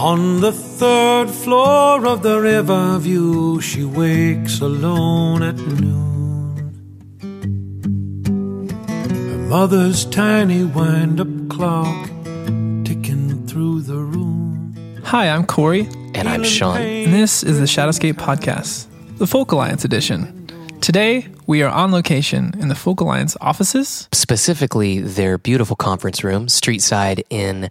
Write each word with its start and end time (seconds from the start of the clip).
On 0.00 0.40
the 0.40 0.50
third 0.52 1.28
floor 1.30 2.06
of 2.06 2.22
the 2.22 2.40
Riverview, 2.40 3.60
she 3.60 3.84
wakes 3.84 4.60
alone 4.60 5.42
at 5.42 5.56
noon. 5.56 6.72
Her 9.04 9.36
mother's 9.48 10.06
tiny 10.06 10.64
wind 10.64 11.20
up 11.20 11.28
clock 11.50 12.06
ticking 12.84 13.46
through 13.46 13.82
the 13.82 13.96
room. 13.98 14.74
Hi, 15.04 15.28
I'm 15.28 15.44
Corey, 15.44 15.86
And 16.14 16.26
I'm 16.28 16.44
Sean. 16.44 16.78
and 16.80 17.12
this 17.12 17.42
is 17.42 17.58
the 17.58 17.66
Shadowscape 17.66 18.14
Podcast, 18.14 18.86
the 19.18 19.26
Folk 19.26 19.52
Alliance 19.52 19.84
edition. 19.84 20.39
Today, 20.80 21.28
we 21.46 21.62
are 21.62 21.68
on 21.68 21.92
location 21.92 22.54
in 22.58 22.68
the 22.68 22.74
Folk 22.74 23.00
Alliance 23.00 23.36
offices. 23.42 24.08
Specifically, 24.12 25.00
their 25.00 25.36
beautiful 25.36 25.76
conference 25.76 26.24
room, 26.24 26.48
street 26.48 26.80
side 26.80 27.22
in 27.28 27.68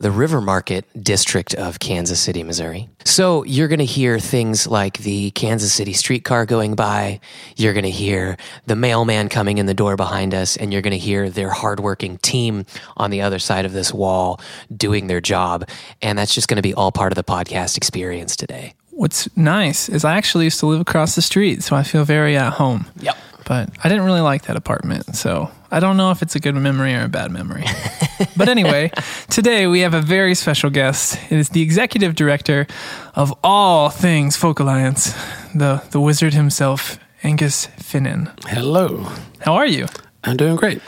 the 0.00 0.10
River 0.10 0.40
Market 0.40 0.84
district 1.00 1.54
of 1.54 1.78
Kansas 1.78 2.18
City, 2.18 2.42
Missouri. 2.42 2.88
So 3.04 3.44
you're 3.44 3.68
going 3.68 3.78
to 3.78 3.84
hear 3.84 4.18
things 4.18 4.66
like 4.66 4.98
the 4.98 5.30
Kansas 5.30 5.72
City 5.72 5.92
streetcar 5.92 6.46
going 6.46 6.74
by. 6.74 7.20
You're 7.56 7.74
going 7.74 7.84
to 7.84 7.90
hear 7.90 8.36
the 8.66 8.76
mailman 8.76 9.28
coming 9.28 9.58
in 9.58 9.66
the 9.66 9.72
door 9.72 9.94
behind 9.94 10.34
us, 10.34 10.56
and 10.56 10.72
you're 10.72 10.82
going 10.82 10.90
to 10.90 10.98
hear 10.98 11.30
their 11.30 11.50
hardworking 11.50 12.18
team 12.18 12.66
on 12.96 13.10
the 13.10 13.22
other 13.22 13.38
side 13.38 13.66
of 13.66 13.72
this 13.72 13.94
wall 13.94 14.40
doing 14.76 15.06
their 15.06 15.20
job. 15.20 15.68
And 16.02 16.18
that's 16.18 16.34
just 16.34 16.48
going 16.48 16.56
to 16.56 16.62
be 16.62 16.74
all 16.74 16.90
part 16.90 17.12
of 17.12 17.16
the 17.16 17.24
podcast 17.24 17.76
experience 17.76 18.34
today. 18.34 18.74
What's 18.98 19.28
nice 19.36 19.88
is 19.88 20.04
I 20.04 20.16
actually 20.16 20.46
used 20.46 20.58
to 20.58 20.66
live 20.66 20.80
across 20.80 21.14
the 21.14 21.22
street, 21.22 21.62
so 21.62 21.76
I 21.76 21.84
feel 21.84 22.04
very 22.04 22.36
at 22.36 22.54
home. 22.54 22.86
Yep. 22.98 23.16
But 23.46 23.70
I 23.84 23.88
didn't 23.88 24.04
really 24.04 24.22
like 24.22 24.42
that 24.46 24.56
apartment, 24.56 25.14
so 25.14 25.52
I 25.70 25.78
don't 25.78 25.96
know 25.96 26.10
if 26.10 26.20
it's 26.20 26.34
a 26.34 26.40
good 26.40 26.56
memory 26.56 26.96
or 26.96 27.04
a 27.04 27.08
bad 27.08 27.30
memory. 27.30 27.64
but 28.36 28.48
anyway, 28.48 28.90
today 29.30 29.68
we 29.68 29.82
have 29.82 29.94
a 29.94 30.00
very 30.02 30.34
special 30.34 30.68
guest. 30.68 31.16
It 31.30 31.38
is 31.38 31.50
the 31.50 31.62
executive 31.62 32.16
director 32.16 32.66
of 33.14 33.32
all 33.44 33.88
things 33.88 34.36
Folk 34.36 34.58
Alliance, 34.58 35.14
the, 35.54 35.80
the 35.92 36.00
wizard 36.00 36.34
himself, 36.34 36.98
Aengus 37.22 37.68
Finnan. 37.80 38.32
Hello. 38.48 39.06
How 39.38 39.54
are 39.54 39.66
you? 39.66 39.86
I'm 40.24 40.36
doing 40.36 40.56
great. 40.56 40.82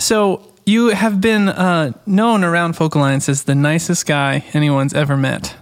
So 0.00 0.52
you 0.66 0.88
have 0.88 1.20
been 1.20 1.48
uh, 1.48 1.92
known 2.06 2.42
around 2.42 2.72
Folk 2.72 2.96
Alliance 2.96 3.28
as 3.28 3.44
the 3.44 3.54
nicest 3.54 4.04
guy 4.04 4.44
anyone's 4.52 4.94
ever 4.94 5.16
met. 5.16 5.54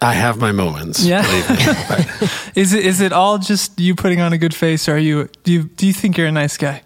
I 0.00 0.14
have 0.14 0.38
my 0.38 0.52
moments. 0.52 1.04
Yeah. 1.04 1.22
me. 1.22 2.28
Is 2.54 2.72
it 2.72 2.86
is 2.86 3.00
it 3.00 3.12
all 3.12 3.38
just 3.38 3.78
you 3.80 3.94
putting 3.94 4.20
on 4.20 4.32
a 4.32 4.38
good 4.38 4.54
face, 4.54 4.88
or 4.88 4.92
are 4.94 4.98
you 4.98 5.28
do 5.44 5.52
you 5.52 5.64
do 5.64 5.86
you 5.86 5.92
think 5.92 6.16
you're 6.16 6.26
a 6.26 6.32
nice 6.32 6.56
guy? 6.56 6.82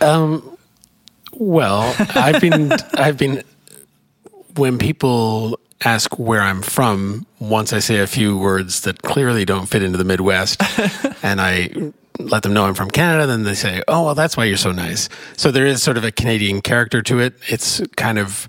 um, 0.00 0.56
well, 1.32 1.94
I've 2.14 2.40
been, 2.40 2.72
I've 2.94 3.16
been, 3.16 3.42
when 4.56 4.78
people 4.78 5.58
ask 5.84 6.18
where 6.18 6.40
I'm 6.40 6.62
from, 6.62 7.26
once 7.38 7.72
I 7.72 7.78
say 7.78 7.98
a 7.98 8.06
few 8.06 8.36
words 8.36 8.80
that 8.82 9.02
clearly 9.02 9.44
don't 9.44 9.66
fit 9.66 9.82
into 9.82 9.98
the 9.98 10.04
Midwest, 10.04 10.60
and 11.22 11.40
I 11.40 11.70
let 12.18 12.42
them 12.42 12.52
know 12.52 12.64
I'm 12.64 12.74
from 12.74 12.90
Canada, 12.90 13.26
then 13.28 13.44
they 13.44 13.54
say, 13.54 13.82
"Oh, 13.86 14.06
well, 14.06 14.14
that's 14.16 14.36
why 14.36 14.44
you're 14.44 14.56
so 14.56 14.72
nice." 14.72 15.08
So 15.36 15.52
there 15.52 15.66
is 15.66 15.82
sort 15.82 15.96
of 15.96 16.02
a 16.04 16.10
Canadian 16.10 16.60
character 16.60 17.02
to 17.02 17.20
it. 17.20 17.34
It's 17.48 17.80
kind 17.96 18.18
of. 18.18 18.48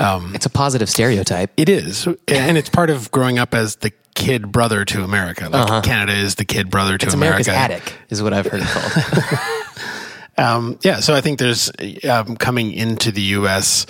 Um, 0.00 0.34
It's 0.34 0.46
a 0.46 0.50
positive 0.50 0.88
stereotype. 0.90 1.52
It 1.56 1.68
is, 1.68 2.06
and 2.26 2.56
it's 2.58 2.68
part 2.70 2.90
of 2.90 3.10
growing 3.10 3.38
up 3.38 3.54
as 3.54 3.76
the 3.76 3.92
kid 4.14 4.50
brother 4.50 4.84
to 4.86 5.04
America. 5.04 5.48
Like 5.48 5.84
Canada 5.84 6.14
is 6.18 6.34
the 6.36 6.44
kid 6.44 6.70
brother 6.70 6.98
to 6.98 7.06
It's 7.06 7.14
America's 7.14 7.48
America. 7.48 7.74
attic, 7.74 7.92
is 8.08 8.22
what 8.22 8.32
I've 8.32 8.46
heard 8.46 8.62
it 8.62 8.66
called. 8.68 9.38
Um, 10.38 10.78
yeah, 10.82 11.00
so 11.00 11.14
I 11.14 11.20
think 11.20 11.38
there's 11.38 11.70
um, 12.08 12.34
coming 12.36 12.72
into 12.72 13.12
the 13.12 13.20
U.S. 13.42 13.84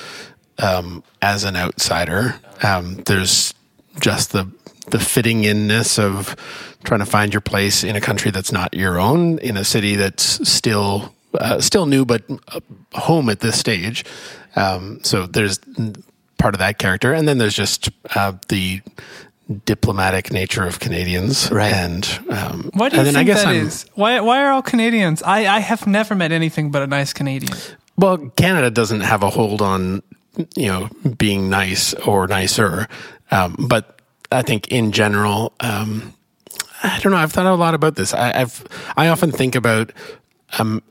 Um, 0.58 1.04
as 1.22 1.44
an 1.44 1.54
outsider. 1.54 2.34
Um, 2.64 2.96
there's 3.06 3.54
just 4.00 4.32
the 4.32 4.50
the 4.88 4.98
fitting 4.98 5.44
inness 5.44 5.96
of 5.96 6.34
trying 6.82 6.98
to 7.00 7.06
find 7.06 7.32
your 7.32 7.40
place 7.40 7.84
in 7.84 7.94
a 7.94 8.00
country 8.00 8.32
that's 8.32 8.50
not 8.50 8.74
your 8.74 8.98
own, 8.98 9.38
in 9.38 9.56
a 9.56 9.64
city 9.64 9.94
that's 9.94 10.48
still 10.50 11.14
uh, 11.34 11.60
still 11.60 11.86
new 11.86 12.04
but 12.04 12.22
uh, 12.48 12.60
home 12.94 13.28
at 13.28 13.40
this 13.40 13.58
stage. 13.58 14.04
Um, 14.56 15.00
so 15.02 15.26
there's 15.26 15.58
part 16.38 16.54
of 16.54 16.58
that 16.58 16.78
character, 16.78 17.12
and 17.12 17.28
then 17.28 17.38
there's 17.38 17.54
just 17.54 17.90
uh, 18.16 18.32
the 18.48 18.80
diplomatic 19.66 20.32
nature 20.32 20.64
of 20.64 20.78
Canadians, 20.78 21.50
Right. 21.50 21.72
And 21.72 22.06
um, 22.30 22.70
Why 22.72 22.88
do 22.88 22.96
you 22.96 23.02
and 23.02 23.08
think 23.08 23.18
I 23.18 23.24
guess 23.24 23.42
that 23.42 23.48
I'm, 23.48 23.66
is? 23.66 23.84
Why 23.94 24.20
why 24.20 24.42
are 24.42 24.52
all 24.52 24.62
Canadians? 24.62 25.22
I, 25.22 25.56
I 25.56 25.58
have 25.60 25.86
never 25.86 26.14
met 26.14 26.32
anything 26.32 26.70
but 26.70 26.82
a 26.82 26.86
nice 26.86 27.12
Canadian. 27.12 27.56
Well, 27.96 28.30
Canada 28.36 28.70
doesn't 28.70 29.00
have 29.00 29.22
a 29.22 29.30
hold 29.30 29.60
on, 29.60 30.02
you 30.56 30.68
know, 30.68 30.88
being 31.18 31.50
nice 31.50 31.94
or 31.94 32.26
nicer. 32.26 32.88
Um, 33.30 33.56
but 33.68 34.00
I 34.32 34.42
think 34.42 34.68
in 34.68 34.92
general, 34.92 35.52
um, 35.60 36.14
I 36.82 36.98
don't 37.00 37.12
know. 37.12 37.18
I've 37.18 37.32
thought 37.32 37.46
a 37.46 37.54
lot 37.54 37.74
about 37.74 37.96
this. 37.96 38.14
I, 38.14 38.40
I've, 38.40 38.64
I 38.96 39.08
often 39.08 39.32
think 39.32 39.54
about, 39.54 39.92
um, 40.58 40.82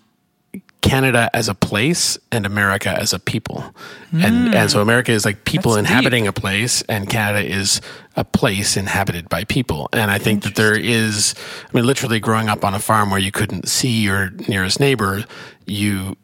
Canada 0.82 1.30
as 1.34 1.50
a 1.50 1.56
place 1.56 2.18
and 2.32 2.46
America 2.46 2.90
as 2.90 3.14
a 3.14 3.20
people. 3.20 3.76
And, 4.14 4.56
and 4.56 4.72
so 4.72 4.82
America 4.82 5.12
is 5.12 5.26
like 5.26 5.44
people 5.44 5.74
That's 5.74 5.88
inhabiting 5.88 6.26
a 6.26 6.34
place 6.34 6.82
and 6.84 7.10
Canada 7.10 7.46
is 7.46 7.82
a 8.16 8.24
place 8.24 8.78
inhabited 8.78 9.28
by 9.30 9.44
people. 9.44 9.90
And 9.94 10.10
I 10.10 10.18
think 10.18 10.44
that 10.44 10.56
there 10.56 10.78
is, 10.78 11.36
I 11.68 11.76
mean, 11.76 11.86
literally 11.86 12.20
growing 12.20 12.50
up 12.50 12.64
on 12.64 12.74
a 12.74 12.80
farm 12.80 13.12
where 13.12 13.20
you 13.20 13.32
couldn't 13.32 13.68
see 13.68 14.02
your 14.02 14.30
nearest 14.48 14.80
neighbor, 14.80 15.26
you, 15.66 16.16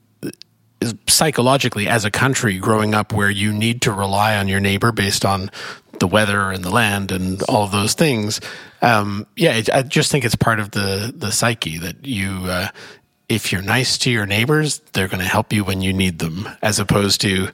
psychologically 1.07 1.87
as 1.87 2.05
a 2.05 2.11
country 2.11 2.57
growing 2.57 2.93
up 2.93 3.11
where 3.13 3.29
you 3.29 3.51
need 3.51 3.81
to 3.81 3.91
rely 3.91 4.37
on 4.37 4.47
your 4.47 4.59
neighbor 4.59 4.91
based 4.91 5.25
on 5.25 5.49
the 5.99 6.07
weather 6.07 6.51
and 6.51 6.63
the 6.63 6.69
land 6.69 7.11
and 7.11 7.41
all 7.43 7.63
of 7.63 7.71
those 7.71 7.93
things. 7.93 8.41
Um, 8.81 9.25
yeah, 9.35 9.55
it, 9.55 9.69
I 9.73 9.81
just 9.81 10.11
think 10.11 10.25
it's 10.25 10.35
part 10.35 10.59
of 10.59 10.71
the 10.71 11.13
the 11.15 11.31
psyche 11.31 11.77
that 11.79 12.05
you, 12.05 12.41
uh, 12.43 12.67
if 13.29 13.51
you're 13.51 13.61
nice 13.61 13.97
to 13.99 14.11
your 14.11 14.25
neighbors, 14.25 14.79
they're 14.93 15.07
going 15.07 15.21
to 15.21 15.27
help 15.29 15.51
you 15.51 15.63
when 15.63 15.81
you 15.81 15.93
need 15.93 16.19
them, 16.19 16.47
as 16.61 16.79
opposed 16.79 17.21
to, 17.21 17.49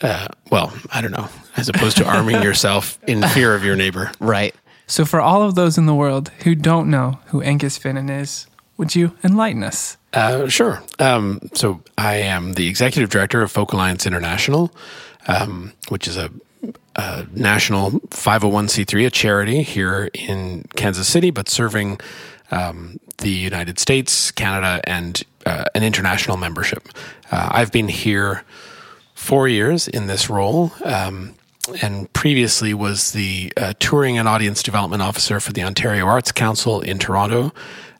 uh, 0.00 0.28
well, 0.50 0.72
I 0.92 1.00
don't 1.00 1.12
know, 1.12 1.28
as 1.56 1.68
opposed 1.68 1.96
to 1.98 2.04
arming 2.06 2.42
yourself 2.42 2.98
in 3.06 3.22
fear 3.28 3.54
of 3.54 3.64
your 3.64 3.76
neighbor. 3.76 4.10
right. 4.20 4.54
So 4.90 5.04
for 5.04 5.20
all 5.20 5.42
of 5.42 5.54
those 5.54 5.76
in 5.76 5.84
the 5.84 5.94
world 5.94 6.30
who 6.44 6.54
don't 6.54 6.88
know 6.88 7.18
who 7.26 7.42
Aengus 7.42 7.78
Finnan 7.78 8.08
is, 8.08 8.46
would 8.78 8.94
you 8.94 9.14
enlighten 9.22 9.62
us? 9.62 9.98
Uh, 10.14 10.48
sure. 10.48 10.82
Um, 10.98 11.40
so 11.52 11.82
I 11.98 12.14
am 12.14 12.54
the 12.54 12.68
executive 12.68 13.10
director 13.10 13.42
of 13.42 13.52
Folk 13.52 13.74
Alliance 13.74 14.06
International, 14.06 14.72
um, 15.26 15.74
which 15.90 16.08
is 16.08 16.16
a, 16.16 16.30
a 16.96 17.26
national 17.34 17.90
501c3, 17.90 19.06
a 19.06 19.10
charity 19.10 19.62
here 19.62 20.08
in 20.14 20.64
Kansas 20.74 21.06
City, 21.06 21.30
but 21.30 21.50
serving 21.50 22.00
um, 22.50 22.98
the 23.18 23.30
United 23.30 23.78
States, 23.78 24.30
Canada, 24.30 24.80
and 24.84 25.22
uh, 25.46 25.64
an 25.74 25.82
international 25.82 26.36
membership. 26.36 26.88
Uh, 27.30 27.48
I've 27.52 27.72
been 27.72 27.88
here 27.88 28.44
four 29.14 29.48
years 29.48 29.88
in 29.88 30.06
this 30.06 30.30
role. 30.30 30.72
Um, 30.84 31.34
and 31.82 32.10
previously 32.12 32.72
was 32.72 33.12
the 33.12 33.52
uh, 33.56 33.74
touring 33.78 34.18
and 34.18 34.28
audience 34.28 34.62
development 34.62 35.02
officer 35.02 35.40
for 35.40 35.52
the 35.52 35.62
Ontario 35.62 36.06
Arts 36.06 36.32
Council 36.32 36.80
in 36.80 36.98
Toronto. 36.98 37.52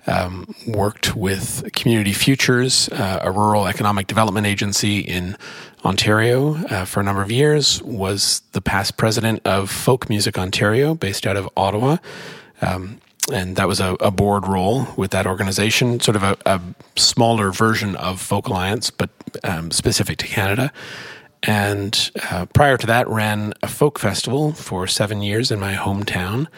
Um, 0.07 0.55
worked 0.67 1.15
with 1.15 1.71
Community 1.75 2.15
Futures, 2.15 2.89
uh, 2.89 3.21
a 3.23 3.31
rural 3.31 3.67
economic 3.67 4.07
development 4.07 4.47
agency 4.47 5.01
in 5.01 5.37
Ontario, 5.85 6.55
uh, 6.67 6.87
for 6.87 7.01
a 7.01 7.03
number 7.03 7.21
of 7.21 7.31
years. 7.31 7.83
Was 7.83 8.41
the 8.53 8.63
past 8.63 8.97
president 8.97 9.43
of 9.45 9.71
Folk 9.71 10.09
Music 10.09 10.39
Ontario, 10.39 10.95
based 10.95 11.27
out 11.27 11.37
of 11.37 11.47
Ottawa. 11.59 11.99
Um, 12.63 13.03
and 13.33 13.57
that 13.57 13.69
was 13.69 13.81
a, 13.81 13.95
a 14.01 14.11
board 14.11 14.47
role 14.47 14.87
with 14.97 15.11
that 15.11 15.27
organization, 15.27 16.01
sort 16.01 16.17
of 16.17 16.23
a, 16.23 16.37
a 16.47 16.61
smaller 16.97 17.51
version 17.51 17.97
of 17.97 18.21
Folk 18.21 18.49
Alliance, 18.49 18.91
but 18.91 19.11
um, 19.45 19.71
specific 19.71 20.19
to 20.19 20.27
Canada. 20.27 20.73
And 21.43 22.11
uh, 22.31 22.47
prior 22.47 22.77
to 22.77 22.87
that, 22.87 23.09
ran 23.09 23.55
a 23.63 23.69
folk 23.69 23.99
festival 23.99 24.53
for 24.53 24.87
seven 24.87 25.23
years 25.23 25.51
in 25.51 25.61
my 25.61 25.75
hometown 25.75 26.49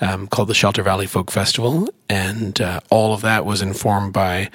um, 0.00 0.26
called 0.26 0.48
the 0.48 0.54
Shelter 0.54 0.82
Valley 0.82 1.06
Folk 1.06 1.30
Festival. 1.30 1.88
And 2.08 2.60
uh, 2.60 2.80
all 2.90 3.14
of 3.14 3.22
that 3.22 3.44
was 3.44 3.62
informed 3.62 4.12
by 4.12 4.50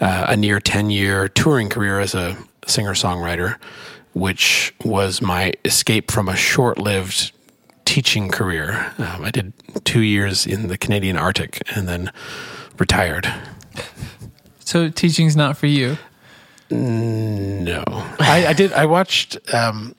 uh, 0.00 0.26
a 0.28 0.36
near 0.36 0.60
10 0.60 0.90
year 0.90 1.28
touring 1.28 1.68
career 1.68 2.00
as 2.00 2.14
a 2.14 2.36
singer 2.66 2.94
songwriter, 2.94 3.58
which 4.14 4.74
was 4.84 5.20
my 5.20 5.52
escape 5.64 6.10
from 6.10 6.28
a 6.28 6.36
short 6.36 6.78
lived 6.78 7.32
teaching 7.88 8.28
career. 8.28 8.92
Um, 8.98 9.24
I 9.24 9.30
did 9.30 9.54
two 9.84 10.02
years 10.02 10.46
in 10.46 10.68
the 10.68 10.76
Canadian 10.76 11.16
Arctic 11.16 11.62
and 11.74 11.88
then 11.88 12.12
retired. 12.78 13.32
So 14.60 14.90
teaching's 14.90 15.34
not 15.34 15.56
for 15.56 15.68
you. 15.68 15.96
No, 16.70 17.82
I, 17.88 18.48
I 18.48 18.52
did. 18.52 18.74
I 18.74 18.84
watched. 18.84 19.38
Um, 19.54 19.94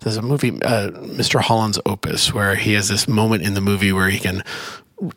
there's 0.00 0.18
a 0.18 0.22
movie, 0.22 0.50
uh, 0.60 0.90
Mr. 0.90 1.40
Holland's 1.40 1.80
Opus, 1.86 2.34
where 2.34 2.54
he 2.54 2.74
has 2.74 2.90
this 2.90 3.08
moment 3.08 3.44
in 3.44 3.54
the 3.54 3.62
movie 3.62 3.90
where 3.90 4.10
he 4.10 4.18
can 4.18 4.44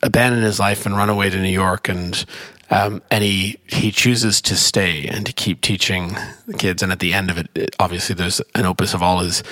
abandon 0.02 0.42
his 0.42 0.58
life 0.58 0.86
and 0.86 0.96
run 0.96 1.10
away 1.10 1.28
to 1.28 1.38
New 1.38 1.50
York 1.50 1.90
and 1.90 2.24
Um, 2.70 3.02
and 3.10 3.24
he 3.24 3.58
he 3.66 3.90
chooses 3.90 4.42
to 4.42 4.54
stay 4.54 5.06
and 5.06 5.24
to 5.24 5.32
keep 5.32 5.62
teaching 5.62 6.16
the 6.46 6.54
kids. 6.54 6.82
And 6.82 6.92
at 6.92 6.98
the 6.98 7.14
end 7.14 7.30
of 7.30 7.38
it, 7.38 7.48
it 7.54 7.76
obviously 7.80 8.14
there's 8.14 8.42
an 8.54 8.66
opus 8.66 8.92
of 8.94 9.02
all 9.02 9.20
his 9.20 9.42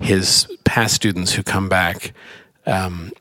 his 0.00 0.48
past 0.64 0.94
students 0.94 1.32
who 1.32 1.42
come 1.42 1.68
back 1.68 2.12
um, 2.66 3.12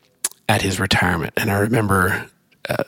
at 0.50 0.62
his 0.62 0.80
retirement. 0.80 1.34
And 1.38 1.52
I 1.52 1.60
remember 1.60 2.28
uh, 2.68 2.84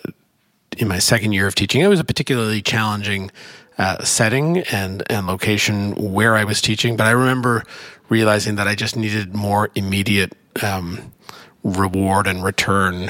in 0.77 0.87
my 0.87 0.99
second 0.99 1.33
year 1.33 1.47
of 1.47 1.55
teaching, 1.55 1.81
it 1.81 1.87
was 1.87 1.99
a 1.99 2.03
particularly 2.03 2.61
challenging 2.61 3.31
uh, 3.77 4.03
setting 4.03 4.59
and 4.71 5.03
and 5.11 5.27
location 5.27 5.93
where 6.13 6.35
I 6.35 6.45
was 6.45 6.61
teaching. 6.61 6.97
But 6.97 7.07
I 7.07 7.11
remember 7.11 7.63
realizing 8.09 8.55
that 8.55 8.67
I 8.67 8.75
just 8.75 8.95
needed 8.95 9.35
more 9.35 9.69
immediate 9.75 10.33
um, 10.63 11.11
reward 11.63 12.27
and 12.27 12.43
return. 12.43 13.09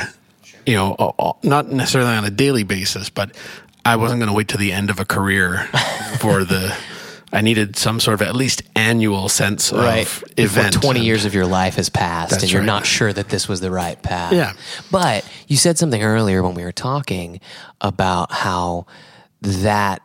You 0.66 0.76
know, 0.76 1.38
not 1.44 1.70
necessarily 1.72 2.12
on 2.12 2.26
a 2.26 2.32
daily 2.32 2.64
basis, 2.64 3.10
but 3.10 3.36
I 3.84 3.96
wasn't 3.98 4.20
going 4.20 4.30
to 4.30 4.36
wait 4.36 4.48
to 4.50 4.58
the 4.58 4.72
end 4.72 4.90
of 4.90 5.00
a 5.00 5.06
career 5.06 5.64
for 6.20 6.44
the. 6.44 6.76
I 7.34 7.42
needed 7.42 7.76
some 7.76 8.00
sort 8.00 8.22
of 8.22 8.28
at 8.28 8.34
least 8.34 8.62
annual 8.78 9.28
sense 9.28 9.74
right. 9.74 10.08
of 10.08 10.24
Before 10.38 10.46
event. 10.62 10.82
20 10.82 11.00
and- 11.00 11.06
years 11.06 11.26
of 11.26 11.34
your 11.34 11.46
life 11.46 11.76
has 11.76 11.90
passed 11.90 12.42
and 12.42 12.50
you're 12.50 12.62
right. 12.62 12.66
not 12.66 12.86
sure 12.86 13.12
that 13.12 13.28
this 13.28 13.50
was 13.50 13.60
the 13.60 13.72
right 13.72 14.02
path. 14.02 14.32
Yeah. 14.32 14.54
But 14.90 15.30
you 15.48 15.58
said 15.58 15.78
something 15.78 16.02
earlier 16.02 16.42
when 16.42 16.54
we 16.54 16.64
were 16.64 16.72
talking 16.72 17.42
about 17.82 18.32
how 18.32 18.86
that 19.42 20.02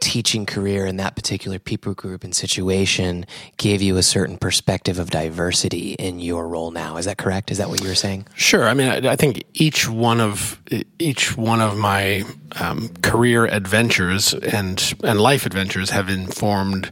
teaching 0.00 0.46
career 0.46 0.86
in 0.86 0.96
that 0.96 1.16
particular 1.16 1.58
people 1.58 1.94
group 1.94 2.24
and 2.24 2.34
situation 2.34 3.26
gave 3.56 3.82
you 3.82 3.96
a 3.96 4.02
certain 4.02 4.38
perspective 4.38 4.98
of 4.98 5.10
diversity 5.10 5.92
in 5.94 6.20
your 6.20 6.48
role 6.48 6.70
now. 6.70 6.96
Is 6.96 7.06
that 7.06 7.18
correct? 7.18 7.50
Is 7.50 7.58
that 7.58 7.68
what 7.68 7.80
you 7.80 7.88
were 7.88 7.94
saying? 7.94 8.26
Sure. 8.34 8.68
I 8.68 8.74
mean, 8.74 8.88
I, 8.88 9.12
I 9.12 9.16
think 9.16 9.44
each 9.54 9.88
one 9.88 10.20
of 10.20 10.60
each 10.98 11.36
one 11.36 11.60
of 11.60 11.76
my 11.76 12.24
um, 12.60 12.88
career 13.02 13.46
adventures 13.46 14.34
and 14.34 14.94
and 15.02 15.20
life 15.20 15.46
adventures 15.46 15.90
have 15.90 16.08
informed 16.08 16.90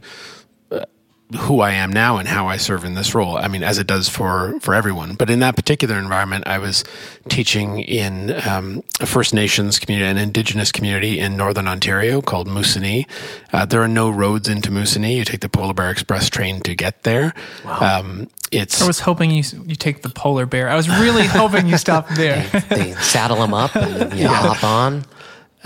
who 1.35 1.59
I 1.59 1.71
am 1.71 1.91
now 1.91 2.17
and 2.17 2.27
how 2.27 2.47
I 2.47 2.55
serve 2.55 2.85
in 2.85 2.93
this 2.93 3.13
role. 3.13 3.37
I 3.37 3.49
mean, 3.49 3.61
as 3.61 3.79
it 3.79 3.87
does 3.87 4.07
for 4.07 4.57
for 4.61 4.73
everyone. 4.73 5.15
But 5.15 5.29
in 5.29 5.39
that 5.39 5.55
particular 5.55 5.97
environment, 5.99 6.47
I 6.47 6.57
was 6.57 6.85
teaching 7.27 7.79
in 7.79 8.31
um, 8.47 8.81
a 9.01 9.05
First 9.05 9.33
Nations 9.33 9.77
community, 9.77 10.09
an 10.09 10.17
Indigenous 10.17 10.71
community 10.71 11.19
in 11.19 11.35
Northern 11.35 11.67
Ontario 11.67 12.21
called 12.21 12.47
Moosonee. 12.47 13.05
Uh, 13.51 13.65
there 13.65 13.81
are 13.81 13.89
no 13.89 14.09
roads 14.09 14.47
into 14.47 14.71
Moosonee. 14.71 15.17
You 15.17 15.25
take 15.25 15.41
the 15.41 15.49
Polar 15.49 15.73
Bear 15.73 15.89
Express 15.89 16.29
train 16.29 16.61
to 16.61 16.75
get 16.75 17.03
there. 17.03 17.33
Um, 17.65 18.29
it's 18.51 18.81
I 18.81 18.87
was 18.87 19.01
hoping 19.01 19.31
you 19.31 19.43
you 19.65 19.75
take 19.75 20.03
the 20.03 20.09
polar 20.09 20.45
bear. 20.45 20.69
I 20.69 20.75
was 20.75 20.87
really 20.87 21.25
hoping 21.27 21.67
you 21.67 21.77
stopped 21.77 22.15
there. 22.15 22.43
They 22.69 22.93
saddle 23.01 23.37
them 23.37 23.53
up 23.53 23.75
and 23.75 24.17
you 24.17 24.27
hop 24.29 24.63
on. 24.63 25.05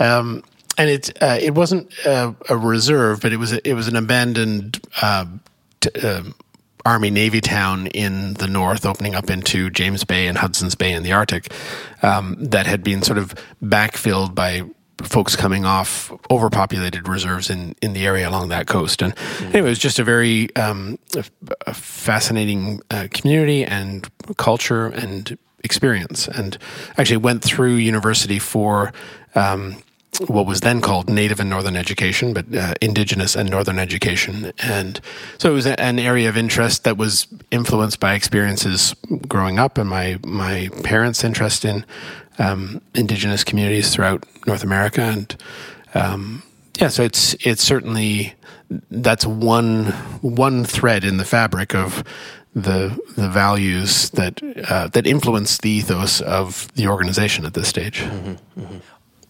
um, 0.00 0.42
and 0.78 0.90
it 0.90 1.22
uh, 1.22 1.38
it 1.40 1.54
wasn't 1.54 1.92
uh, 2.04 2.32
a 2.48 2.56
reserve, 2.56 3.20
but 3.20 3.32
it 3.32 3.36
was 3.36 3.52
a, 3.52 3.68
it 3.68 3.74
was 3.74 3.86
an 3.88 3.94
abandoned 3.94 4.80
uh, 5.00 5.26
t- 5.82 6.00
um 6.00 6.34
Army 6.84 7.10
Navy 7.10 7.40
town 7.40 7.86
in 7.86 8.34
the 8.34 8.48
north, 8.48 8.84
opening 8.84 9.14
up 9.14 9.30
into 9.30 9.70
James 9.70 10.04
Bay 10.04 10.26
and 10.26 10.36
Hudson's 10.36 10.74
Bay 10.74 10.92
in 10.92 11.04
the 11.04 11.12
Arctic, 11.12 11.52
um, 12.02 12.36
that 12.40 12.66
had 12.66 12.82
been 12.82 13.02
sort 13.02 13.18
of 13.18 13.34
backfilled 13.62 14.34
by 14.34 14.62
folks 15.02 15.36
coming 15.36 15.64
off 15.64 16.12
overpopulated 16.30 17.08
reserves 17.08 17.50
in, 17.50 17.74
in 17.82 17.92
the 17.92 18.06
area 18.06 18.28
along 18.28 18.48
that 18.48 18.66
coast. 18.66 19.02
And 19.02 19.14
anyway, 19.40 19.60
it 19.60 19.62
was 19.62 19.78
just 19.78 19.98
a 19.98 20.04
very 20.04 20.54
um, 20.56 20.98
a, 21.16 21.24
a 21.66 21.74
fascinating 21.74 22.80
uh, 22.90 23.08
community 23.10 23.64
and 23.64 24.08
culture 24.36 24.86
and 24.86 25.38
experience. 25.64 26.28
And 26.28 26.58
actually 26.98 27.18
went 27.18 27.42
through 27.42 27.74
university 27.74 28.38
for 28.38 28.92
um, 29.34 29.76
what 30.26 30.46
was 30.46 30.60
then 30.60 30.80
called 30.80 31.08
Native 31.08 31.40
and 31.40 31.48
Northern 31.48 31.76
Education, 31.76 32.34
but 32.34 32.54
uh, 32.54 32.74
Indigenous 32.80 33.34
and 33.34 33.50
Northern 33.50 33.78
Education. 33.78 34.52
And 34.58 35.00
so 35.38 35.50
it 35.50 35.54
was 35.54 35.66
an 35.66 35.98
area 35.98 36.28
of 36.28 36.36
interest 36.36 36.84
that 36.84 36.96
was 36.96 37.26
influenced 37.50 37.98
by 37.98 38.14
experiences 38.14 38.94
growing 39.26 39.58
up 39.58 39.78
and 39.78 39.88
my, 39.88 40.18
my 40.24 40.68
parents' 40.82 41.24
interest 41.24 41.64
in 41.64 41.86
um, 42.38 42.82
Indigenous 42.94 43.42
communities 43.42 43.94
throughout 43.94 44.24
North 44.46 44.62
America. 44.62 45.00
And 45.00 45.36
um, 45.94 46.42
yeah, 46.78 46.88
so 46.88 47.02
it's 47.02 47.34
it's 47.40 47.62
certainly 47.62 48.34
that's 48.90 49.26
one 49.26 49.86
one 50.22 50.64
thread 50.64 51.04
in 51.04 51.18
the 51.18 51.24
fabric 51.24 51.74
of 51.74 52.02
the 52.54 52.98
the 53.16 53.28
values 53.28 54.10
that 54.10 54.40
uh, 54.68 54.88
that 54.88 55.06
influence 55.06 55.58
the 55.58 55.70
ethos 55.70 56.20
of 56.22 56.72
the 56.74 56.88
organization 56.88 57.44
at 57.44 57.54
this 57.54 57.68
stage. 57.68 58.04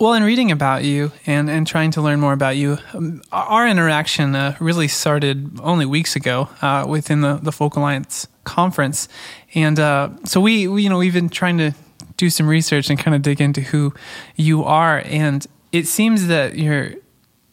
Well, 0.03 0.15
in 0.15 0.25
reading 0.25 0.51
about 0.51 0.83
you 0.83 1.13
and, 1.27 1.49
and 1.49 1.65
trying 1.65 1.93
to 1.93 2.03
learn 2.03 2.19
more 2.19 2.33
about 2.33 2.57
you, 2.57 2.79
um, 2.93 3.23
our 3.31 3.69
interaction 3.69 4.35
uh, 4.35 4.57
really 4.59 4.89
started 4.89 5.61
only 5.61 5.87
weeks 5.87 6.17
ago 6.17 6.49
uh, 6.61 6.85
within 6.89 7.21
the, 7.21 7.39
the 7.41 7.53
Folk 7.53 7.77
Alliance 7.77 8.27
conference. 8.43 9.07
And 9.55 9.79
uh, 9.79 10.11
so 10.25 10.41
we, 10.41 10.67
we, 10.67 10.83
you 10.83 10.91
know, 10.91 10.99
we've 10.99 11.15
been 11.15 11.29
trying 11.29 11.57
to 11.59 11.71
do 12.17 12.31
some 12.31 12.49
research 12.49 12.91
and 12.91 12.99
kind 12.99 13.15
of 13.15 13.23
dig 13.23 13.41
into 13.41 13.61
who 13.61 13.95
you 14.35 14.65
are. 14.65 15.03
And 15.05 15.47
it 15.71 15.87
seems 15.87 16.27
that 16.27 16.57
you're 16.57 16.95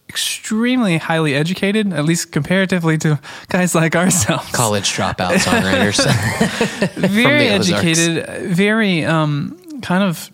extremely 0.10 0.98
highly 0.98 1.36
educated, 1.36 1.94
at 1.94 2.04
least 2.04 2.32
comparatively 2.32 2.98
to 2.98 3.20
guys 3.50 3.76
like 3.76 3.96
ourselves. 3.96 4.52
College 4.54 4.92
dropout 4.92 5.36
songwriters. 5.36 6.04
very 7.10 7.48
educated, 7.50 8.26
very 8.56 9.06
um, 9.06 9.82
kind 9.84 10.04
of. 10.04 10.32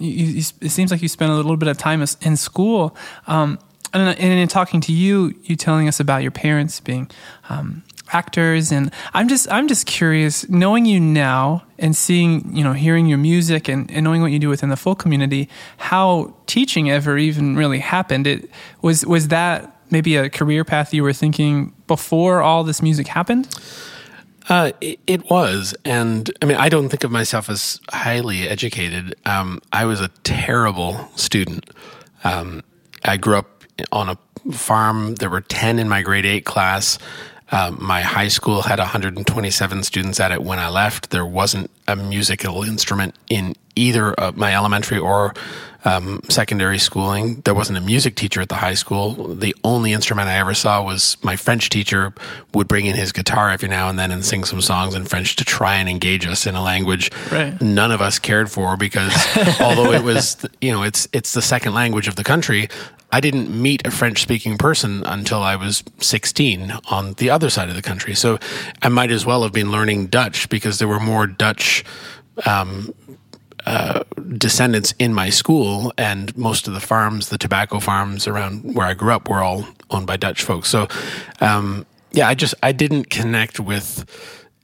You, 0.00 0.26
you, 0.26 0.42
it 0.60 0.70
seems 0.70 0.90
like 0.90 1.02
you 1.02 1.08
spent 1.08 1.30
a 1.30 1.34
little 1.34 1.56
bit 1.56 1.68
of 1.68 1.78
time 1.78 2.04
in 2.22 2.36
school. 2.36 2.96
Um, 3.26 3.58
and, 3.92 4.18
in 4.18 4.48
talking 4.48 4.80
to 4.82 4.92
you, 4.92 5.34
you 5.42 5.56
telling 5.56 5.88
us 5.88 5.98
about 6.00 6.22
your 6.22 6.30
parents 6.30 6.80
being 6.80 7.10
um, 7.48 7.82
actors, 8.12 8.70
and 8.70 8.92
I'm 9.14 9.28
just 9.28 9.50
I'm 9.50 9.66
just 9.68 9.86
curious, 9.86 10.48
knowing 10.48 10.86
you 10.86 11.00
now 11.00 11.64
and 11.78 11.96
seeing 11.96 12.56
you 12.56 12.62
know 12.62 12.72
hearing 12.72 13.06
your 13.06 13.18
music 13.18 13.68
and, 13.68 13.90
and 13.90 14.04
knowing 14.04 14.22
what 14.22 14.30
you 14.30 14.38
do 14.38 14.48
within 14.48 14.68
the 14.68 14.76
folk 14.76 14.98
community, 15.00 15.48
how 15.78 16.34
teaching 16.46 16.90
ever 16.90 17.18
even 17.18 17.56
really 17.56 17.80
happened. 17.80 18.26
It 18.26 18.50
was 18.80 19.04
was 19.04 19.28
that 19.28 19.76
maybe 19.90 20.16
a 20.16 20.30
career 20.30 20.64
path 20.64 20.94
you 20.94 21.02
were 21.02 21.12
thinking 21.12 21.74
before 21.86 22.42
all 22.42 22.62
this 22.64 22.82
music 22.82 23.08
happened? 23.08 23.48
Uh, 24.50 24.72
it, 24.80 24.98
it 25.06 25.30
was, 25.30 25.76
and 25.84 26.28
I 26.42 26.44
mean, 26.44 26.56
I 26.56 26.68
don't 26.68 26.88
think 26.88 27.04
of 27.04 27.12
myself 27.12 27.48
as 27.48 27.80
highly 27.88 28.48
educated. 28.48 29.14
Um, 29.24 29.62
I 29.72 29.84
was 29.84 30.00
a 30.00 30.08
terrible 30.24 31.08
student. 31.14 31.70
Um, 32.24 32.64
I 33.04 33.16
grew 33.16 33.36
up 33.36 33.62
on 33.92 34.08
a 34.08 34.18
farm. 34.52 35.14
There 35.14 35.30
were 35.30 35.40
ten 35.40 35.78
in 35.78 35.88
my 35.88 36.02
grade 36.02 36.26
eight 36.26 36.44
class. 36.44 36.98
Um, 37.52 37.78
my 37.80 38.00
high 38.02 38.28
school 38.28 38.62
had 38.62 38.78
127 38.78 39.82
students 39.84 40.20
at 40.20 40.32
it 40.32 40.42
when 40.42 40.58
I 40.58 40.68
left. 40.68 41.10
There 41.10 41.26
wasn't 41.26 41.70
a 41.90 41.96
musical 41.96 42.62
instrument 42.62 43.14
in 43.28 43.54
either 43.76 44.14
my 44.34 44.54
elementary 44.54 44.98
or 44.98 45.34
um, 45.84 46.20
secondary 46.28 46.78
schooling. 46.78 47.40
There 47.46 47.54
wasn't 47.54 47.78
a 47.78 47.80
music 47.80 48.14
teacher 48.14 48.42
at 48.42 48.50
the 48.50 48.56
high 48.56 48.74
school. 48.74 49.34
The 49.34 49.54
only 49.64 49.94
instrument 49.94 50.28
I 50.28 50.34
ever 50.34 50.52
saw 50.52 50.82
was 50.84 51.16
my 51.22 51.36
French 51.36 51.70
teacher 51.70 52.12
would 52.52 52.68
bring 52.68 52.84
in 52.84 52.96
his 52.96 53.12
guitar 53.12 53.48
every 53.50 53.68
now 53.68 53.88
and 53.88 53.98
then 53.98 54.10
and 54.10 54.22
sing 54.22 54.44
some 54.44 54.60
songs 54.60 54.94
in 54.94 55.06
French 55.06 55.36
to 55.36 55.44
try 55.44 55.76
and 55.76 55.88
engage 55.88 56.26
us 56.26 56.46
in 56.46 56.54
a 56.54 56.62
language 56.62 57.10
Right. 57.32 57.58
none 57.62 57.92
of 57.92 58.02
us 58.02 58.18
cared 58.18 58.50
for 58.50 58.76
because 58.76 59.12
although 59.60 59.92
it 59.92 60.02
was 60.02 60.44
you 60.60 60.70
know 60.70 60.82
it's 60.82 61.08
it's 61.14 61.32
the 61.32 61.40
second 61.42 61.72
language 61.72 62.08
of 62.08 62.16
the 62.16 62.24
country 62.24 62.68
I 63.12 63.18
didn't 63.20 63.50
meet 63.50 63.84
a 63.86 63.90
French 63.90 64.22
speaking 64.22 64.56
person 64.58 65.02
until 65.04 65.42
I 65.42 65.56
was 65.56 65.82
16 65.98 66.72
on 66.90 67.14
the 67.14 67.30
other 67.30 67.48
side 67.50 67.68
of 67.70 67.74
the 67.74 67.82
country 67.82 68.14
so 68.14 68.38
I 68.82 68.88
might 68.88 69.10
as 69.10 69.24
well 69.24 69.42
have 69.44 69.52
been 69.52 69.70
learning 69.72 70.08
Dutch 70.08 70.48
because 70.50 70.78
there 70.78 70.88
were 70.88 71.00
more 71.00 71.26
Dutch 71.26 71.79
um, 72.46 72.94
uh, 73.66 74.04
descendants 74.36 74.94
in 74.98 75.12
my 75.12 75.30
school, 75.30 75.92
and 75.98 76.36
most 76.36 76.66
of 76.66 76.74
the 76.74 76.80
farms, 76.80 77.28
the 77.28 77.38
tobacco 77.38 77.78
farms 77.78 78.26
around 78.26 78.74
where 78.74 78.86
I 78.86 78.94
grew 78.94 79.12
up, 79.12 79.28
were 79.28 79.42
all 79.42 79.66
owned 79.90 80.06
by 80.06 80.16
Dutch 80.16 80.42
folks. 80.42 80.68
So, 80.68 80.88
um, 81.40 81.86
yeah, 82.12 82.28
I 82.28 82.34
just 82.34 82.54
I 82.62 82.72
didn't 82.72 83.10
connect 83.10 83.60
with 83.60 84.04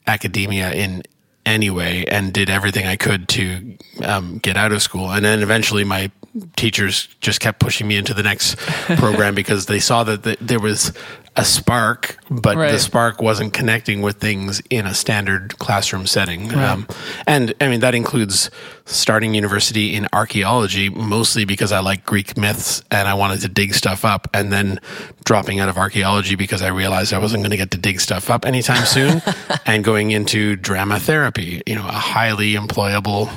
academia 0.06 0.73
in 0.73 1.02
any 1.44 1.70
way, 1.70 2.04
and 2.06 2.32
did 2.32 2.50
everything 2.50 2.87
I 2.87 2.96
could 2.96 3.28
to 3.28 3.76
um, 4.02 4.38
get 4.38 4.56
out 4.56 4.73
of 4.73 4.82
school. 4.82 5.11
And 5.11 5.25
then 5.25 5.42
eventually, 5.42 5.85
my 5.85 6.11
teachers 6.56 7.08
just 7.20 7.40
kept 7.40 7.61
pushing 7.61 7.87
me 7.87 7.96
into 7.96 8.14
the 8.14 8.23
next 8.23 8.56
program 8.96 9.35
because 9.35 9.66
they 9.66 9.78
saw 9.78 10.04
that 10.04 10.25
th- 10.25 10.38
there 10.40 10.61
was 10.61 10.92
a 11.38 11.45
spark, 11.45 12.16
but 12.31 12.57
Right. 12.57 12.73
the 12.73 12.78
spark 12.78 13.21
wasn't 13.21 13.52
connecting 13.52 14.00
with 14.00 14.16
things 14.16 14.62
in 14.71 14.87
a 14.87 14.95
standard 14.95 15.59
classroom 15.59 16.07
setting. 16.07 16.55
Um, 16.55 16.88
and 17.26 17.52
I 17.61 17.69
mean, 17.69 17.81
that 17.81 17.95
includes 17.95 18.50
starting 18.87 19.35
university 19.35 19.95
in 19.95 20.09
archaeology, 20.14 20.88
mostly 20.88 21.45
because 21.45 21.73
I 21.73 21.81
like 21.81 22.07
Greek 22.07 22.38
myths 22.38 22.83
and 22.90 23.07
I 23.07 23.12
wanted 23.14 23.43
to 23.43 23.49
dig 23.49 23.75
stuff 23.75 24.02
up, 24.05 24.28
and 24.33 24.50
then 24.50 24.81
dropping 25.25 25.61
out 25.61 25.69
of 25.69 25.76
archaeology 25.76 26.37
because 26.37 26.62
I 26.62 26.69
realized 26.69 27.12
I 27.12 27.19
wasn't 27.19 27.43
going 27.43 27.50
to 27.50 27.57
get 27.59 27.71
to 27.73 27.78
dig 27.78 28.00
stuff 28.00 28.31
up 28.31 28.47
anytime 28.47 28.87
soon, 28.87 29.21
and 29.66 29.85
going 29.85 30.12
into 30.12 30.57
drama 30.57 30.99
therapy, 30.99 31.61
you 31.66 31.75
know, 31.75 31.87
a 31.87 31.93
highly 31.93 32.55
employable 32.55 33.28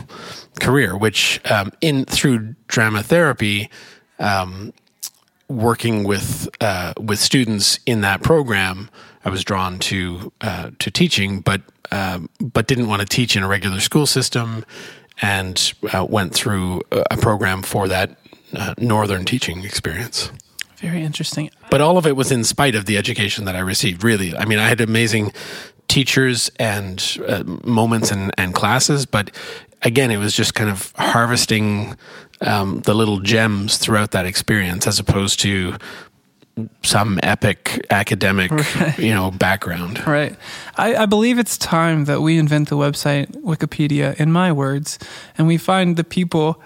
career, 0.62 0.96
which 0.96 1.42
um, 1.52 1.72
in 1.82 2.06
through 2.06 2.56
drama 2.68 3.04
therapy, 3.04 3.70
um, 4.20 4.72
working 5.50 6.04
with 6.04 6.48
uh, 6.62 6.94
with 6.98 7.20
students 7.20 7.80
in 7.86 8.02
that 8.02 8.24
program, 8.24 8.90
I 9.26 9.30
was 9.30 9.44
drawn 9.44 9.80
to 9.80 10.32
uh, 10.42 10.72
to 10.80 10.92
teaching, 10.92 11.42
but 11.42 11.62
um, 11.92 12.30
but 12.40 12.68
didn't 12.68 12.88
want 12.88 13.02
to 13.02 13.08
teach 13.08 13.36
in 13.36 13.44
a 13.44 13.48
regular 13.48 13.80
school 13.80 14.06
system, 14.06 14.64
and 15.22 15.74
uh, 15.92 16.06
went 16.08 16.34
through 16.34 16.82
a 16.92 17.18
program 17.18 17.64
for 17.64 17.88
that 17.88 18.18
uh, 18.54 18.76
northern 18.78 19.26
teaching 19.26 19.64
experience. 19.64 20.32
Very 20.78 21.02
interesting. 21.02 21.50
But 21.70 21.82
all 21.82 21.98
of 21.98 22.08
it 22.08 22.16
was 22.16 22.32
in 22.32 22.46
spite 22.46 22.74
of 22.74 22.86
the 22.86 22.98
education 22.98 23.44
that 23.46 23.56
I 23.56 23.60
received. 23.60 24.04
Really, 24.04 24.36
I 24.36 24.46
mean, 24.46 24.60
I 24.60 24.70
had 24.70 24.80
amazing 24.80 25.34
teachers 25.90 26.50
and 26.58 27.18
uh, 27.28 27.44
moments 27.66 28.12
and, 28.12 28.32
and 28.38 28.54
classes, 28.54 29.06
but 29.06 29.32
again, 29.82 30.12
it 30.12 30.18
was 30.18 30.34
just 30.34 30.54
kind 30.54 30.70
of 30.70 30.94
harvesting 30.96 31.98
um, 32.42 32.80
the 32.82 32.94
little 32.94 33.20
gems 33.20 33.78
throughout 33.78 34.12
that 34.12 34.26
experience, 34.26 34.88
as 34.88 35.00
opposed 35.00 35.42
to 35.42 35.76
some 36.84 37.20
epic 37.24 37.86
academic, 37.90 38.52
right. 38.52 39.00
you 39.00 39.14
know, 39.14 39.32
background. 39.32 40.06
Right. 40.06 40.36
I, 40.78 40.96
I, 40.96 41.06
believe 41.06 41.40
it's 41.40 41.58
time 41.58 42.06
that 42.06 42.22
we 42.22 42.38
invent 42.38 42.70
the 42.70 42.76
website 42.76 43.28
Wikipedia, 43.44 44.20
in 44.20 44.32
my 44.32 44.52
words, 44.52 45.00
and 45.38 45.48
we 45.48 45.58
find 45.58 45.96
the 45.96 46.04
people 46.04 46.62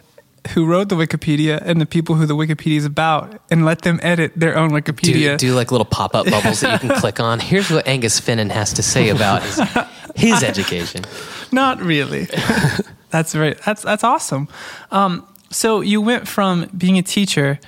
who 0.49 0.65
wrote 0.65 0.89
the 0.89 0.95
Wikipedia 0.95 1.61
and 1.63 1.79
the 1.79 1.85
people 1.85 2.15
who 2.15 2.25
the 2.25 2.35
Wikipedia 2.35 2.77
is 2.77 2.85
about 2.85 3.41
and 3.49 3.65
let 3.65 3.83
them 3.83 3.99
edit 4.03 4.33
their 4.35 4.57
own 4.57 4.71
Wikipedia. 4.71 5.13
Do, 5.13 5.19
you 5.19 5.37
do 5.37 5.55
like 5.55 5.71
little 5.71 5.85
pop 5.85 6.15
up 6.15 6.25
bubbles 6.25 6.61
that 6.61 6.81
you 6.81 6.89
can 6.89 6.99
click 6.99 7.19
on. 7.19 7.39
Here's 7.39 7.71
what 7.71 7.85
Aengus 7.85 8.21
Finnan 8.21 8.51
has 8.51 8.73
to 8.73 8.83
say 8.83 9.09
about 9.09 9.41
his, 9.43 9.61
his 10.15 10.43
education. 10.43 11.03
Not 11.51 11.81
really. 11.81 12.27
that's 13.09 13.33
very 13.33 13.55
that's 13.65 13.83
that's 13.83 14.03
awesome. 14.03 14.47
Um, 14.91 15.27
so 15.49 15.81
you 15.81 16.01
went 16.01 16.27
from 16.27 16.69
being 16.75 16.97
a 16.97 17.03
teacher 17.03 17.59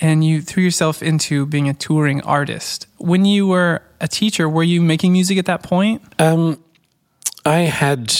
and 0.00 0.24
you 0.24 0.40
threw 0.40 0.62
yourself 0.62 1.02
into 1.02 1.46
being 1.46 1.68
a 1.68 1.74
touring 1.74 2.22
artist. 2.22 2.86
When 2.98 3.24
you 3.24 3.46
were 3.46 3.82
a 4.00 4.08
teacher, 4.08 4.48
were 4.48 4.62
you 4.62 4.80
making 4.80 5.12
music 5.12 5.38
at 5.38 5.46
that 5.46 5.62
point? 5.62 6.02
Um, 6.18 6.62
I 7.44 7.60
had 7.60 8.14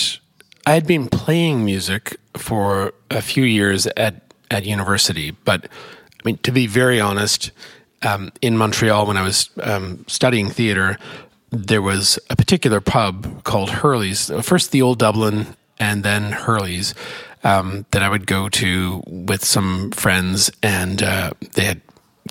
I 0.66 0.74
had 0.74 0.86
been 0.86 1.08
playing 1.08 1.64
music 1.64 2.16
for 2.36 2.92
a 3.10 3.22
few 3.22 3.44
years 3.44 3.86
at 3.96 4.22
at 4.50 4.64
university, 4.64 5.32
but 5.44 5.64
I 5.64 6.22
mean 6.24 6.38
to 6.38 6.52
be 6.52 6.66
very 6.66 7.00
honest, 7.00 7.50
um, 8.02 8.32
in 8.42 8.56
Montreal 8.56 9.06
when 9.06 9.16
I 9.16 9.22
was 9.22 9.50
um, 9.62 10.04
studying 10.08 10.48
theater, 10.48 10.98
there 11.50 11.82
was 11.82 12.18
a 12.30 12.36
particular 12.36 12.80
pub 12.80 13.44
called 13.44 13.70
Hurley's. 13.70 14.30
First, 14.42 14.72
the 14.72 14.82
Old 14.82 14.98
Dublin, 14.98 15.46
and 15.78 16.02
then 16.02 16.32
Hurley's 16.32 16.94
um, 17.42 17.86
that 17.90 18.02
I 18.02 18.08
would 18.08 18.26
go 18.26 18.48
to 18.48 19.02
with 19.06 19.44
some 19.44 19.90
friends, 19.92 20.50
and 20.62 21.02
uh, 21.02 21.32
they 21.54 21.64
had 21.64 21.80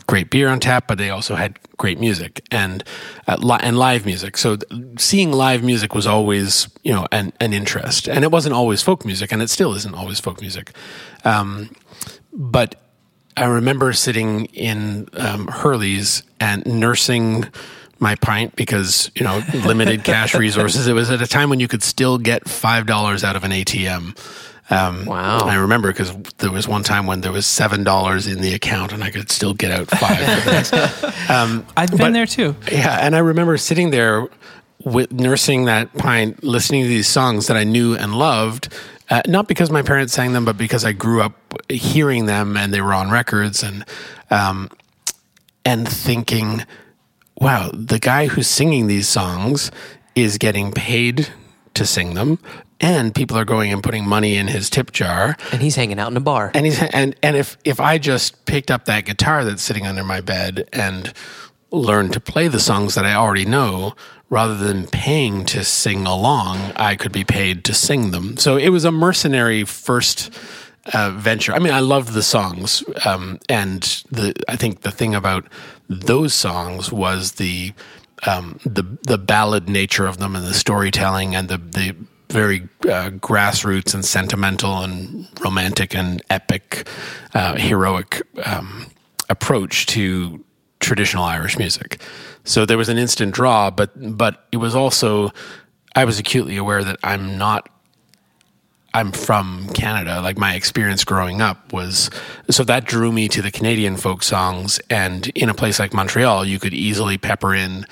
great 0.10 0.32
beer 0.32 0.50
on 0.50 0.60
tap, 0.60 0.88
but 0.88 0.98
they 0.98 1.12
also 1.12 1.36
had 1.36 1.60
great 1.78 2.00
music 2.00 2.44
and 2.50 2.84
uh, 3.28 3.38
li- 3.40 3.60
and 3.62 3.78
live 3.78 4.06
music. 4.06 4.38
So 4.38 4.56
th- 4.56 5.00
seeing 5.00 5.32
live 5.32 5.64
music 5.64 5.94
was 5.94 6.08
always 6.08 6.68
you 6.84 6.92
know 6.92 7.06
an, 7.12 7.32
an 7.40 7.54
interest, 7.54 8.10
and 8.10 8.24
it 8.24 8.32
wasn't 8.32 8.56
always 8.56 8.82
folk 8.82 9.06
music, 9.06 9.32
and 9.32 9.42
it 9.42 9.50
still 9.50 9.76
isn't 9.76 9.94
always 9.94 10.20
folk 10.20 10.42
music. 10.42 10.72
Um, 11.24 11.70
but 12.34 12.76
I 13.38 13.46
remember 13.46 13.94
sitting 13.94 14.46
in 14.46 15.08
um, 15.14 15.48
Hurley's 15.48 16.24
and 16.40 16.66
nursing 16.66 17.46
my 18.00 18.16
pint 18.16 18.56
because 18.56 19.12
you 19.14 19.24
know 19.24 19.44
limited 19.54 20.04
cash 20.04 20.34
resources. 20.46 20.88
It 20.88 20.94
was 20.94 21.12
at 21.12 21.22
a 21.22 21.28
time 21.28 21.52
when 21.52 21.60
you 21.60 21.68
could 21.68 21.84
still 21.84 22.18
get 22.18 22.50
five 22.50 22.88
dollars 22.88 23.24
out 23.24 23.36
of 23.36 23.44
an 23.44 23.52
ATM. 23.52 24.18
Um, 24.72 25.06
wow! 25.06 25.40
I 25.40 25.56
remember 25.56 25.92
because 25.92 26.16
there 26.38 26.52
was 26.52 26.68
one 26.68 26.84
time 26.84 27.08
when 27.08 27.22
there 27.22 27.32
was 27.32 27.48
seven 27.48 27.84
dollars 27.84 28.28
in 28.28 28.42
the 28.42 28.54
account, 28.54 28.94
and 28.94 29.04
I 29.04 29.10
could 29.10 29.32
still 29.32 29.54
get 29.54 29.72
out 29.72 29.88
five. 29.88 31.30
um, 31.30 31.66
I've 31.76 31.90
been 31.90 31.98
but, 31.98 32.14
there 32.14 32.28
too. 32.28 32.56
Yeah, 32.72 33.00
and 33.02 33.16
I 33.16 33.20
remember 33.20 33.58
sitting 33.58 33.90
there 33.90 34.28
with 34.84 35.12
nursing 35.12 35.66
that 35.66 35.94
pint, 35.96 36.44
listening 36.44 36.84
to 36.84 36.88
these 36.88 37.08
songs 37.08 37.48
that 37.48 37.58
I 37.58 37.64
knew 37.64 37.96
and 37.96 38.16
loved. 38.16 38.72
Uh, 39.10 39.24
not 39.28 39.48
because 39.48 39.72
my 39.72 39.82
parents 39.82 40.14
sang 40.14 40.34
them, 40.34 40.46
but 40.46 40.56
because 40.56 40.86
I 40.86 40.92
grew 40.92 41.24
up 41.24 41.34
hearing 41.68 42.28
them 42.28 42.56
and 42.56 42.72
they 42.72 42.80
were 42.80 42.94
on 42.94 43.10
records, 43.10 43.64
and 43.64 43.84
um, 44.30 44.70
and 45.66 45.88
thinking, 45.88 46.64
"Wow, 47.42 47.72
the 47.74 47.98
guy 47.98 48.28
who's 48.28 48.48
singing 48.48 48.86
these 48.86 49.08
songs 49.08 49.72
is 50.14 50.38
getting 50.38 50.72
paid 50.72 51.30
to 51.74 51.88
sing 51.88 52.14
them 52.14 52.38
and 52.82 53.14
people 53.14 53.38
are 53.38 53.46
going 53.46 53.74
and 53.74 53.84
putting 53.84 54.06
money 54.06 54.36
in 54.36 54.48
his 54.48 54.70
tip 54.70 54.92
jar. 54.92 55.36
And 55.52 55.62
he's 55.62 55.76
hanging 55.76 56.00
out 56.00 56.12
in 56.12 56.18
a 56.18 56.22
bar. 56.22 56.52
And 56.54 56.66
he's 56.66 56.82
and 56.82 57.16
and 57.22 57.36
if 57.36 57.58
if 57.64 57.80
i 57.80 57.98
just 57.98 58.46
picked 58.46 58.72
up 58.72 58.86
that 58.86 59.06
guitar 59.06 59.44
that's 59.44 59.62
sitting 59.62 59.86
under 59.86 60.04
my 60.04 60.22
bed 60.22 60.68
and 60.72 61.14
learned 61.72 62.14
to 62.14 62.20
play 62.20 62.48
the 62.48 62.60
songs 62.60 62.96
that 62.96 63.06
i 63.06 63.14
already 63.14 63.46
know 63.46 63.94
rather 64.30 64.56
than 64.56 64.88
paying 64.88 65.46
to 65.46 65.64
sing 65.64 66.06
along 66.06 66.58
i 66.76 66.96
could 66.96 67.12
be 67.12 67.24
paid 67.24 67.64
to 67.66 67.74
sing 67.74 68.12
them. 68.12 68.38
So 68.38 68.58
it 68.58 68.70
was 68.70 68.86
a 68.86 68.92
mercenary 68.92 69.64
first 69.66 70.34
uh, 70.94 71.12
venture. 71.12 71.54
I 71.54 71.60
mean 71.60 71.74
i 71.74 71.82
loved 71.82 72.14
the 72.14 72.24
songs 72.24 72.84
um, 73.06 73.40
and 73.50 73.82
the 74.12 74.34
i 74.48 74.56
think 74.56 74.82
the 74.82 74.92
thing 74.92 75.16
about 75.16 75.46
those 75.90 76.34
songs 76.34 76.92
was 76.92 77.34
the 77.34 77.74
um, 78.28 78.60
the 78.66 78.84
the 79.04 79.18
ballad 79.18 79.70
nature 79.70 80.06
of 80.06 80.18
them 80.18 80.36
and 80.36 80.46
the 80.46 80.54
storytelling 80.54 81.36
and 81.36 81.48
the 81.48 81.58
the 81.58 81.96
very 82.32 82.62
uh, 82.84 83.10
grassroots 83.10 83.94
and 83.94 84.06
sentimental 84.06 84.80
and 84.80 85.28
romantic 85.42 85.96
and 85.96 86.22
epic, 86.30 86.88
uh, 87.34 87.56
heroic 87.56 88.22
um, 88.46 88.88
approach 89.30 89.86
to 89.88 90.44
traditional 90.80 91.24
Irish 91.24 91.58
music. 91.58 92.02
So 92.44 92.66
there 92.66 92.78
was 92.78 92.90
an 92.90 92.98
instant 92.98 93.34
draw, 93.34 93.70
but 93.70 93.92
but 94.18 94.48
it 94.52 94.58
was 94.58 94.76
also 94.76 95.32
I 95.96 96.06
was 96.06 96.20
acutely 96.20 96.58
aware 96.58 96.84
that 96.84 96.98
I'm 97.04 97.38
not. 97.38 97.70
I'm 98.92 99.12
from 99.12 99.68
Canada. 99.76 100.20
Like 100.20 100.40
my 100.40 100.56
experience 100.56 101.04
growing 101.04 101.42
up 101.42 101.72
was, 101.72 102.10
so 102.50 102.64
that 102.64 102.86
drew 102.86 103.12
me 103.12 103.28
to 103.28 103.42
the 103.44 103.52
Canadian 103.52 103.98
folk 103.98 104.24
songs. 104.24 104.80
And 104.90 105.28
in 105.36 105.48
a 105.48 105.54
place 105.54 105.78
like 105.78 105.94
Montreal, 105.94 106.44
you 106.44 106.58
could 106.58 106.74
easily 106.74 107.20
pepper 107.20 107.54
in 107.54 107.86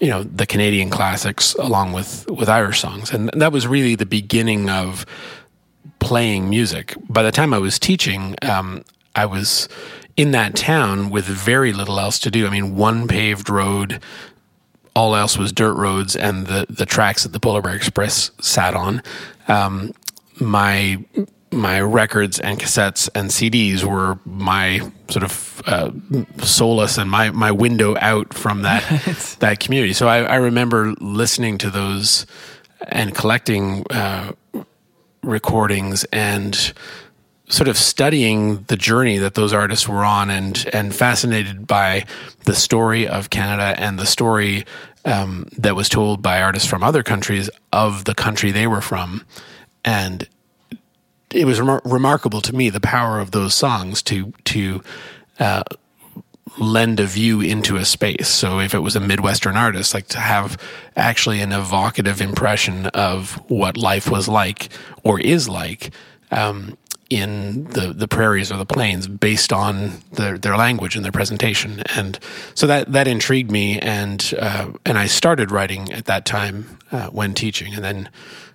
you 0.00 0.08
know 0.08 0.22
the 0.22 0.46
Canadian 0.46 0.90
classics 0.90 1.54
along 1.54 1.92
with 1.92 2.28
with 2.30 2.48
Irish 2.48 2.80
songs, 2.80 3.12
and 3.12 3.30
that 3.34 3.52
was 3.52 3.66
really 3.66 3.94
the 3.94 4.06
beginning 4.06 4.68
of 4.70 5.06
playing 5.98 6.48
music. 6.48 6.94
By 7.08 7.22
the 7.22 7.30
time 7.30 7.52
I 7.52 7.58
was 7.58 7.78
teaching, 7.78 8.34
um, 8.42 8.82
I 9.14 9.26
was 9.26 9.68
in 10.16 10.32
that 10.32 10.56
town 10.56 11.10
with 11.10 11.26
very 11.26 11.72
little 11.72 12.00
else 12.00 12.18
to 12.20 12.30
do. 12.30 12.46
I 12.46 12.50
mean, 12.50 12.76
one 12.76 13.06
paved 13.06 13.48
road, 13.48 14.02
all 14.96 15.14
else 15.14 15.36
was 15.36 15.52
dirt 15.52 15.74
roads, 15.74 16.16
and 16.16 16.46
the 16.46 16.66
the 16.68 16.86
tracks 16.86 17.22
that 17.22 17.32
the 17.32 17.40
Polar 17.40 17.62
Bear 17.62 17.76
Express 17.76 18.30
sat 18.40 18.74
on. 18.74 19.02
Um, 19.48 19.92
my 20.40 21.04
my 21.52 21.80
records 21.80 22.38
and 22.38 22.58
cassettes 22.58 23.08
and 23.14 23.30
CDs 23.30 23.82
were 23.82 24.18
my 24.24 24.80
sort 25.08 25.24
of 25.24 25.62
uh, 25.66 25.90
solace 26.42 26.96
and 26.96 27.10
my 27.10 27.30
my 27.30 27.50
window 27.50 27.96
out 28.00 28.32
from 28.32 28.62
that 28.62 28.82
that 29.40 29.60
community. 29.60 29.92
So 29.92 30.08
I, 30.08 30.22
I, 30.22 30.36
remember 30.36 30.94
listening 31.00 31.58
to 31.58 31.70
those 31.70 32.26
and 32.88 33.14
collecting 33.14 33.84
uh, 33.90 34.32
recordings 35.22 36.04
and 36.04 36.72
sort 37.48 37.68
of 37.68 37.76
studying 37.76 38.62
the 38.64 38.76
journey 38.76 39.18
that 39.18 39.34
those 39.34 39.52
artists 39.52 39.88
were 39.88 40.04
on 40.04 40.30
and 40.30 40.68
and 40.72 40.94
fascinated 40.94 41.66
by 41.66 42.06
the 42.44 42.54
story 42.54 43.08
of 43.08 43.30
Canada 43.30 43.74
and 43.76 43.98
the 43.98 44.06
story 44.06 44.64
um, 45.04 45.48
that 45.58 45.74
was 45.74 45.88
told 45.88 46.22
by 46.22 46.40
artists 46.40 46.68
from 46.68 46.84
other 46.84 47.02
countries 47.02 47.50
of 47.72 48.04
the 48.04 48.14
country 48.14 48.52
they 48.52 48.68
were 48.68 48.80
from 48.80 49.24
and 49.84 50.28
it 51.34 51.44
was 51.44 51.60
remar- 51.60 51.82
remarkable 51.84 52.40
to 52.42 52.54
me 52.54 52.70
the 52.70 52.80
power 52.80 53.20
of 53.20 53.30
those 53.30 53.54
songs 53.54 54.02
to 54.02 54.32
to 54.44 54.82
uh, 55.38 55.62
lend 56.58 57.00
a 57.00 57.06
view 57.06 57.40
into 57.40 57.76
a 57.76 57.84
space. 57.84 58.28
So 58.28 58.60
if 58.60 58.74
it 58.74 58.80
was 58.80 58.96
a 58.96 59.00
Midwestern 59.00 59.56
artist, 59.56 59.94
like 59.94 60.08
to 60.08 60.20
have 60.20 60.60
actually 60.96 61.40
an 61.40 61.52
evocative 61.52 62.20
impression 62.20 62.86
of 62.86 63.34
what 63.48 63.76
life 63.76 64.10
was 64.10 64.28
like 64.28 64.68
or 65.02 65.20
is 65.20 65.48
like 65.48 65.90
um, 66.30 66.76
in 67.08 67.64
the, 67.64 67.92
the 67.92 68.08
prairies 68.08 68.52
or 68.52 68.56
the 68.56 68.66
plains 68.66 69.06
based 69.06 69.52
on 69.52 70.02
their, 70.12 70.38
their 70.38 70.56
language 70.56 70.96
and 70.96 71.04
their 71.04 71.12
presentation. 71.12 71.82
And 71.94 72.18
so 72.54 72.66
that, 72.66 72.92
that 72.92 73.08
intrigued 73.08 73.50
me. 73.50 73.78
And, 73.78 74.32
uh, 74.38 74.70
and 74.84 74.98
I 74.98 75.06
started 75.06 75.50
writing 75.50 75.92
at 75.92 76.06
that 76.06 76.24
time 76.24 76.78
uh, 76.92 77.08
when 77.08 77.34
teaching 77.34 77.74
and 77.74 77.84
then 77.84 78.08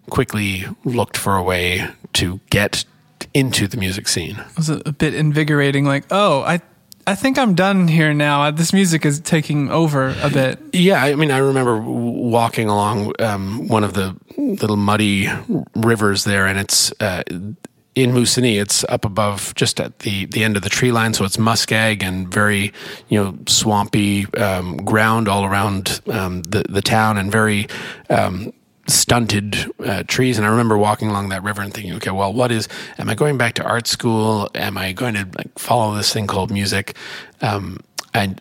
quickly 0.09 0.65
looked 0.83 1.17
for 1.17 1.35
a 1.35 1.43
way 1.43 1.87
to 2.13 2.39
get 2.49 2.85
into 3.33 3.67
the 3.67 3.77
music 3.77 4.07
scene. 4.07 4.37
It 4.37 4.57
was 4.57 4.69
a 4.69 4.91
bit 4.91 5.13
invigorating. 5.13 5.85
Like, 5.85 6.05
oh, 6.11 6.41
I 6.41 6.61
I 7.07 7.13
think 7.13 7.37
I'm 7.37 7.53
done 7.53 7.87
here 7.87 8.13
now. 8.13 8.49
This 8.49 8.73
music 8.73 9.05
is 9.05 9.19
taking 9.19 9.69
over 9.69 10.15
a 10.21 10.29
bit. 10.29 10.59
Yeah, 10.73 11.03
I 11.03 11.15
mean, 11.15 11.29
I 11.29 11.37
remember 11.37 11.79
walking 11.79 12.67
along 12.67 13.13
um, 13.19 13.67
one 13.67 13.83
of 13.83 13.93
the 13.93 14.15
little 14.37 14.77
muddy 14.77 15.29
rivers 15.75 16.23
there, 16.23 16.47
and 16.47 16.57
it's 16.57 16.91
uh, 16.99 17.21
in 17.93 18.11
Moosonee. 18.11 18.59
It's 18.59 18.83
up 18.85 19.05
above, 19.05 19.53
just 19.55 19.79
at 19.79 19.99
the 19.99 20.25
the 20.25 20.43
end 20.43 20.57
of 20.57 20.63
the 20.63 20.69
tree 20.69 20.91
line, 20.91 21.13
so 21.13 21.25
it's 21.25 21.37
muskeg 21.37 22.01
and 22.01 22.27
very 22.27 22.73
you 23.09 23.23
know 23.23 23.37
swampy 23.47 24.25
um, 24.33 24.77
ground 24.77 25.27
all 25.27 25.45
around 25.45 26.01
um, 26.07 26.41
the 26.43 26.63
the 26.67 26.81
town, 26.81 27.17
and 27.17 27.31
very 27.31 27.67
um, 28.09 28.51
stunted 28.87 29.71
uh, 29.83 30.03
trees. 30.07 30.37
And 30.37 30.45
I 30.45 30.49
remember 30.49 30.77
walking 30.77 31.09
along 31.09 31.29
that 31.29 31.43
river 31.43 31.61
and 31.61 31.73
thinking, 31.73 31.93
okay, 31.95 32.11
well, 32.11 32.31
what 32.33 32.51
is? 32.51 32.67
Am 32.97 33.09
I 33.09 33.15
going 33.15 33.37
back 33.37 33.53
to 33.55 33.63
art 33.63 33.87
school? 33.87 34.49
Am 34.55 34.77
I 34.77 34.91
going 34.93 35.15
to 35.15 35.27
like, 35.37 35.57
follow 35.57 35.95
this 35.95 36.13
thing 36.13 36.27
called 36.27 36.51
music? 36.51 36.95
Um, 37.41 37.79
I 38.13 38.35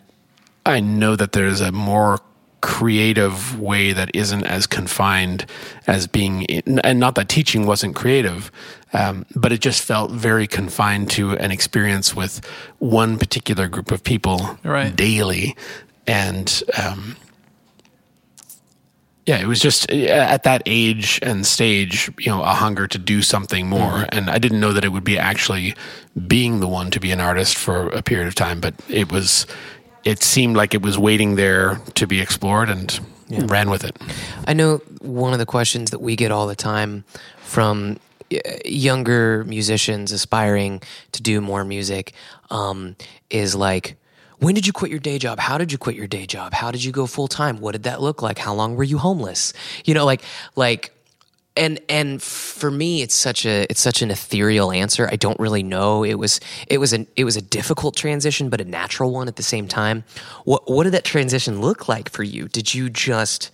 I 0.65 0.79
know 0.79 1.15
that 1.15 1.31
there's 1.33 1.61
a 1.61 1.71
more 1.71 2.19
creative 2.61 3.59
way 3.59 3.93
that 3.93 4.09
isn't 4.15 4.43
as 4.45 4.65
confined 4.65 5.45
as 5.85 6.07
being 6.07 6.41
in, 6.43 6.79
and 6.79 6.99
not 6.99 7.13
that 7.13 7.29
teaching 7.29 7.67
wasn't 7.67 7.95
creative 7.95 8.51
um, 8.93 9.25
but 9.35 9.51
it 9.51 9.59
just 9.61 9.83
felt 9.83 10.09
very 10.09 10.47
confined 10.47 11.11
to 11.11 11.37
an 11.37 11.51
experience 11.51 12.15
with 12.15 12.43
one 12.79 13.19
particular 13.19 13.67
group 13.67 13.91
of 13.91 14.03
people 14.03 14.57
Right. 14.63 14.95
daily 14.95 15.55
and 16.07 16.63
um, 16.81 17.15
yeah 19.25 19.37
it 19.37 19.47
was 19.47 19.59
just 19.59 19.91
uh, 19.91 19.95
at 19.95 20.43
that 20.43 20.61
age 20.65 21.19
and 21.21 21.45
stage 21.45 22.11
you 22.19 22.31
know 22.31 22.41
a 22.41 22.53
hunger 22.53 22.87
to 22.87 22.97
do 22.97 23.21
something 23.21 23.67
more. 23.67 24.05
And 24.09 24.29
i 24.29 24.37
didn't 24.37 24.59
know 24.59 24.73
that 24.73 24.85
it 24.85 24.89
would 24.89 25.03
be 25.03 25.17
actually 25.17 25.75
being 26.27 26.59
the 26.59 26.67
one 26.67 26.91
to 26.91 26.99
be 26.99 27.11
an 27.11 27.19
artist 27.19 27.57
for 27.57 27.89
a 27.89 28.01
period 28.01 28.27
of 28.27 28.35
time 28.35 28.59
but 28.61 28.73
it 28.89 29.11
was 29.11 29.45
it 30.05 30.21
seemed 30.21 30.55
like 30.55 30.73
it 30.73 30.81
was 30.81 30.97
waiting 30.97 31.35
there 31.35 31.81
to 31.95 32.07
be 32.07 32.21
explored 32.21 32.69
and 32.69 32.99
ran 33.29 33.69
with 33.69 33.83
it. 33.83 33.97
I 34.47 34.53
know 34.53 34.77
one 35.01 35.33
of 35.33 35.39
the 35.39 35.45
questions 35.45 35.91
that 35.91 35.99
we 35.99 36.15
get 36.15 36.31
all 36.31 36.47
the 36.47 36.55
time 36.55 37.03
from 37.39 37.99
uh, 38.31 38.37
younger 38.63 39.43
musicians 39.45 40.11
aspiring 40.11 40.81
to 41.13 41.23
do 41.23 41.41
more 41.41 41.65
music 41.65 42.13
um, 42.51 42.95
is 43.29 43.55
like, 43.55 43.97
when 44.45 44.53
did 44.53 44.67
you 44.67 44.73
quit 44.73 44.91
your 44.91 44.99
day 44.99 45.17
job? 45.17 45.39
How 45.39 45.57
did 45.57 45.71
you 45.71 45.79
quit 45.79 45.95
your 45.95 46.05
day 46.05 46.27
job? 46.27 46.53
How 46.53 46.69
did 46.69 46.83
you 46.83 46.91
go 46.91 47.07
full 47.07 47.27
time? 47.27 47.57
What 47.57 47.71
did 47.71 47.81
that 47.83 47.99
look 47.99 48.21
like? 48.21 48.37
How 48.37 48.53
long 48.53 48.75
were 48.75 48.83
you 48.83 48.99
homeless? 48.99 49.53
You 49.85 49.95
know, 49.95 50.05
like, 50.05 50.21
like, 50.55 50.91
and 51.57 51.79
and 51.89 52.21
for 52.21 52.69
me 52.69 53.01
it's 53.01 53.15
such 53.15 53.43
a 53.43 53.65
it's 53.71 53.79
such 53.79 54.01
an 54.01 54.11
ethereal 54.11 54.73
answer 54.73 55.07
i 55.09 55.15
don't 55.15 55.39
really 55.39 55.63
know 55.63 56.03
it 56.03 56.15
was 56.15 56.41
it 56.67 56.79
was 56.79 56.91
an 56.91 57.07
it 57.15 57.23
was 57.23 57.37
a 57.37 57.41
difficult 57.41 57.95
transition 57.95 58.49
but 58.49 58.59
a 58.59 58.65
natural 58.65 59.09
one 59.09 59.29
at 59.29 59.37
the 59.37 59.43
same 59.43 59.65
time 59.65 60.03
what 60.43 60.69
what 60.69 60.83
did 60.83 60.91
that 60.91 61.05
transition 61.05 61.61
look 61.61 61.87
like 61.87 62.09
for 62.09 62.23
you 62.23 62.49
did 62.49 62.73
you 62.73 62.89
just 62.89 63.51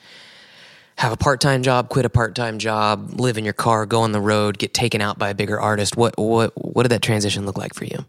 have 0.96 1.12
a 1.12 1.16
part-time 1.16 1.62
job 1.62 1.90
quit 1.90 2.04
a 2.06 2.10
part-time 2.10 2.58
job 2.58 3.20
live 3.20 3.38
in 3.38 3.44
your 3.44 3.54
car 3.54 3.86
go 3.86 4.02
on 4.02 4.14
the 4.14 4.20
road 4.20 4.58
get 4.58 4.74
taken 4.74 5.00
out 5.00 5.20
by 5.20 5.30
a 5.30 5.36
bigger 5.36 5.60
artist 5.62 5.96
what 5.96 6.18
what 6.18 6.52
what 6.56 6.82
did 6.82 6.90
that 6.90 7.04
transition 7.04 7.46
look 7.46 7.60
like 7.60 7.76
for 7.76 7.86
you 7.86 8.04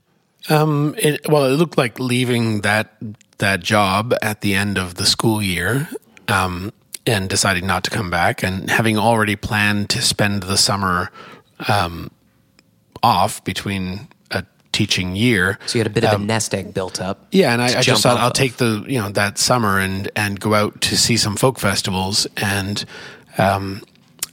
Um, 0.49 0.95
it, 0.99 1.29
well, 1.29 1.45
it 1.47 1.57
looked 1.57 1.79
like 1.79 1.99
leaving 1.99 2.63
that 2.63 2.95
that 3.39 3.61
job 3.61 4.15
at 4.23 4.41
the 4.41 4.55
end 4.55 4.79
of 4.79 4.95
the 4.97 5.07
school 5.07 5.43
year, 5.43 5.89
um, 6.29 6.73
and 7.07 7.29
deciding 7.29 7.67
not 7.67 7.85
to 7.85 7.91
come 7.91 8.11
back, 8.11 8.43
and 8.43 8.71
having 8.71 8.99
already 8.99 9.37
planned 9.37 9.91
to 9.91 10.03
spend 10.03 10.45
the 10.45 10.57
summer 10.57 11.11
um, 11.69 12.11
off 13.03 13.43
between 13.45 14.09
a 14.31 14.45
teaching 14.73 15.17
year. 15.17 15.59
so 15.67 15.79
you 15.79 15.81
had 15.81 15.87
a 15.87 15.91
bit 15.95 16.05
of 16.05 16.21
a 16.21 16.25
nest 16.25 16.55
egg 16.55 16.73
built 16.75 17.01
up 17.01 17.27
Yeah, 17.33 17.53
and 17.53 17.63
I, 17.63 17.79
I 17.79 17.83
just 17.83 18.03
thought 18.03 18.19
I'll 18.19 18.29
of. 18.29 18.33
take 18.33 18.57
the 18.57 18.85
you 18.89 18.99
know 19.01 19.11
that 19.11 19.39
summer 19.39 19.79
and 19.79 20.11
and 20.17 20.39
go 20.39 20.55
out 20.55 20.81
to 20.83 20.97
see 20.97 21.17
some 21.17 21.37
folk 21.37 21.59
festivals 21.59 22.27
and. 22.37 22.85
Um, 23.39 23.83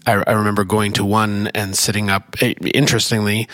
I, 0.06 0.24
I 0.26 0.34
remember 0.34 0.64
going 0.64 0.94
to 0.94 1.06
one 1.06 1.48
and 1.54 1.78
sitting 1.78 2.10
up. 2.10 2.36
eh, 2.42 2.54
Interestingly, 2.74 3.48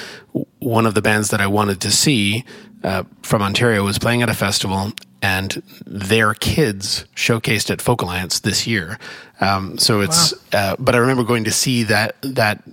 one 0.59 0.85
of 0.85 0.93
the 0.93 1.01
bands 1.01 1.29
that 1.29 1.41
I 1.41 1.47
wanted 1.47 1.81
to 1.81 1.91
see 1.91 2.43
uh, 2.83 3.03
from 3.23 3.41
Ontario 3.41 3.83
was 3.83 3.97
playing 3.99 4.21
at 4.21 4.29
a 4.29 4.33
festival, 4.33 4.91
and 5.21 5.61
their 5.85 6.33
kids 6.33 7.05
showcased 7.15 7.71
at 7.71 7.81
Folk 7.81 8.01
Alliance 8.01 8.39
this 8.39 8.67
year. 8.67 8.99
Um, 9.41 9.77
so 9.77 10.01
it's. 10.01 10.33
Uh, 10.53 10.75
but 10.77 10.95
I 10.95 10.99
remember 10.99 11.23
going 11.23 11.45
to 11.45 11.51
see 11.51 11.83
that 11.83 12.15
that 12.21 12.63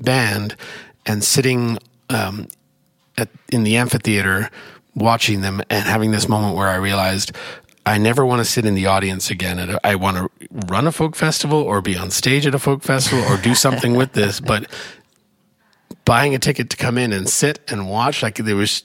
band 0.00 0.56
and 1.06 1.22
sitting 1.22 1.78
um, 2.08 2.48
at, 3.16 3.28
in 3.52 3.62
the 3.64 3.76
amphitheater 3.76 4.50
watching 4.94 5.40
them 5.40 5.62
and 5.70 5.84
having 5.86 6.10
this 6.10 6.28
moment 6.28 6.56
where 6.56 6.68
I 6.68 6.76
realized 6.76 7.32
I 7.90 7.98
never 7.98 8.24
want 8.24 8.40
to 8.40 8.44
sit 8.44 8.64
in 8.64 8.74
the 8.74 8.86
audience 8.86 9.30
again. 9.30 9.58
And 9.58 9.78
I 9.82 9.96
want 9.96 10.16
to 10.16 10.30
run 10.68 10.86
a 10.86 10.92
folk 10.92 11.16
festival 11.16 11.60
or 11.60 11.80
be 11.80 11.96
on 11.96 12.10
stage 12.10 12.46
at 12.46 12.54
a 12.54 12.58
folk 12.58 12.82
festival 12.82 13.24
or 13.24 13.36
do 13.36 13.54
something 13.54 13.94
with 13.94 14.12
this. 14.12 14.40
But 14.50 14.70
buying 16.04 16.34
a 16.34 16.38
ticket 16.38 16.70
to 16.70 16.76
come 16.76 16.98
in 16.98 17.12
and 17.12 17.28
sit 17.28 17.60
and 17.70 17.88
watch, 17.88 18.22
like 18.22 18.36
there 18.36 18.56
was, 18.56 18.82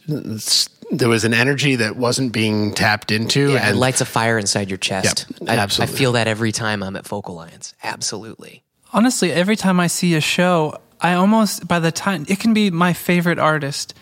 there 0.91 1.09
was 1.09 1.23
an 1.23 1.33
energy 1.33 1.75
that 1.77 1.95
wasn't 1.95 2.31
being 2.31 2.73
tapped 2.73 3.11
into. 3.11 3.53
yeah, 3.53 3.67
it 3.67 3.69
and 3.71 3.79
lights 3.79 4.01
a 4.01 4.05
fire 4.05 4.37
inside 4.37 4.69
your 4.69 4.77
chest 4.77 5.25
Yep, 5.41 5.49
I, 5.49 5.63
I 5.63 5.85
feel 5.87 6.11
that 6.11 6.27
every 6.27 6.51
time 6.51 6.83
i'm 6.83 6.95
at 6.95 7.07
folk 7.07 7.27
alliance 7.27 7.73
absolutely 7.81 8.65
Honestly, 8.95 9.29
every 9.33 9.57
time 9.57 9.77
I 9.77 9.87
see 9.87 10.15
a 10.15 10.21
show, 10.21 10.79
I 11.01 11.15
almost, 11.15 11.67
by 11.67 11.79
the 11.79 11.91
time, 11.91 12.25
it 12.29 12.39
can 12.39 12.53
be 12.53 12.71
my 12.71 12.93
favorite 12.93 13.37
artist. 13.37 13.93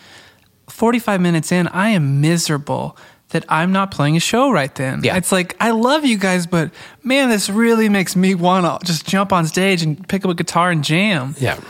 45 0.68 1.20
minutes 1.20 1.50
in, 1.50 1.66
I 1.66 1.88
am 1.88 2.20
miserable 2.20 2.96
that 3.34 3.44
I'm 3.48 3.70
not 3.70 3.90
playing 3.90 4.16
a 4.16 4.20
show 4.20 4.50
right 4.50 4.74
then. 4.74 5.04
Yeah. 5.04 5.16
It's 5.16 5.30
like, 5.30 5.54
I 5.60 5.70
love 5.70 6.04
you 6.04 6.16
guys, 6.16 6.46
but 6.46 6.70
man, 7.02 7.28
this 7.28 7.50
really 7.50 7.88
makes 7.88 8.16
me 8.16 8.34
want 8.34 8.64
to 8.64 8.86
just 8.86 9.06
jump 9.06 9.32
on 9.32 9.46
stage 9.46 9.82
and 9.82 10.08
pick 10.08 10.24
up 10.24 10.30
a 10.30 10.34
guitar 10.34 10.70
and 10.70 10.82
jam. 10.82 11.34
yeah. 11.38 11.60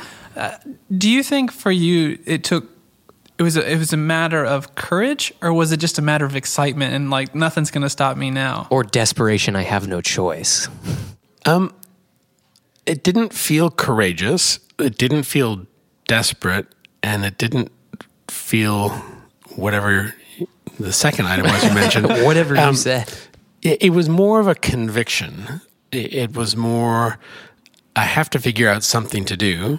Do 0.97 1.11
you 1.11 1.23
think 1.23 1.53
for 1.53 1.71
you, 1.71 2.19
it 2.27 2.43
took, 2.45 2.65
it 3.39 3.43
was 3.43 3.57
a, 3.57 3.71
it 3.71 3.79
was 3.79 3.93
a 3.93 3.97
matter 3.97 4.45
of 4.45 4.75
courage 4.75 5.33
or 5.43 5.53
was 5.53 5.73
it 5.73 5.79
just 5.79 5.99
a 5.99 6.03
matter 6.03 6.25
of 6.25 6.37
excitement 6.37 6.95
and 6.95 7.11
like 7.11 7.35
nothing's 7.35 7.71
going 7.71 7.83
to 7.83 7.91
stop 7.91 8.17
me 8.17 8.31
now? 8.31 8.67
or 8.71 8.85
desperation 8.85 9.57
i 9.57 9.63
have 9.63 9.89
no 9.89 10.01
choice 10.01 10.69
um 11.47 11.73
it 12.87 13.03
didn't 13.03 13.33
feel 13.33 13.71
courageous. 13.71 14.61
It 14.79 14.99
didn't 14.99 15.23
feel 15.25 15.67
desperate, 16.07 16.67
and 17.03 17.25
it 17.25 17.39
didn't 17.39 17.71
feel 18.29 18.91
whatever 19.57 20.15
the 20.79 20.93
second 20.93 21.27
item 21.27 21.47
was 21.47 21.65
you 21.65 21.73
mentioned. 21.75 22.09
whatever 22.25 22.55
you 22.55 22.61
Um, 22.61 22.75
said 22.75 23.13
It, 23.63 23.83
it 23.83 23.91
was 23.91 24.09
more 24.09 24.41
of 24.41 24.47
a 24.49 24.55
conviction. 24.55 25.61
It, 25.93 26.15
it 26.15 26.37
was 26.37 26.57
more. 26.57 27.19
I 27.97 28.05
have 28.05 28.29
to 28.31 28.39
figure 28.39 28.69
out 28.69 28.83
something 28.83 29.25
to 29.27 29.37
do. 29.37 29.79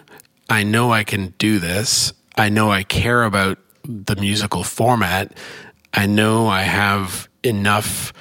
I 0.49 0.63
know 0.63 0.91
I 0.91 1.03
can 1.03 1.33
do 1.37 1.59
this. 1.59 2.13
I 2.37 2.49
know 2.49 2.71
I 2.71 2.83
care 2.83 3.23
about 3.23 3.57
the 3.83 4.15
musical 4.15 4.63
format. 4.63 5.37
I 5.93 6.05
know 6.07 6.47
I 6.47 6.61
have 6.61 7.27
enough 7.43 8.13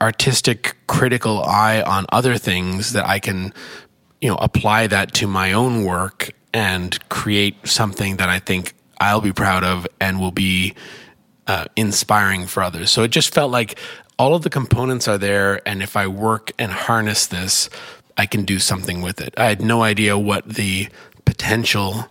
artistic 0.00 0.76
critical 0.86 1.42
eye 1.44 1.82
on 1.82 2.06
other 2.10 2.36
things 2.38 2.92
that 2.92 3.06
I 3.06 3.18
can 3.18 3.52
you 4.20 4.28
know 4.28 4.36
apply 4.36 4.86
that 4.88 5.12
to 5.14 5.26
my 5.26 5.52
own 5.52 5.84
work 5.84 6.30
and 6.52 6.98
create 7.08 7.56
something 7.66 8.16
that 8.16 8.28
I 8.28 8.38
think 8.38 8.74
I'll 9.00 9.20
be 9.20 9.32
proud 9.32 9.64
of 9.64 9.86
and 10.00 10.20
will 10.20 10.32
be 10.32 10.74
uh, 11.46 11.66
inspiring 11.76 12.46
for 12.46 12.62
others. 12.62 12.90
So 12.90 13.02
it 13.02 13.10
just 13.10 13.34
felt 13.34 13.50
like 13.50 13.78
all 14.18 14.34
of 14.34 14.42
the 14.42 14.50
components 14.50 15.08
are 15.08 15.18
there, 15.18 15.66
and 15.66 15.82
if 15.82 15.96
I 15.96 16.06
work 16.06 16.52
and 16.58 16.70
harness 16.70 17.26
this, 17.26 17.68
I 18.16 18.26
can 18.26 18.44
do 18.44 18.58
something 18.58 19.02
with 19.02 19.20
it. 19.20 19.34
I 19.36 19.46
had 19.46 19.60
no 19.60 19.82
idea 19.82 20.16
what 20.16 20.48
the 20.48 20.88
potential 21.24 22.06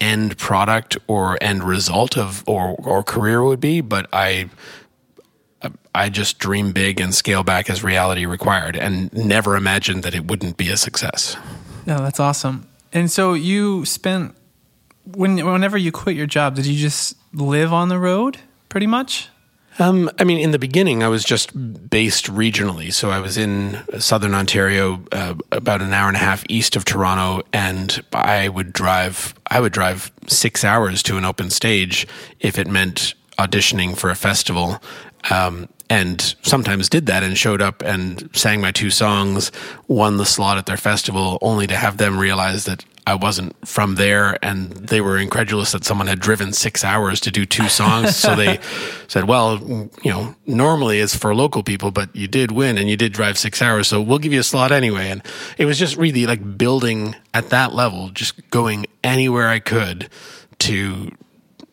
end 0.00 0.36
product 0.38 0.96
or 1.06 1.38
end 1.40 1.62
result 1.62 2.16
of 2.16 2.42
or 2.48 2.74
or 2.78 3.02
career 3.02 3.44
would 3.44 3.60
be, 3.60 3.80
but 3.80 4.08
I 4.12 4.50
I 5.94 6.08
just 6.08 6.38
dream 6.38 6.72
big 6.72 7.00
and 7.00 7.14
scale 7.14 7.42
back 7.42 7.68
as 7.68 7.84
reality 7.84 8.26
required 8.26 8.76
and 8.76 9.12
never 9.12 9.56
imagined 9.56 10.02
that 10.04 10.14
it 10.14 10.26
wouldn't 10.26 10.56
be 10.56 10.68
a 10.70 10.76
success. 10.76 11.36
No, 11.86 11.98
that's 11.98 12.20
awesome. 12.20 12.66
And 12.92 13.10
so 13.10 13.34
you 13.34 13.84
spent 13.84 14.34
when 15.14 15.44
whenever 15.44 15.78
you 15.78 15.92
quit 15.92 16.16
your 16.16 16.26
job, 16.26 16.56
did 16.56 16.66
you 16.66 16.78
just 16.78 17.16
live 17.32 17.72
on 17.72 17.88
the 17.88 17.98
road 17.98 18.38
pretty 18.68 18.86
much? 18.86 19.28
Um, 19.78 20.10
I 20.18 20.24
mean, 20.24 20.38
in 20.38 20.50
the 20.50 20.58
beginning, 20.58 21.02
I 21.02 21.08
was 21.08 21.24
just 21.24 21.52
based 21.88 22.26
regionally. 22.26 22.92
So 22.92 23.10
I 23.10 23.20
was 23.20 23.38
in 23.38 23.82
southern 23.98 24.34
Ontario, 24.34 25.02
uh, 25.12 25.34
about 25.52 25.80
an 25.80 25.92
hour 25.92 26.08
and 26.08 26.16
a 26.16 26.20
half 26.20 26.44
east 26.48 26.76
of 26.76 26.84
Toronto, 26.84 27.46
and 27.52 28.02
I 28.12 28.48
would 28.48 28.72
drive. 28.72 29.34
I 29.46 29.60
would 29.60 29.72
drive 29.72 30.12
six 30.26 30.64
hours 30.64 31.02
to 31.04 31.16
an 31.16 31.24
open 31.24 31.50
stage 31.50 32.06
if 32.40 32.58
it 32.58 32.66
meant 32.66 33.14
auditioning 33.38 33.96
for 33.96 34.10
a 34.10 34.14
festival. 34.14 34.82
Um, 35.30 35.68
and 35.88 36.36
sometimes 36.42 36.88
did 36.88 37.06
that 37.06 37.24
and 37.24 37.36
showed 37.36 37.60
up 37.60 37.82
and 37.82 38.30
sang 38.32 38.60
my 38.60 38.70
two 38.70 38.90
songs, 38.90 39.50
won 39.88 40.18
the 40.18 40.24
slot 40.24 40.56
at 40.56 40.66
their 40.66 40.76
festival, 40.76 41.36
only 41.42 41.66
to 41.66 41.76
have 41.76 41.96
them 41.96 42.18
realize 42.18 42.64
that 42.66 42.84
I 43.10 43.14
wasn't 43.14 43.56
from 43.66 43.96
there, 43.96 44.38
and 44.40 44.70
they 44.70 45.00
were 45.00 45.18
incredulous 45.18 45.72
that 45.72 45.84
someone 45.84 46.06
had 46.06 46.20
driven 46.20 46.52
six 46.52 46.84
hours 46.84 47.18
to 47.20 47.32
do 47.32 47.44
two 47.44 47.68
songs. 47.68 48.14
so 48.14 48.36
they 48.36 48.60
said, 49.08 49.24
"Well, 49.24 49.58
you 50.02 50.10
know, 50.10 50.36
normally 50.46 51.00
it's 51.00 51.16
for 51.16 51.34
local 51.34 51.64
people, 51.64 51.90
but 51.90 52.14
you 52.14 52.28
did 52.28 52.52
win 52.52 52.78
and 52.78 52.88
you 52.88 52.96
did 52.96 53.12
drive 53.12 53.36
six 53.36 53.60
hours, 53.60 53.88
so 53.88 54.00
we'll 54.00 54.18
give 54.18 54.32
you 54.32 54.38
a 54.40 54.44
slot 54.44 54.70
anyway." 54.70 55.10
And 55.10 55.22
it 55.58 55.64
was 55.64 55.76
just 55.76 55.96
really 55.96 56.24
like 56.24 56.56
building 56.56 57.16
at 57.34 57.50
that 57.50 57.74
level, 57.74 58.10
just 58.10 58.48
going 58.50 58.86
anywhere 59.02 59.48
I 59.48 59.58
could 59.58 60.08
to 60.60 61.10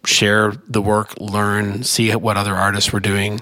share 0.06 0.54
the 0.68 0.82
work, 0.82 1.14
learn, 1.20 1.84
see 1.84 2.12
what 2.16 2.36
other 2.36 2.56
artists 2.56 2.92
were 2.92 3.00
doing, 3.00 3.42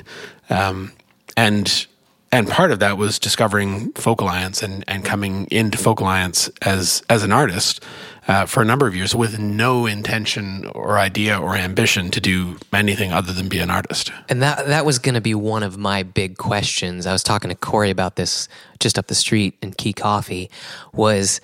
um, 0.50 0.92
and 1.38 1.88
and 2.32 2.50
part 2.50 2.72
of 2.72 2.80
that 2.80 2.98
was 2.98 3.20
discovering 3.20 3.92
Folk 3.94 4.22
Alliance 4.22 4.62
and, 4.62 4.84
and 4.88 5.06
coming 5.06 5.48
into 5.52 5.78
Folk 5.78 6.00
Alliance 6.00 6.50
as 6.62 7.04
as 7.10 7.24
an 7.24 7.32
artist 7.32 7.84
uh, 8.28 8.46
for 8.46 8.62
a 8.62 8.66
number 8.66 8.88
of 8.88 8.96
years 8.96 9.16
with 9.16 9.40
no 9.40 9.86
intention 9.86 10.66
or 10.68 10.98
idea 10.98 11.38
or 11.40 11.56
ambition 11.56 12.10
to 12.12 12.20
do 12.20 12.58
anything 12.74 13.14
other 13.14 13.32
than 13.32 13.48
be 13.48 13.60
an 13.60 13.70
artist. 13.70 14.12
And 14.28 14.42
that 14.42 14.68
that 14.68 14.86
was 14.86 15.00
going 15.00 15.16
to 15.16 15.22
be 15.22 15.36
one 15.36 15.64
of 15.64 15.78
my 15.78 16.04
big 16.04 16.38
questions. 16.38 17.06
I 17.06 17.12
was 17.12 17.24
talking 17.24 17.50
to 17.50 17.56
Corey 17.56 17.90
about 17.90 18.16
this 18.16 18.48
just 18.80 18.98
up 18.98 19.08
the 19.08 19.16
street 19.16 19.58
in 19.62 19.74
Quay 19.74 19.94
Coffee. 19.94 20.50
Was 20.94 21.40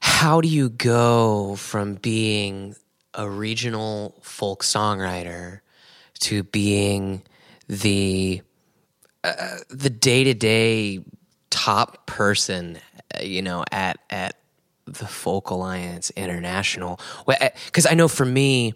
how 0.00 0.40
do 0.40 0.48
you 0.48 0.68
go 0.68 1.56
from 1.56 1.94
being 1.94 2.76
a 3.14 3.28
regional 3.28 4.14
folk 4.22 4.62
songwriter 4.62 5.60
to 6.20 6.42
being 6.44 7.22
the 7.68 8.42
uh, 9.24 9.58
the 9.70 9.90
day 9.90 10.24
to 10.24 10.34
day 10.34 11.00
top 11.50 12.06
person, 12.06 12.78
uh, 13.14 13.22
you 13.22 13.42
know, 13.42 13.64
at 13.70 13.98
at 14.10 14.36
the 14.86 15.06
Folk 15.06 15.50
Alliance 15.50 16.10
International. 16.10 16.98
Because 17.26 17.86
I 17.86 17.94
know 17.94 18.08
for 18.08 18.24
me, 18.24 18.74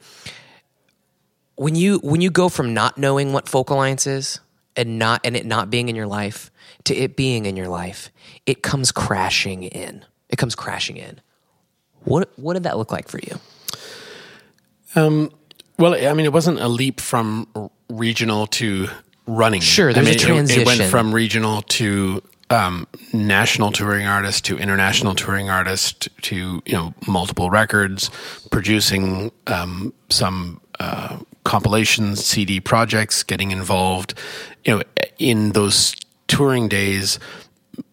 when 1.56 1.74
you 1.74 1.98
when 1.98 2.20
you 2.20 2.30
go 2.30 2.48
from 2.48 2.74
not 2.74 2.96
knowing 2.96 3.32
what 3.32 3.48
Folk 3.48 3.70
Alliance 3.70 4.06
is 4.06 4.40
and 4.76 4.98
not 4.98 5.20
and 5.24 5.36
it 5.36 5.46
not 5.46 5.70
being 5.70 5.88
in 5.88 5.96
your 5.96 6.06
life 6.06 6.50
to 6.84 6.94
it 6.94 7.16
being 7.16 7.46
in 7.46 7.56
your 7.56 7.68
life, 7.68 8.10
it 8.44 8.62
comes 8.62 8.92
crashing 8.92 9.64
in. 9.64 10.04
It 10.28 10.36
comes 10.36 10.54
crashing 10.54 10.96
in. 10.96 11.20
What 12.04 12.30
what 12.36 12.54
did 12.54 12.62
that 12.64 12.76
look 12.76 12.92
like 12.92 13.08
for 13.08 13.18
you? 13.18 13.40
Um, 14.94 15.30
well, 15.78 15.94
I 15.94 16.12
mean, 16.14 16.24
it 16.24 16.32
wasn't 16.32 16.60
a 16.60 16.68
leap 16.68 17.00
from 17.00 17.70
regional 17.90 18.46
to 18.46 18.88
running. 19.26 19.60
Sure, 19.60 19.92
there's 19.92 20.06
I 20.06 20.10
mean, 20.10 20.18
a 20.18 20.22
transition. 20.22 20.62
It, 20.62 20.62
it, 20.62 20.78
went 20.78 20.90
from 20.90 21.14
regional 21.14 21.62
to 21.62 22.22
um, 22.50 22.86
national 23.12 23.72
touring 23.72 24.06
artist 24.06 24.44
to 24.46 24.58
international 24.58 25.14
touring 25.14 25.50
artist 25.50 26.08
to 26.22 26.62
you 26.64 26.72
know 26.72 26.94
multiple 27.06 27.50
records, 27.50 28.10
producing 28.50 29.32
um, 29.46 29.92
some 30.10 30.60
uh, 30.78 31.18
compilation 31.44 32.16
CD 32.16 32.60
projects, 32.60 33.22
getting 33.22 33.50
involved. 33.50 34.14
You 34.64 34.76
know, 34.76 34.82
in 35.18 35.52
those 35.52 35.94
touring 36.28 36.68
days, 36.68 37.18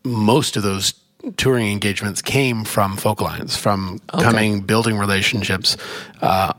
most 0.04 0.58
of 0.58 0.64
those 0.64 0.94
touring 1.38 1.72
engagements 1.72 2.22
came 2.22 2.66
from 2.66 2.98
Folk 2.98 3.22
Alliance, 3.22 3.56
from 3.56 4.00
okay. 4.14 4.24
coming, 4.24 4.62
building 4.62 4.98
relationships, 4.98 5.78
uh, 6.22 6.54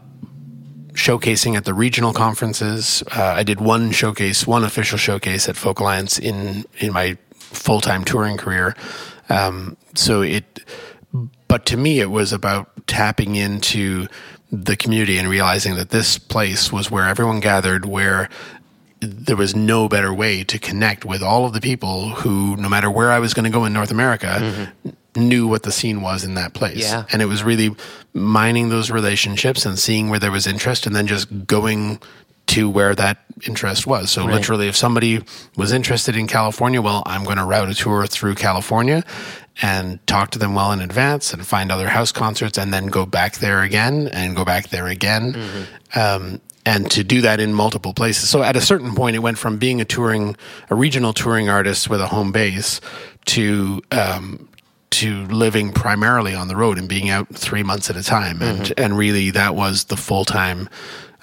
showcasing 0.95 1.57
at 1.57 1.65
the 1.65 1.75
regional 1.75 2.13
conferences. 2.13 3.03
Uh, 3.15 3.35
I 3.37 3.43
did 3.43 3.61
one 3.61 3.91
showcase, 3.91 4.47
one 4.47 4.65
official 4.65 4.99
showcase 4.99 5.49
at 5.49 5.57
Folk 5.57 5.81
Alliance 5.81 6.19
in 6.19 6.65
in 6.79 6.93
my 6.93 7.19
full 7.39 7.81
time 7.81 8.05
touring 8.05 8.37
career. 8.37 8.75
Um, 9.29 9.77
so 9.95 10.23
it, 10.23 10.61
but 11.49 11.67
to 11.67 11.77
me, 11.77 12.01
it 12.01 12.11
was 12.11 12.33
about 12.33 12.87
tapping 12.87 13.37
into 13.37 14.07
the 14.51 14.77
community 14.77 15.19
and 15.19 15.29
realizing 15.29 15.75
that 15.77 15.91
this 15.91 16.19
place 16.19 16.73
was 16.73 16.91
where 16.91 17.09
everyone 17.09 17.41
gathered, 17.41 17.85
where 17.85 18.29
there 19.01 19.37
was 19.37 19.55
no 19.55 19.89
better 19.89 20.15
way 20.15 20.45
to 20.45 20.59
connect 20.59 21.05
with 21.05 21.23
all 21.23 21.45
of 21.45 21.53
the 21.53 21.61
people 21.61 22.11
who, 22.11 22.57
no 22.57 22.69
matter 22.69 22.91
where 22.91 23.11
I 23.11 23.19
was 23.19 23.35
going 23.35 23.45
to 23.45 23.51
go 23.51 23.65
in 23.65 23.73
North 23.73 23.91
America, 23.91 24.39
mm-hmm 24.41 24.91
knew 25.17 25.47
what 25.47 25.63
the 25.63 25.73
scene 25.73 26.01
was 26.01 26.25
in 26.25 26.35
that 26.35 26.55
place. 26.55 26.79
Yeah. 26.79 27.05
And 27.13 27.23
it 27.23 27.27
was 27.27 27.43
really 27.43 27.75
mining 28.13 28.69
those 28.69 28.91
relationships 28.91 29.67
and 29.67 29.79
seeing 29.79 30.09
where 30.09 30.19
there 30.19 30.33
was 30.33 30.47
interest 30.47 30.87
and 30.87 30.95
then 30.95 31.07
just 31.07 31.47
going 31.47 32.01
to 32.47 32.69
where 32.69 32.95
that 32.95 33.19
interest 33.47 33.87
was. 33.87 34.11
So 34.11 34.25
right. 34.25 34.35
literally 34.35 34.69
if 34.69 34.77
somebody 34.77 35.25
was 35.57 35.73
interested 35.73 36.17
in 36.17 36.27
California, 36.27 36.83
well, 36.83 37.03
I'm 37.07 37.25
going 37.25 37.39
to 37.39 37.45
route 37.45 37.71
a 37.71 37.75
tour 37.75 38.07
through 38.07 38.35
California 38.35 39.03
and 39.63 40.05
talk 40.07 40.31
to 40.33 40.39
them 40.39 40.55
well 40.55 40.73
in 40.73 40.81
advance 40.81 41.33
and 41.33 41.47
find 41.47 41.71
other 41.71 41.89
house 41.89 42.13
concerts 42.13 42.59
and 42.59 42.73
then 42.73 42.87
go 42.87 43.07
back 43.07 43.39
there 43.39 43.63
again 43.63 44.09
and 44.09 44.37
go 44.37 44.45
back 44.45 44.69
there 44.69 44.89
again. 44.89 45.33
Mm-hmm. 45.33 45.99
Um, 45.99 46.41
and 46.67 46.91
to 46.93 47.05
do 47.05 47.21
that 47.21 47.41
in 47.41 47.53
multiple 47.53 47.93
places. 47.93 48.29
So 48.29 48.43
at 48.43 48.57
a 48.57 48.61
certain 48.61 48.95
point, 48.95 49.17
it 49.17 49.19
went 49.19 49.39
from 49.39 49.59
being 49.59 49.81
a 49.81 49.85
touring, 49.85 50.35
a 50.71 50.75
regional 50.75 51.13
touring 51.13 51.49
artist 51.49 51.91
with 51.91 52.01
a 52.01 52.07
home 52.07 52.33
base 52.33 52.81
to 53.27 53.83
um, 53.91 54.49
to 54.95 55.25
living 55.27 55.73
primarily 55.73 56.35
on 56.35 56.49
the 56.49 56.57
road 56.57 56.79
and 56.79 56.89
being 56.89 57.11
out 57.11 57.35
three 57.35 57.63
months 57.63 57.91
at 57.91 57.97
a 57.97 58.03
time, 58.03 58.43
and 58.43 58.61
mm-hmm. 58.61 58.85
and 58.85 58.97
really 58.97 59.31
that 59.31 59.55
was 59.55 59.85
the 59.85 59.97
full 59.97 60.25
time 60.25 60.69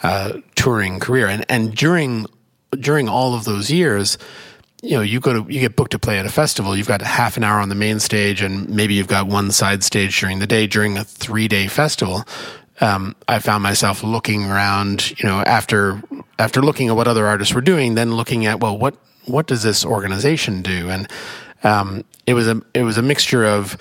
uh, 0.03 0.33
touring 0.55 0.99
career. 0.99 1.27
And 1.27 1.45
and 1.49 1.75
during 1.75 2.25
during 2.71 3.09
all 3.09 3.33
of 3.33 3.45
those 3.45 3.69
years, 3.71 4.17
you 4.81 4.91
know, 4.91 5.01
you 5.01 5.19
go 5.19 5.33
to 5.33 5.53
you 5.53 5.59
get 5.59 5.75
booked 5.75 5.91
to 5.91 5.99
play 5.99 6.19
at 6.19 6.25
a 6.25 6.31
festival. 6.31 6.75
You've 6.75 6.87
got 6.87 7.01
half 7.01 7.37
an 7.37 7.43
hour 7.43 7.59
on 7.59 7.69
the 7.69 7.75
main 7.75 7.99
stage, 7.99 8.41
and 8.41 8.69
maybe 8.69 8.93
you've 8.93 9.07
got 9.07 9.27
one 9.27 9.51
side 9.51 9.83
stage 9.83 10.19
during 10.19 10.39
the 10.39 10.47
day. 10.47 10.67
During 10.67 10.97
a 10.97 11.03
three 11.03 11.47
day 11.47 11.67
festival, 11.67 12.23
um, 12.81 13.15
I 13.27 13.39
found 13.39 13.63
myself 13.63 14.03
looking 14.03 14.45
around. 14.45 15.17
You 15.19 15.29
know, 15.29 15.41
after 15.41 16.01
after 16.39 16.61
looking 16.61 16.89
at 16.89 16.95
what 16.95 17.07
other 17.07 17.27
artists 17.27 17.53
were 17.53 17.61
doing, 17.61 17.95
then 17.95 18.15
looking 18.15 18.45
at 18.45 18.59
well, 18.59 18.77
what 18.77 18.95
what 19.25 19.47
does 19.47 19.63
this 19.63 19.85
organization 19.85 20.61
do? 20.61 20.89
And 20.89 21.07
um, 21.63 22.03
it 22.25 22.33
was 22.33 22.47
a 22.47 22.61
it 22.73 22.83
was 22.83 22.97
a 22.97 23.01
mixture 23.01 23.45
of 23.45 23.77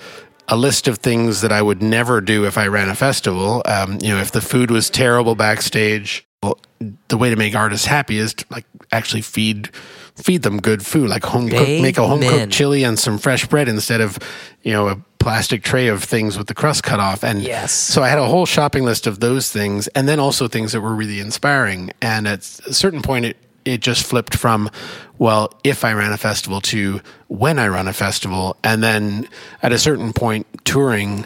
a 0.47 0.57
list 0.57 0.87
of 0.87 0.97
things 0.97 1.41
that 1.41 1.51
I 1.51 1.61
would 1.61 1.81
never 1.81 2.19
do 2.19 2.45
if 2.45 2.57
I 2.57 2.67
ran 2.67 2.89
a 2.89 2.95
festival. 2.95 3.61
Um, 3.65 3.99
you 4.01 4.09
know, 4.09 4.19
if 4.19 4.31
the 4.31 4.41
food 4.41 4.69
was 4.69 4.89
terrible 4.89 5.35
backstage, 5.35 6.27
well, 6.43 6.59
the 7.07 7.17
way 7.17 7.29
to 7.29 7.35
make 7.35 7.55
artists 7.55 7.85
happy 7.85 8.17
is 8.17 8.33
to 8.35 8.45
like 8.49 8.65
actually 8.91 9.21
feed 9.21 9.69
feed 10.15 10.43
them 10.43 10.59
good 10.59 10.85
food, 10.85 11.09
like 11.09 11.23
home 11.23 11.49
cook, 11.49 11.67
make 11.67 11.97
a 11.97 12.05
home 12.05 12.21
cooked 12.21 12.51
chili 12.51 12.83
and 12.83 12.99
some 12.99 13.17
fresh 13.17 13.47
bread 13.47 13.69
instead 13.69 14.01
of 14.01 14.19
you 14.63 14.73
know 14.73 14.89
a 14.89 14.97
plastic 15.19 15.63
tray 15.63 15.87
of 15.87 16.03
things 16.03 16.37
with 16.37 16.47
the 16.47 16.53
crust 16.53 16.83
cut 16.83 16.99
off. 16.99 17.23
And 17.23 17.41
yes. 17.41 17.71
so 17.71 18.01
I 18.01 18.09
had 18.09 18.17
a 18.17 18.25
whole 18.25 18.47
shopping 18.47 18.83
list 18.83 19.07
of 19.07 19.19
those 19.19 19.51
things, 19.51 19.87
and 19.89 20.07
then 20.07 20.19
also 20.19 20.47
things 20.47 20.71
that 20.73 20.81
were 20.81 20.95
really 20.95 21.19
inspiring. 21.19 21.91
And 22.01 22.27
at 22.27 22.39
a 22.65 22.73
certain 22.73 23.01
point, 23.01 23.25
it 23.25 23.37
it 23.65 23.81
just 23.81 24.05
flipped 24.05 24.35
from, 24.35 24.69
well, 25.17 25.53
if 25.63 25.83
I 25.83 25.93
ran 25.93 26.11
a 26.11 26.17
festival 26.17 26.61
to 26.61 27.01
when 27.27 27.59
I 27.59 27.67
run 27.67 27.87
a 27.87 27.93
festival. 27.93 28.57
And 28.63 28.83
then 28.83 29.27
at 29.61 29.71
a 29.71 29.79
certain 29.79 30.13
point, 30.13 30.47
touring, 30.65 31.25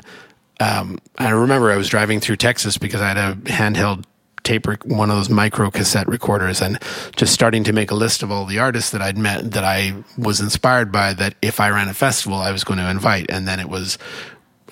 um, 0.59 0.99
I 1.17 1.29
remember 1.31 1.71
I 1.71 1.77
was 1.77 1.89
driving 1.89 2.19
through 2.19 2.37
Texas 2.37 2.77
because 2.77 3.01
I 3.01 3.09
had 3.09 3.17
a 3.17 3.35
handheld 3.35 4.05
tape, 4.43 4.67
rec- 4.67 4.85
one 4.85 5.09
of 5.09 5.17
those 5.17 5.29
micro 5.29 5.69
cassette 5.71 6.07
recorders, 6.07 6.61
and 6.61 6.79
just 7.15 7.33
starting 7.33 7.63
to 7.65 7.73
make 7.73 7.91
a 7.91 7.95
list 7.95 8.23
of 8.23 8.31
all 8.31 8.45
the 8.45 8.59
artists 8.59 8.91
that 8.91 9.01
I'd 9.01 9.17
met 9.17 9.51
that 9.51 9.63
I 9.63 9.93
was 10.17 10.39
inspired 10.39 10.91
by 10.91 11.13
that 11.13 11.35
if 11.41 11.59
I 11.59 11.69
ran 11.69 11.89
a 11.89 11.93
festival, 11.93 12.37
I 12.37 12.51
was 12.51 12.63
going 12.63 12.79
to 12.79 12.89
invite. 12.89 13.25
And 13.29 13.47
then 13.47 13.59
it 13.59 13.67
was 13.67 13.97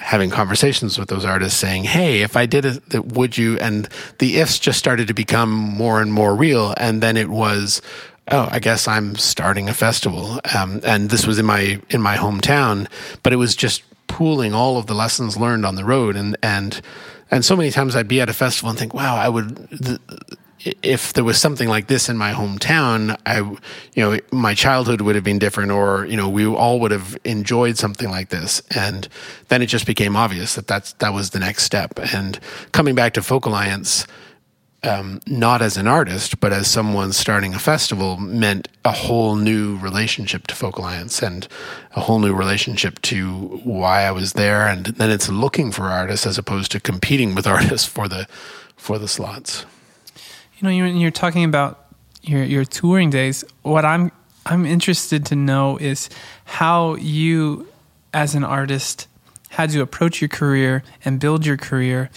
having 0.03 0.29
conversations 0.29 0.99
with 0.99 1.07
those 1.07 1.23
artists 1.23 1.57
saying, 1.57 1.85
Hey, 1.85 2.21
if 2.21 2.35
I 2.35 2.45
did 2.45 2.65
it, 2.65 3.05
would 3.05 3.37
you? 3.37 3.57
And 3.59 3.87
the 4.19 4.37
ifs 4.37 4.59
just 4.59 4.77
started 4.77 5.07
to 5.07 5.13
become 5.13 5.49
more 5.49 6.01
and 6.01 6.11
more 6.11 6.35
real. 6.35 6.73
And 6.77 7.01
then 7.01 7.15
it 7.15 7.29
was, 7.29 7.81
Oh, 8.29 8.49
I 8.51 8.59
guess 8.59 8.87
I'm 8.87 9.15
starting 9.15 9.69
a 9.69 9.73
festival. 9.73 10.39
Um, 10.55 10.81
and 10.85 11.09
this 11.09 11.25
was 11.25 11.39
in 11.39 11.45
my, 11.45 11.81
in 11.89 12.01
my 12.01 12.17
hometown, 12.17 12.87
but 13.23 13.33
it 13.33 13.37
was 13.37 13.55
just 13.55 13.83
pooling 14.07 14.53
all 14.53 14.77
of 14.77 14.87
the 14.87 14.93
lessons 14.93 15.37
learned 15.37 15.65
on 15.65 15.75
the 15.75 15.85
road. 15.85 16.15
And, 16.15 16.37
and, 16.43 16.81
and 17.31 17.43
so 17.43 17.55
many 17.55 17.71
times 17.71 17.95
I'd 17.95 18.07
be 18.07 18.21
at 18.21 18.29
a 18.29 18.33
festival 18.33 18.69
and 18.69 18.77
think, 18.77 18.93
wow, 18.93 19.15
I 19.15 19.29
would, 19.29 19.55
the, 19.69 19.99
if 20.81 21.13
there 21.13 21.23
was 21.23 21.39
something 21.39 21.67
like 21.67 21.87
this 21.87 22.09
in 22.09 22.17
my 22.17 22.31
hometown, 22.31 23.17
I, 23.25 23.39
you 23.39 23.59
know, 23.97 24.19
my 24.31 24.53
childhood 24.53 25.01
would 25.01 25.15
have 25.15 25.23
been 25.23 25.39
different, 25.39 25.71
or 25.71 26.05
you 26.05 26.15
know, 26.15 26.29
we 26.29 26.45
all 26.45 26.79
would 26.79 26.91
have 26.91 27.17
enjoyed 27.25 27.77
something 27.77 28.09
like 28.09 28.29
this. 28.29 28.61
And 28.75 29.07
then 29.49 29.61
it 29.61 29.67
just 29.67 29.85
became 29.85 30.15
obvious 30.15 30.55
that 30.55 30.67
that's 30.67 30.93
that 30.93 31.13
was 31.13 31.31
the 31.31 31.39
next 31.39 31.63
step. 31.63 31.99
And 32.13 32.39
coming 32.71 32.95
back 32.95 33.13
to 33.13 33.21
Folk 33.21 33.45
Alliance, 33.45 34.07
um, 34.83 35.19
not 35.27 35.61
as 35.61 35.75
an 35.75 35.87
artist, 35.87 36.39
but 36.39 36.53
as 36.53 36.67
someone 36.67 37.11
starting 37.11 37.53
a 37.53 37.59
festival, 37.59 38.17
meant 38.17 38.69
a 38.85 38.91
whole 38.91 39.35
new 39.35 39.77
relationship 39.79 40.47
to 40.47 40.55
Folk 40.55 40.77
Alliance 40.77 41.21
and 41.21 41.47
a 41.95 42.01
whole 42.01 42.19
new 42.19 42.33
relationship 42.33 43.01
to 43.03 43.61
why 43.63 44.03
I 44.03 44.11
was 44.11 44.33
there. 44.33 44.67
And 44.67 44.85
then 44.85 45.09
it's 45.09 45.29
looking 45.29 45.71
for 45.71 45.83
artists 45.83 46.25
as 46.25 46.37
opposed 46.37 46.71
to 46.71 46.79
competing 46.79 47.35
with 47.35 47.47
artists 47.57 47.87
for 47.87 48.07
the 48.07 48.27
for 48.77 48.97
the 48.97 49.07
slots 49.07 49.65
you 50.63 50.69
know, 50.69 50.75
you're, 50.75 50.87
you're 50.87 51.11
talking 51.11 51.43
about 51.43 51.87
your 52.21 52.43
your 52.43 52.63
touring 52.63 53.09
days. 53.09 53.43
What 53.63 53.83
I'm 53.83 54.11
I'm 54.45 54.65
interested 54.65 55.25
to 55.27 55.35
know 55.35 55.77
is 55.77 56.09
how 56.45 56.95
you, 56.95 57.67
as 58.13 58.33
an 58.33 58.45
artist, 58.45 59.07
had 59.49 59.71
to 59.71 59.81
approach 59.81 60.21
your 60.21 60.29
career 60.29 60.83
and 61.03 61.19
build 61.19 61.45
your 61.45 61.57
career. 61.57 62.09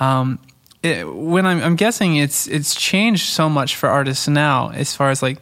Um, 0.00 0.38
it, 0.82 1.10
when 1.10 1.46
I'm, 1.46 1.62
I'm 1.62 1.76
guessing 1.76 2.16
it's 2.16 2.46
it's 2.46 2.74
changed 2.74 3.26
so 3.26 3.48
much 3.48 3.74
for 3.74 3.88
artists 3.88 4.28
now, 4.28 4.70
as 4.70 4.94
far 4.94 5.08
as 5.08 5.22
like 5.22 5.38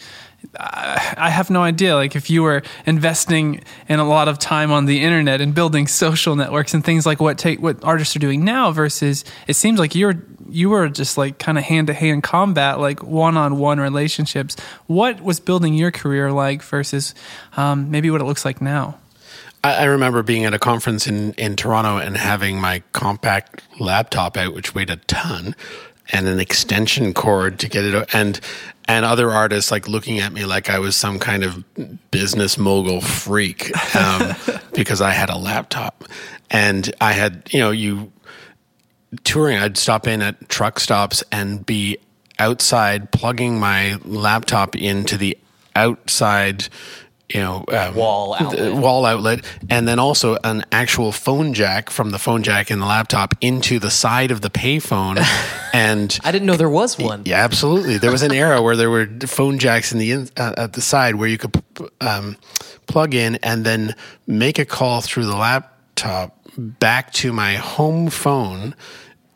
I 0.57 1.31
have 1.31 1.51
no 1.51 1.63
idea. 1.63 1.95
Like 1.95 2.15
if 2.15 2.31
you 2.31 2.43
were 2.43 2.63
investing 2.87 3.63
in 3.89 3.99
a 3.99 4.09
lot 4.09 4.29
of 4.29 4.39
time 4.39 4.71
on 4.71 4.87
the 4.87 5.01
internet 5.03 5.41
and 5.41 5.55
building 5.55 5.87
social 5.87 6.37
networks 6.37 6.75
and 6.75 6.85
things 6.85 7.07
like 7.07 7.21
what 7.21 7.39
take 7.39 7.61
what 7.61 7.83
artists 7.85 8.15
are 8.17 8.21
doing 8.21 8.45
now 8.45 8.71
versus 8.71 9.25
it 9.47 9.55
seems 9.55 9.79
like 9.79 9.95
you're 9.95 10.15
you 10.53 10.71
were 10.71 10.89
just 10.89 11.19
like 11.19 11.39
kind 11.39 11.59
of 11.59 11.65
hand 11.65 11.89
to 11.89 11.95
hand 11.95 12.23
combat, 12.23 12.81
like 12.81 13.03
one 13.03 13.37
on 13.37 13.59
one 13.59 13.81
relationships. 13.81 14.57
What 14.87 15.21
was 15.21 15.41
building 15.41 15.75
your 15.75 15.91
career 15.91 16.33
like 16.33 16.63
versus 16.63 17.15
um, 17.57 17.91
maybe 17.91 18.11
what 18.11 18.21
it 18.21 18.25
looks 18.25 18.45
like 18.45 18.61
now? 18.61 18.99
I, 19.65 19.75
I 19.75 19.85
remember 19.85 20.23
being 20.23 20.45
at 20.45 20.55
a 20.55 20.59
conference 20.59 21.07
in, 21.07 21.33
in 21.35 21.57
Toronto 21.57 21.99
and 21.99 22.17
having 22.17 22.61
my 22.61 22.83
compact 22.93 23.63
laptop 23.81 24.37
out, 24.37 24.55
which 24.55 24.75
weighed 24.75 24.91
a 24.91 24.97
ton, 24.97 25.55
and 26.11 26.27
an 26.29 26.41
extension 26.41 27.15
cord 27.15 27.59
to 27.61 27.69
get 27.69 27.85
it 27.85 28.15
and 28.15 28.41
and 28.87 29.05
other 29.05 29.31
artists 29.31 29.71
like 29.71 29.87
looking 29.87 30.19
at 30.19 30.33
me 30.33 30.45
like 30.45 30.69
I 30.69 30.79
was 30.79 30.97
some 30.97 31.19
kind 31.19 31.45
of 31.45 31.65
business 32.11 32.59
mogul 32.59 33.01
freak 33.01 33.71
um, 33.97 34.35
because 34.75 35.01
I 35.01 35.11
had 35.11 35.31
a 35.31 35.37
laptop 35.37 36.05
and 36.51 36.93
I 37.01 37.13
had 37.13 37.49
you 37.51 37.61
know 37.61 37.71
you 37.71 38.13
touring 39.25 39.59
I'd 39.59 39.77
stop 39.77 40.07
in 40.07 40.23
at 40.23 40.49
truck 40.49 40.81
stops 40.81 41.23
and 41.31 41.65
be 41.65 41.99
outside 42.39 43.13
plugging 43.13 43.59
my 43.59 43.99
laptop 44.05 44.75
into 44.77 45.17
the 45.17 45.39
outside 45.77 46.69
you 47.33 47.41
know 47.41 47.65
um, 47.69 47.95
Wall 47.95 48.35
outlet. 48.35 48.75
wall 48.75 49.07
outlet 49.07 49.45
and 49.71 49.89
then 49.89 49.99
also 49.99 50.37
an 50.45 50.65
actual 50.71 51.13
phone 51.13 51.55
jack 51.55 51.89
from 51.89 52.11
the 52.11 52.19
phone 52.19 52.43
jack 52.43 52.71
in 52.71 52.79
the 52.79 52.87
laptop 52.87 53.35
into 53.41 53.79
the 53.79 53.91
side 53.91 54.31
of 54.31 54.41
the 54.41 54.51
payphone 54.51 55.25
and 55.73 56.19
I 56.25 56.33
didn't 56.33 56.47
know 56.47 56.57
there 56.57 56.69
was 56.69 56.99
one. 56.99 57.23
yeah 57.25 57.43
absolutely 57.43 57.99
there 57.99 58.11
was 58.11 58.23
an 58.23 58.33
era 58.33 58.61
where 58.61 58.77
there 58.77 58.91
were 58.91 59.07
phone 59.27 59.59
jacks 59.59 59.93
in 59.93 59.99
the 59.99 60.11
in, 60.13 60.29
uh, 60.37 60.55
at 60.57 60.73
the 60.75 60.83
side 60.83 61.15
where 61.15 61.29
you 61.29 61.39
could 61.39 61.63
um, 62.01 62.37
plug 62.87 63.15
in 63.15 63.37
and 63.37 63.65
then 63.65 63.95
make 64.27 64.59
a 64.59 64.65
call 64.65 65.01
through 65.01 65.27
the 65.27 65.37
laptop 65.37 66.39
back 66.57 67.13
to 67.15 67.33
my 67.33 67.55
home 67.55 68.11
phone 68.11 68.75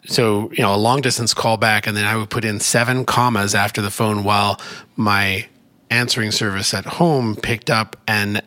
so 0.06 0.50
you 0.52 0.62
know 0.62 0.74
a 0.74 0.76
long 0.76 1.00
distance 1.00 1.34
call 1.34 1.56
back 1.56 1.86
and 1.86 1.96
then 1.96 2.04
i 2.04 2.16
would 2.16 2.30
put 2.30 2.44
in 2.44 2.60
seven 2.60 3.04
commas 3.04 3.54
after 3.54 3.82
the 3.82 3.90
phone 3.90 4.24
while 4.24 4.60
my 4.96 5.46
answering 5.90 6.30
service 6.30 6.74
at 6.74 6.84
home 6.84 7.36
picked 7.36 7.70
up 7.70 7.96
and 8.06 8.42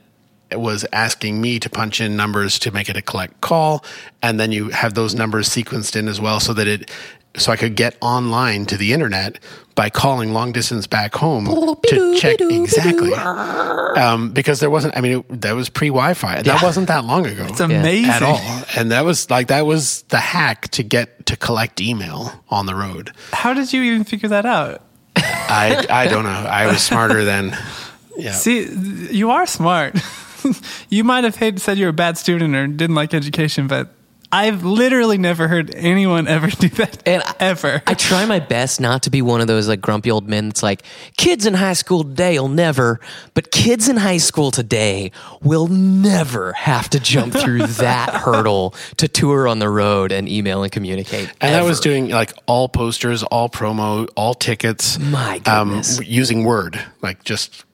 was 0.51 0.85
asking 0.91 1.39
me 1.39 1.59
to 1.59 1.69
punch 1.69 2.01
in 2.01 2.15
numbers 2.15 2.59
to 2.59 2.71
make 2.71 2.89
it 2.89 2.97
a 2.97 3.01
collect 3.01 3.41
call. 3.41 3.83
And 4.21 4.39
then 4.39 4.51
you 4.51 4.69
have 4.69 4.93
those 4.93 5.13
numbers 5.13 5.49
sequenced 5.49 5.95
in 5.95 6.07
as 6.07 6.19
well 6.19 6.39
so 6.39 6.53
that 6.53 6.67
it 6.67 6.91
so 7.37 7.51
i 7.51 7.55
could 7.55 7.75
get 7.75 7.95
online 8.01 8.65
to 8.65 8.75
the 8.77 8.91
internet 8.93 9.39
by 9.75 9.89
calling 9.89 10.33
long 10.33 10.51
distance 10.51 10.87
back 10.87 11.15
home 11.15 11.45
to 11.87 12.17
check 12.17 12.41
exactly 12.41 13.13
um, 13.13 14.31
because 14.31 14.59
there 14.59 14.69
wasn't 14.69 14.95
i 14.97 15.01
mean 15.01 15.19
it, 15.19 15.41
that 15.41 15.53
was 15.53 15.69
pre-wi-fi 15.69 16.41
that 16.41 16.61
wasn't 16.61 16.87
that 16.87 17.05
long 17.05 17.25
ago 17.25 17.45
It's 17.49 17.59
amazing. 17.59 18.09
at 18.11 18.21
all. 18.23 18.39
And 18.75 18.91
that 18.91 19.05
was 19.05 19.29
like 19.29 19.47
that 19.47 19.65
was 19.65 20.03
the 20.09 20.17
hack 20.19 20.67
to 20.69 20.83
get 20.83 21.25
to 21.27 21.35
collect 21.37 21.81
email 21.81 22.31
on 22.49 22.65
the 22.65 22.75
road. 22.75 23.11
How 23.33 23.53
did 23.53 23.71
you 23.73 23.81
even 23.83 24.03
figure 24.03 24.29
that 24.29 24.45
out? 24.45 24.81
I 25.15 25.85
I 25.89 26.07
don't 26.07 26.23
know. 26.23 26.29
I 26.29 26.67
was 26.67 26.81
smarter 26.81 27.23
than 27.25 27.55
yeah. 28.17 28.31
See, 28.33 28.67
you 29.11 29.31
are 29.31 29.45
smart. 29.45 29.95
you 30.89 31.03
might 31.03 31.23
have 31.23 31.35
said 31.61 31.77
you're 31.77 31.89
a 31.89 31.93
bad 31.93 32.17
student 32.17 32.55
or 32.55 32.67
didn't 32.67 32.95
like 32.95 33.13
education, 33.13 33.67
but 33.67 33.89
I've 34.31 34.63
literally 34.63 35.17
never 35.17 35.47
heard 35.47 35.73
anyone 35.73 36.27
ever 36.27 36.47
do 36.59 36.69
that. 36.69 37.01
And 37.07 37.23
I- 37.23 37.33
ever. 37.39 37.81
I 37.87 37.93
try 37.95 38.25
my 38.25 38.39
best 38.39 38.79
not 38.79 39.03
to 39.03 39.09
be 39.09 39.21
one 39.21 39.41
of 39.41 39.47
those 39.47 39.67
like 39.67 39.81
grumpy 39.81 40.11
old 40.11 40.27
men 40.27 40.49
that's 40.49 40.61
like, 40.61 40.83
kids 41.17 41.45
in 41.45 41.53
high 41.55 41.73
school 41.73 42.03
today 42.03 42.37
will 42.39 42.47
never, 42.49 42.99
but 43.33 43.51
kids 43.51 43.87
in 43.89 43.97
high 43.97 44.17
school 44.17 44.51
today 44.51 45.11
will 45.41 45.67
never 45.67 46.53
have 46.53 46.89
to 46.91 46.99
jump 46.99 47.33
through 47.37 47.65
that 47.65 48.09
hurdle 48.13 48.75
to 48.97 49.07
tour 49.07 49.47
on 49.47 49.59
the 49.59 49.69
road 49.69 50.11
and 50.11 50.27
email 50.29 50.63
and 50.63 50.71
communicate. 50.71 51.31
And 51.41 51.55
I 51.55 51.63
was 51.63 51.79
doing 51.79 52.09
like 52.09 52.33
all 52.45 52.69
posters, 52.69 53.23
all 53.23 53.49
promo, 53.49 54.07
all 54.15 54.33
tickets. 54.33 54.99
My 54.99 55.41
um, 55.45 55.69
goodness. 55.69 55.95
w- 55.97 56.11
using 56.13 56.43
Word, 56.43 56.79
like 57.01 57.23
just 57.23 57.65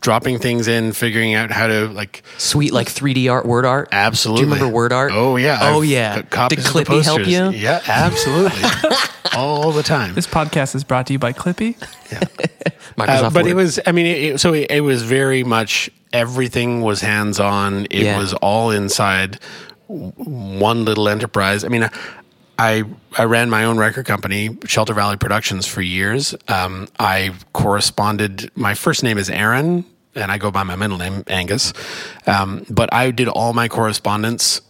dropping 0.00 0.38
things 0.38 0.68
in, 0.68 0.92
figuring 0.92 1.34
out 1.34 1.50
how 1.50 1.66
to 1.66 1.88
like 1.88 2.22
sweet 2.38 2.72
like 2.72 2.88
3D 2.88 3.30
art, 3.30 3.46
word 3.46 3.64
art. 3.64 3.88
absolutely. 3.92 4.44
Do 4.44 4.48
you 4.48 4.54
remember 4.54 4.74
word 4.74 4.92
art? 4.92 5.12
Oh 5.14 5.36
yeah. 5.36 5.58
Oh 5.62 5.82
I've 5.82 5.88
yeah. 5.88 6.22
copies 6.22 6.58
Did 6.58 6.66
of 6.66 6.72
the 6.72 6.80
Clippy 6.94 7.04
help 7.04 7.26
you? 7.26 7.50
Yeah, 7.50 7.80
absolutely. 7.86 8.62
all 9.36 9.72
the 9.72 9.82
time. 9.82 10.14
this 10.14 10.26
podcast 10.26 10.74
is 10.74 10.84
brought 10.84 11.06
to 11.08 11.12
you 11.12 11.18
by 11.18 11.32
Clippy. 11.32 11.76
Yeah. 12.12 12.20
Microsoft 12.96 13.22
Uh, 13.22 13.30
but 13.30 13.44
Word. 13.44 13.50
it 13.50 13.54
was, 13.54 13.78
I 13.86 13.92
mean, 13.92 14.06
it, 14.06 14.22
it- 14.34 14.38
so 14.40 14.52
it, 14.54 14.70
it 14.70 14.80
was 14.80 15.02
very 15.02 15.44
much 15.44 15.88
everything 16.12 16.80
was 16.82 17.00
hands 17.00 17.38
on. 17.38 17.84
It 17.86 18.02
Yeah. 18.04 18.18
was 18.18 18.34
all 18.34 18.70
inside 18.70 19.38
one 19.86 20.84
little 20.84 21.08
enterprise. 21.08 21.64
I 21.64 21.68
mean, 21.68 21.88
I 22.58 22.84
I 23.16 23.24
ran 23.24 23.48
my 23.50 23.64
own 23.64 23.78
record 23.78 24.06
company, 24.06 24.56
Shelter 24.66 24.94
Valley 24.94 25.16
Productions, 25.16 25.66
for 25.66 25.80
years. 25.80 26.34
Um, 26.48 26.88
I 26.98 27.34
corresponded. 27.52 28.50
My 28.56 28.74
first 28.74 29.02
name 29.02 29.16
is 29.16 29.30
Aaron, 29.30 29.84
and 30.14 30.32
I 30.32 30.38
go 30.38 30.50
by 30.50 30.64
my 30.64 30.76
middle 30.76 30.98
name 30.98 31.22
Aengus. 31.24 31.72
Um, 32.28 32.66
but 32.68 32.92
I 32.92 33.12
did 33.12 33.28
all 33.28 33.52
my 33.52 33.68
correspondence 33.68 34.60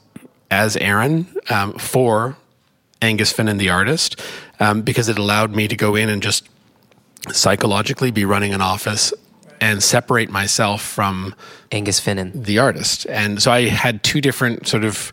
as 0.50 0.76
Aaron 0.76 1.26
um, 1.50 1.74
for 1.74 2.36
Aengus 3.00 3.32
Finnan, 3.32 3.58
the 3.58 3.70
artist, 3.70 4.20
um, 4.60 4.82
because 4.82 5.08
it 5.08 5.18
allowed 5.18 5.54
me 5.54 5.68
to 5.68 5.76
go 5.76 5.94
in 5.94 6.08
and 6.08 6.22
just 6.22 6.48
psychologically 7.30 8.10
be 8.10 8.24
running 8.24 8.52
an 8.52 8.60
office 8.60 9.12
and 9.60 9.82
separate 9.82 10.30
myself 10.30 10.82
from 10.82 11.34
Aengus 11.70 12.00
Finnan. 12.00 12.44
the 12.44 12.58
artist. 12.58 13.06
And 13.08 13.42
so 13.42 13.50
I 13.50 13.68
had 13.68 14.02
two 14.02 14.20
different 14.20 14.66
sort 14.66 14.84
of, 14.84 15.12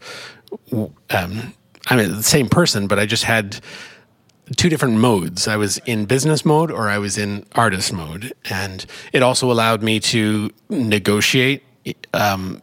um, 1.10 1.54
I 1.88 1.96
mean, 1.96 2.12
the 2.12 2.24
same 2.24 2.50
person, 2.50 2.88
but 2.88 3.00
I 3.00 3.06
just 3.06 3.24
had 3.24 3.60
two 4.56 4.70
different 4.70 4.96
modes. 4.96 5.48
I 5.48 5.58
was 5.58 5.78
in 5.80 6.06
business 6.06 6.46
mode 6.46 6.72
or 6.72 6.90
I 6.90 6.98
was 6.98 7.18
in 7.18 7.46
artist 7.54 7.94
mode. 7.94 8.34
And 8.50 8.86
it 9.12 9.24
also 9.24 9.52
allowed 9.52 9.82
me 9.82 10.00
to 10.02 10.52
negotiate 10.70 11.64
um, 12.14 12.62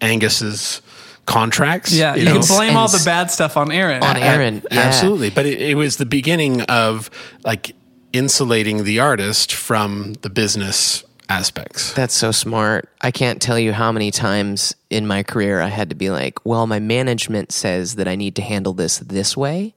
Aengus's 0.00 0.82
contracts. 1.26 1.92
Yeah, 1.92 2.16
you, 2.16 2.24
know. 2.24 2.40
can 2.40 2.48
blame 2.48 2.76
all 2.76 2.88
the 2.88 3.02
bad 3.04 3.30
stuff 3.30 3.56
on 3.56 3.70
Aaron. 3.70 4.02
On 4.02 4.16
Aaron. 4.16 4.62
Yeah. 4.70 4.80
Absolutely. 4.80 5.30
But 5.30 5.46
it, 5.46 5.60
it 5.60 5.74
was 5.76 5.96
the 5.96 6.06
beginning 6.06 6.62
of 6.62 7.10
like 7.44 7.74
insulating 8.12 8.82
the 8.84 8.98
artist 8.98 9.52
from 9.52 10.14
the 10.22 10.30
business 10.30 11.04
aspects. 11.30 11.92
That's 11.94 12.14
so 12.14 12.32
smart. 12.32 12.88
I 13.00 13.10
can't 13.10 13.40
tell 13.40 13.58
you 13.58 13.72
how 13.72 13.92
many 13.92 14.10
times 14.10 14.74
in 14.90 15.06
my 15.06 15.22
career 15.22 15.60
I 15.60 15.68
had 15.68 15.88
to 15.90 15.96
be 15.96 16.10
like, 16.10 16.44
well, 16.44 16.66
my 16.66 16.80
management 16.80 17.52
says 17.52 17.94
that 17.94 18.08
I 18.08 18.16
need 18.16 18.36
to 18.36 18.42
handle 18.42 18.72
this 18.72 18.98
this 18.98 19.36
way. 19.36 19.74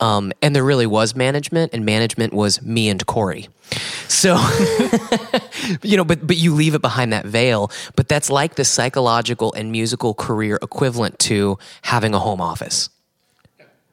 Um, 0.00 0.32
and 0.42 0.54
there 0.54 0.64
really 0.64 0.86
was 0.86 1.16
management, 1.16 1.74
and 1.74 1.84
management 1.84 2.32
was 2.32 2.62
me 2.62 2.88
and 2.88 3.04
Corey. 3.04 3.48
So, 4.06 4.36
you 5.82 5.96
know, 5.96 6.04
but 6.04 6.24
but 6.24 6.36
you 6.36 6.54
leave 6.54 6.74
it 6.74 6.82
behind 6.82 7.12
that 7.12 7.26
veil. 7.26 7.70
But 7.96 8.08
that's 8.08 8.30
like 8.30 8.54
the 8.54 8.64
psychological 8.64 9.52
and 9.54 9.72
musical 9.72 10.14
career 10.14 10.58
equivalent 10.62 11.18
to 11.20 11.58
having 11.82 12.14
a 12.14 12.20
home 12.20 12.40
office. 12.40 12.90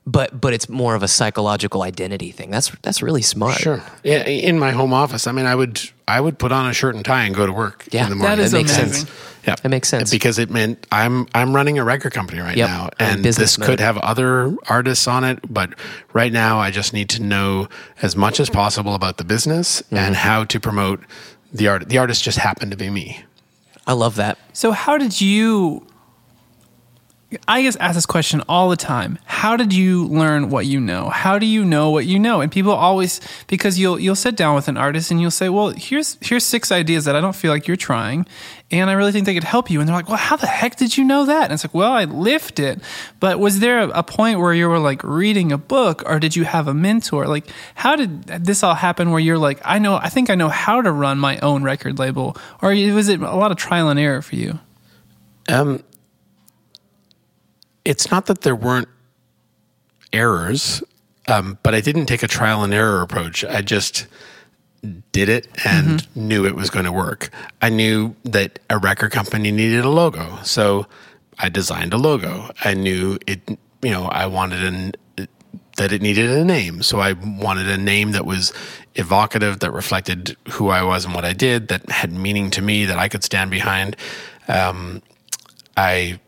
But 0.07 0.39
but 0.39 0.53
it's 0.53 0.69
more 0.69 0.93
of 0.93 1.01
a 1.01 1.07
psychological 1.07 1.81
identity 1.81 2.31
thing. 2.31 2.51
That's 2.51 2.69
that's 2.83 3.01
really 3.01 3.23
smart. 3.23 3.55
Sure. 3.55 3.81
Yeah, 4.03 4.23
in 4.27 4.59
my 4.59 4.69
home 4.71 4.93
office, 4.93 5.25
I 5.25 5.31
mean, 5.31 5.47
I 5.47 5.55
would 5.55 5.81
I 6.07 6.21
would 6.21 6.37
put 6.37 6.51
on 6.51 6.69
a 6.69 6.73
shirt 6.73 6.93
and 6.93 7.03
tie 7.03 7.23
and 7.23 7.33
go 7.33 7.47
to 7.47 7.51
work 7.51 7.87
Yeah, 7.91 8.03
in 8.03 8.09
the 8.11 8.15
morning. 8.15 8.37
That 8.37 8.43
is 8.43 8.51
That 8.51 8.57
makes 8.59 8.77
amazing. 8.77 8.93
sense. 9.05 9.11
Yeah, 9.47 9.55
That 9.61 9.69
makes 9.69 9.89
sense. 9.89 10.11
because 10.11 10.37
it 10.37 10.51
meant 10.51 10.85
I'm 10.91 11.25
I'm 11.33 11.55
running 11.55 11.79
a 11.79 11.83
record 11.83 12.13
company 12.13 12.39
right 12.39 12.55
Yep, 12.55 12.69
now, 12.69 12.89
and 12.99 13.23
business 13.23 13.55
this 13.55 13.65
could 13.67 13.79
have 13.79 13.97
other 13.97 14.55
artists 14.69 15.07
on 15.07 15.23
it, 15.23 15.39
but 15.51 15.73
right 16.13 16.31
now 16.31 16.59
I 16.59 16.69
just 16.69 16.93
need 16.93 17.09
to 17.09 17.23
know 17.23 17.67
as 18.03 18.15
much 18.15 18.39
as 18.39 18.47
possible 18.49 18.93
about 18.93 19.17
the 19.17 19.23
business 19.25 19.81
Mm-hmm. 19.81 19.97
and 19.97 20.15
how 20.15 20.43
to 20.45 20.59
promote 20.59 20.99
the 21.51 21.67
art. 21.67 21.89
The 21.89 21.97
artist 21.97 22.23
just 22.23 22.37
happened 22.37 22.69
to 22.71 22.77
be 22.77 22.91
me. 22.91 23.23
I 23.87 23.93
love 23.93 24.15
that. 24.17 24.37
So 24.53 24.71
how 24.71 24.99
did 24.99 25.19
you? 25.19 25.85
I 27.47 27.61
guess 27.61 27.75
ask 27.77 27.95
this 27.95 28.05
question 28.05 28.41
all 28.47 28.69
the 28.69 28.75
time. 28.75 29.19
How 29.25 29.57
did 29.57 29.73
you 29.73 30.07
learn 30.07 30.49
what 30.49 30.65
you 30.65 30.79
know? 30.79 31.09
How 31.09 31.39
do 31.39 31.45
you 31.45 31.63
know 31.65 31.89
what 31.89 32.05
you 32.05 32.19
know? 32.19 32.41
And 32.41 32.51
people 32.51 32.71
always 32.71 33.21
because 33.47 33.79
you'll 33.79 33.99
you'll 33.99 34.15
sit 34.15 34.35
down 34.35 34.55
with 34.55 34.67
an 34.67 34.77
artist 34.77 35.11
and 35.11 35.21
you'll 35.21 35.31
say, 35.31 35.49
"Well, 35.49 35.69
here's 35.69 36.17
here's 36.21 36.43
six 36.43 36.71
ideas 36.71 37.05
that 37.05 37.15
I 37.15 37.21
don't 37.21 37.35
feel 37.35 37.51
like 37.51 37.67
you're 37.67 37.77
trying, 37.77 38.25
and 38.71 38.89
I 38.89 38.93
really 38.93 39.11
think 39.11 39.25
they 39.25 39.33
could 39.33 39.43
help 39.43 39.69
you." 39.69 39.79
And 39.79 39.87
they're 39.87 39.95
like, 39.95 40.07
"Well, 40.07 40.17
how 40.17 40.35
the 40.35 40.47
heck 40.47 40.75
did 40.75 40.97
you 40.97 41.03
know 41.03 41.25
that?" 41.25 41.45
And 41.45 41.53
it's 41.53 41.63
like, 41.63 41.73
"Well, 41.73 41.91
I 41.91 42.05
lived 42.05 42.59
it." 42.59 42.81
But 43.19 43.39
was 43.39 43.59
there 43.59 43.79
a, 43.79 43.87
a 43.89 44.03
point 44.03 44.39
where 44.39 44.53
you 44.53 44.67
were 44.67 44.79
like 44.79 45.03
reading 45.03 45.51
a 45.51 45.57
book, 45.57 46.03
or 46.05 46.19
did 46.19 46.35
you 46.35 46.45
have 46.45 46.67
a 46.67 46.73
mentor? 46.73 47.27
Like, 47.27 47.47
how 47.75 47.95
did 47.95 48.23
this 48.23 48.63
all 48.63 48.75
happen? 48.75 49.11
Where 49.11 49.19
you're 49.19 49.37
like, 49.37 49.59
"I 49.63 49.79
know, 49.79 49.95
I 49.95 50.09
think 50.09 50.29
I 50.29 50.35
know 50.35 50.49
how 50.49 50.81
to 50.81 50.91
run 50.91 51.17
my 51.17 51.39
own 51.39 51.63
record 51.63 51.99
label," 51.99 52.37
or 52.61 52.69
was 52.69 53.09
it 53.09 53.21
a 53.21 53.35
lot 53.35 53.51
of 53.51 53.57
trial 53.57 53.89
and 53.89 53.99
error 53.99 54.21
for 54.21 54.35
you? 54.35 54.59
Um, 55.47 55.83
it's 57.85 58.11
not 58.11 58.25
that 58.25 58.41
there 58.41 58.55
weren't 58.55 58.89
errors, 60.11 60.83
um, 61.27 61.57
but 61.63 61.73
I 61.73 61.81
didn't 61.81 62.07
take 62.07 62.23
a 62.23 62.27
trial 62.27 62.63
and 62.63 62.73
error 62.73 63.01
approach. 63.01 63.45
I 63.45 63.61
just 63.61 64.07
did 65.11 65.29
it 65.29 65.47
and 65.65 66.07
knew 66.15 66.45
it 66.45 66.55
was 66.55 66.69
going 66.69 66.85
to 66.85 66.91
work. 66.91 67.29
I 67.61 67.69
knew 67.69 68.15
that 68.23 68.59
a 68.69 68.77
record 68.77 69.11
company 69.11 69.51
needed 69.51 69.83
a 69.83 69.89
logo, 69.89 70.39
so 70.43 70.87
I 71.39 71.49
designed 71.49 71.93
a 71.93 71.97
logo. 71.97 72.51
I 72.63 72.73
knew 72.73 73.17
it. 73.25 73.41
You 73.81 73.91
know, 73.91 74.05
I 74.05 74.25
wanted 74.27 74.63
an 74.63 74.93
that 75.77 75.91
it 75.91 76.01
needed 76.01 76.29
a 76.29 76.45
name, 76.45 76.81
so 76.81 76.99
I 76.99 77.13
wanted 77.13 77.67
a 77.67 77.77
name 77.77 78.11
that 78.11 78.25
was 78.25 78.53
evocative, 78.95 79.59
that 79.59 79.71
reflected 79.71 80.37
who 80.51 80.69
I 80.69 80.83
was 80.83 81.03
and 81.03 81.13
what 81.13 81.25
I 81.25 81.33
did, 81.33 81.67
that 81.67 81.89
had 81.89 82.13
meaning 82.13 82.49
to 82.51 82.61
me, 82.61 82.85
that 82.85 82.97
I 82.97 83.09
could 83.09 83.23
stand 83.23 83.51
behind. 83.51 83.97
Um, 84.47 85.01
I 85.75 86.19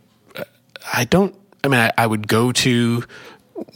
I 0.93 1.05
don't. 1.05 1.35
I 1.67 1.69
mean, 1.69 1.81
I, 1.81 1.91
I 1.97 2.07
would 2.07 2.29
go 2.29 2.53
to 2.53 3.03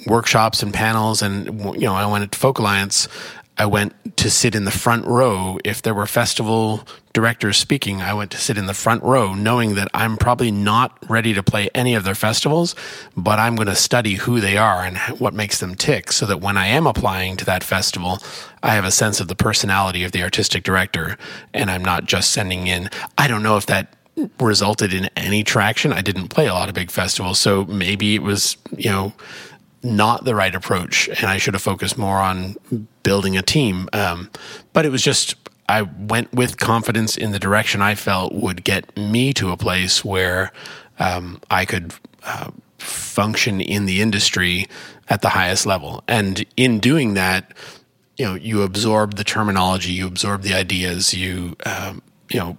workshops 0.07 0.63
and 0.63 0.73
panels, 0.73 1.21
and 1.21 1.59
you 1.75 1.81
know, 1.81 1.93
I 1.93 2.05
went 2.05 2.31
to 2.31 2.39
Folk 2.39 2.59
Alliance. 2.59 3.09
I 3.57 3.65
went 3.65 3.93
to 4.17 4.31
sit 4.31 4.55
in 4.55 4.63
the 4.63 4.71
front 4.71 5.05
row. 5.05 5.59
If 5.65 5.81
there 5.81 5.93
were 5.93 6.07
festival 6.07 6.87
directors 7.11 7.57
speaking, 7.57 8.01
I 8.01 8.13
went 8.13 8.31
to 8.31 8.37
sit 8.37 8.57
in 8.57 8.65
the 8.65 8.73
front 8.73 9.03
row, 9.03 9.35
knowing 9.35 9.75
that 9.75 9.89
I'm 9.93 10.15
probably 10.15 10.51
not 10.51 10.97
ready 11.09 11.33
to 11.33 11.43
play 11.43 11.69
any 11.75 11.93
of 11.93 12.05
their 12.05 12.15
festivals, 12.15 12.75
but 13.17 13.39
I'm 13.39 13.57
going 13.57 13.67
to 13.67 13.75
study 13.75 14.13
who 14.15 14.39
they 14.39 14.55
are 14.55 14.83
and 14.83 14.97
what 15.19 15.33
makes 15.33 15.59
them 15.59 15.75
tick, 15.75 16.13
so 16.13 16.25
that 16.27 16.39
when 16.39 16.55
I 16.55 16.67
am 16.67 16.87
applying 16.87 17.35
to 17.37 17.45
that 17.45 17.61
festival, 17.61 18.19
I 18.63 18.75
have 18.75 18.85
a 18.85 18.91
sense 18.91 19.19
of 19.19 19.27
the 19.27 19.35
personality 19.35 20.05
of 20.05 20.13
the 20.13 20.23
artistic 20.23 20.63
director, 20.63 21.17
and 21.53 21.69
I'm 21.69 21.83
not 21.83 22.05
just 22.05 22.31
sending 22.31 22.67
in. 22.67 22.89
I 23.17 23.27
don't 23.27 23.43
know 23.43 23.57
if 23.57 23.65
that 23.65 23.93
resulted 24.39 24.93
in 24.93 25.09
any 25.15 25.43
traction. 25.43 25.93
I 25.93 26.01
didn't 26.01 26.29
play 26.29 26.47
a 26.47 26.53
lot 26.53 26.69
of 26.69 26.75
big 26.75 26.91
festivals, 26.91 27.39
so 27.39 27.65
maybe 27.65 28.15
it 28.15 28.21
was, 28.21 28.57
you 28.75 28.89
know, 28.89 29.13
not 29.83 30.25
the 30.25 30.35
right 30.35 30.53
approach, 30.53 31.07
and 31.07 31.25
I 31.25 31.37
should 31.37 31.53
have 31.53 31.63
focused 31.63 31.97
more 31.97 32.17
on 32.17 32.55
building 33.03 33.37
a 33.37 33.41
team. 33.41 33.89
Um, 33.93 34.29
but 34.73 34.85
it 34.85 34.89
was 34.89 35.01
just 35.01 35.35
I 35.67 35.83
went 35.83 36.31
with 36.33 36.59
confidence 36.59 37.17
in 37.17 37.31
the 37.31 37.39
direction 37.39 37.81
I 37.81 37.95
felt 37.95 38.33
would 38.33 38.63
get 38.63 38.95
me 38.97 39.33
to 39.33 39.51
a 39.51 39.57
place 39.57 40.05
where 40.05 40.51
um, 40.99 41.39
I 41.49 41.65
could 41.65 41.93
uh, 42.23 42.51
function 42.77 43.61
in 43.61 43.85
the 43.85 44.01
industry 44.01 44.67
at 45.09 45.21
the 45.21 45.29
highest 45.29 45.65
level, 45.65 46.03
and 46.07 46.45
in 46.57 46.79
doing 46.79 47.15
that, 47.15 47.53
you 48.17 48.25
know, 48.25 48.35
you 48.35 48.61
absorb 48.61 49.15
the 49.15 49.23
terminology, 49.23 49.93
you 49.93 50.05
absorb 50.05 50.43
the 50.43 50.53
ideas, 50.53 51.13
you 51.13 51.55
um, 51.65 52.01
you 52.29 52.39
know 52.39 52.57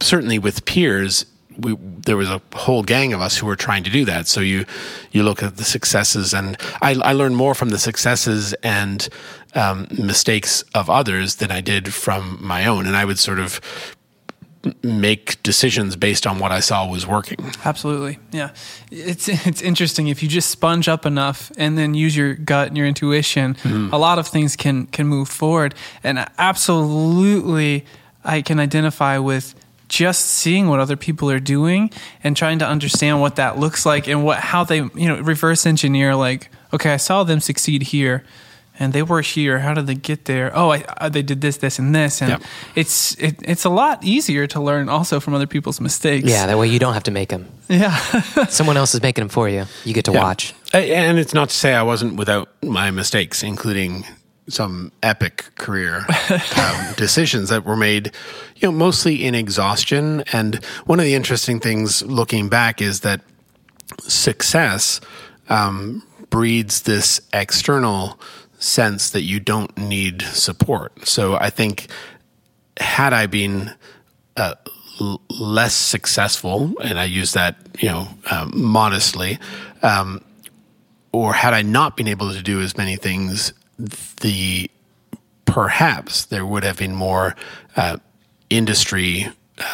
certainly 0.00 0.38
with 0.38 0.64
peers, 0.64 1.26
we, 1.58 1.76
there 1.80 2.16
was 2.16 2.30
a 2.30 2.40
whole 2.54 2.82
gang 2.82 3.12
of 3.12 3.20
us 3.20 3.36
who 3.36 3.46
were 3.46 3.56
trying 3.56 3.82
to 3.84 3.90
do 3.90 4.04
that. 4.04 4.28
So 4.28 4.40
you 4.40 4.64
you 5.10 5.22
look 5.24 5.42
at 5.42 5.56
the 5.56 5.64
successes, 5.64 6.32
and 6.32 6.56
I, 6.82 6.94
I 7.02 7.12
learned 7.12 7.36
more 7.36 7.54
from 7.54 7.70
the 7.70 7.78
successes 7.78 8.54
and 8.62 9.08
um, 9.54 9.88
mistakes 9.90 10.62
of 10.74 10.88
others 10.88 11.36
than 11.36 11.50
I 11.50 11.60
did 11.60 11.92
from 11.92 12.38
my 12.40 12.66
own, 12.66 12.86
and 12.86 12.96
I 12.96 13.04
would 13.04 13.18
sort 13.18 13.40
of 13.40 13.60
make 14.82 15.40
decisions 15.42 15.96
based 15.96 16.26
on 16.26 16.38
what 16.40 16.50
I 16.52 16.60
saw 16.60 16.86
was 16.86 17.06
working. 17.06 17.38
Absolutely. 17.64 18.18
Yeah. 18.32 18.50
It's 18.90 19.28
it's 19.28 19.62
interesting 19.62 20.08
if 20.08 20.22
you 20.22 20.28
just 20.28 20.50
sponge 20.50 20.88
up 20.88 21.06
enough 21.06 21.50
and 21.56 21.78
then 21.78 21.94
use 21.94 22.16
your 22.16 22.34
gut 22.34 22.68
and 22.68 22.76
your 22.76 22.86
intuition, 22.86 23.54
Mm-hmm. 23.54 23.94
a 23.94 23.98
lot 23.98 24.18
of 24.18 24.26
things 24.28 24.56
can 24.56 24.86
can 24.86 25.06
move 25.06 25.28
forward. 25.28 25.74
And 26.04 26.26
absolutely 26.38 27.84
I 28.24 28.42
can 28.42 28.60
identify 28.60 29.18
with 29.18 29.54
just 29.88 30.26
seeing 30.26 30.68
what 30.68 30.80
other 30.80 30.96
people 30.96 31.30
are 31.30 31.40
doing 31.40 31.90
and 32.22 32.36
trying 32.36 32.58
to 32.58 32.66
understand 32.66 33.20
what 33.20 33.36
that 33.36 33.58
looks 33.58 33.84
like 33.86 34.06
and 34.08 34.24
what 34.24 34.38
how 34.38 34.64
they, 34.64 34.76
you 34.76 35.08
know, 35.08 35.18
reverse 35.20 35.66
engineer 35.66 36.14
like, 36.14 36.50
okay, 36.72 36.92
I 36.92 36.98
saw 36.98 37.24
them 37.24 37.40
succeed 37.40 37.82
here 37.84 38.22
and 38.80 38.92
they 38.92 39.02
were 39.02 39.22
here. 39.22 39.58
How 39.58 39.74
did 39.74 39.86
they 39.88 39.94
get 39.96 40.26
there? 40.26 40.52
Oh, 40.54 40.70
I, 40.72 40.84
I, 40.98 41.08
they 41.08 41.22
did 41.22 41.40
this, 41.40 41.56
this, 41.56 41.78
and 41.80 41.94
this, 41.94 42.20
and 42.22 42.30
Yep. 42.30 42.42
it's 42.76 43.14
it, 43.18 43.36
it's 43.42 43.64
a 43.64 43.70
lot 43.70 44.04
easier 44.04 44.46
to 44.48 44.60
learn 44.60 44.88
also 44.88 45.18
from 45.20 45.34
other 45.34 45.46
people's 45.48 45.80
mistakes. 45.80 46.28
Yeah, 46.28 46.46
that 46.46 46.56
way 46.58 46.68
you 46.68 46.78
don't 46.78 46.94
have 46.94 47.02
to 47.04 47.10
make 47.10 47.30
them. 47.30 47.46
yeah. 47.68 47.96
Someone 48.48 48.76
else 48.76 48.94
is 48.94 49.02
making 49.02 49.22
them 49.22 49.30
for 49.30 49.48
you. 49.48 49.64
You 49.84 49.94
get 49.94 50.04
to 50.04 50.12
Yeah. 50.12 50.22
watch. 50.22 50.54
Uh, 50.74 50.78
And 50.78 51.18
it's 51.18 51.34
not 51.34 51.48
to 51.48 51.54
say 51.56 51.72
I 51.74 51.82
wasn't 51.82 52.16
without 52.16 52.48
my 52.62 52.90
mistakes, 52.92 53.42
including 53.42 54.04
some 54.48 54.92
epic 55.02 55.50
career 55.56 56.04
um, 56.56 56.94
decisions 56.96 57.48
that 57.50 57.64
were 57.64 57.76
made, 57.76 58.12
you 58.56 58.68
know, 58.68 58.72
mostly 58.72 59.24
in 59.24 59.34
exhaustion. 59.34 60.22
And 60.32 60.64
one 60.86 60.98
of 60.98 61.04
the 61.04 61.14
interesting 61.14 61.60
things 61.60 62.02
looking 62.02 62.48
back 62.48 62.80
is 62.80 63.00
that 63.00 63.20
success 64.00 65.00
um, 65.48 66.02
breeds 66.30 66.82
this 66.82 67.20
external 67.32 68.18
sense 68.58 69.10
that 69.10 69.22
you 69.22 69.40
don't 69.40 69.76
need 69.76 70.22
support. 70.22 71.06
So 71.06 71.36
I 71.36 71.50
think 71.50 71.88
had 72.78 73.12
I 73.12 73.26
been 73.26 73.74
uh, 74.36 74.54
l- 75.00 75.20
less 75.28 75.74
successful, 75.74 76.74
and 76.82 76.98
I 76.98 77.04
use 77.04 77.32
that 77.32 77.56
you 77.78 77.88
know 77.88 78.08
um, 78.30 78.52
modestly, 78.54 79.38
um, 79.82 80.22
or 81.12 81.32
had 81.32 81.54
I 81.54 81.62
not 81.62 81.96
been 81.96 82.08
able 82.08 82.32
to 82.32 82.42
do 82.42 82.60
as 82.60 82.76
many 82.76 82.96
things, 82.96 83.52
the 83.78 84.70
perhaps 85.44 86.26
there 86.26 86.44
would 86.44 86.64
have 86.64 86.78
been 86.78 86.94
more 86.94 87.34
uh, 87.76 87.96
industry 88.50 89.28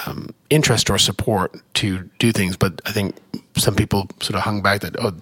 um, 0.07 0.31
interest 0.51 0.91
or 0.91 0.99
support 0.99 1.55
to 1.75 2.09
do 2.19 2.33
things. 2.33 2.57
But 2.57 2.81
I 2.87 2.93
think 2.93 3.17
some 3.57 3.75
people 3.75 4.09
sort 4.21 4.37
of 4.37 4.43
hung 4.43 4.63
back 4.63 4.81
that 4.81 4.97
oh 4.99 5.15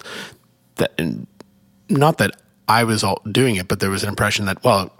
that 0.76 1.00
not 1.88 2.18
that 2.18 2.32
I 2.68 2.84
was 2.84 3.04
all 3.04 3.20
doing 3.30 3.56
it, 3.56 3.68
but 3.68 3.80
there 3.80 3.90
was 3.90 4.02
an 4.02 4.08
impression 4.08 4.46
that 4.46 4.62
well 4.64 4.92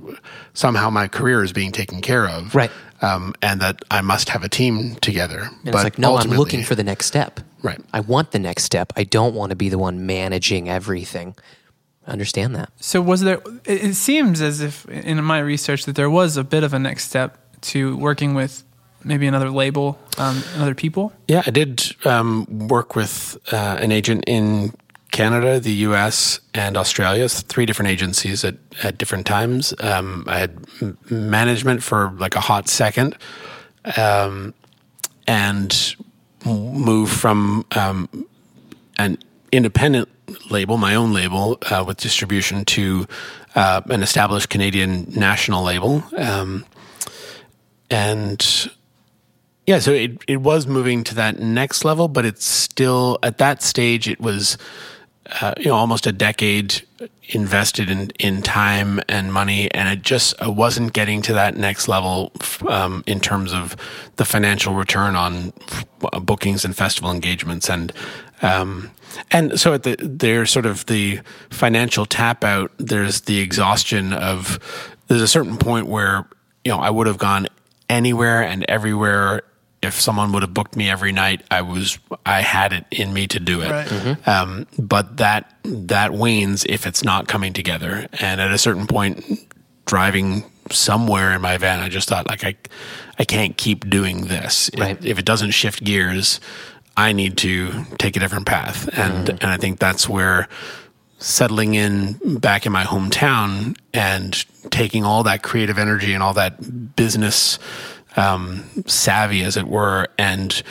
somehow 0.55 0.91
my 0.91 1.09
career 1.09 1.43
is 1.43 1.53
being 1.53 1.73
taken 1.73 2.01
care 2.01 2.29
of, 2.29 2.55
Right. 2.55 2.71
Um, 3.01 3.35
and 3.43 3.61
that 3.61 3.83
I 3.91 4.01
must 4.01 4.29
have 4.29 4.45
a 4.45 4.49
team 4.49 4.95
together. 4.97 5.41
And 5.41 5.69
it's 5.69 5.75
like, 5.75 5.99
no, 5.99 6.17
I'm 6.17 6.31
looking 6.31 6.63
for 6.63 6.77
the 6.77 6.85
next 6.85 7.07
step. 7.07 7.41
Right. 7.61 7.81
I 7.93 7.99
want 7.99 8.31
the 8.31 8.39
next 8.39 8.63
step. 8.63 8.93
I 8.97 9.03
don't 9.03 9.35
want 9.35 9.51
to 9.51 9.57
be 9.57 9.69
the 9.69 9.79
one 9.79 10.07
managing 10.07 10.69
everything. 10.69 11.35
I 12.07 12.13
understand 12.13 12.55
that. 12.57 12.71
So 12.81 13.01
was 13.01 13.21
there? 13.21 13.41
It 13.65 13.85
it 13.85 13.95
seems 13.95 14.41
as 14.41 14.61
if 14.61 14.87
in 14.89 15.23
my 15.25 15.39
research 15.39 15.85
that 15.85 15.95
there 15.95 16.11
was 16.11 16.37
a 16.37 16.45
bit 16.45 16.65
of 16.65 16.75
a 16.75 16.79
next 16.79 17.05
step 17.09 17.39
to 17.63 17.97
working 17.97 18.35
with 18.35 18.65
maybe 19.05 19.27
another 19.27 19.51
label, 19.51 19.99
um, 20.19 20.43
other 20.59 20.75
people. 20.75 21.13
Yeah, 21.29 21.43
I 21.47 21.51
did 21.51 21.95
um, 22.05 22.47
work 22.69 22.95
with 22.97 23.37
uh, 23.53 23.79
an 23.81 23.93
agent 23.93 24.25
in 24.27 24.75
Canada, 25.11 25.61
the 25.61 25.73
U.S., 25.89 26.41
and 26.55 26.77
Australia. 26.77 27.25
It's 27.25 27.43
three 27.43 27.67
different 27.67 27.91
agencies 27.91 28.45
at, 28.45 28.57
at 28.83 28.99
different 28.99 29.27
times. 29.27 29.75
Um, 29.81 30.25
I 30.27 30.39
had 30.39 30.65
m- 30.81 30.99
management 31.11 31.83
for 31.83 32.13
like 32.19 32.35
a 32.35 32.41
hot 32.41 32.69
second, 32.69 33.17
um, 33.97 34.55
and 35.27 35.97
moved 36.45 37.13
from 37.13 37.65
um, 37.73 38.27
an 38.99 39.19
independent 39.53 40.09
label, 40.51 40.79
my 40.79 40.95
own 40.95 41.13
label, 41.13 41.59
uh, 41.71 41.85
with 41.87 41.99
distribution 41.99 42.65
to 42.65 43.07
uh, 43.55 43.83
an 43.91 44.03
established 44.03 44.49
Canadian 44.49 45.07
national 45.15 45.63
label. 45.63 46.03
Um, 46.17 46.65
and 47.91 48.71
yeah, 49.67 49.79
so 49.79 49.93
it, 49.93 50.23
it 50.27 50.39
was 50.39 50.67
moving 50.67 51.05
to 51.05 51.15
that 51.17 51.39
next 51.39 51.85
level, 51.85 52.09
but 52.09 52.25
it's 52.25 52.45
still 52.45 53.19
at 53.23 53.39
that 53.39 53.63
stage. 53.63 54.09
It 54.09 54.21
was, 54.21 54.59
uh, 55.41 55.55
you 55.59 55.67
know, 55.67 55.77
almost 55.77 56.07
a 56.07 56.13
decade 56.13 56.83
invested 57.29 57.89
in, 57.89 58.11
in 58.19 58.43
time 58.43 59.01
and 59.09 59.33
money, 59.33 59.71
and 59.73 59.89
it 59.89 60.03
just 60.03 60.35
I 60.43 60.49
wasn't 60.49 60.93
getting 60.93 61.23
to 61.23 61.35
that 61.35 61.57
next 61.57 61.87
level 61.87 62.33
um, 62.69 63.05
in 63.07 63.21
terms 63.21 63.53
of 63.53 63.77
the 64.17 64.25
financial 64.25 64.75
return 64.75 65.15
on 65.15 65.53
uh, 66.13 66.19
bookings 66.19 66.65
and 66.65 66.77
festival 66.77 67.11
engagements, 67.11 67.71
and 67.71 67.93
um, 68.43 68.91
and 69.31 69.59
so 69.61 69.75
at 69.75 69.83
the 69.85 69.97
there's 70.01 70.51
sort 70.51 70.67
of 70.67 70.85
the 70.87 71.21
financial 71.51 72.07
tap 72.07 72.45
out. 72.45 72.73
There's 72.79 73.23
the 73.23 73.39
exhaustion 73.41 74.13
of. 74.13 74.59
There's 75.09 75.23
a 75.23 75.29
certain 75.29 75.59
point 75.59 75.87
where 75.87 76.27
you 76.65 76.73
know 76.73 76.79
I 76.79 76.89
would 76.91 77.07
have 77.07 77.19
gone 77.19 77.47
anywhere 77.91 78.43
and 78.43 78.65
everywhere 78.69 79.43
if 79.83 80.01
someone 80.01 80.33
would 80.33 80.43
have 80.43 80.55
booked 80.55 80.77
me 80.77 80.89
every 80.89 81.11
night 81.13 81.43
i 81.51 81.61
was 81.61 81.99
i 82.25 82.41
had 82.41 82.73
it 82.73 82.87
in 82.93 83.13
me 83.13 83.27
to 83.27 83.39
do 83.41 83.61
it 83.61 83.69
Right. 83.71 84.29
um, 84.29 84.67
but 84.79 85.17
that 85.19 85.53
that 85.65 86.15
wanes 86.15 86.65
if 86.69 86.87
it's 86.87 87.03
not 87.05 87.27
coming 87.29 87.53
together 87.53 88.07
and 88.21 88.41
at 88.41 88.51
a 88.53 88.57
certain 88.59 88.87
point 88.87 89.23
driving 89.85 90.45
somewhere 90.71 91.33
in 91.33 91.41
my 91.43 91.59
van 91.59 91.81
i 91.81 91.89
just 91.89 92.09
thought 92.09 92.29
like 92.29 92.45
i 92.45 92.55
i 93.19 93.25
can't 93.25 93.57
keep 93.59 93.91
doing 93.91 94.23
this 94.29 94.71
If- 94.73 94.81
Right. 94.81 95.05
if, 95.05 95.19
it 95.19 95.25
doesn't 95.27 95.51
shift 95.51 95.83
gears 95.85 96.41
i 96.97 97.13
need 97.13 97.37
to 97.37 97.85
take 97.99 98.17
a 98.17 98.21
different 98.21 98.47
path 98.47 98.89
and 98.97 99.31
and 99.31 99.45
i 99.45 99.57
think 99.57 99.79
that's 99.79 100.09
where 100.09 100.49
settling 101.19 101.75
in 101.75 102.39
back 102.39 102.67
in 102.67 102.73
my 102.73 102.85
hometown 102.85 103.77
and 103.95 104.45
taking 104.71 105.05
all 105.05 105.23
that 105.23 105.43
creative 105.43 105.79
energy 105.79 106.13
and 106.13 106.23
all 106.23 106.35
that 106.35 106.97
business 106.97 107.59
um, 108.17 108.65
savvy, 108.87 109.43
as 109.43 109.57
it 109.57 109.67
were, 109.69 110.09
and 110.19 110.63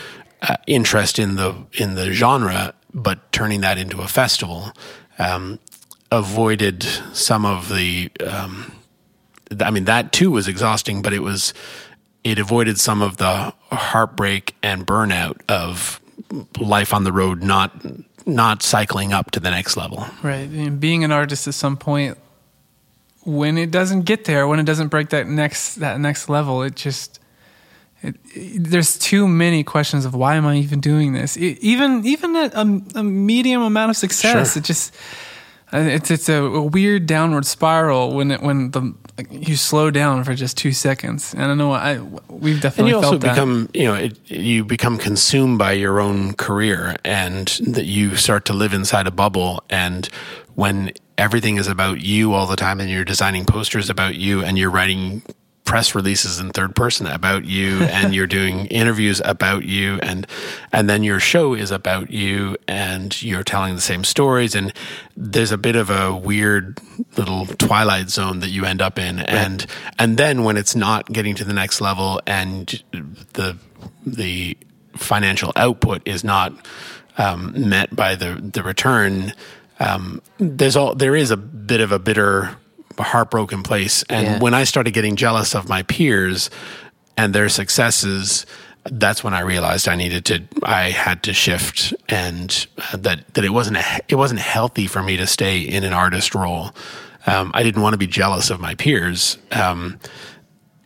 uh, 0.41 0.57
interest 0.67 1.19
in 1.19 1.35
the 1.35 1.55
in 1.73 1.95
the 1.95 2.11
genre 2.11 2.73
but 2.93 3.31
turning 3.31 3.61
that 3.61 3.77
into 3.77 4.01
a 4.01 4.07
festival 4.07 4.73
um, 5.17 5.59
avoided 6.11 6.83
some 7.13 7.45
of 7.45 7.69
the. 7.69 8.11
Um, 8.25 8.73
I 9.59 9.71
mean, 9.71 9.85
that 9.85 10.11
too 10.11 10.31
was 10.31 10.47
exhausting, 10.47 11.01
but 11.01 11.13
it 11.13 11.19
was 11.19 11.53
it 12.23 12.39
avoided 12.39 12.79
some 12.79 13.01
of 13.01 13.17
the 13.17 13.53
heartbreak 13.71 14.55
and 14.61 14.85
burnout 14.85 15.41
of 15.49 16.00
life 16.59 16.93
on 16.93 17.03
the 17.03 17.11
road, 17.11 17.43
not 17.43 17.71
not 18.25 18.61
cycling 18.63 19.13
up 19.13 19.31
to 19.31 19.39
the 19.39 19.49
next 19.49 19.77
level. 19.77 20.05
Right. 20.21 20.47
And 20.49 20.79
being 20.79 21.03
an 21.03 21.11
artist 21.11 21.47
at 21.47 21.53
some 21.53 21.77
point, 21.77 22.17
when 23.23 23.57
it 23.57 23.71
doesn't 23.71 24.03
get 24.03 24.25
there, 24.25 24.47
when 24.47 24.59
it 24.59 24.65
doesn't 24.65 24.89
break 24.89 25.09
that 25.09 25.27
next 25.27 25.75
that 25.75 25.99
next 25.99 26.29
level, 26.29 26.63
it 26.63 26.75
just 26.75 27.19
it, 28.01 28.15
it, 28.33 28.63
there's 28.63 28.97
too 28.97 29.27
many 29.27 29.63
questions 29.63 30.05
of 30.05 30.15
why 30.15 30.35
am 30.35 30.45
I 30.45 30.57
even 30.57 30.79
doing 30.79 31.13
this? 31.13 31.37
It, 31.37 31.59
even 31.59 32.05
even 32.05 32.35
at 32.35 32.53
a, 32.53 32.81
a, 32.95 33.03
medium 33.03 33.61
amount 33.61 33.91
of 33.91 33.97
success, 33.97 34.53
Sure. 34.53 34.61
it 34.61 34.65
just 34.65 34.95
uh, 35.73 35.77
it's 35.77 36.09
it's 36.09 36.29
a, 36.29 36.43
a 36.43 36.63
weird 36.63 37.05
downward 37.05 37.45
spiral 37.45 38.13
when 38.13 38.31
it 38.31 38.41
when 38.41 38.71
the 38.71 38.93
you 39.29 39.55
slow 39.55 39.91
down 39.91 40.23
for 40.23 40.33
just 40.33 40.57
two 40.57 40.71
seconds. 40.71 41.33
And 41.33 41.43
I 41.43 41.53
know 41.53 41.71
I 41.71 41.99
we've 42.29 42.61
definitely 42.61 42.93
and 42.93 43.01
you 43.01 43.07
also 43.07 43.17
that. 43.17 43.29
become 43.29 43.69
you 43.73 43.85
know 43.85 43.95
it, 43.95 44.17
you 44.29 44.63
become 44.63 44.97
consumed 44.97 45.57
by 45.57 45.73
your 45.73 45.99
own 45.99 46.33
career 46.33 46.95
and 47.03 47.47
that 47.67 47.85
you 47.85 48.15
start 48.15 48.45
to 48.45 48.53
live 48.53 48.73
inside 48.73 49.07
a 49.07 49.11
bubble 49.11 49.63
and 49.69 50.07
when 50.55 50.91
everything 51.17 51.57
is 51.57 51.67
about 51.67 52.01
you 52.01 52.33
all 52.33 52.47
the 52.47 52.55
time 52.55 52.79
and 52.79 52.89
you're 52.89 53.05
designing 53.05 53.45
posters 53.45 53.89
about 53.89 54.15
you 54.15 54.43
and 54.43 54.57
you're 54.57 54.71
writing 54.71 55.21
press 55.71 55.95
releases 55.95 56.37
in 56.37 56.49
third 56.49 56.75
person 56.75 57.07
about 57.07 57.45
you 57.45 57.81
and 57.83 58.13
you're 58.13 58.27
doing 58.27 58.65
interviews 58.65 59.21
about 59.23 59.63
you 59.63 59.97
and 60.03 60.27
and 60.73 60.89
then 60.89 61.01
your 61.01 61.17
show 61.17 61.53
is 61.53 61.71
about 61.71 62.11
you 62.11 62.57
and 62.67 63.21
you're 63.23 63.41
telling 63.41 63.73
the 63.73 63.79
same 63.79 64.03
stories 64.03 64.53
and 64.53 64.73
there's 65.15 65.53
a 65.53 65.57
bit 65.57 65.77
of 65.77 65.89
a 65.89 66.13
weird 66.13 66.77
little 67.15 67.45
twilight 67.45 68.09
zone 68.09 68.41
that 68.41 68.49
you 68.49 68.65
end 68.65 68.81
up 68.81 68.99
in 68.99 69.19
and 69.19 69.65
and 69.97 70.17
then 70.17 70.43
when 70.43 70.57
it's 70.57 70.75
not 70.75 71.09
getting 71.09 71.35
to 71.35 71.45
the 71.45 71.53
next 71.53 71.79
level 71.79 72.19
and 72.27 72.83
the 73.31 73.55
the 74.05 74.57
financial 74.97 75.53
output 75.55 76.01
is 76.03 76.21
not 76.21 76.51
um, 77.17 77.69
met 77.69 77.95
by 77.95 78.13
the 78.15 78.35
the 78.53 78.61
return 78.61 79.31
um, 79.79 80.21
there's 80.37 80.75
all 80.75 80.93
there 80.95 81.15
is 81.15 81.31
a 81.31 81.37
bit 81.37 81.79
of 81.79 81.93
a 81.93 81.97
bitter 81.97 82.57
heartbroken 83.03 83.63
place. 83.63 84.03
And 84.09 84.25
Yeah. 84.25 84.39
when 84.39 84.53
i 84.53 84.63
started 84.63 84.91
getting 84.93 85.15
jealous 85.15 85.53
of 85.55 85.67
my 85.69 85.83
peers 85.83 86.49
and 87.17 87.33
their 87.33 87.49
successes 87.49 88.45
that's 88.85 89.23
when 89.23 89.33
i 89.33 89.41
realized 89.41 89.87
i 89.87 89.95
needed 89.95 90.25
to 90.25 90.41
i 90.63 90.89
had 90.89 91.21
to 91.23 91.33
shift 91.33 91.93
and 92.09 92.65
uh, 92.91 92.97
that 92.97 93.31
that 93.35 93.43
it 93.45 93.49
wasn't 93.53 93.77
a, 93.77 93.83
it 94.07 94.15
wasn't 94.15 94.39
healthy 94.39 94.87
for 94.87 95.03
me 95.03 95.17
to 95.17 95.27
stay 95.27 95.59
in 95.61 95.83
an 95.83 95.93
artist 95.93 96.33
role. 96.33 96.71
Um, 97.27 97.51
i 97.53 97.61
didn't 97.63 97.81
want 97.83 97.93
to 97.93 97.97
be 97.99 98.07
jealous 98.07 98.49
of 98.49 98.59
my 98.59 98.73
peers. 98.75 99.37
Um, 99.51 99.99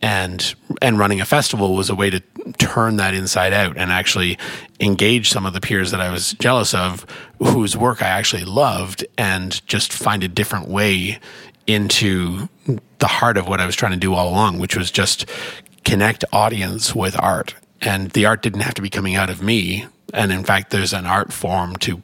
and 0.02 0.54
and 0.82 0.98
running 0.98 1.22
a 1.22 1.24
festival 1.24 1.74
was 1.74 1.88
a 1.88 1.94
way 1.94 2.10
to 2.10 2.20
turn 2.58 2.96
that 2.98 3.14
inside 3.14 3.54
out 3.54 3.76
and 3.78 3.90
actually 3.90 4.38
engage 4.78 5.30
some 5.30 5.46
of 5.46 5.54
the 5.54 5.60
peers 5.60 5.90
that 5.90 6.00
I 6.02 6.10
was 6.12 6.34
jealous 6.34 6.74
of 6.74 7.06
whose 7.38 7.76
work 7.78 8.02
I 8.02 8.08
actually 8.08 8.44
loved 8.44 9.06
and 9.16 9.66
just 9.66 9.92
find 9.94 10.22
a 10.22 10.28
different 10.28 10.68
way 10.68 11.18
into 11.66 12.48
the 12.98 13.06
heart 13.06 13.36
of 13.36 13.48
what 13.48 13.60
I 13.60 13.66
was 13.66 13.76
trying 13.76 13.92
to 13.92 13.98
do 13.98 14.14
all 14.14 14.28
along 14.28 14.58
which 14.58 14.76
was 14.76 14.90
just 14.90 15.28
connect 15.84 16.24
audience 16.32 16.94
with 16.94 17.18
art 17.20 17.54
and 17.80 18.10
the 18.10 18.26
art 18.26 18.42
didn't 18.42 18.60
have 18.60 18.74
to 18.74 18.82
be 18.82 18.90
coming 18.90 19.14
out 19.14 19.30
of 19.30 19.42
me 19.42 19.86
and 20.14 20.32
in 20.32 20.44
fact 20.44 20.70
there's 20.70 20.92
an 20.92 21.06
art 21.06 21.32
form 21.32 21.76
to 21.76 22.02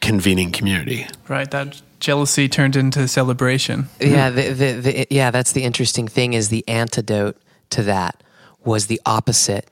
convening 0.00 0.50
community 0.50 1.06
right. 1.28 1.50
That 1.50 1.80
jealousy 2.02 2.48
turned 2.48 2.76
into 2.76 3.08
celebration. 3.08 3.88
Yeah, 4.00 4.28
the, 4.28 4.50
the, 4.50 4.72
the, 4.72 5.06
yeah, 5.08 5.30
that's 5.30 5.52
the 5.52 5.62
interesting 5.62 6.08
thing 6.08 6.34
is 6.34 6.50
the 6.50 6.68
antidote 6.68 7.40
to 7.70 7.84
that 7.84 8.22
was 8.64 8.88
the 8.88 9.00
opposite 9.06 9.70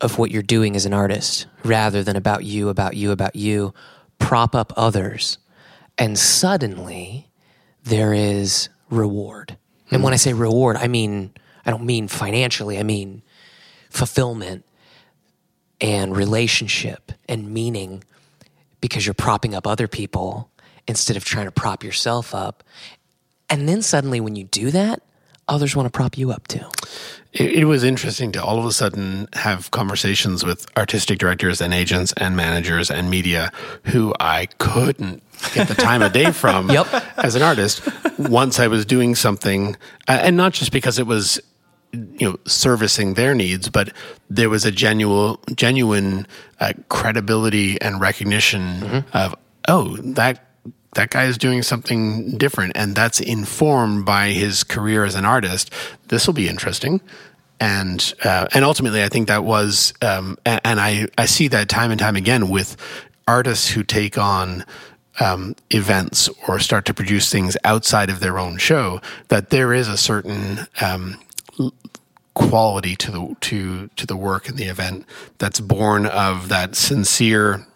of 0.00 0.18
what 0.18 0.30
you're 0.30 0.42
doing 0.42 0.76
as 0.76 0.86
an 0.86 0.94
artist, 0.94 1.46
rather 1.64 2.02
than 2.02 2.16
about 2.16 2.44
you, 2.44 2.68
about 2.68 2.96
you, 2.96 3.10
about 3.10 3.36
you. 3.36 3.74
Prop 4.18 4.54
up 4.54 4.72
others, 4.76 5.38
and 5.98 6.18
suddenly 6.18 7.28
there 7.86 8.12
is 8.12 8.68
reward. 8.90 9.56
And 9.90 10.02
when 10.02 10.12
I 10.12 10.16
say 10.16 10.32
reward, 10.32 10.76
I 10.76 10.88
mean 10.88 11.32
I 11.64 11.70
don't 11.70 11.84
mean 11.84 12.08
financially. 12.08 12.78
I 12.78 12.82
mean 12.82 13.22
fulfillment 13.90 14.64
and 15.80 16.16
relationship 16.16 17.12
and 17.28 17.50
meaning 17.50 18.04
because 18.80 19.06
you're 19.06 19.14
propping 19.14 19.54
up 19.54 19.66
other 19.66 19.88
people 19.88 20.50
instead 20.86 21.16
of 21.16 21.24
trying 21.24 21.46
to 21.46 21.52
prop 21.52 21.82
yourself 21.82 22.34
up. 22.34 22.62
And 23.48 23.68
then 23.68 23.82
suddenly, 23.82 24.20
when 24.20 24.36
you 24.36 24.44
do 24.44 24.70
that, 24.70 25.02
others 25.48 25.76
want 25.76 25.86
to 25.86 25.90
prop 25.90 26.18
you 26.18 26.30
up 26.30 26.48
too. 26.48 26.64
it, 27.32 27.60
it 27.60 27.64
was 27.64 27.84
interesting 27.84 28.32
to 28.32 28.42
all 28.42 28.58
of 28.58 28.64
a 28.64 28.72
sudden 28.72 29.28
have 29.34 29.70
conversations 29.70 30.44
with 30.44 30.66
artistic 30.76 31.18
directors 31.18 31.60
and 31.60 31.72
agents 31.72 32.12
and 32.16 32.36
managers 32.36 32.90
and 32.90 33.10
media 33.10 33.52
who 33.84 34.14
I 34.18 34.46
couldn't 34.58 35.22
get 35.54 35.68
the 35.68 35.74
time 35.74 36.02
of 36.02 36.12
day 36.12 36.32
from 36.32 36.70
Yep. 36.78 36.86
as 37.18 37.34
an 37.34 37.42
artist 37.42 37.82
once 38.18 38.58
I 38.58 38.66
was 38.68 38.84
doing 38.84 39.14
something 39.14 39.76
uh, 40.08 40.20
and 40.22 40.36
not 40.36 40.52
just 40.52 40.72
because 40.72 40.98
it 40.98 41.06
was 41.06 41.40
you 41.92 42.28
know 42.28 42.36
servicing 42.46 43.14
their 43.14 43.34
needs 43.34 43.68
but 43.68 43.92
there 44.28 44.50
was 44.50 44.64
a 44.64 44.70
genuine 44.72 45.36
genuine 45.54 46.26
uh, 46.60 46.72
credibility 46.88 47.80
and 47.80 48.00
recognition 48.00 49.04
of 49.12 49.34
oh 49.68 49.96
that 49.98 50.42
that 50.94 51.10
guy 51.10 51.24
is 51.26 51.36
doing 51.38 51.62
something 51.62 52.36
different 52.38 52.72
and 52.74 52.94
that's 52.94 53.20
informed 53.20 54.04
by 54.06 54.28
his 54.30 54.64
career 54.64 55.04
as 55.04 55.14
an 55.14 55.26
artist. 55.26 55.70
This 56.08 56.26
will 56.26 56.32
be 56.32 56.48
interesting. 56.48 57.02
And 57.60 58.14
uh, 58.24 58.46
and 58.54 58.64
ultimately 58.64 59.02
i 59.02 59.08
think 59.08 59.28
that 59.28 59.44
was 59.44 59.94
um, 60.02 60.36
and, 60.44 60.60
and 60.64 60.80
i 60.80 61.06
i 61.16 61.24
see 61.26 61.48
that 61.48 61.68
time 61.70 61.90
and 61.90 61.98
time 62.00 62.16
again 62.16 62.48
with 62.50 62.76
artists 63.26 63.68
who 63.70 63.82
take 63.82 64.18
on 64.18 64.64
um, 65.20 65.54
events 65.70 66.28
or 66.46 66.58
start 66.58 66.84
to 66.86 66.94
produce 66.94 67.30
things 67.30 67.56
outside 67.64 68.10
of 68.10 68.20
their 68.20 68.38
own 68.38 68.58
show 68.58 69.00
that 69.28 69.50
there 69.50 69.72
is 69.72 69.88
a 69.88 69.96
certain 69.96 70.66
um, 70.80 71.18
quality 72.34 72.94
to 72.96 73.10
the 73.10 73.36
to 73.40 73.88
to 73.96 74.06
the 74.06 74.16
work 74.16 74.48
and 74.48 74.58
the 74.58 74.64
event 74.64 75.06
that's 75.38 75.58
born 75.58 76.06
of 76.06 76.48
that 76.48 76.76
sincere 76.76 77.66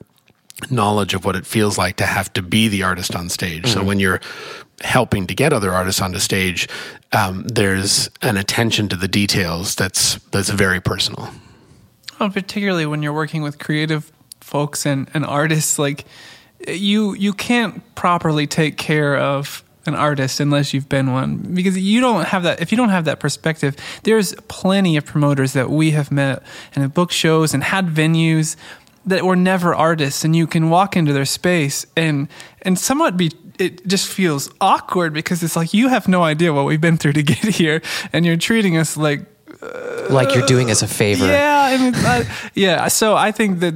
knowledge 0.70 1.14
of 1.14 1.24
what 1.24 1.36
it 1.36 1.46
feels 1.46 1.78
like 1.78 1.96
to 1.96 2.04
have 2.04 2.30
to 2.34 2.42
be 2.42 2.68
the 2.68 2.82
artist 2.82 3.16
on 3.16 3.30
stage. 3.30 3.66
So 3.66 3.82
when 3.82 3.98
you're 3.98 4.20
helping 4.82 5.26
to 5.26 5.34
get 5.34 5.54
other 5.54 5.72
artists 5.72 6.02
onto 6.02 6.18
stage, 6.18 6.68
um, 7.12 7.44
there's 7.44 8.10
an 8.20 8.36
attention 8.36 8.88
to 8.88 8.96
the 8.96 9.08
details 9.08 9.74
that's 9.74 10.16
that's 10.30 10.50
very 10.50 10.80
personal. 10.80 11.30
Well, 12.18 12.28
particularly 12.28 12.84
when 12.84 13.02
you're 13.02 13.14
working 13.14 13.40
with 13.42 13.58
creative 13.58 14.12
folks 14.40 14.84
and, 14.84 15.10
and 15.14 15.24
artists, 15.24 15.78
like 15.78 16.04
you 16.68 17.14
you 17.14 17.32
can't 17.32 17.82
properly 17.94 18.46
take 18.46 18.76
care 18.76 19.16
of 19.16 19.62
an 19.86 19.94
artist 19.94 20.40
unless 20.40 20.74
you've 20.74 20.88
been 20.88 21.10
one 21.12 21.38
because 21.54 21.76
you 21.78 22.00
don't 22.00 22.26
have 22.26 22.42
that 22.42 22.60
if 22.60 22.70
you 22.70 22.76
don't 22.76 22.90
have 22.90 23.06
that 23.06 23.18
perspective 23.18 23.74
there's 24.02 24.34
plenty 24.48 24.96
of 24.98 25.04
promoters 25.06 25.54
that 25.54 25.70
we 25.70 25.92
have 25.92 26.12
met 26.12 26.42
and 26.74 26.82
have 26.82 26.92
booked 26.92 27.14
shows 27.14 27.54
and 27.54 27.64
had 27.64 27.86
venues 27.88 28.56
that 29.06 29.24
were 29.24 29.36
never 29.36 29.74
artists 29.74 30.22
and 30.22 30.36
you 30.36 30.46
can 30.46 30.68
walk 30.68 30.96
into 30.96 31.12
their 31.14 31.24
space 31.24 31.86
and 31.96 32.28
and 32.62 32.78
somewhat 32.78 33.16
be 33.16 33.30
it 33.58 33.86
just 33.86 34.06
feels 34.06 34.50
awkward 34.60 35.14
because 35.14 35.42
it's 35.42 35.56
like 35.56 35.72
you 35.72 35.88
have 35.88 36.06
no 36.08 36.22
idea 36.22 36.52
what 36.52 36.66
we've 36.66 36.80
been 36.80 36.96
through 36.98 37.14
to 37.14 37.22
get 37.22 37.38
here 37.38 37.80
and 38.12 38.26
you're 38.26 38.36
treating 38.36 38.76
us 38.76 38.96
like 38.98 39.20
Like 40.10 40.34
you're 40.34 40.46
doing 40.46 40.70
us 40.70 40.82
a 40.82 40.86
favor. 40.88 41.26
yeah, 41.26 41.62
I 41.72 41.76
mean, 41.78 41.94
I, 41.94 42.24
yeah. 42.54 42.88
So 42.88 43.14
I 43.14 43.32
think 43.32 43.60
that 43.60 43.74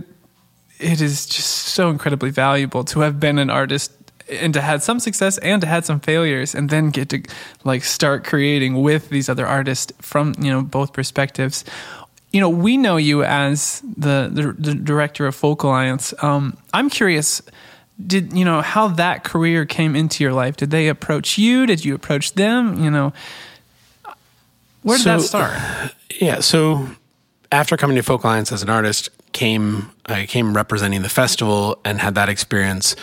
it 0.79 1.01
is 1.01 1.27
just 1.27 1.49
so 1.49 1.89
incredibly 1.91 2.31
valuable 2.31 2.85
to 2.85 3.01
have 3.01 3.21
been 3.21 3.39
an 3.39 3.51
artist 3.51 3.93
and 4.29 4.55
to 4.55 4.61
had 4.61 4.83
some 4.83 5.01
success 5.01 5.39
and 5.39 5.61
to 5.61 5.67
had 5.67 5.85
some 5.85 6.01
failures 6.01 6.55
and 6.55 6.71
then 6.71 6.91
get 6.91 7.11
to 7.11 7.23
like 7.65 7.85
start 7.85 8.25
creating 8.25 8.83
with 8.83 9.11
these 9.11 9.29
other 9.29 9.47
artists 9.47 9.93
from 10.01 10.35
you 10.39 10.51
know 10.51 10.63
both 10.63 10.93
perspectives. 10.93 11.65
You 12.33 12.41
know 12.41 12.49
we 12.49 12.77
know 12.77 12.97
you 12.97 13.23
as 13.25 13.81
the 13.97 14.31
the, 14.33 14.53
the 14.59 14.75
director 14.75 15.27
of 15.27 15.35
folk 15.35 15.63
alliance. 15.63 16.15
Um, 16.23 16.57
i'm 16.73 16.91
curious 16.91 17.43
did 18.05 18.33
you 18.33 18.45
know 18.45 18.61
how 18.61 18.89
that 18.89 19.23
career 19.23 19.65
came 19.65 19.95
into 19.95 20.25
your 20.25 20.33
life. 20.33 20.57
Did 20.57 20.71
they 20.71 20.89
approach 20.89 21.39
you? 21.39 21.65
Did 21.67 21.85
you 21.85 21.95
approach 21.95 22.33
them? 22.33 22.83
You 22.83 22.91
know 22.91 23.13
where 24.85 24.99
did 24.99 25.07
that 25.07 25.23
start? 25.23 25.59
Yeah. 26.21 26.41
So 26.41 26.89
after 27.51 27.77
coming 27.77 27.97
to 27.97 28.03
Folk 28.03 28.23
Alliance 28.25 28.53
as 28.53 28.63
an 28.63 28.69
artist, 28.69 29.09
came 29.35 29.91
I 30.07 30.25
came 30.25 30.57
representing 30.57 31.03
the 31.03 31.09
festival 31.11 31.79
and 31.85 32.01
had 32.01 32.15
that 32.15 32.31
experience. 32.31 32.97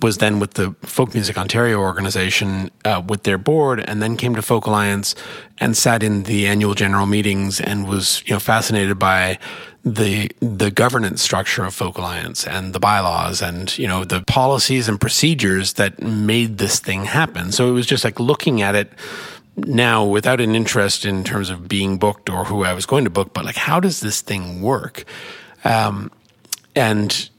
was 0.00 0.18
then 0.18 0.40
with 0.40 0.54
the 0.54 0.74
Folk 0.82 1.12
Music 1.14 1.36
Ontario 1.36 1.78
organization 1.78 2.70
uh, 2.84 3.02
with 3.06 3.24
their 3.24 3.38
board, 3.38 3.78
and 3.80 4.00
then 4.02 4.16
came 4.16 4.34
to 4.34 4.42
Folk 4.42 4.66
Alliance 4.66 5.14
and 5.58 5.76
sat 5.76 6.02
in 6.02 6.22
the 6.22 6.46
annual 6.46 6.74
general 6.74 7.06
meetings 7.06 7.60
and 7.60 7.86
was 7.86 8.22
you 8.26 8.32
know 8.34 8.40
fascinated 8.40 8.98
by 8.98 9.38
the 9.84 10.30
the 10.40 10.70
governance 10.70 11.20
structure 11.22 11.64
of 11.64 11.74
Folk 11.74 11.98
Alliance 11.98 12.46
and 12.46 12.72
the 12.72 12.80
bylaws 12.80 13.42
and 13.42 13.76
you 13.76 13.86
know 13.86 14.04
the 14.04 14.22
policies 14.22 14.88
and 14.88 15.00
procedures 15.00 15.74
that 15.74 16.00
made 16.02 16.58
this 16.58 16.80
thing 16.80 17.04
happen. 17.04 17.52
So 17.52 17.68
it 17.68 17.72
was 17.72 17.86
just 17.86 18.04
like 18.04 18.18
looking 18.20 18.62
at 18.62 18.74
it 18.74 18.90
now 19.56 20.04
without 20.04 20.40
an 20.40 20.54
interest 20.54 21.04
in 21.04 21.24
terms 21.24 21.50
of 21.50 21.68
being 21.68 21.98
booked 21.98 22.30
or 22.30 22.44
who 22.44 22.64
I 22.64 22.72
was 22.72 22.86
going 22.86 23.04
to 23.04 23.10
book, 23.10 23.34
but 23.34 23.44
like 23.44 23.56
how 23.56 23.80
does 23.80 24.00
this 24.00 24.20
thing 24.22 24.62
work? 24.62 25.04
Um, 25.64 26.10
and 26.74 27.30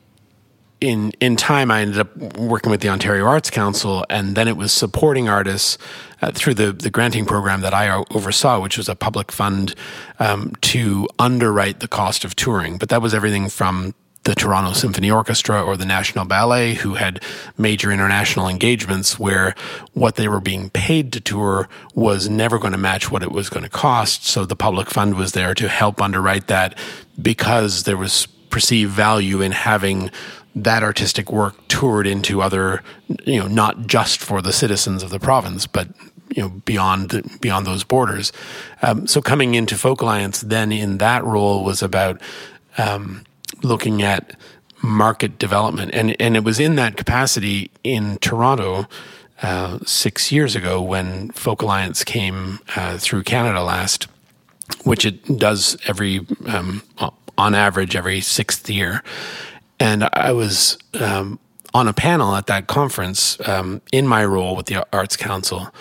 in 0.83 1.11
in 1.19 1.35
time, 1.37 1.71
I 1.71 1.81
ended 1.81 1.99
up 1.99 2.15
working 2.37 2.69
with 2.69 2.81
the 2.81 2.89
Ontario 2.89 3.25
Arts 3.25 3.49
Council, 3.49 4.05
and 4.09 4.35
then 4.35 4.47
it 4.47 4.57
was 4.57 4.71
supporting 4.73 5.29
artists 5.29 5.77
uh, 6.21 6.31
through 6.31 6.55
the 6.55 6.73
the 6.73 6.89
granting 6.89 7.25
program 7.25 7.61
that 7.61 7.73
I 7.73 7.89
oversaw, 8.11 8.59
which 8.59 8.77
was 8.77 8.89
a 8.89 8.95
public 8.95 9.31
fund 9.31 9.75
um, 10.19 10.53
to 10.61 11.07
underwrite 11.19 11.79
the 11.79 11.87
cost 11.87 12.25
of 12.25 12.35
touring. 12.35 12.77
But 12.77 12.89
that 12.89 13.01
was 13.01 13.13
everything 13.13 13.49
from 13.49 13.95
the 14.23 14.35
Toronto 14.35 14.71
Symphony 14.71 15.11
Orchestra 15.11 15.61
or 15.61 15.75
the 15.75 15.85
National 15.85 16.23
Ballet, 16.25 16.75
who 16.75 16.93
had 16.93 17.21
major 17.57 17.91
international 17.91 18.47
engagements 18.47 19.19
where 19.19 19.53
what 19.93 20.15
they 20.15 20.27
were 20.27 20.39
being 20.39 20.69
paid 20.69 21.11
to 21.13 21.19
tour 21.19 21.67
was 21.93 22.29
never 22.29 22.57
going 22.57 22.71
to 22.71 22.77
match 22.77 23.11
what 23.11 23.23
it 23.23 23.31
was 23.31 23.49
going 23.49 23.63
to 23.63 23.69
cost. 23.69 24.25
So 24.25 24.45
the 24.45 24.55
public 24.55 24.89
fund 24.89 25.15
was 25.15 25.33
there 25.33 25.53
to 25.55 25.67
help 25.67 26.01
underwrite 26.01 26.47
that 26.47 26.77
because 27.21 27.83
there 27.83 27.97
was 27.97 28.27
perceived 28.49 28.91
value 28.91 29.41
in 29.41 29.51
having 29.51 30.09
that 30.55 30.83
artistic 30.83 31.31
work 31.31 31.55
toured 31.67 32.07
into 32.07 32.41
other, 32.41 32.83
you 33.25 33.39
know, 33.39 33.47
not 33.47 33.87
just 33.87 34.21
for 34.21 34.41
the 34.41 34.53
citizens 34.53 35.03
of 35.03 35.09
the 35.09 35.19
province, 35.19 35.67
but 35.67 35.87
you 36.29 36.41
know 36.41 36.49
beyond 36.49 37.39
beyond 37.41 37.67
those 37.67 37.83
borders. 37.83 38.31
Um, 38.81 39.07
so 39.07 39.21
coming 39.21 39.55
into 39.55 39.75
Folk 39.75 40.01
Alliance 40.01 40.41
then 40.41 40.71
in 40.71 40.97
that 40.99 41.23
role 41.23 41.63
was 41.63 41.83
about 41.83 42.21
um, 42.77 43.23
looking 43.61 44.01
at 44.01 44.37
market 44.81 45.39
development, 45.39 45.91
and 45.93 46.19
and 46.21 46.35
it 46.35 46.43
was 46.43 46.59
in 46.59 46.75
that 46.75 46.97
capacity 46.97 47.71
in 47.83 48.17
Toronto. 48.17 48.87
Uh, 49.41 49.77
six 49.85 50.31
years 50.31 50.55
ago, 50.55 50.81
when 50.81 51.29
Folk 51.31 51.61
Alliance 51.61 52.05
came 52.05 52.59
uh, 52.77 52.97
through 52.97 53.23
Canada 53.23 53.61
last, 53.61 54.07
which 54.85 55.05
it 55.05 55.37
does 55.37 55.75
every 55.85 56.25
um, 56.45 56.81
on 57.37 57.55
average 57.55 57.95
every 57.95 58.21
sixth 58.21 58.69
year. 58.69 59.03
And 59.79 60.07
I 60.13 60.31
was 60.31 60.77
um, 60.93 61.39
on 61.73 61.87
a 61.87 61.93
panel 61.93 62.35
at 62.35 62.47
that 62.47 62.67
conference 62.67 63.37
um, 63.47 63.81
in 63.91 64.07
my 64.07 64.23
role 64.23 64.55
with 64.55 64.67
the 64.67 64.85
Arts 64.93 65.17
Council. 65.17 65.73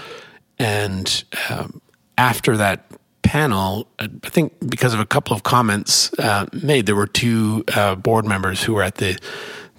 And 0.58 1.24
um, 1.50 1.80
after 2.16 2.56
that 2.56 2.86
panel, 3.32 3.88
I 3.98 4.08
think 4.24 4.52
because 4.68 4.92
of 4.92 5.00
a 5.00 5.06
couple 5.06 5.34
of 5.34 5.42
comments 5.42 6.12
uh, 6.18 6.44
made, 6.52 6.84
there 6.84 6.94
were 6.94 7.06
two 7.06 7.64
uh, 7.74 7.94
board 7.94 8.26
members 8.26 8.62
who 8.62 8.74
were 8.74 8.82
at 8.82 8.96
the 8.96 9.18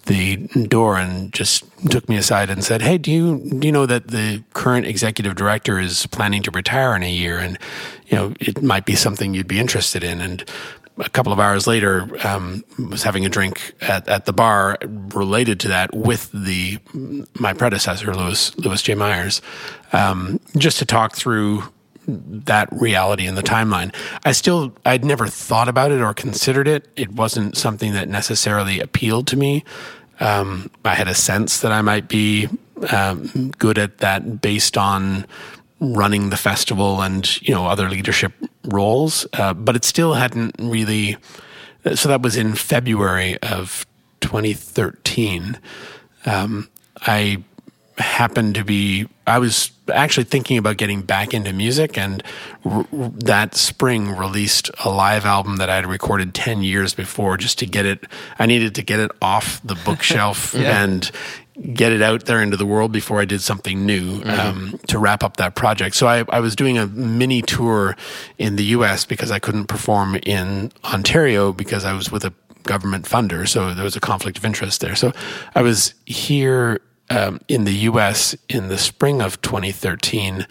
the 0.05 0.47
door 0.67 0.97
and 0.97 1.31
just 1.31 1.63
took 1.91 2.09
me 2.09 2.17
aside 2.17 2.49
and 2.49 2.63
said, 2.63 2.81
"Hey, 2.81 2.97
do 2.97 3.11
you 3.11 3.37
do 3.59 3.67
you 3.67 3.71
know 3.71 3.85
that 3.85 4.07
the 4.07 4.43
current 4.53 4.87
executive 4.87 5.35
director 5.35 5.79
is 5.79 6.07
planning 6.07 6.41
to 6.43 6.51
retire 6.51 6.95
in 6.95 7.03
a 7.03 7.11
year, 7.11 7.37
and 7.37 7.59
you 8.07 8.17
know 8.17 8.33
it 8.39 8.63
might 8.63 8.85
be 8.85 8.95
something 8.95 9.35
you'd 9.35 9.47
be 9.47 9.59
interested 9.59 10.03
in?" 10.03 10.19
And 10.19 10.43
a 10.97 11.09
couple 11.09 11.31
of 11.31 11.39
hours 11.39 11.67
later, 11.67 12.09
um, 12.27 12.63
was 12.89 13.03
having 13.03 13.23
a 13.23 13.29
drink 13.29 13.75
at, 13.81 14.07
at 14.07 14.25
the 14.25 14.33
bar 14.33 14.79
related 15.13 15.59
to 15.59 15.67
that 15.67 15.93
with 15.93 16.31
the 16.33 16.79
my 17.39 17.53
predecessor, 17.53 18.15
Louis 18.15 18.57
Louis 18.57 18.81
J. 18.81 18.95
Meyers, 18.95 19.43
um, 19.91 20.39
just 20.57 20.79
to 20.79 20.85
talk 20.85 21.15
through 21.15 21.63
that 22.07 22.69
reality 22.71 23.27
in 23.27 23.35
the 23.35 23.43
timeline. 23.43 23.93
I 24.25 24.31
still 24.31 24.73
I'd 24.85 25.05
never 25.05 25.27
thought 25.27 25.67
about 25.67 25.91
it 25.91 26.01
or 26.01 26.13
considered 26.13 26.67
it. 26.67 26.87
It 26.95 27.11
wasn't 27.13 27.57
something 27.57 27.93
that 27.93 28.09
necessarily 28.09 28.79
appealed 28.79 29.27
to 29.27 29.37
me. 29.37 29.63
Um, 30.19 30.69
I 30.85 30.95
had 30.95 31.07
a 31.07 31.15
sense 31.15 31.61
that 31.61 31.71
I 31.71 31.81
might 31.81 32.07
be 32.07 32.47
um, 32.91 33.51
good 33.57 33.77
at 33.77 33.99
that 33.99 34.41
based 34.41 34.77
on 34.77 35.25
running 35.79 36.29
the 36.29 36.37
festival 36.37 37.01
and 37.01 37.41
you 37.41 37.53
know 37.53 37.67
other 37.67 37.89
leadership 37.89 38.33
roles, 38.65 39.27
uh, 39.33 39.53
but 39.53 39.75
it 39.75 39.83
still 39.83 40.13
hadn't 40.13 40.55
really. 40.59 41.17
So 41.95 42.07
that 42.07 42.21
was 42.21 42.37
in 42.37 42.55
February 42.55 43.37
of 43.41 43.85
2013. 44.21 45.59
Um, 46.25 46.69
I 47.01 47.43
happened 47.97 48.55
to 48.55 48.63
be. 48.63 49.07
I 49.27 49.39
was 49.39 49.72
actually 49.91 50.25
thinking 50.25 50.57
about 50.57 50.77
getting 50.77 51.01
back 51.01 51.33
into 51.33 51.53
music, 51.53 51.97
and 51.97 52.23
r- 52.65 52.85
that 52.91 53.55
spring 53.55 54.15
released 54.15 54.69
a 54.83 54.89
live 54.89 55.25
album 55.25 55.57
that 55.57 55.69
I 55.69 55.75
had 55.75 55.85
recorded 55.85 56.33
ten 56.33 56.63
years 56.63 56.93
before, 56.93 57.37
just 57.37 57.59
to 57.59 57.65
get 57.65 57.85
it. 57.85 58.05
I 58.39 58.45
needed 58.45 58.75
to 58.75 58.83
get 58.83 58.99
it 58.99 59.11
off 59.21 59.61
the 59.63 59.75
bookshelf 59.85 60.53
yeah. 60.53 60.83
and 60.83 61.11
get 61.73 61.91
it 61.91 62.01
out 62.01 62.25
there 62.25 62.41
into 62.41 62.57
the 62.57 62.65
world 62.65 62.91
before 62.91 63.21
I 63.21 63.25
did 63.25 63.41
something 63.41 63.85
new 63.85 64.19
mm-hmm. 64.19 64.29
um, 64.29 64.79
to 64.87 64.97
wrap 64.97 65.23
up 65.23 65.37
that 65.37 65.55
project. 65.55 65.95
So 65.95 66.07
I, 66.07 66.25
I, 66.29 66.39
was 66.39 66.55
doing 66.55 66.79
a 66.79 66.87
mini 66.87 67.43
tour 67.43 67.95
in 68.39 68.55
the 68.55 68.63
U.S. 68.65 69.05
because 69.05 69.29
I 69.29 69.37
couldn't 69.37 69.67
perform 69.67 70.15
in 70.23 70.71
Ontario 70.83 71.53
because 71.53 71.85
I 71.85 71.93
was 71.93 72.11
with 72.11 72.25
a 72.25 72.33
government 72.63 73.05
funder. 73.05 73.47
So 73.47 73.73
there 73.73 73.83
was 73.83 73.95
a 73.95 73.99
conflict 73.99 74.37
of 74.37 74.45
interest 74.45 74.81
there. 74.81 74.95
So 74.95 75.13
I 75.53 75.61
was 75.61 75.93
here 76.05 76.81
um, 77.09 77.39
in 77.47 77.63
the 77.65 77.73
U.S. 77.73 78.35
in 78.49 78.69
the 78.69 78.77
spring 78.77 79.21
of 79.21 79.41
2013 79.41 80.47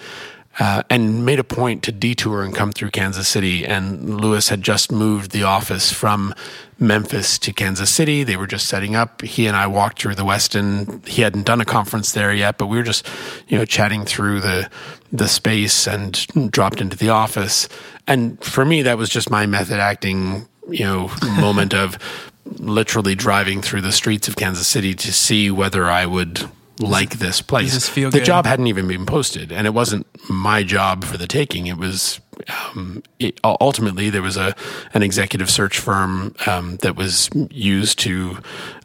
uh, 0.58 0.82
and 0.90 1.24
made 1.24 1.38
a 1.38 1.44
point 1.44 1.82
to 1.84 1.92
detour 1.92 2.42
and 2.42 2.54
come 2.54 2.72
through 2.72 2.90
Kansas 2.90 3.26
City. 3.26 3.64
And 3.64 4.20
Louis 4.20 4.48
had 4.48 4.62
just 4.62 4.92
moved 4.92 5.30
the 5.30 5.44
office 5.44 5.92
from 5.92 6.34
Memphis 6.78 7.38
to 7.38 7.52
Kansas 7.52 7.90
City. 7.90 8.22
They 8.22 8.36
were 8.36 8.46
just 8.46 8.66
setting 8.66 8.94
up. 8.94 9.22
He 9.22 9.46
and 9.46 9.56
I 9.56 9.66
walked 9.66 10.02
through 10.02 10.16
the 10.16 10.24
Westin. 10.24 11.06
He 11.06 11.22
hadn't 11.22 11.46
done 11.46 11.60
a 11.60 11.64
conference 11.64 12.12
there 12.12 12.34
yet, 12.34 12.58
but 12.58 12.66
we 12.66 12.76
were 12.76 12.82
just, 12.82 13.06
you 13.48 13.56
know, 13.56 13.64
chatting 13.64 14.04
through 14.04 14.40
the 14.40 14.68
the 15.10 15.28
space 15.28 15.86
and 15.86 16.50
dropped 16.50 16.80
into 16.80 16.96
the 16.96 17.10
office. 17.10 17.68
And 18.06 18.42
for 18.42 18.64
me, 18.64 18.82
that 18.82 18.98
was 18.98 19.10
just 19.10 19.30
my 19.30 19.46
method 19.46 19.78
acting, 19.78 20.48
you 20.68 20.84
know, 20.84 21.10
moment 21.38 21.74
of 21.74 21.98
literally 22.44 23.14
driving 23.14 23.62
through 23.62 23.82
the 23.82 23.92
streets 23.92 24.28
of 24.28 24.36
Kansas 24.36 24.66
City 24.66 24.94
to 24.94 25.12
see 25.12 25.50
whether 25.50 25.86
I 25.86 26.06
would 26.06 26.48
like 26.80 27.18
this 27.18 27.40
place. 27.40 27.72
This 27.74 27.94
the 27.94 28.10
good? 28.10 28.24
job 28.24 28.46
hadn't 28.46 28.66
even 28.66 28.88
been 28.88 29.06
posted, 29.06 29.52
and 29.52 29.66
it 29.66 29.70
wasn't 29.70 30.06
my 30.28 30.62
job 30.62 31.04
for 31.04 31.16
the 31.16 31.26
taking. 31.26 31.66
It 31.66 31.76
was 31.76 32.20
um, 32.48 33.02
it, 33.18 33.38
ultimately 33.44 34.10
there 34.10 34.22
was 34.22 34.36
a 34.36 34.54
an 34.94 35.02
executive 35.02 35.50
search 35.50 35.78
firm 35.78 36.34
um, 36.46 36.76
that 36.78 36.96
was 36.96 37.30
used 37.50 37.98
to 38.00 38.38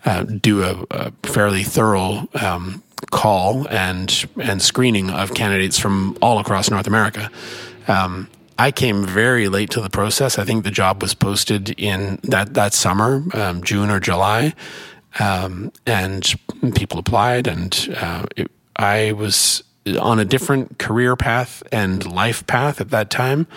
uh, 0.06 0.24
do 0.24 0.64
a, 0.64 0.86
a, 0.92 1.12
fairly 1.24 1.64
thorough 1.64 2.28
um, 2.42 2.84
call 3.12 3.68
and 3.70 4.28
and 4.42 4.62
screening 4.62 5.10
of 5.10 5.34
candidates 5.34 5.78
from 5.78 6.18
all 6.22 6.40
across 6.40 6.70
North 6.70 6.88
America. 6.88 7.32
Um, 7.88 8.30
I 8.60 8.72
came 8.72 9.06
very 9.06 9.50
late 9.50 9.70
to 9.72 9.82
the 9.82 9.90
process. 9.90 10.40
I 10.40 10.44
think 10.44 10.64
the 10.64 10.72
job 10.72 11.02
was 11.02 11.14
posted 11.14 11.70
in 11.80 12.20
that 12.24 12.54
that 12.56 12.74
summer, 12.74 13.24
um, 13.34 13.64
June 13.64 13.90
or 13.90 14.00
July 14.00 14.54
um, 15.20 15.72
and 15.86 16.36
people 16.76 17.00
applied, 17.00 17.48
and 17.48 17.96
uh, 17.98 18.26
it, 18.36 18.52
I 18.76 19.14
was 19.14 19.64
on 20.00 20.20
a 20.20 20.26
different 20.26 20.80
career 20.80 21.16
path 21.16 21.64
and 21.72 22.06
life 22.12 22.46
path 22.48 22.82
at 22.82 22.90
that 22.90 23.10
time. 23.10 23.48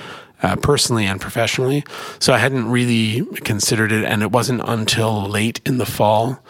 Uh, 0.43 0.57
personally 0.57 1.05
and 1.05 1.21
professionally. 1.21 1.85
So 2.19 2.33
I 2.33 2.39
hadn't 2.39 2.71
really 2.71 3.27
considered 3.45 3.93
it, 3.93 4.07
and 4.07 4.23
it 4.23 4.33
wasn't 4.33 4.63
until 4.65 5.29
late 5.29 5.61
in 5.67 5.77
the 5.77 5.85
fall 5.85 6.43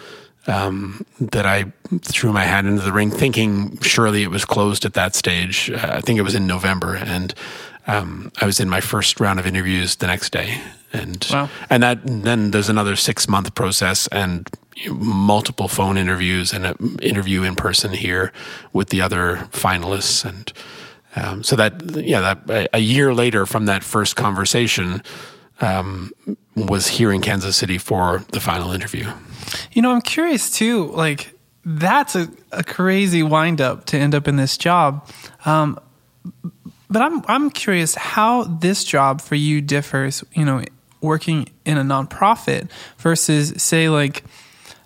um, 0.46 1.04
that 1.18 1.44
I 1.44 1.72
threw 2.00 2.32
my 2.32 2.44
hat 2.44 2.66
into 2.66 2.82
the 2.82 2.92
ring, 2.92 3.10
thinking 3.10 3.80
surely 3.80 4.22
it 4.22 4.30
was 4.30 4.44
closed 4.44 4.84
at 4.84 4.94
that 4.94 5.16
stage. 5.16 5.72
Uh, 5.72 5.94
I 5.94 6.00
think 6.02 6.20
it 6.20 6.22
was 6.22 6.36
in 6.36 6.46
November, 6.46 6.94
and 6.94 7.34
um, 7.86 8.32
I 8.40 8.46
was 8.46 8.60
in 8.60 8.68
my 8.68 8.80
first 8.80 9.20
round 9.20 9.38
of 9.38 9.46
interviews 9.46 9.96
the 9.96 10.06
next 10.06 10.32
day, 10.32 10.60
and 10.92 11.26
wow. 11.32 11.48
and 11.68 11.82
that 11.82 12.00
then 12.04 12.50
there's 12.50 12.68
another 12.68 12.96
six 12.96 13.28
month 13.28 13.54
process 13.54 14.06
and 14.08 14.48
multiple 14.90 15.68
phone 15.68 15.98
interviews 15.98 16.52
and 16.52 16.66
an 16.66 16.98
interview 17.02 17.42
in 17.42 17.54
person 17.54 17.92
here 17.92 18.32
with 18.72 18.88
the 18.88 19.02
other 19.02 19.48
finalists 19.50 20.24
and 20.24 20.52
um, 21.16 21.42
so 21.42 21.56
that 21.56 21.82
yeah 21.96 22.20
that 22.20 22.70
a 22.72 22.78
year 22.78 23.12
later 23.12 23.44
from 23.44 23.66
that 23.66 23.82
first 23.82 24.16
conversation 24.16 25.02
um, 25.60 26.12
was 26.56 26.86
here 26.86 27.12
in 27.12 27.20
Kansas 27.20 27.56
City 27.56 27.78
for 27.78 28.24
the 28.32 28.40
final 28.40 28.72
interview. 28.72 29.10
You 29.72 29.82
know, 29.82 29.92
I'm 29.92 30.00
curious 30.00 30.50
too. 30.50 30.86
Like 30.86 31.34
that's 31.64 32.14
a, 32.14 32.28
a 32.52 32.64
crazy 32.64 33.22
wind 33.22 33.60
up 33.60 33.84
to 33.86 33.98
end 33.98 34.14
up 34.14 34.28
in 34.28 34.36
this 34.36 34.56
job. 34.56 35.08
Um, 35.44 35.78
but 36.90 37.02
I'm 37.02 37.22
I'm 37.28 37.50
curious 37.50 37.94
how 37.94 38.44
this 38.44 38.84
job 38.84 39.20
for 39.20 39.36
you 39.36 39.60
differs. 39.60 40.24
You 40.34 40.44
know, 40.44 40.62
working 41.00 41.48
in 41.64 41.78
a 41.78 41.82
nonprofit 41.82 42.68
versus 42.98 43.62
say 43.62 43.88
like 43.88 44.24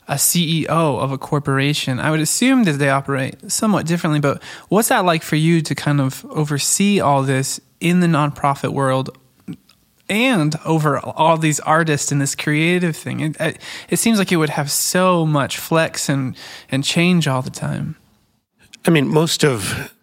a 0.06 0.14
CEO 0.14 0.68
of 0.68 1.12
a 1.12 1.18
corporation. 1.18 1.98
I 1.98 2.10
would 2.10 2.20
assume 2.20 2.64
that 2.64 2.72
they 2.72 2.90
operate 2.90 3.50
somewhat 3.50 3.86
differently, 3.86 4.20
but 4.20 4.42
what's 4.68 4.88
that 4.88 5.04
like 5.04 5.22
for 5.22 5.36
you 5.36 5.62
to 5.62 5.74
kind 5.74 6.00
of 6.00 6.24
oversee 6.26 7.00
all 7.00 7.22
this 7.22 7.60
in 7.80 8.00
the 8.00 8.06
nonprofit 8.06 8.70
world 8.70 9.16
and 10.06 10.54
over 10.66 10.98
all 10.98 11.38
these 11.38 11.58
artists 11.60 12.12
and 12.12 12.20
this 12.20 12.34
creative 12.34 12.96
thing? 12.96 13.20
It, 13.20 13.58
it 13.88 13.96
seems 13.98 14.18
like 14.18 14.30
it 14.30 14.36
would 14.36 14.50
have 14.50 14.70
so 14.70 15.24
much 15.24 15.56
flex 15.56 16.10
and, 16.10 16.36
and 16.70 16.84
change 16.84 17.26
all 17.26 17.40
the 17.40 17.50
time. 17.50 17.96
I 18.86 18.90
mean, 18.90 19.08
most 19.08 19.42
of 19.42 19.93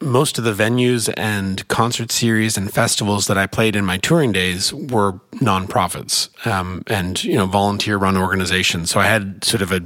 most 0.00 0.38
of 0.38 0.44
the 0.44 0.52
venues 0.52 1.12
and 1.16 1.66
concert 1.68 2.12
series 2.12 2.56
and 2.56 2.72
festivals 2.72 3.26
that 3.26 3.38
I 3.38 3.46
played 3.46 3.76
in 3.76 3.84
my 3.84 3.98
touring 3.98 4.32
days 4.32 4.72
were 4.72 5.14
nonprofits 5.34 6.28
um, 6.46 6.82
and 6.86 7.22
you 7.24 7.36
know 7.36 7.46
volunteer 7.46 7.96
run 7.96 8.16
organizations. 8.16 8.90
So 8.90 9.00
I 9.00 9.06
had 9.06 9.44
sort 9.44 9.62
of 9.62 9.72
a 9.72 9.80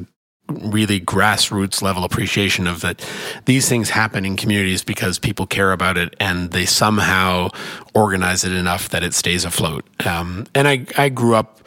really 0.49 1.01
grassroots 1.01 1.81
level 1.81 2.05
appreciation 2.05 2.67
of 2.67 2.81
that 2.83 3.09
these 3.47 3.69
things 3.69 3.91
happen 3.91 4.27
in 4.27 4.37
communities 4.37 4.85
because 4.85 5.19
people 5.19 5.47
care 5.47 5.73
about 5.73 5.97
it 5.97 6.15
and 6.21 6.51
they 6.51 6.67
somehow 6.67 7.49
organize 7.95 8.45
it 8.45 8.53
enough 8.53 8.91
that 8.91 9.03
it 9.03 9.15
stays 9.15 9.45
afloat. 9.45 9.85
Um, 10.07 10.47
and 10.55 10.69
I 10.69 10.87
I 10.97 11.09
grew 11.09 11.35
up 11.35 11.61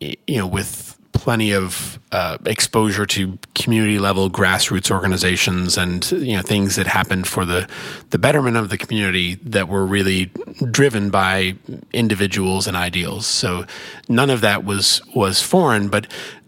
you 0.00 0.38
know 0.38 0.46
with 0.46 0.87
plenty 1.18 1.52
of 1.52 1.98
uh, 2.12 2.38
exposure 2.46 3.04
to 3.04 3.38
community 3.54 3.98
level 3.98 4.30
grassroots 4.30 4.90
organizations 4.90 5.76
and 5.76 6.10
you 6.12 6.36
know 6.36 6.42
things 6.42 6.76
that 6.76 6.86
happened 6.86 7.26
for 7.26 7.44
the 7.44 7.68
the 8.10 8.18
betterment 8.18 8.56
of 8.56 8.70
the 8.70 8.78
community 8.78 9.34
that 9.36 9.68
were 9.68 9.84
really 9.84 10.30
driven 10.70 11.10
by 11.10 11.54
individuals 11.92 12.66
and 12.66 12.76
ideals. 12.76 13.26
So 13.26 13.66
none 14.08 14.30
of 14.30 14.40
that 14.40 14.64
was 14.64 15.02
was 15.14 15.42
foreign, 15.42 15.88
but 15.88 16.06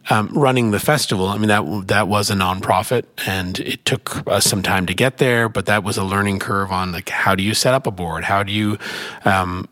um, 0.09 0.29
running 0.33 0.71
the 0.71 0.81
festival, 0.81 1.27
I 1.27 1.39
mean 1.39 1.49
that 1.49 1.89
that 1.89 2.09
was 2.09 2.31
a 2.31 2.35
nonprofit, 2.35 3.05
and 3.27 3.61
it 3.61 3.85
took 3.85 4.27
us 4.27 4.45
some 4.45 4.63
time 4.63 4.87
to 4.87 4.95
get 4.95 5.19
there. 5.19 5.49
But 5.49 5.67
that 5.67 5.85
was 5.85 5.97
a 5.99 6.05
learning 6.05 6.39
curve 6.39 6.73
on 6.73 6.93
like 6.93 7.09
how 7.11 7.35
do 7.35 7.43
you 7.43 7.55
set 7.55 7.75
up 7.75 7.87
a 7.87 7.91
board, 7.91 8.25
how 8.25 8.43
do 8.43 8.53
you 8.53 8.79
um, 9.25 9.69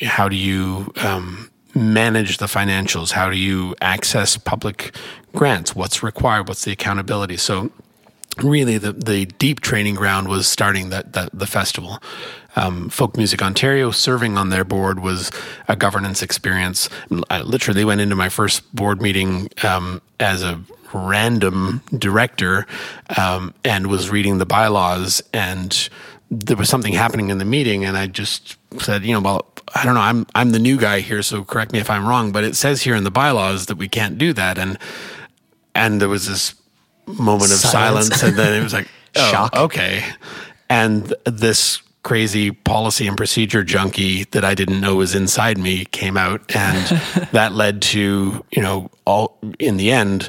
how 0.00 0.28
do 0.28 0.36
you 0.36 0.92
um, 0.96 1.50
manage 1.74 2.38
the 2.38 2.46
financials? 2.46 3.12
How 3.12 3.30
do 3.30 3.36
you 3.36 3.74
access 3.80 4.36
public 4.36 4.94
grants? 5.34 5.74
What's 5.74 6.02
required? 6.02 6.48
What's 6.48 6.64
the 6.64 6.72
accountability? 6.72 7.36
So 7.36 7.70
really 8.42 8.78
the, 8.78 8.92
the 8.92 9.26
deep 9.26 9.60
training 9.60 9.94
ground 9.94 10.28
was 10.28 10.46
starting 10.46 10.90
that, 10.90 11.12
that 11.12 11.30
the 11.32 11.46
festival. 11.46 12.02
Um, 12.56 12.88
Folk 12.88 13.16
Music 13.16 13.42
Ontario 13.42 13.90
serving 13.90 14.38
on 14.38 14.50
their 14.50 14.64
board 14.64 15.00
was 15.00 15.30
a 15.68 15.76
governance 15.76 16.22
experience. 16.22 16.88
I 17.30 17.42
literally 17.42 17.84
went 17.84 18.00
into 18.00 18.16
my 18.16 18.28
first 18.28 18.74
board 18.74 19.02
meeting 19.02 19.48
um, 19.62 20.00
as 20.20 20.42
a 20.42 20.60
random 20.92 21.82
director 21.96 22.66
um, 23.16 23.52
and 23.64 23.88
was 23.88 24.10
reading 24.10 24.38
the 24.38 24.46
bylaws 24.46 25.22
and 25.32 25.88
there 26.30 26.56
was 26.56 26.68
something 26.68 26.92
happening 26.92 27.30
in 27.30 27.38
the 27.38 27.44
meeting 27.44 27.84
and 27.84 27.96
I 27.96 28.06
just 28.06 28.56
said, 28.80 29.04
you 29.04 29.12
know, 29.12 29.20
well, 29.20 29.53
I 29.74 29.84
don't 29.84 29.94
know, 29.94 30.00
I'm 30.00 30.26
I'm 30.34 30.50
the 30.50 30.58
new 30.58 30.78
guy 30.78 31.00
here, 31.00 31.22
so 31.22 31.44
correct 31.44 31.72
me 31.72 31.80
if 31.80 31.90
I'm 31.90 32.06
wrong, 32.06 32.30
but 32.30 32.44
it 32.44 32.54
says 32.54 32.82
here 32.82 32.94
in 32.94 33.04
the 33.04 33.10
bylaws 33.10 33.66
that 33.66 33.76
we 33.76 33.88
can't 33.88 34.18
do 34.18 34.32
that. 34.32 34.56
And 34.58 34.78
and 35.74 36.00
there 36.00 36.08
was 36.08 36.28
this 36.28 36.54
moment 37.06 37.50
of 37.52 37.58
silence, 37.58 38.08
silence 38.08 38.22
and 38.22 38.36
then 38.36 38.60
it 38.60 38.62
was 38.62 38.72
like 38.72 38.88
oh, 39.16 39.30
shock. 39.30 39.56
Okay. 39.56 40.04
And 40.70 41.12
this 41.24 41.82
crazy 42.04 42.50
policy 42.50 43.06
and 43.08 43.16
procedure 43.16 43.64
junkie 43.64 44.24
that 44.24 44.44
I 44.44 44.54
didn't 44.54 44.80
know 44.80 44.96
was 44.96 45.14
inside 45.14 45.58
me 45.58 45.86
came 45.86 46.16
out 46.16 46.54
and 46.54 46.86
that 47.32 47.52
led 47.52 47.82
to, 47.82 48.44
you 48.50 48.62
know, 48.62 48.90
all 49.04 49.38
in 49.58 49.76
the 49.76 49.90
end 49.90 50.28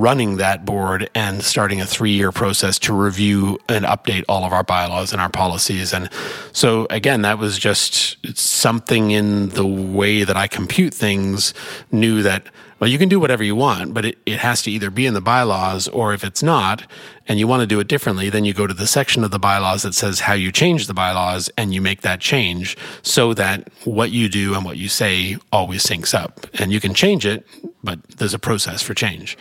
running 0.00 0.36
that 0.38 0.64
board 0.64 1.10
and 1.14 1.42
starting 1.42 1.80
a 1.80 1.86
three 1.86 2.12
year 2.12 2.32
process 2.32 2.78
to 2.80 2.92
review 2.92 3.58
and 3.68 3.84
update 3.84 4.24
all 4.28 4.44
of 4.44 4.52
our 4.52 4.64
bylaws 4.64 5.12
and 5.12 5.20
our 5.20 5.28
policies. 5.28 5.92
And 5.92 6.08
so, 6.52 6.86
again, 6.90 7.22
that 7.22 7.38
was 7.38 7.58
just 7.58 8.16
something 8.36 9.10
in 9.10 9.50
the 9.50 9.66
way 9.66 10.24
that 10.24 10.36
I 10.36 10.46
compute 10.48 10.94
things, 10.94 11.52
knew 11.90 12.22
that, 12.22 12.46
well, 12.80 12.90
you 12.90 12.98
can 12.98 13.08
do 13.08 13.20
whatever 13.20 13.44
you 13.44 13.54
want, 13.54 13.94
but 13.94 14.04
it, 14.04 14.18
it 14.26 14.38
has 14.38 14.62
to 14.62 14.70
either 14.70 14.90
be 14.90 15.06
in 15.06 15.14
the 15.14 15.20
bylaws 15.20 15.86
or 15.88 16.14
if 16.14 16.24
it's 16.24 16.42
not, 16.42 16.84
and 17.28 17.38
you 17.38 17.46
want 17.46 17.60
to 17.60 17.66
do 17.66 17.78
it 17.78 17.86
differently, 17.86 18.28
then 18.28 18.44
you 18.44 18.52
go 18.52 18.66
to 18.66 18.74
the 18.74 18.86
section 18.86 19.22
of 19.22 19.30
the 19.30 19.38
bylaws 19.38 19.82
that 19.82 19.94
says 19.94 20.20
how 20.20 20.32
you 20.32 20.50
change 20.50 20.86
the 20.86 20.94
bylaws 20.94 21.48
and 21.56 21.72
you 21.72 21.80
make 21.80 22.00
that 22.00 22.20
change 22.20 22.76
so 23.02 23.34
that 23.34 23.68
what 23.84 24.10
you 24.10 24.28
do 24.28 24.54
and 24.54 24.64
what 24.64 24.76
you 24.76 24.88
say 24.88 25.36
always 25.52 25.84
syncs 25.84 26.14
up. 26.14 26.46
And 26.54 26.72
you 26.72 26.80
can 26.80 26.94
change 26.94 27.24
it, 27.24 27.46
but 27.84 28.02
there's 28.08 28.34
a 28.34 28.38
process 28.38 28.82
for 28.82 28.94
change. 28.94 29.38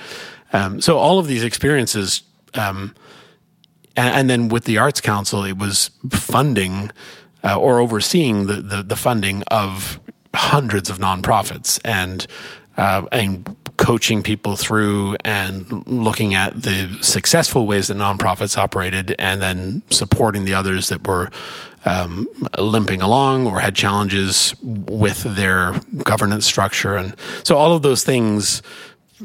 Um, 0.53 0.81
so 0.81 0.97
all 0.97 1.19
of 1.19 1.27
these 1.27 1.43
experiences, 1.43 2.23
um, 2.53 2.93
and, 3.95 4.15
and, 4.15 4.29
then 4.29 4.49
with 4.49 4.65
the 4.65 4.77
Arts 4.77 5.01
Council, 5.01 5.43
it 5.43 5.57
was 5.57 5.91
funding 6.09 6.91
uh, 7.43 7.57
or 7.57 7.79
overseeing 7.79 8.47
the, 8.47 8.55
the, 8.55 8.83
the 8.83 8.95
funding 8.95 9.43
of 9.43 9.99
hundreds 10.33 10.89
of 10.89 10.97
nonprofits 10.97 11.79
and 11.83 12.27
uh, 12.77 13.05
and 13.11 13.55
coaching 13.77 14.21
people 14.23 14.55
through 14.55 15.15
and 15.25 15.85
looking 15.87 16.33
at 16.33 16.61
the 16.61 16.97
successful 17.01 17.65
ways 17.65 17.87
that 17.87 17.97
nonprofits 17.97 18.57
operated, 18.57 19.15
and 19.19 19.41
then 19.41 19.81
supporting 19.89 20.45
the 20.45 20.53
others 20.53 20.89
that 20.89 21.05
were 21.05 21.29
um, 21.85 22.27
limping 22.57 23.01
along 23.01 23.47
or 23.47 23.59
had 23.59 23.75
challenges 23.75 24.55
with 24.61 25.23
their 25.35 25.73
governance 26.03 26.45
structure, 26.45 26.95
and 26.95 27.15
so 27.43 27.57
all 27.57 27.73
of 27.75 27.81
those 27.81 28.03
things 28.03 28.61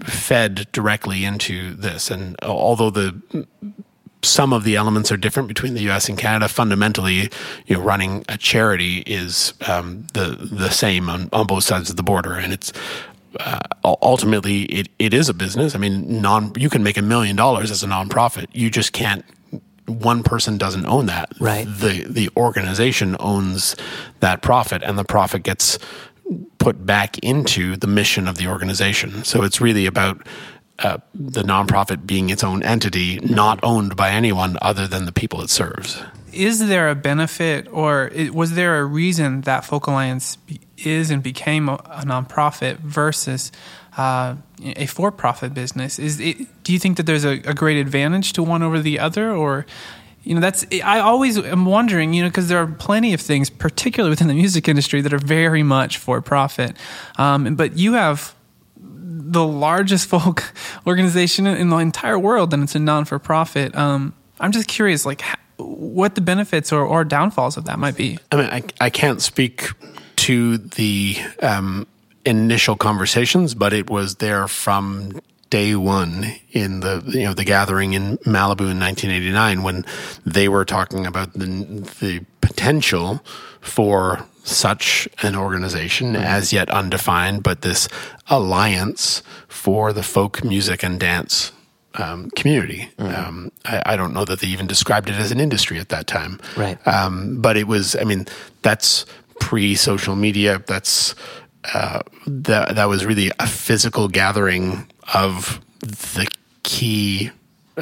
fed 0.05 0.67
directly 0.73 1.25
into 1.25 1.75
this. 1.75 2.11
And 2.11 2.37
although 2.43 2.91
the 2.91 3.47
some 4.27 4.53
of 4.53 4.65
the 4.65 4.77
elements 4.77 5.13
are 5.13 5.17
different 5.17 5.49
between 5.49 5.75
the 5.75 5.83
U.S. 5.83 6.09
and 6.09 6.19
Canada. 6.19 6.49
Fundamentally, 6.49 7.31
you 7.67 7.77
know, 7.77 7.81
running 7.81 8.25
a 8.29 8.37
charity 8.37 8.99
is 9.07 9.55
um, 9.67 10.07
the 10.15 10.37
the 10.53 10.71
same 10.71 11.09
on, 11.09 11.29
on 11.33 11.47
both 11.47 11.65
sides 11.65 11.91
of 11.91 11.97
the 11.97 12.03
border, 12.03 12.35
and 12.35 12.53
it's 12.53 12.73
uh, 13.41 13.61
ultimately 13.85 14.63
it, 14.63 14.89
it 14.99 15.15
is 15.15 15.29
a 15.29 15.35
business. 15.35 15.75
I 15.75 15.79
mean, 15.79 16.21
non 16.21 16.53
you 16.57 16.69
can 16.69 16.83
make 16.83 16.97
a 16.97 17.03
million 17.03 17.37
dollars 17.37 17.71
as 17.71 17.83
a 17.83 17.87
nonprofit. 17.87 18.47
You 18.53 18.71
just 18.71 18.93
can't. 18.93 19.25
One 19.87 20.25
person 20.25 20.59
doesn't 20.59 20.87
own 20.87 21.07
that. 21.07 21.31
Right. 21.39 21.65
The 21.65 22.05
the 22.09 22.29
organization 22.37 23.17
owns 23.21 23.77
that 24.21 24.43
profit, 24.43 24.83
and 24.83 24.99
the 24.99 25.05
profit 25.05 25.43
gets 25.45 25.79
put 26.59 26.85
back 26.85 27.19
into 27.19 27.77
the 27.77 27.87
mission 27.87 28.29
of 28.29 28.37
the 28.37 28.47
organization. 28.49 29.25
So 29.25 29.45
it's 29.45 29.61
really 29.61 29.87
about 29.87 30.27
uh, 30.79 30.99
the 31.15 31.43
nonprofit 31.43 32.07
being 32.07 32.31
its 32.31 32.45
own 32.45 32.63
entity, 32.63 33.19
not 33.21 33.61
owned 33.63 33.97
by 33.97 34.11
anyone 34.11 34.59
other 34.61 34.87
than 34.87 35.07
the 35.07 35.13
people 35.13 35.41
it 35.41 35.51
serves. 35.51 36.03
Is 36.33 36.67
there 36.69 36.91
a 36.91 36.95
benefit, 36.95 37.67
or 37.73 38.11
was 38.33 38.55
there 38.55 38.79
a 38.79 38.85
reason 38.85 39.41
that 39.43 39.65
Folk 39.65 39.87
Alliance 39.87 40.37
is 40.77 41.11
and 41.11 41.23
became 41.23 41.71
a, 41.71 41.79
nonprofit 42.05 42.77
versus 42.79 43.51
uh, 43.97 44.35
a 44.63 44.85
for-profit 44.87 45.55
business? 45.55 45.99
Is 45.99 46.21
it, 46.21 46.63
do 46.63 46.75
you 46.75 46.79
think 46.79 46.99
that 46.99 47.07
there's 47.07 47.25
a, 47.25 47.41
a 47.45 47.55
great 47.55 47.79
advantage 47.79 48.35
to 48.35 48.43
one 48.43 48.63
over 48.63 48.81
the 48.81 48.99
other, 48.99 49.31
or 49.33 49.65
you 50.27 50.35
know 50.35 50.41
that's 50.41 50.67
i 50.85 50.99
always 50.99 51.39
am 51.39 51.65
wondering 51.65 52.13
you 52.13 52.23
know 52.23 52.29
because 52.29 52.49
there 52.49 52.59
are 52.59 52.67
plenty 52.67 53.15
of 53.15 53.21
things 53.21 53.49
particularly 53.49 54.11
within 54.11 54.27
the 54.27 54.35
music 54.35 54.67
industry 54.69 55.01
that 55.01 55.13
are 55.13 55.19
very 55.19 55.63
much 55.63 55.99
for 55.99 56.21
profit. 56.21 56.77
Um, 57.17 57.55
but 57.55 57.77
you 57.79 57.95
have 57.95 58.35
the 58.77 59.47
largest 59.47 60.09
folk 60.15 60.53
organization 60.87 61.47
in 61.47 61.69
the 61.69 61.77
entire 61.77 62.19
world 62.19 62.53
and 62.53 62.63
it's 62.63 62.75
a 62.75 62.79
non-for-profit. 62.79 63.75
Um, 63.77 64.15
i'm 64.41 64.53
just 64.53 64.69
curious 64.69 65.07
like 65.07 65.23
what 65.59 66.15
the 66.17 66.21
benefits 66.21 66.73
or, 66.73 66.85
or 66.85 67.03
downfalls 67.05 67.57
of 67.57 67.65
that 67.65 67.79
might 67.79 67.97
be. 67.97 68.19
I 68.33 68.37
mean 68.37 68.47
i, 68.47 68.63
I 68.81 68.91
can't 68.91 69.23
speak 69.23 69.71
to 70.17 70.59
the 70.59 71.17
um, 71.41 71.87
initial 72.25 72.77
conversations 72.77 73.55
but 73.55 73.73
it 73.73 73.89
was 73.89 74.17
there 74.17 74.49
from 74.49 75.21
day 75.51 75.75
one 75.75 76.27
in 76.51 76.81
the 76.81 77.03
you 77.07 77.25
know 77.25 77.35
the 77.35 77.45
gathering 77.45 77.93
in 77.95 78.19
Malibu 78.19 78.71
in 78.71 78.81
1989 78.81 79.63
when 79.63 79.85
they 80.25 80.49
were 80.49 80.65
talking 80.65 81.07
about 81.07 81.33
the 81.33 81.47
the 82.01 82.25
potential 82.41 83.23
for 83.61 84.27
such 84.45 85.09
an 85.23 85.35
organization 85.35 86.15
mm-hmm. 86.15 86.23
as 86.23 86.53
yet 86.53 86.71
undefined, 86.71 87.43
but 87.43 87.63
this 87.63 87.89
alliance 88.29 89.23
for 89.49 89.93
the 89.93 90.03
folk 90.03 90.45
music 90.45 90.85
and 90.85 91.01
dance 91.01 91.51
um, 91.95 92.31
community. 92.31 92.89
Mm-hmm. 92.99 93.29
Um, 93.29 93.53
I, 93.65 93.83
I, 93.87 93.97
don't 93.97 94.13
know 94.13 94.25
that 94.25 94.41
they 94.41 94.47
even 94.49 94.67
described 94.67 95.09
it 95.09 95.15
as 95.15 95.33
an 95.33 95.41
industry 95.41 95.79
at 95.79 95.89
that 95.89 96.07
time. 96.07 96.39
Right. 96.57 96.79
Um, 96.87 97.41
but 97.41 97.57
it 97.57 97.67
was, 97.67 97.97
I 97.97 98.05
mean, 98.05 98.27
that's 98.63 99.07
pre 99.41 99.75
social 99.75 100.15
media. 100.15 100.63
That's, 100.67 101.15
uh, 101.75 102.03
that, 102.27 102.77
that 102.77 102.85
was 102.85 103.05
really 103.05 103.33
a 103.41 103.47
physical 103.47 104.09
gathering 104.09 104.87
of 105.15 105.61
the 105.81 106.27
key 106.63 107.31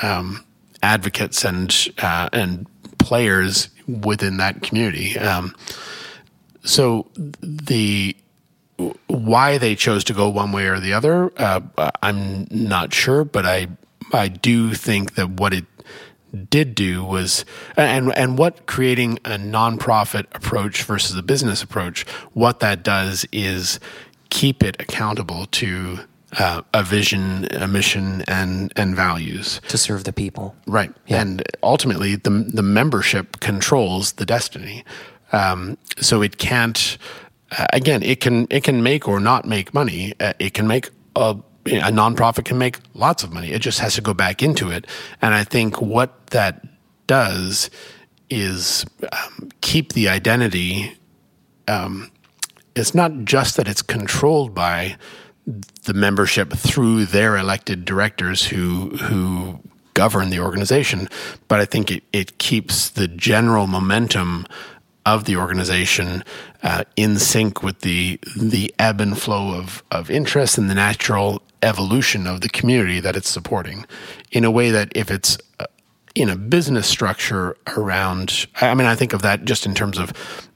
um, 0.03 0.45
advocates 0.83 1.45
and 1.45 1.75
uh, 1.99 2.29
and 2.33 2.67
players 2.99 3.69
within 3.87 4.39
that 4.39 4.63
community. 4.63 5.19
Um, 5.19 5.55
so 6.63 7.07
the 7.41 8.17
why 9.07 9.59
they 9.59 9.75
chose 9.75 10.05
to 10.05 10.13
go 10.13 10.29
one 10.29 10.51
way 10.51 10.67
or 10.67 10.81
the 10.81 10.93
other, 10.93 11.33
uh, 11.37 11.61
I'm 12.03 12.47
not 12.51 12.93
sure, 12.93 13.25
but 13.25 13.47
I 13.47 13.69
I 14.13 14.29
do 14.29 14.75
think 14.75 15.15
that 15.15 15.31
what 15.31 15.55
it 15.55 15.65
did 16.51 16.75
do 16.75 17.05
was 17.05 17.45
and 17.77 18.13
and 18.17 18.37
what 18.37 18.67
creating 18.67 19.19
a 19.25 19.39
nonprofit 19.39 20.27
approach 20.35 20.83
versus 20.83 21.17
a 21.17 21.23
business 21.23 21.63
approach 21.63 22.03
what 22.33 22.59
that 22.59 22.83
does 22.83 23.25
is 23.31 23.79
keep 24.31 24.65
it 24.65 24.75
accountable 24.81 25.47
to 25.47 26.01
uh, 26.39 26.63
a 26.73 26.83
vision 26.83 27.47
a 27.53 27.69
mission 27.69 28.23
and 28.23 28.73
and 28.77 28.95
values 28.95 29.61
to 29.69 29.79
serve 29.79 30.05
the 30.05 30.13
people 30.13 30.55
right 30.67 30.93
and 31.09 31.43
ultimately 31.63 32.17
the 32.17 32.31
the 32.31 32.63
membership 32.63 33.41
controls 33.41 34.13
the 34.13 34.27
destiny 34.27 34.85
um, 35.33 35.77
so 36.01 36.23
it 36.23 36.39
can't 36.39 36.99
uh, 37.59 37.67
again 37.73 38.03
it 38.03 38.21
can 38.21 38.47
it 38.51 38.65
can 38.65 38.83
make 38.83 39.09
or 39.09 39.21
not 39.21 39.47
make 39.47 39.73
money 39.75 40.13
uh, 40.21 40.33
it 40.39 40.55
can 40.55 40.67
make 40.67 40.91
a 41.17 41.37
a 41.67 41.91
nonprofit 41.91 42.45
can 42.45 42.59
make 42.59 42.79
lots 42.95 43.23
of 43.23 43.33
money. 43.33 43.53
It 43.53 43.61
just 43.61 43.81
has 43.81 43.95
to 43.95 44.01
go 44.01 44.15
back 44.15 44.43
into 44.43 44.71
it. 44.71 44.87
And 45.23 45.35
I 45.35 45.45
think 45.45 45.81
what 45.81 46.27
that 46.29 46.65
does 47.07 47.71
is 48.31 48.85
um, 49.13 49.51
keep 49.61 49.93
the 49.93 50.09
identity. 50.09 50.97
Um, 51.69 52.11
it's 52.75 52.95
not 52.95 53.25
just 53.25 53.57
that 53.57 53.69
it's 53.69 53.83
controlled 53.83 54.55
by 54.55 54.97
the 55.47 55.95
membership 55.95 56.53
through 56.53 57.07
their 57.07 57.37
elected 57.37 57.85
directors 57.85 58.47
who 58.47 58.91
who 58.97 59.61
govern 59.95 60.31
the 60.31 60.41
organization, 60.41 61.09
but 61.49 61.61
I 61.61 61.65
think 61.65 61.91
it, 61.91 62.03
it 62.13 62.39
keeps 62.39 62.91
the 62.91 63.07
general 63.07 63.67
momentum 63.67 64.47
of 65.07 65.25
the 65.25 65.37
organization 65.37 66.25
uh, 66.63 66.85
in 66.97 67.19
sync 67.19 67.63
with 67.63 67.81
the 67.81 68.19
the 68.37 68.75
ebb 68.79 69.01
and 69.01 69.19
flow 69.19 69.55
of 69.55 69.83
of 69.91 70.11
interest 70.11 70.59
and 70.59 70.69
the 70.69 70.75
natural 70.75 71.43
evolution 71.63 72.27
of 72.27 72.41
the 72.41 72.49
community 72.49 73.01
that 73.01 73.17
it's 73.17 73.29
supporting. 73.29 73.87
In 74.33 74.45
a 74.45 74.51
way 74.51 74.71
that 74.71 74.93
if 74.95 75.11
it's 75.11 75.39
uh, 75.61 75.67
in 76.15 76.29
a 76.31 76.37
business 76.37 76.87
structure 76.87 77.57
around 77.77 78.47
I 78.61 78.75
mean 78.75 78.87
I 78.87 78.95
think 78.95 79.13
of 79.13 79.23
that 79.23 79.45
just 79.45 79.67
in 79.67 79.75
terms 79.75 79.99
of 79.99 80.13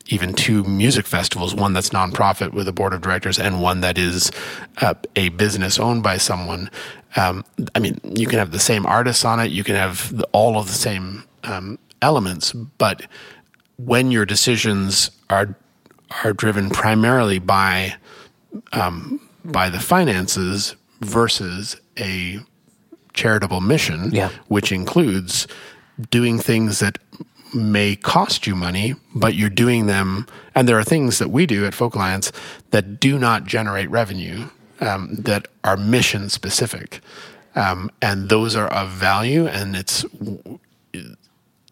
even 0.09 0.33
two 0.33 0.65
music 0.65 1.07
festivals 1.07 1.55
one 1.55 1.73
that's 1.75 1.91
nonprofit 1.91 2.53
with 2.53 2.67
a 2.69 2.73
board 2.73 2.93
of 2.93 3.01
directors 3.01 3.39
and 3.39 3.61
one 3.63 3.81
that 3.83 3.97
is 3.99 4.31
uh, 4.79 4.95
a 5.17 5.29
business 5.31 5.79
owned 5.79 6.03
by 6.03 6.17
someone 6.17 6.71
um, 7.17 7.45
I 7.75 7.79
mean 7.79 8.01
you 8.05 8.27
can 8.27 8.39
have 8.39 8.51
the 8.53 8.59
same 8.59 8.87
artists 8.87 9.25
on 9.25 9.39
it 9.41 9.51
you 9.51 9.65
can 9.65 9.75
have 9.77 10.17
the, 10.17 10.25
all 10.33 10.59
of 10.59 10.67
the 10.67 10.73
same 10.73 11.25
um, 11.45 11.79
elements 12.03 12.53
but 12.53 13.07
when 13.77 14.11
your 14.11 14.25
decisions 14.27 15.11
are 15.31 15.55
are 16.25 16.33
driven 16.33 16.71
primarily 16.71 17.39
by 17.39 17.95
um, 18.73 19.21
by 19.45 19.69
the 19.69 19.79
finances 19.81 20.75
versus 21.01 21.77
a 21.99 22.39
charitable 23.13 23.61
mission, 23.61 24.11
Yeah. 24.13 24.31
which 24.49 24.73
includes 24.73 25.47
doing 26.11 26.39
things 26.39 26.79
that 26.81 26.99
may 27.55 27.97
cost 27.97 28.47
you 28.47 28.55
money, 28.55 28.95
but 29.15 29.35
you're 29.35 29.51
doing 29.51 29.87
them. 29.87 30.27
And 30.55 30.69
there 30.69 30.79
are 30.79 30.85
things 30.85 31.19
that 31.19 31.31
we 31.31 31.47
do 31.47 31.67
at 31.67 31.75
Folk 31.75 31.95
Alliance 31.95 32.33
that 32.71 33.01
do 33.01 33.19
not 33.19 33.45
generate 33.45 33.91
revenue, 33.91 34.49
um, 34.81 35.15
that 35.17 35.49
are 35.65 35.77
mission 35.77 36.29
specific. 36.29 37.01
Um, 37.55 37.91
and 38.01 38.29
those 38.29 38.55
are 38.55 38.69
of 38.69 38.91
value. 38.91 39.47
And 39.47 39.75
it's 39.75 40.05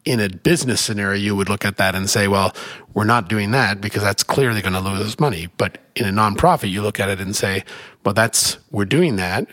in 0.05 0.20
a 0.20 0.29
business 0.29 0.81
scenario, 0.81 1.20
you 1.20 1.37
would 1.37 1.49
look 1.49 1.64
at 1.64 1.77
that 1.77 1.95
and 1.95 2.09
say, 2.09 2.29
well, 2.29 2.55
we're 2.95 3.05
not 3.05 3.29
doing 3.29 3.51
that 3.51 3.81
because 3.81 4.03
that's 4.03 4.22
clearly 4.22 4.62
going 4.62 4.72
to 4.72 4.81
lose 4.81 5.01
us 5.01 5.18
money. 5.18 5.49
But 5.59 5.79
in 5.97 6.07
a 6.07 6.12
nonprofit, 6.12 6.70
you 6.70 6.81
look 6.81 7.01
at 7.01 7.09
it 7.09 7.20
and 7.20 7.35
say, 7.35 7.64
well, 8.05 8.14
that's, 8.14 8.59
we're 8.70 8.85
doing 8.85 9.16
that. 9.16 9.49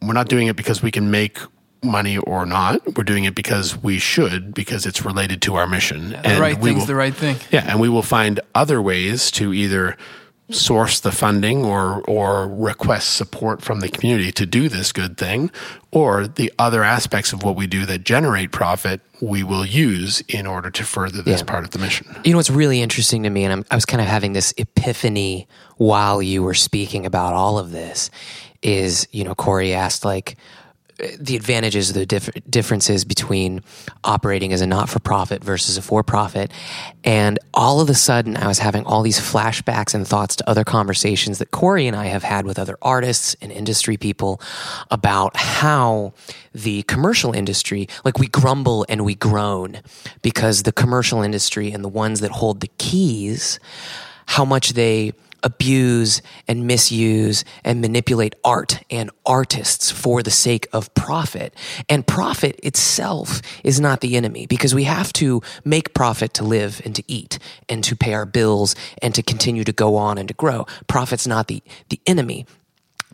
We're 0.00 0.14
not 0.14 0.28
doing 0.28 0.46
it 0.46 0.56
because 0.56 0.82
we 0.82 0.90
can 0.90 1.10
make 1.10 1.38
money 1.82 2.18
or 2.18 2.44
not. 2.46 2.80
We're 2.96 3.04
doing 3.04 3.24
it 3.24 3.34
because 3.34 3.76
we 3.76 3.98
should, 3.98 4.52
because 4.54 4.84
it's 4.86 5.04
related 5.04 5.40
to 5.42 5.54
our 5.56 5.66
mission. 5.66 6.10
The 6.10 6.38
right 6.40 6.58
we 6.58 6.70
thing's 6.70 6.80
will- 6.80 6.86
the 6.86 6.94
right 6.94 7.14
thing. 7.14 7.36
yeah, 7.50 7.64
and 7.68 7.80
we 7.80 7.88
will 7.88 8.02
find 8.02 8.40
other 8.54 8.82
ways 8.82 9.30
to 9.32 9.52
either 9.54 9.96
source 10.50 10.98
the 11.00 11.12
funding 11.12 11.62
or 11.62 12.00
or 12.08 12.48
request 12.48 13.12
support 13.14 13.60
from 13.60 13.80
the 13.80 13.88
community 13.90 14.32
to 14.32 14.46
do 14.46 14.68
this 14.70 14.92
good 14.92 15.18
thing, 15.18 15.50
or 15.92 16.26
the 16.26 16.50
other 16.58 16.82
aspects 16.82 17.32
of 17.34 17.42
what 17.42 17.54
we 17.54 17.66
do 17.66 17.84
that 17.84 18.02
generate 18.02 18.50
profit 18.50 19.00
we 19.20 19.42
will 19.42 19.66
use 19.66 20.22
in 20.22 20.46
order 20.46 20.70
to 20.70 20.84
further 20.84 21.20
this 21.20 21.40
Yeah. 21.40 21.46
part 21.46 21.64
of 21.64 21.72
the 21.72 21.78
mission. 21.78 22.06
You 22.24 22.32
know 22.32 22.38
what's 22.38 22.48
really 22.50 22.80
interesting 22.80 23.24
to 23.24 23.30
me, 23.30 23.44
and 23.44 23.52
I'm, 23.52 23.64
I 23.70 23.74
was 23.74 23.84
kind 23.84 24.00
of 24.00 24.06
having 24.08 24.32
this 24.32 24.54
epiphany 24.56 25.46
while 25.76 26.22
you 26.22 26.42
were 26.42 26.54
speaking 26.54 27.04
about 27.04 27.34
all 27.34 27.58
of 27.58 27.70
this, 27.70 28.10
is 28.62 29.06
you 29.12 29.24
know 29.24 29.34
Corey 29.34 29.74
asked 29.74 30.02
like 30.04 30.36
the 31.18 31.36
advantages, 31.36 31.92
the 31.92 32.06
diff- 32.06 32.30
differences 32.48 33.04
between 33.04 33.62
operating 34.04 34.52
as 34.52 34.60
a 34.60 34.66
not-for-profit 34.66 35.44
versus 35.44 35.76
a 35.76 35.82
for-profit, 35.82 36.50
and 37.04 37.38
all 37.54 37.80
of 37.80 37.88
a 37.88 37.94
sudden 37.94 38.36
I 38.36 38.46
was 38.46 38.58
having 38.58 38.84
all 38.84 39.02
these 39.02 39.20
flashbacks 39.20 39.94
and 39.94 40.06
thoughts 40.06 40.36
to 40.36 40.48
other 40.48 40.64
conversations 40.64 41.38
that 41.38 41.50
Corey 41.50 41.86
and 41.86 41.96
I 41.96 42.06
have 42.06 42.22
had 42.22 42.46
with 42.46 42.58
other 42.58 42.76
artists 42.82 43.36
and 43.40 43.52
industry 43.52 43.96
people 43.96 44.40
about 44.90 45.36
how 45.36 46.14
the 46.52 46.82
commercial 46.84 47.32
industry, 47.32 47.88
like 48.04 48.18
we 48.18 48.26
grumble 48.26 48.84
and 48.88 49.04
we 49.04 49.14
groan 49.14 49.80
because 50.22 50.64
the 50.64 50.72
commercial 50.72 51.22
industry 51.22 51.70
and 51.70 51.84
the 51.84 51.88
ones 51.88 52.20
that 52.20 52.32
hold 52.32 52.60
the 52.60 52.70
keys, 52.78 53.60
how 54.26 54.44
much 54.44 54.70
they 54.70 55.12
abuse 55.42 56.22
and 56.46 56.66
misuse 56.66 57.44
and 57.64 57.80
manipulate 57.80 58.34
art 58.44 58.80
and 58.90 59.10
artists 59.24 59.90
for 59.90 60.22
the 60.22 60.30
sake 60.30 60.66
of 60.72 60.92
profit. 60.94 61.54
And 61.88 62.06
profit 62.06 62.58
itself 62.62 63.40
is 63.64 63.80
not 63.80 64.00
the 64.00 64.16
enemy 64.16 64.46
because 64.46 64.74
we 64.74 64.84
have 64.84 65.12
to 65.14 65.42
make 65.64 65.94
profit 65.94 66.34
to 66.34 66.44
live 66.44 66.80
and 66.84 66.94
to 66.96 67.02
eat 67.06 67.38
and 67.68 67.82
to 67.84 67.96
pay 67.96 68.14
our 68.14 68.26
bills 68.26 68.74
and 69.02 69.14
to 69.14 69.22
continue 69.22 69.64
to 69.64 69.72
go 69.72 69.96
on 69.96 70.18
and 70.18 70.28
to 70.28 70.34
grow. 70.34 70.66
Profit's 70.86 71.26
not 71.26 71.48
the, 71.48 71.62
the 71.88 72.00
enemy. 72.06 72.46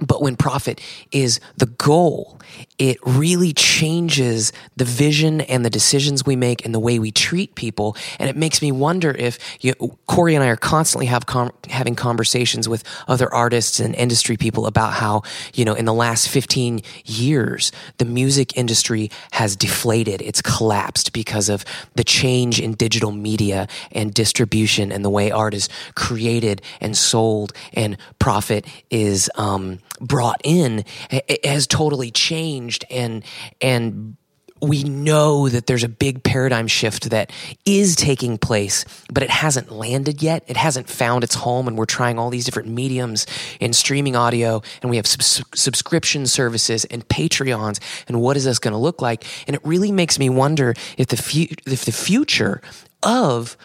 But 0.00 0.22
when 0.22 0.34
profit 0.34 0.80
is 1.12 1.38
the 1.56 1.66
goal, 1.66 2.40
it 2.78 2.98
really 3.04 3.52
changes 3.52 4.52
the 4.76 4.84
vision 4.84 5.40
and 5.42 5.64
the 5.64 5.70
decisions 5.70 6.26
we 6.26 6.34
make 6.34 6.64
and 6.64 6.74
the 6.74 6.80
way 6.80 6.98
we 6.98 7.12
treat 7.12 7.54
people. 7.54 7.96
And 8.18 8.28
it 8.28 8.36
makes 8.36 8.60
me 8.60 8.72
wonder 8.72 9.12
if 9.12 9.38
you 9.60 9.74
Corey 10.06 10.34
and 10.34 10.42
I 10.42 10.48
are 10.48 10.56
constantly 10.56 11.06
have 11.06 11.26
com- 11.26 11.52
having 11.68 11.94
conversations 11.94 12.68
with 12.68 12.82
other 13.06 13.32
artists 13.32 13.78
and 13.78 13.94
industry 13.94 14.36
people 14.36 14.66
about 14.66 14.94
how, 14.94 15.22
you 15.54 15.64
know, 15.64 15.74
in 15.74 15.84
the 15.84 15.94
last 15.94 16.28
15 16.28 16.80
years, 17.04 17.70
the 17.98 18.04
music 18.04 18.56
industry 18.56 19.10
has 19.32 19.54
deflated. 19.54 20.20
It's 20.20 20.42
collapsed 20.42 21.12
because 21.12 21.48
of 21.48 21.64
the 21.94 22.04
change 22.04 22.60
in 22.60 22.72
digital 22.72 23.12
media 23.12 23.68
and 23.92 24.12
distribution 24.12 24.90
and 24.90 25.04
the 25.04 25.10
way 25.10 25.30
art 25.30 25.54
is 25.54 25.68
created 25.94 26.60
and 26.80 26.96
sold 26.96 27.52
and 27.72 27.96
profit 28.18 28.66
is, 28.90 29.30
um, 29.36 29.78
brought 30.00 30.40
in 30.42 30.84
it 31.10 31.24
it 31.28 31.46
has 31.46 31.66
totally 31.66 32.10
changed 32.10 32.63
and 32.90 33.24
and 33.60 34.16
we 34.60 34.82
know 34.84 35.48
that 35.48 35.66
there's 35.66 35.84
a 35.84 35.88
big 35.88 36.22
paradigm 36.22 36.66
shift 36.66 37.10
that 37.10 37.30
is 37.64 37.96
taking 37.96 38.38
place, 38.38 38.84
but 39.12 39.22
it 39.22 39.30
hasn't 39.30 39.70
landed 39.70 40.22
yet. 40.22 40.44
It 40.46 40.56
hasn't 40.56 40.88
found 40.88 41.24
its 41.24 41.34
home, 41.34 41.68
and 41.68 41.76
we're 41.76 41.86
trying 41.86 42.18
all 42.18 42.30
these 42.30 42.44
different 42.44 42.68
mediums 42.68 43.26
in 43.60 43.72
streaming 43.72 44.16
audio, 44.16 44.62
and 44.82 44.90
we 44.90 44.96
have 44.96 45.06
subs- 45.06 45.42
subscription 45.54 46.26
services 46.26 46.84
and 46.86 47.06
Patreons. 47.08 47.78
And 48.08 48.20
what 48.20 48.36
is 48.36 48.44
this 48.44 48.58
going 48.58 48.72
to 48.72 48.78
look 48.78 49.02
like? 49.02 49.24
And 49.46 49.54
it 49.54 49.60
really 49.64 49.92
makes 49.92 50.18
me 50.18 50.30
wonder 50.30 50.74
if 50.96 51.08
the 51.08 51.16
fu- 51.16 51.54
if 51.66 51.84
the 51.84 51.92
future 51.92 52.62
of 53.02 53.56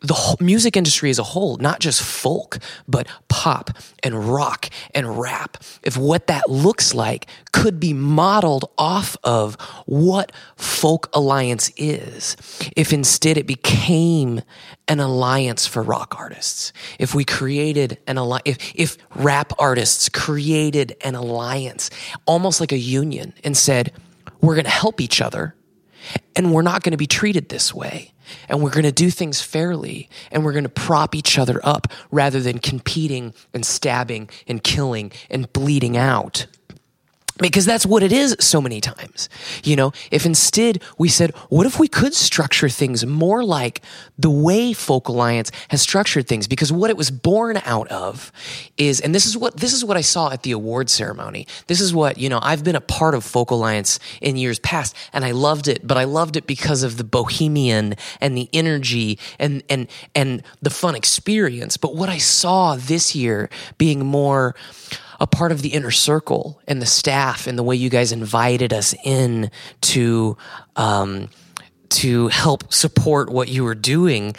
the 0.00 0.36
music 0.40 0.76
industry 0.76 1.10
as 1.10 1.18
a 1.18 1.24
whole, 1.24 1.56
not 1.56 1.80
just 1.80 2.00
folk, 2.02 2.58
but 2.86 3.08
pop 3.28 3.70
and 4.02 4.32
rock 4.32 4.68
and 4.94 5.18
rap, 5.18 5.56
if 5.82 5.96
what 5.96 6.28
that 6.28 6.48
looks 6.48 6.94
like 6.94 7.26
could 7.52 7.80
be 7.80 7.92
modeled 7.92 8.70
off 8.78 9.16
of 9.24 9.56
what 9.86 10.30
Folk 10.56 11.08
Alliance 11.12 11.72
is, 11.76 12.36
if 12.76 12.92
instead 12.92 13.36
it 13.36 13.46
became 13.46 14.40
an 14.86 15.00
alliance 15.00 15.66
for 15.66 15.82
rock 15.82 16.14
artists, 16.16 16.72
if 16.98 17.14
we 17.14 17.24
created 17.24 17.98
an 18.06 18.18
alliance, 18.18 18.42
if, 18.44 18.72
if 18.74 18.98
rap 19.16 19.52
artists 19.58 20.08
created 20.08 20.96
an 21.00 21.16
alliance, 21.16 21.90
almost 22.24 22.60
like 22.60 22.72
a 22.72 22.78
union, 22.78 23.34
and 23.42 23.56
said, 23.56 23.92
we're 24.40 24.54
going 24.54 24.64
to 24.64 24.70
help 24.70 25.00
each 25.00 25.20
other 25.20 25.54
and 26.36 26.52
we're 26.52 26.62
not 26.62 26.82
going 26.82 26.92
to 26.92 26.98
be 26.98 27.06
treated 27.06 27.48
this 27.48 27.74
way. 27.74 28.12
And 28.48 28.62
we're 28.62 28.70
going 28.70 28.84
to 28.84 28.92
do 28.92 29.10
things 29.10 29.40
fairly 29.40 30.10
and 30.30 30.44
we're 30.44 30.52
going 30.52 30.64
to 30.64 30.70
prop 30.70 31.14
each 31.14 31.38
other 31.38 31.60
up 31.64 31.88
rather 32.10 32.40
than 32.40 32.58
competing 32.58 33.32
and 33.54 33.64
stabbing 33.64 34.28
and 34.46 34.62
killing 34.62 35.12
and 35.30 35.50
bleeding 35.52 35.96
out. 35.96 36.46
Because 37.38 37.64
that's 37.64 37.86
what 37.86 38.02
it 38.02 38.12
is 38.12 38.36
so 38.40 38.60
many 38.60 38.80
times. 38.80 39.28
You 39.62 39.76
know, 39.76 39.92
if 40.10 40.26
instead 40.26 40.82
we 40.98 41.08
said, 41.08 41.34
what 41.48 41.66
if 41.66 41.78
we 41.78 41.88
could 41.88 42.14
structure 42.14 42.68
things 42.68 43.06
more 43.06 43.44
like 43.44 43.80
the 44.18 44.30
way 44.30 44.72
Folk 44.72 45.08
Alliance 45.08 45.50
has 45.68 45.80
structured 45.80 46.26
things? 46.26 46.46
Because 46.46 46.72
what 46.72 46.90
it 46.90 46.96
was 46.96 47.10
born 47.10 47.60
out 47.64 47.88
of 47.88 48.32
is, 48.76 49.00
and 49.00 49.14
this 49.14 49.26
is 49.26 49.36
what, 49.36 49.56
this 49.56 49.72
is 49.72 49.84
what 49.84 49.96
I 49.96 50.00
saw 50.00 50.30
at 50.30 50.42
the 50.42 50.52
award 50.52 50.90
ceremony. 50.90 51.46
This 51.66 51.80
is 51.80 51.94
what, 51.94 52.18
you 52.18 52.28
know, 52.28 52.40
I've 52.42 52.64
been 52.64 52.76
a 52.76 52.80
part 52.80 53.14
of 53.14 53.24
Folk 53.24 53.50
Alliance 53.50 53.98
in 54.20 54.36
years 54.36 54.58
past 54.58 54.94
and 55.12 55.24
I 55.24 55.30
loved 55.30 55.68
it, 55.68 55.86
but 55.86 55.96
I 55.96 56.04
loved 56.04 56.36
it 56.36 56.46
because 56.46 56.82
of 56.82 56.96
the 56.96 57.04
bohemian 57.04 57.94
and 58.20 58.36
the 58.36 58.48
energy 58.52 59.18
and, 59.38 59.62
and, 59.68 59.88
and 60.14 60.42
the 60.60 60.70
fun 60.70 60.94
experience. 60.94 61.76
But 61.76 61.94
what 61.94 62.08
I 62.08 62.18
saw 62.18 62.76
this 62.76 63.14
year 63.14 63.48
being 63.78 64.04
more, 64.04 64.54
a 65.20 65.26
part 65.26 65.52
of 65.52 65.62
the 65.62 65.70
inner 65.70 65.90
circle 65.90 66.60
and 66.66 66.80
the 66.80 66.86
staff 66.86 67.46
and 67.46 67.58
the 67.58 67.62
way 67.62 67.76
you 67.76 67.90
guys 67.90 68.12
invited 68.12 68.72
us 68.72 68.94
in 69.04 69.50
to 69.80 70.36
um, 70.76 71.28
to 71.88 72.28
help 72.28 72.72
support 72.72 73.30
what 73.30 73.48
you 73.48 73.64
were 73.64 73.74
doing 73.74 74.34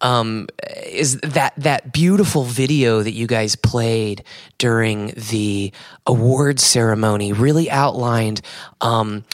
um, 0.00 0.46
is 0.86 1.18
that 1.20 1.52
that 1.56 1.92
beautiful 1.92 2.44
video 2.44 3.02
that 3.02 3.10
you 3.10 3.26
guys 3.26 3.56
played 3.56 4.22
during 4.58 5.08
the 5.30 5.72
awards 6.06 6.62
ceremony 6.62 7.32
really 7.32 7.70
outlined 7.70 8.40
um, 8.80 9.24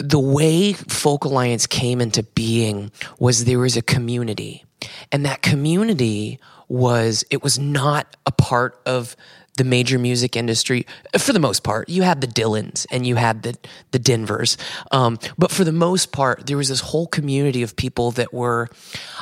the 0.00 0.18
way 0.18 0.72
Folk 0.72 1.24
Alliance 1.24 1.66
came 1.66 2.00
into 2.00 2.22
being 2.22 2.90
was 3.18 3.44
there 3.44 3.58
was 3.58 3.76
a 3.76 3.82
community, 3.82 4.64
and 5.12 5.24
that 5.26 5.42
community 5.42 6.40
was 6.68 7.24
it 7.30 7.42
was 7.42 7.58
not 7.58 8.16
a 8.26 8.32
part 8.32 8.80
of 8.86 9.14
the 9.56 9.64
major 9.64 9.98
music 9.98 10.36
industry 10.36 10.86
for 11.18 11.32
the 11.32 11.38
most 11.38 11.62
part. 11.62 11.88
You 11.88 12.02
had 12.02 12.20
the 12.20 12.26
Dylans 12.26 12.86
and 12.90 13.06
you 13.06 13.16
had 13.16 13.42
the 13.42 13.56
the 13.90 13.98
Denvers, 13.98 14.56
um, 14.90 15.18
but 15.36 15.50
for 15.50 15.64
the 15.64 15.72
most 15.72 16.12
part, 16.12 16.46
there 16.46 16.56
was 16.56 16.68
this 16.68 16.80
whole 16.80 17.06
community 17.06 17.62
of 17.62 17.76
people 17.76 18.10
that 18.12 18.32
were, 18.32 18.68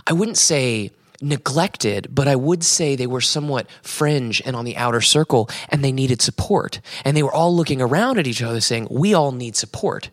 I 0.07 0.13
wouldn't 0.13 0.39
say 0.39 0.91
neglected, 1.21 2.15
but 2.15 2.29
I 2.29 2.37
would 2.37 2.63
say 2.63 2.95
they 2.95 3.07
were 3.07 3.21
somewhat 3.21 3.67
fringe 3.83 4.41
and 4.45 4.55
on 4.55 4.65
the 4.65 4.77
outer 4.77 5.01
circle, 5.01 5.51
and 5.69 5.85
they 5.85 5.93
needed 5.93 6.23
support. 6.23 6.81
And 7.05 7.17
they 7.17 7.23
were 7.23 7.33
all 7.33 7.55
looking 7.55 7.83
around 7.83 8.19
at 8.19 8.27
each 8.27 8.43
other, 8.43 8.61
saying, 8.61 8.89
"We 8.91 9.15
all 9.15 9.33
need 9.33 9.57
support." 9.57 10.11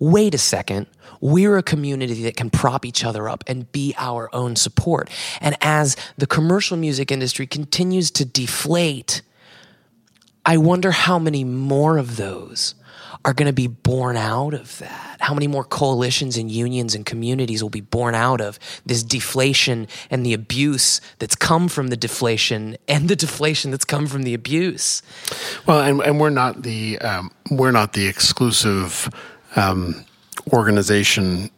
Wait 0.00 0.34
a 0.34 0.38
second. 0.38 0.86
We're 1.20 1.56
a 1.56 1.62
community 1.62 2.22
that 2.22 2.36
can 2.36 2.50
prop 2.50 2.84
each 2.84 3.04
other 3.04 3.28
up 3.28 3.42
and 3.48 3.70
be 3.72 3.94
our 3.98 4.32
own 4.32 4.54
support. 4.54 5.10
And 5.40 5.56
as 5.60 5.96
the 6.16 6.26
commercial 6.26 6.76
music 6.76 7.10
industry 7.10 7.46
continues 7.46 8.10
to 8.12 8.24
deflate, 8.24 9.22
I 10.48 10.56
wonder 10.56 10.90
how 10.90 11.18
many 11.18 11.44
more 11.44 11.98
of 11.98 12.16
those 12.16 12.74
are 13.22 13.34
going 13.34 13.48
to 13.48 13.52
be 13.52 13.66
born 13.66 14.16
out 14.16 14.54
of 14.54 14.78
that. 14.78 15.18
How 15.20 15.34
many 15.34 15.46
more 15.46 15.62
coalitions 15.62 16.38
and 16.38 16.50
unions 16.50 16.94
and 16.94 17.04
communities 17.04 17.62
will 17.62 17.68
be 17.68 17.82
born 17.82 18.14
out 18.14 18.40
of 18.40 18.58
this 18.86 19.02
deflation 19.02 19.88
and 20.10 20.24
the 20.24 20.32
abuse 20.32 21.02
that's 21.18 21.34
come 21.34 21.68
from 21.68 21.88
the 21.88 21.98
deflation 21.98 22.78
and 22.88 23.10
the 23.10 23.16
deflation 23.16 23.70
that's 23.70 23.84
come 23.84 24.06
from 24.06 24.22
the 24.22 24.32
abuse? 24.32 25.02
Well, 25.66 25.82
and, 25.82 26.00
and 26.00 26.18
we're 26.18 26.30
not 26.30 26.62
the 26.62 26.98
um, 27.00 27.30
we're 27.50 27.70
not 27.70 27.92
the 27.92 28.06
exclusive 28.06 29.10
um, 29.54 30.06
organization, 30.52 31.50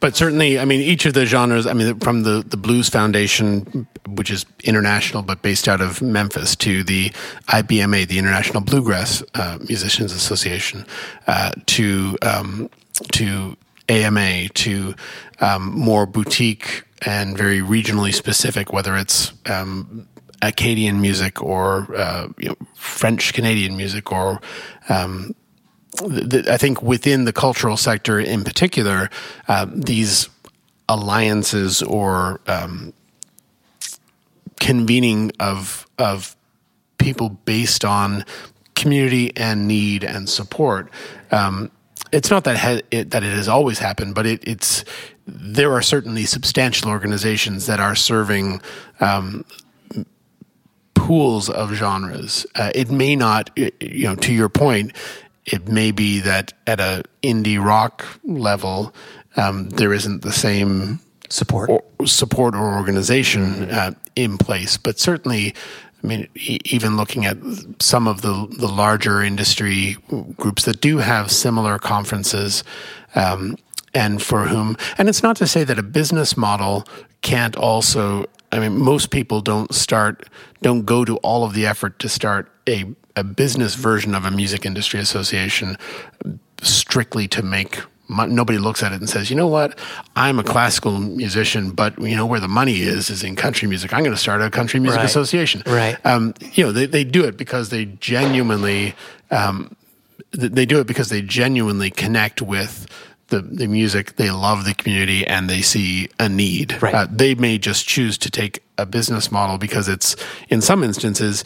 but 0.00 0.16
certainly, 0.16 0.58
I 0.58 0.64
mean, 0.64 0.80
each 0.80 1.06
of 1.06 1.14
the 1.14 1.26
genres. 1.26 1.66
I 1.66 1.72
mean, 1.72 1.98
from 2.00 2.22
the 2.22 2.44
the 2.46 2.56
Blues 2.56 2.88
Foundation, 2.88 3.86
which 4.08 4.30
is 4.30 4.46
international 4.62 5.22
but 5.22 5.42
based 5.42 5.68
out 5.68 5.80
of 5.80 6.02
Memphis, 6.02 6.56
to 6.56 6.84
the 6.84 7.10
IBMA, 7.48 8.08
the 8.08 8.18
International 8.18 8.60
Bluegrass 8.60 9.22
uh, 9.34 9.58
Musicians 9.68 10.12
Association, 10.12 10.86
uh, 11.26 11.52
to 11.66 12.16
um, 12.22 12.70
to 13.12 13.56
AMA, 13.88 14.48
to 14.50 14.94
um, 15.40 15.78
more 15.78 16.06
boutique 16.06 16.84
and 17.06 17.36
very 17.36 17.60
regionally 17.60 18.14
specific, 18.14 18.72
whether 18.72 18.96
it's 18.96 19.32
um, 19.46 20.08
Acadian 20.42 21.00
music 21.00 21.42
or 21.42 21.94
uh, 21.96 22.28
you 22.38 22.48
know, 22.48 22.56
French 22.74 23.32
Canadian 23.32 23.76
music 23.76 24.12
or 24.12 24.40
I 26.02 26.56
think 26.56 26.82
within 26.82 27.24
the 27.24 27.32
cultural 27.32 27.76
sector 27.76 28.18
in 28.18 28.44
particular, 28.44 29.10
uh, 29.48 29.66
these 29.72 30.28
alliances 30.88 31.82
or 31.82 32.40
um, 32.46 32.92
convening 34.60 35.32
of 35.40 35.86
of 35.98 36.36
people 36.98 37.28
based 37.28 37.84
on 37.84 38.24
community 38.74 39.36
and 39.36 39.68
need 39.68 40.04
and 40.04 40.28
support. 40.28 40.90
Um, 41.30 41.70
it's 42.12 42.30
not 42.30 42.44
that 42.44 42.56
ha- 42.56 42.80
it, 42.90 43.10
that 43.10 43.22
it 43.22 43.32
has 43.32 43.48
always 43.48 43.78
happened, 43.78 44.14
but 44.14 44.26
it, 44.26 44.46
it's 44.46 44.84
there 45.26 45.72
are 45.72 45.82
certainly 45.82 46.24
substantial 46.24 46.90
organizations 46.90 47.66
that 47.66 47.80
are 47.80 47.94
serving 47.94 48.60
um, 49.00 49.44
pools 50.94 51.50
of 51.50 51.72
genres. 51.72 52.46
Uh, 52.54 52.70
it 52.74 52.90
may 52.90 53.16
not, 53.16 53.50
you 53.56 54.04
know, 54.04 54.16
to 54.16 54.32
your 54.32 54.48
point, 54.48 54.92
it 55.46 55.68
may 55.68 55.90
be 55.90 56.20
that 56.20 56.52
at 56.66 56.80
a 56.80 57.02
indie 57.22 57.62
rock 57.62 58.04
level, 58.24 58.94
um, 59.36 59.68
there 59.70 59.92
isn't 59.92 60.22
the 60.22 60.32
same 60.32 61.00
support 61.28 61.70
or, 61.70 61.82
support 62.06 62.54
or 62.54 62.76
organization 62.76 63.70
uh, 63.70 63.92
in 64.16 64.38
place. 64.38 64.76
But 64.76 64.98
certainly, 64.98 65.54
I 66.02 66.06
mean, 66.06 66.28
e- 66.34 66.60
even 66.66 66.96
looking 66.96 67.26
at 67.26 67.36
some 67.80 68.06
of 68.06 68.22
the 68.22 68.46
the 68.58 68.68
larger 68.68 69.22
industry 69.22 69.96
groups 70.36 70.64
that 70.64 70.80
do 70.80 70.98
have 70.98 71.30
similar 71.30 71.78
conferences. 71.78 72.64
Um, 73.14 73.56
and 73.96 74.20
for 74.20 74.48
whom, 74.48 74.76
and 74.98 75.08
it's 75.08 75.22
not 75.22 75.36
to 75.36 75.46
say 75.46 75.62
that 75.62 75.78
a 75.78 75.82
business 75.82 76.36
model 76.36 76.84
can't 77.22 77.54
also 77.54 78.26
I 78.54 78.60
mean, 78.60 78.78
most 78.78 79.10
people 79.10 79.40
don't 79.40 79.74
start, 79.74 80.28
don't 80.62 80.84
go 80.84 81.04
to 81.04 81.16
all 81.18 81.42
of 81.42 81.54
the 81.54 81.66
effort 81.66 81.98
to 81.98 82.08
start 82.08 82.52
a 82.68 82.84
a 83.16 83.24
business 83.24 83.74
version 83.74 84.14
of 84.14 84.24
a 84.24 84.30
music 84.30 84.66
industry 84.66 85.00
association 85.00 85.76
strictly 86.62 87.28
to 87.28 87.42
make 87.42 87.80
nobody 88.08 88.58
looks 88.58 88.82
at 88.82 88.92
it 88.92 89.00
and 89.00 89.08
says, 89.08 89.30
you 89.30 89.36
know 89.36 89.46
what, 89.46 89.78
I'm 90.14 90.38
a 90.38 90.44
classical 90.44 90.98
musician, 90.98 91.70
but 91.70 91.98
you 91.98 92.14
know 92.16 92.26
where 92.26 92.40
the 92.40 92.48
money 92.48 92.80
is 92.80 93.08
is 93.08 93.22
in 93.22 93.34
country 93.34 93.66
music. 93.66 93.94
I'm 93.94 94.00
going 94.00 94.14
to 94.14 94.20
start 94.20 94.42
a 94.42 94.50
country 94.50 94.78
music 94.78 94.98
right. 94.98 95.06
association. 95.06 95.62
Right. 95.66 95.96
Um, 96.04 96.34
you 96.52 96.64
know, 96.64 96.72
they 96.72 96.86
they 96.86 97.04
do 97.04 97.24
it 97.24 97.36
because 97.36 97.70
they 97.70 97.86
genuinely 97.86 98.94
um, 99.30 99.74
they 100.32 100.66
do 100.66 100.80
it 100.80 100.86
because 100.86 101.08
they 101.08 101.22
genuinely 101.22 101.90
connect 101.90 102.42
with. 102.42 102.86
The, 103.28 103.40
the 103.40 103.66
music, 103.66 104.16
they 104.16 104.30
love 104.30 104.66
the 104.66 104.74
community 104.74 105.26
and 105.26 105.48
they 105.48 105.62
see 105.62 106.10
a 106.20 106.28
need. 106.28 106.80
Right. 106.82 106.94
Uh, 106.94 107.06
they 107.10 107.34
may 107.34 107.56
just 107.56 107.88
choose 107.88 108.18
to 108.18 108.30
take 108.30 108.62
a 108.76 108.84
business 108.84 109.32
model 109.32 109.56
because 109.56 109.88
it's, 109.88 110.14
in 110.50 110.60
some 110.60 110.84
instances, 110.84 111.42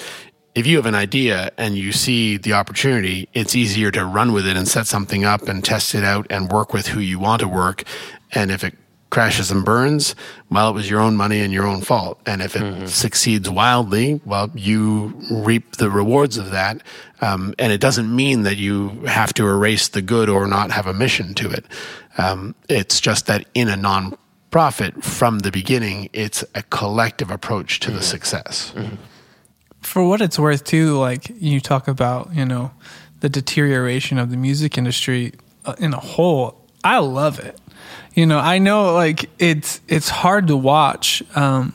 if 0.58 0.66
you 0.66 0.76
have 0.76 0.86
an 0.86 0.94
idea 0.96 1.52
and 1.56 1.78
you 1.78 1.92
see 1.92 2.36
the 2.36 2.52
opportunity, 2.52 3.28
it's 3.32 3.54
easier 3.54 3.92
to 3.92 4.04
run 4.04 4.32
with 4.32 4.44
it 4.44 4.56
and 4.56 4.66
set 4.66 4.88
something 4.88 5.24
up 5.24 5.42
and 5.42 5.64
test 5.64 5.94
it 5.94 6.02
out 6.02 6.26
and 6.30 6.50
work 6.50 6.72
with 6.72 6.88
who 6.88 6.98
you 6.98 7.20
want 7.20 7.40
to 7.40 7.48
work. 7.48 7.84
And 8.32 8.50
if 8.50 8.64
it 8.64 8.74
crashes 9.10 9.52
and 9.52 9.64
burns, 9.64 10.16
well, 10.50 10.68
it 10.70 10.72
was 10.72 10.90
your 10.90 10.98
own 10.98 11.16
money 11.16 11.40
and 11.40 11.52
your 11.52 11.64
own 11.64 11.80
fault. 11.80 12.20
And 12.26 12.42
if 12.42 12.56
it 12.56 12.62
mm-hmm. 12.62 12.86
succeeds 12.86 13.48
wildly, 13.48 14.20
well, 14.24 14.50
you 14.52 15.14
reap 15.30 15.76
the 15.76 15.90
rewards 15.90 16.36
of 16.36 16.50
that. 16.50 16.82
Um, 17.20 17.54
and 17.60 17.72
it 17.72 17.80
doesn't 17.80 18.14
mean 18.14 18.42
that 18.42 18.56
you 18.56 18.88
have 19.06 19.32
to 19.34 19.46
erase 19.46 19.86
the 19.86 20.02
good 20.02 20.28
or 20.28 20.48
not 20.48 20.72
have 20.72 20.88
a 20.88 20.92
mission 20.92 21.34
to 21.34 21.50
it. 21.50 21.66
Um, 22.18 22.56
it's 22.68 23.00
just 23.00 23.26
that 23.26 23.46
in 23.54 23.68
a 23.68 23.76
non-profit 23.76 25.04
from 25.04 25.38
the 25.38 25.52
beginning, 25.52 26.10
it's 26.12 26.44
a 26.56 26.64
collective 26.64 27.30
approach 27.30 27.78
to 27.80 27.88
mm-hmm. 27.88 27.98
the 27.98 28.02
success. 28.02 28.72
Mm-hmm 28.74 28.96
for 29.80 30.06
what 30.06 30.20
it's 30.20 30.38
worth 30.38 30.64
too 30.64 30.98
like 30.98 31.30
you 31.40 31.60
talk 31.60 31.88
about 31.88 32.34
you 32.34 32.44
know 32.44 32.70
the 33.20 33.28
deterioration 33.28 34.18
of 34.18 34.30
the 34.30 34.36
music 34.36 34.78
industry 34.78 35.32
uh, 35.64 35.74
in 35.78 35.92
a 35.94 36.00
whole 36.00 36.64
i 36.84 36.98
love 36.98 37.38
it. 37.38 37.58
You 38.14 38.26
know 38.26 38.38
i 38.38 38.58
know 38.58 38.94
like 38.94 39.30
it's 39.38 39.80
it's 39.88 40.08
hard 40.08 40.48
to 40.48 40.56
watch 40.56 41.22
um 41.36 41.74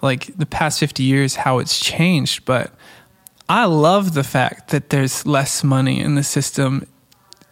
like 0.00 0.36
the 0.36 0.46
past 0.46 0.80
50 0.80 1.02
years 1.02 1.36
how 1.36 1.58
it's 1.58 1.78
changed 1.78 2.44
but 2.44 2.74
i 3.48 3.64
love 3.66 4.14
the 4.14 4.24
fact 4.24 4.70
that 4.70 4.90
there's 4.90 5.26
less 5.26 5.62
money 5.62 6.00
in 6.00 6.14
the 6.14 6.24
system 6.24 6.86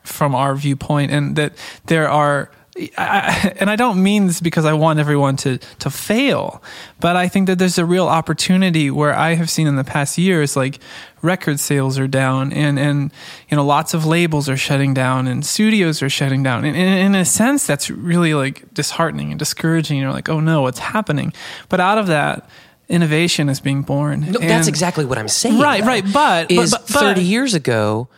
from 0.02 0.34
our 0.34 0.54
viewpoint 0.54 1.12
and 1.12 1.36
that 1.36 1.52
there 1.86 2.08
are 2.08 2.50
I, 2.96 3.54
and 3.58 3.70
I 3.70 3.76
don't 3.76 4.02
mean 4.02 4.26
this 4.26 4.40
because 4.40 4.64
I 4.64 4.72
want 4.72 4.98
everyone 4.98 5.36
to 5.38 5.58
to 5.58 5.90
fail, 5.90 6.62
but 6.98 7.16
I 7.16 7.28
think 7.28 7.46
that 7.46 7.58
there's 7.58 7.78
a 7.78 7.84
real 7.84 8.08
opportunity 8.08 8.90
where 8.90 9.14
I 9.14 9.34
have 9.34 9.50
seen 9.50 9.66
in 9.66 9.76
the 9.76 9.84
past 9.84 10.18
years, 10.18 10.56
like 10.56 10.78
record 11.22 11.60
sales 11.60 11.98
are 11.98 12.08
down, 12.08 12.52
and 12.52 12.78
and 12.78 13.12
you 13.50 13.56
know 13.56 13.64
lots 13.64 13.94
of 13.94 14.06
labels 14.06 14.48
are 14.48 14.56
shutting 14.56 14.94
down, 14.94 15.26
and 15.26 15.44
studios 15.44 16.02
are 16.02 16.10
shutting 16.10 16.42
down, 16.42 16.64
and, 16.64 16.76
and 16.76 17.14
in 17.14 17.20
a 17.20 17.24
sense, 17.24 17.66
that's 17.66 17.90
really 17.90 18.34
like 18.34 18.72
disheartening 18.72 19.30
and 19.30 19.38
discouraging. 19.38 19.98
You're 19.98 20.12
like, 20.12 20.28
oh 20.28 20.40
no, 20.40 20.62
what's 20.62 20.78
happening? 20.78 21.32
But 21.68 21.80
out 21.80 21.98
of 21.98 22.06
that, 22.06 22.48
innovation 22.88 23.48
is 23.48 23.60
being 23.60 23.82
born. 23.82 24.32
No, 24.32 24.38
that's 24.40 24.68
exactly 24.68 25.04
what 25.04 25.16
I'm 25.16 25.28
saying. 25.28 25.58
Right, 25.58 25.82
right. 25.82 26.04
But, 26.12 26.50
is 26.50 26.72
but, 26.72 26.86
but, 26.88 27.00
30 27.00 27.22
years 27.22 27.54
ago, 27.54 28.08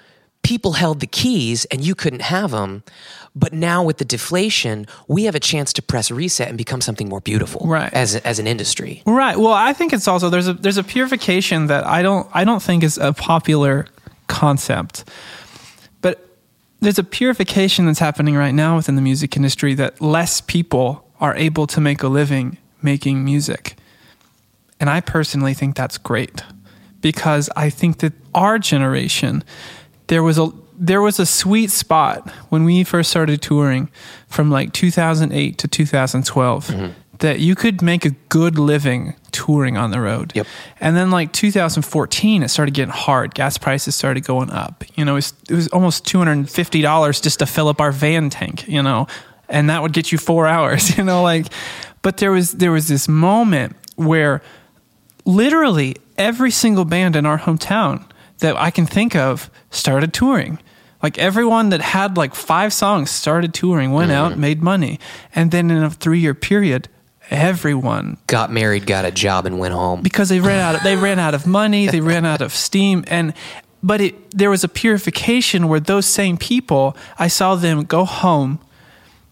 people 0.43 0.73
held 0.73 1.01
the 1.01 1.07
keys 1.07 1.65
and 1.67 1.81
you 1.85 1.95
couldn't 1.95 2.23
have 2.23 2.51
them. 2.51 2.83
But 3.35 3.53
now 3.55 3.83
with 3.83 3.97
the 3.99 4.05
deflation, 4.05 4.87
we 5.09 5.25
have 5.25 5.35
a 5.35 5.41
chance 5.41 5.73
to 5.75 5.83
press 5.83 6.11
reset 6.11 6.49
and 6.49 6.59
become 6.59 6.81
something 6.83 7.09
more 7.09 7.21
beautiful 7.21 7.67
Right. 7.67 7.93
as, 7.95 8.15
a, 8.17 8.27
as 8.27 8.39
an 8.39 8.47
industry. 8.47 9.03
Right. 9.07 9.39
Well, 9.39 9.55
I 9.55 9.73
think 9.73 9.93
it's 9.93 10.07
also 10.07 10.29
there's 10.29 10.49
a 10.49 10.53
there's 10.55 10.77
a 10.77 10.85
purification 10.85 11.69
that 11.69 11.87
I 11.87 12.03
don't 12.03 12.29
I 12.35 12.45
don't 12.45 12.63
think 12.63 12.83
is 12.83 12.99
a 12.99 13.13
popular 13.15 13.87
concept. 14.27 15.05
But 16.03 16.19
there's 16.81 16.99
a 16.99 17.05
purification 17.05 17.87
that's 17.87 18.01
happening 18.01 18.35
right 18.35 18.55
now 18.55 18.77
within 18.77 18.97
the 18.97 19.03
music 19.03 19.37
industry 19.37 19.75
that 19.75 20.01
less 20.03 20.41
people 20.43 21.09
are 21.21 21.35
able 21.37 21.67
to 21.69 21.81
make 21.81 22.03
a 22.03 22.09
living 22.09 22.59
making 22.83 23.25
music. 23.25 23.77
And 24.81 24.91
I 24.91 25.01
personally 25.01 25.55
think 25.55 25.77
that's 25.77 25.97
great 25.97 26.43
because 27.01 27.49
I 27.57 27.71
think 27.71 27.99
that 27.99 28.13
our 28.35 28.59
generation 28.59 29.43
there 30.13 30.23
was 30.23 30.39
a 30.39 30.51
there 30.79 31.01
was 31.01 31.19
a 31.19 31.25
sweet 31.25 31.71
spot 31.71 32.31
when 32.51 32.65
we 32.65 32.85
first 32.85 33.09
started 33.09 33.41
touring 33.41 33.89
from 34.29 34.51
like 34.51 34.71
2008 34.75 35.57
to 35.57 35.67
2012 35.67 36.67
mm-hmm. 36.67 36.93
that 37.21 37.39
you 37.41 37.55
could 37.55 37.81
make 37.81 38.05
a 38.05 38.11
good 38.29 38.59
living 38.59 39.15
touring 39.31 39.79
on 39.79 39.91
the 39.91 40.01
road. 40.01 40.33
Yep. 40.35 40.47
And 40.81 40.95
then 40.95 41.11
like 41.11 41.33
2014 41.33 42.43
it 42.43 42.49
started 42.49 42.75
getting 42.75 42.93
hard. 42.93 43.35
Gas 43.35 43.57
prices 43.57 43.95
started 43.95 44.25
going 44.25 44.51
up. 44.51 44.85
You 44.97 45.07
know, 45.07 45.13
it 45.13 45.15
was, 45.15 45.35
it 45.49 45.55
was 45.55 45.69
almost 45.69 46.05
$250 46.05 47.23
just 47.23 47.39
to 47.39 47.47
fill 47.47 47.69
up 47.69 47.81
our 47.81 47.93
van 47.93 48.29
tank, 48.29 48.69
you 48.69 48.83
know. 48.83 49.07
And 49.49 49.71
that 49.71 49.81
would 49.81 49.95
get 49.95 50.13
you 50.13 50.19
4 50.19 50.47
hours, 50.57 50.99
you 50.99 51.05
know, 51.05 51.23
like 51.23 51.47
but 52.03 52.19
there 52.19 52.33
was 52.33 52.53
there 52.53 52.73
was 52.73 52.89
this 52.89 53.09
moment 53.09 53.77
where 53.97 54.43
literally 55.25 55.97
every 56.19 56.51
single 56.51 56.85
band 56.85 57.17
in 57.17 57.25
our 57.25 57.39
hometown 57.39 58.05
that 58.43 58.57
I 58.57 58.71
can 58.71 58.87
think 58.87 59.17
of 59.17 59.51
started 59.71 60.13
touring. 60.13 60.59
Like 61.03 61.19
everyone 61.19 61.71
that 61.71 61.81
had 61.81 62.17
like 62.17 62.35
five 62.35 62.73
songs 62.73 63.11
started 63.11 63.55
touring, 63.55 63.93
went 63.93 64.13
mm-hmm. 64.13 64.33
out, 64.33 64.39
made 64.39 64.63
money. 64.63 65.01
And 65.35 65.51
then 65.51 65.71
in 65.71 65.83
a 65.83 65.91
three 65.91 66.21
year 66.21 66.35
period, 66.35 66.89
everyone 67.31 68.19
Got 68.27 68.53
married, 68.53 68.87
got 68.87 69.05
a 69.05 69.11
job, 69.11 69.47
and 69.47 69.59
went 69.59 69.75
home. 69.75 70.03
because 70.03 70.29
they 70.29 70.41
ran 70.41 70.61
out 70.61 70.75
of, 70.77 70.83
they 70.83 70.97
ran 70.97 71.19
out 71.19 71.35
of 71.35 71.47
money, 71.47 71.89
they 71.89 72.01
ran 72.13 72.25
out 72.25 72.41
of 72.41 72.53
steam 72.53 73.05
and 73.09 73.35
but 73.83 74.01
it 74.01 74.31
there 74.31 74.51
was 74.51 74.63
a 74.63 74.69
purification 74.69 75.67
where 75.67 75.81
those 75.81 76.07
same 76.07 76.37
people, 76.37 76.97
I 77.19 77.29
saw 77.29 77.57
them 77.57 77.85
go 77.85 78.05
home, 78.05 78.61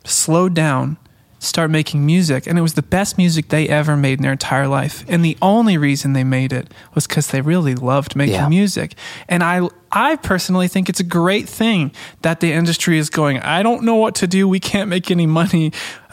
slow 0.05 0.49
down, 0.49 0.97
start 1.43 1.71
making 1.71 2.07
music 2.07 2.47
and 2.47 2.57
it 2.59 2.63
was 2.63 2.75
the 2.75 2.83
best 2.83 3.19
music 3.19 3.49
they 3.49 3.67
ever 3.69 3.97
made 3.97 4.19
in 4.19 4.23
their 4.23 4.33
entire 4.33 4.69
life. 4.69 5.05
And 5.09 5.25
the 5.25 5.37
only 5.43 5.77
reason 5.77 6.13
they 6.13 6.23
made 6.23 6.53
it 6.53 6.73
was 6.95 7.07
cuz 7.09 7.27
they 7.29 7.41
really 7.41 7.75
loved 7.75 8.15
making 8.15 8.35
Yeah. 8.35 8.49
music. 8.49 8.95
And 9.29 9.43
I 9.43 9.69
I 9.91 10.15
personally 10.17 10.69
think 10.69 10.89
it's 10.89 11.01
a 11.01 11.05
great 11.21 11.49
thing 11.49 11.91
that 12.23 12.39
the 12.39 12.53
industry 12.53 12.97
is 12.99 13.11
going, 13.11 13.39
I 13.41 13.63
don't 13.65 13.83
know 13.83 13.97
what 13.97 14.15
to 14.17 14.27
do, 14.29 14.47
we 14.47 14.61
can't 14.61 14.89
make 14.89 15.11
any 15.11 15.27
money. 15.27 15.73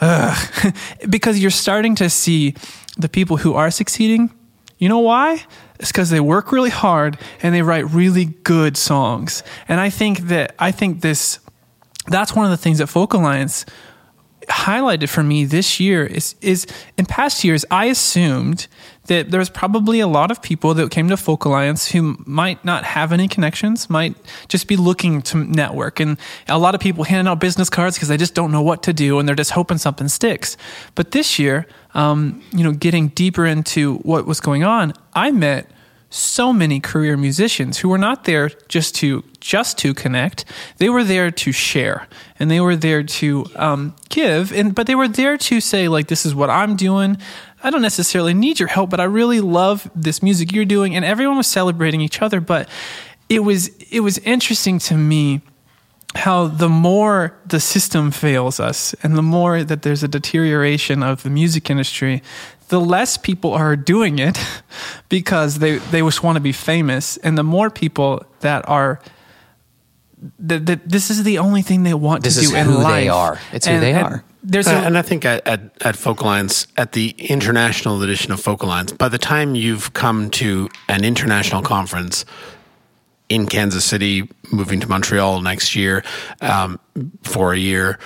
Because 1.08 1.38
you're 1.38 1.50
starting 1.50 1.94
to 1.96 2.10
see 2.10 2.54
the 2.96 3.08
people 3.08 3.36
who 3.38 3.54
are 3.54 3.70
succeeding 3.70 4.30
you 4.80 4.88
know 4.88 5.00
why? 5.00 5.42
It's 5.80 5.90
because 5.90 6.10
they 6.10 6.20
work 6.20 6.52
really 6.52 6.70
hard 6.70 7.18
and 7.42 7.52
they 7.52 7.62
write 7.62 7.90
really 7.90 8.26
good 8.44 8.76
songs. 8.76 9.42
And 9.66 9.80
I 9.80 9.90
think 9.90 10.28
that 10.28 10.54
I 10.58 10.70
think 10.70 11.00
this 11.00 11.40
that's 12.06 12.32
one 12.34 12.44
of 12.44 12.52
the 12.52 12.56
things 12.56 12.78
that 12.78 12.86
Folk 12.86 13.12
Alliance 13.12 13.66
highlighted 14.48 15.08
for 15.08 15.22
me 15.22 15.44
this 15.44 15.78
year 15.78 16.04
is 16.06 16.34
is 16.40 16.66
in 16.96 17.06
past 17.06 17.44
years 17.44 17.64
I 17.70 17.86
assumed 17.86 18.66
that 19.08 19.30
there 19.30 19.38
was 19.38 19.50
probably 19.50 20.00
a 20.00 20.06
lot 20.06 20.30
of 20.30 20.42
people 20.42 20.74
that 20.74 20.90
came 20.90 21.08
to 21.08 21.16
Folk 21.16 21.44
Alliance 21.44 21.90
who 21.90 22.16
might 22.26 22.62
not 22.64 22.84
have 22.84 23.10
any 23.10 23.26
connections, 23.26 23.88
might 23.88 24.14
just 24.48 24.68
be 24.68 24.76
looking 24.76 25.22
to 25.22 25.38
network, 25.38 25.98
and 25.98 26.18
a 26.46 26.58
lot 26.58 26.74
of 26.74 26.80
people 26.80 27.04
handing 27.04 27.30
out 27.30 27.40
business 27.40 27.70
cards 27.70 27.96
because 27.96 28.08
they 28.08 28.16
just 28.16 28.34
don't 28.34 28.52
know 28.52 28.62
what 28.62 28.82
to 28.82 28.92
do 28.92 29.18
and 29.18 29.26
they're 29.26 29.36
just 29.36 29.52
hoping 29.52 29.78
something 29.78 30.08
sticks. 30.08 30.56
But 30.94 31.12
this 31.12 31.38
year, 31.38 31.66
um, 31.94 32.42
you 32.52 32.62
know, 32.62 32.72
getting 32.72 33.08
deeper 33.08 33.46
into 33.46 33.96
what 33.98 34.26
was 34.26 34.40
going 34.40 34.62
on, 34.62 34.92
I 35.14 35.30
met 35.30 35.70
so 36.10 36.52
many 36.52 36.80
career 36.80 37.16
musicians 37.16 37.78
who 37.78 37.88
were 37.88 37.98
not 37.98 38.24
there 38.24 38.50
just 38.68 38.94
to 38.96 39.22
just 39.40 39.78
to 39.78 39.92
connect. 39.92 40.44
They 40.78 40.88
were 40.88 41.04
there 41.04 41.30
to 41.30 41.52
share 41.52 42.08
and 42.38 42.50
they 42.50 42.60
were 42.60 42.76
there 42.76 43.02
to 43.02 43.46
um, 43.56 43.94
give 44.08 44.52
and 44.52 44.74
but 44.74 44.86
they 44.86 44.94
were 44.94 45.08
there 45.08 45.36
to 45.36 45.60
say 45.60 45.88
like 45.88 46.08
this 46.08 46.24
is 46.24 46.34
what 46.34 46.50
i'm 46.50 46.76
doing. 46.76 47.18
I 47.62 47.70
don't 47.70 47.82
necessarily 47.82 48.34
need 48.34 48.58
your 48.58 48.68
help 48.68 48.88
but 48.88 49.00
i 49.00 49.04
really 49.04 49.40
love 49.40 49.90
this 49.94 50.22
music 50.22 50.52
you're 50.52 50.64
doing 50.64 50.94
and 50.94 51.04
everyone 51.04 51.36
was 51.36 51.48
celebrating 51.48 52.00
each 52.00 52.22
other 52.22 52.40
but 52.40 52.68
it 53.28 53.40
was 53.40 53.68
it 53.90 54.00
was 54.00 54.18
interesting 54.18 54.78
to 54.78 54.96
me 54.96 55.42
how 56.14 56.46
the 56.46 56.68
more 56.68 57.36
the 57.46 57.60
system 57.60 58.10
fails 58.10 58.60
us 58.60 58.94
and 59.02 59.16
the 59.16 59.22
more 59.22 59.62
that 59.62 59.82
there's 59.82 60.02
a 60.02 60.08
deterioration 60.08 61.02
of 61.02 61.22
the 61.22 61.30
music 61.30 61.70
industry, 61.70 62.22
the 62.68 62.80
less 62.80 63.16
people 63.16 63.52
are 63.52 63.76
doing 63.76 64.18
it 64.18 64.38
because 65.08 65.58
they, 65.58 65.76
they 65.76 66.00
just 66.00 66.22
want 66.22 66.36
to 66.36 66.40
be 66.40 66.52
famous. 66.52 67.16
And 67.18 67.36
the 67.36 67.42
more 67.42 67.70
people 67.70 68.24
that 68.40 68.68
are 68.68 69.00
that, 70.40 70.66
that 70.66 70.88
this 70.88 71.10
is 71.10 71.22
the 71.22 71.38
only 71.38 71.62
thing 71.62 71.84
they 71.84 71.94
want 71.94 72.24
This 72.24 72.34
to 72.36 72.40
is 72.40 72.50
do 72.50 72.56
in 72.56 72.66
who 72.66 72.82
they 72.82 73.08
are. 73.08 73.38
It's 73.52 73.66
who 73.66 73.78
they 73.78 73.94
are. 73.94 74.24
There's 74.42 74.66
Uh, 74.66 74.72
a, 74.72 74.86
and 74.86 74.98
I 74.98 75.02
think 75.02 75.24
at, 75.24 75.46
at, 75.46 75.60
at 75.82 75.96
Folk 75.96 76.20
Alliance, 76.20 76.66
at 76.76 76.92
the 76.92 77.10
international 77.18 78.02
edition 78.02 78.32
of 78.32 78.40
Folk 78.40 78.62
Alliance, 78.62 78.92
by 78.92 79.08
the 79.08 79.18
time 79.18 79.54
you've 79.54 79.92
come 79.92 80.30
to 80.30 80.68
an 80.88 81.04
international 81.04 81.62
conference 81.62 82.24
in 83.28 83.46
Kansas 83.46 83.84
City, 83.84 84.28
moving 84.50 84.80
to 84.80 84.88
Montreal 84.88 85.40
next 85.40 85.76
year 85.76 86.04
um, 86.40 86.80
for 87.22 87.52
a 87.52 87.58
year, 87.58 87.98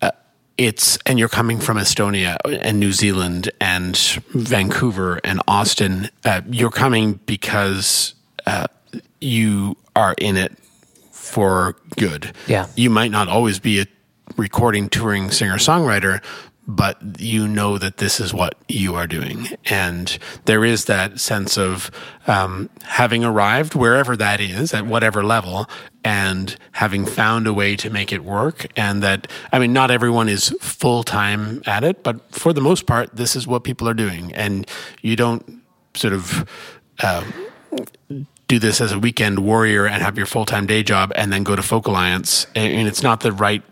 uh, 0.00 0.10
it's 0.56 0.98
and 1.06 1.18
you're 1.18 1.28
coming 1.28 1.58
from 1.58 1.76
Estonia 1.76 2.36
and 2.44 2.78
New 2.78 2.92
Zealand 2.92 3.50
and 3.60 3.96
Vancouver 4.30 5.20
and 5.24 5.40
Austin. 5.48 6.08
Uh, 6.24 6.42
you're 6.48 6.70
coming 6.70 7.14
because 7.26 8.14
uh, 8.46 8.66
you 9.20 9.76
are 9.96 10.14
in 10.18 10.36
it 10.36 10.56
for 11.10 11.76
good. 11.96 12.32
Yeah. 12.46 12.66
You 12.76 12.90
might 12.90 13.10
not 13.10 13.28
always 13.28 13.58
be 13.58 13.80
a 13.80 13.86
recording, 14.36 14.88
touring 14.88 15.30
singer 15.30 15.56
songwriter, 15.56 16.22
but 16.76 17.20
you 17.20 17.48
know 17.48 17.78
that 17.78 17.96
this 17.96 18.20
is 18.20 18.32
what 18.32 18.54
you 18.68 18.94
are 18.94 19.06
doing. 19.06 19.48
And 19.66 20.16
there 20.44 20.64
is 20.64 20.84
that 20.84 21.20
sense 21.20 21.58
of 21.58 21.90
um, 22.26 22.70
having 22.84 23.24
arrived 23.24 23.74
wherever 23.74 24.16
that 24.16 24.40
is, 24.40 24.72
at 24.72 24.86
whatever 24.86 25.24
level, 25.24 25.68
and 26.04 26.56
having 26.72 27.04
found 27.04 27.46
a 27.46 27.52
way 27.52 27.76
to 27.76 27.90
make 27.90 28.12
it 28.12 28.24
work. 28.24 28.66
And 28.76 29.02
that, 29.02 29.26
I 29.52 29.58
mean, 29.58 29.72
not 29.72 29.90
everyone 29.90 30.28
is 30.28 30.54
full 30.60 31.02
time 31.02 31.62
at 31.66 31.82
it, 31.82 32.02
but 32.02 32.34
for 32.34 32.52
the 32.52 32.60
most 32.60 32.86
part, 32.86 33.16
this 33.16 33.34
is 33.34 33.46
what 33.46 33.64
people 33.64 33.88
are 33.88 33.94
doing. 33.94 34.32
And 34.34 34.66
you 35.02 35.16
don't 35.16 35.62
sort 35.94 36.12
of. 36.14 36.48
Um, 37.02 37.32
do 38.50 38.58
this 38.58 38.80
as 38.80 38.90
a 38.90 38.98
weekend 38.98 39.38
warrior 39.38 39.86
and 39.86 40.02
have 40.02 40.16
your 40.16 40.26
full 40.26 40.44
time 40.44 40.66
day 40.66 40.82
job 40.82 41.12
and 41.14 41.32
then 41.32 41.44
go 41.44 41.54
to 41.54 41.62
Folk 41.62 41.86
Alliance. 41.86 42.48
And 42.56 42.88
it's 42.88 43.00
not 43.00 43.20
the 43.20 43.30
right. 43.30 43.62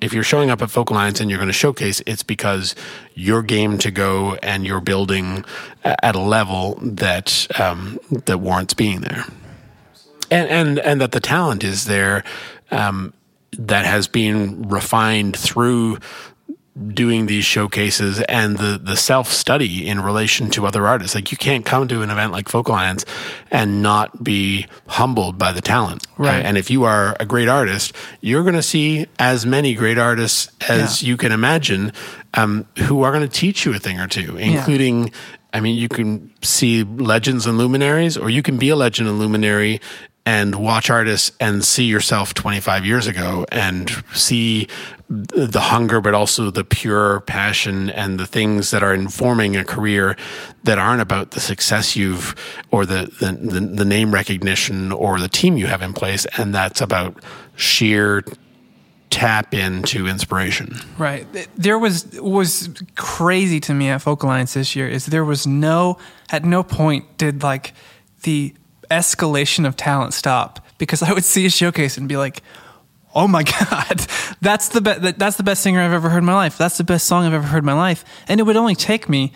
If 0.00 0.12
you're 0.12 0.24
showing 0.24 0.50
up 0.50 0.62
at 0.62 0.70
Folk 0.70 0.90
Alliance 0.90 1.20
and 1.20 1.30
you're 1.30 1.38
going 1.38 1.48
to 1.48 1.52
showcase, 1.52 2.02
it's 2.06 2.22
because 2.22 2.74
you're 3.14 3.42
game 3.42 3.78
to 3.78 3.90
go 3.90 4.34
and 4.42 4.66
you're 4.66 4.80
building 4.80 5.44
at 5.84 6.14
a 6.14 6.20
level 6.20 6.78
that 6.82 7.46
um, 7.58 7.98
that 8.26 8.38
warrants 8.38 8.74
being 8.74 9.00
there, 9.00 9.24
and 10.30 10.48
and 10.48 10.78
and 10.78 11.00
that 11.00 11.12
the 11.12 11.20
talent 11.20 11.64
is 11.64 11.84
there 11.84 12.24
um, 12.70 13.12
that 13.52 13.84
has 13.84 14.08
been 14.08 14.68
refined 14.68 15.36
through 15.36 15.98
doing 16.94 17.26
these 17.26 17.44
showcases 17.44 18.20
and 18.22 18.56
the 18.56 18.80
the 18.82 18.96
self 18.96 19.28
study 19.30 19.86
in 19.86 20.00
relation 20.00 20.48
to 20.50 20.66
other 20.66 20.86
artists. 20.86 21.14
Like 21.14 21.30
you 21.30 21.36
can't 21.36 21.66
come 21.66 21.86
to 21.88 22.00
an 22.02 22.10
event 22.10 22.32
like 22.32 22.48
Folk 22.48 22.68
Alliance 22.68 23.04
and 23.50 23.82
not 23.82 24.24
be 24.24 24.66
humbled 24.86 25.36
by 25.36 25.52
the 25.52 25.60
talent. 25.60 26.06
Right. 26.16 26.42
Uh, 26.42 26.48
and 26.48 26.56
if 26.56 26.70
you 26.70 26.84
are 26.84 27.14
a 27.20 27.26
great 27.26 27.48
artist, 27.48 27.94
you're 28.22 28.42
going 28.42 28.54
to 28.54 28.62
see 28.62 29.06
as 29.18 29.44
many 29.44 29.74
great 29.74 29.98
artists 29.98 30.50
as 30.68 31.02
Yeah. 31.02 31.08
you 31.10 31.16
can 31.18 31.30
imagine 31.32 31.92
um, 32.34 32.66
who 32.78 33.02
are 33.02 33.12
going 33.12 33.28
to 33.28 33.38
teach 33.40 33.66
you 33.66 33.74
a 33.74 33.78
thing 33.78 34.00
or 34.00 34.08
two, 34.08 34.36
including. 34.38 35.12
I 35.54 35.60
mean, 35.60 35.76
you 35.76 35.88
can 35.90 36.32
see 36.40 36.82
legends 36.82 37.46
and 37.46 37.58
luminaries, 37.58 38.16
or 38.16 38.30
you 38.30 38.40
can 38.42 38.56
be 38.56 38.70
a 38.70 38.76
legend 38.76 39.06
and 39.10 39.18
luminary 39.18 39.82
and 40.24 40.54
watch 40.54 40.88
artists 40.88 41.32
and 41.40 41.64
see 41.64 41.84
yourself 41.84 42.32
25 42.34 42.86
years 42.86 43.06
ago 43.06 43.44
and 43.50 43.90
see 44.14 44.68
the 45.08 45.60
hunger, 45.60 46.00
but 46.00 46.14
also 46.14 46.50
the 46.50 46.64
pure 46.64 47.20
passion 47.20 47.90
and 47.90 48.18
the 48.18 48.26
things 48.26 48.70
that 48.70 48.82
are 48.82 48.94
informing 48.94 49.56
a 49.56 49.64
career 49.64 50.16
that 50.64 50.78
aren't 50.78 51.02
about 51.02 51.32
the 51.32 51.40
success 51.40 51.96
you've 51.96 52.34
or 52.70 52.86
the, 52.86 53.10
the, 53.20 53.60
the, 53.60 53.84
name 53.84 54.14
recognition 54.14 54.92
or 54.92 55.18
the 55.18 55.28
team 55.28 55.56
you 55.56 55.66
have 55.66 55.82
in 55.82 55.92
place. 55.92 56.24
And 56.38 56.54
that's 56.54 56.80
about 56.80 57.22
sheer 57.56 58.24
tap 59.10 59.52
into 59.52 60.06
inspiration. 60.06 60.74
Right. 60.96 61.26
There 61.56 61.78
was 61.78 62.06
was 62.20 62.70
crazy 62.94 63.60
to 63.60 63.74
me 63.74 63.88
at 63.88 64.00
Folk 64.00 64.22
Alliance 64.22 64.54
this 64.54 64.74
year 64.74 64.88
is 64.88 65.04
there 65.06 65.24
was 65.24 65.46
no 65.46 65.98
at 66.30 66.44
no 66.44 66.62
point 66.62 67.18
did 67.18 67.42
like 67.42 67.74
the 68.22 68.54
escalation 68.92 69.66
of 69.66 69.76
talent 69.76 70.14
stop 70.14 70.64
because 70.78 71.02
I 71.02 71.12
would 71.12 71.24
see 71.24 71.46
a 71.46 71.50
showcase 71.50 71.96
and 71.96 72.08
be 72.08 72.16
like, 72.16 72.42
"Oh 73.14 73.26
my 73.26 73.42
god, 73.60 74.06
that's 74.40 74.68
the 74.68 74.80
best 74.80 75.18
that's 75.18 75.36
the 75.36 75.42
best 75.42 75.62
singer 75.62 75.80
I've 75.80 75.92
ever 75.92 76.08
heard 76.08 76.18
in 76.18 76.24
my 76.24 76.34
life. 76.34 76.58
That's 76.58 76.78
the 76.78 76.84
best 76.84 77.06
song 77.06 77.24
I've 77.24 77.34
ever 77.34 77.46
heard 77.46 77.62
in 77.62 77.66
my 77.66 77.72
life." 77.72 78.04
And 78.28 78.40
it 78.40 78.44
would 78.44 78.56
only 78.56 78.74
take 78.74 79.08
me 79.08 79.32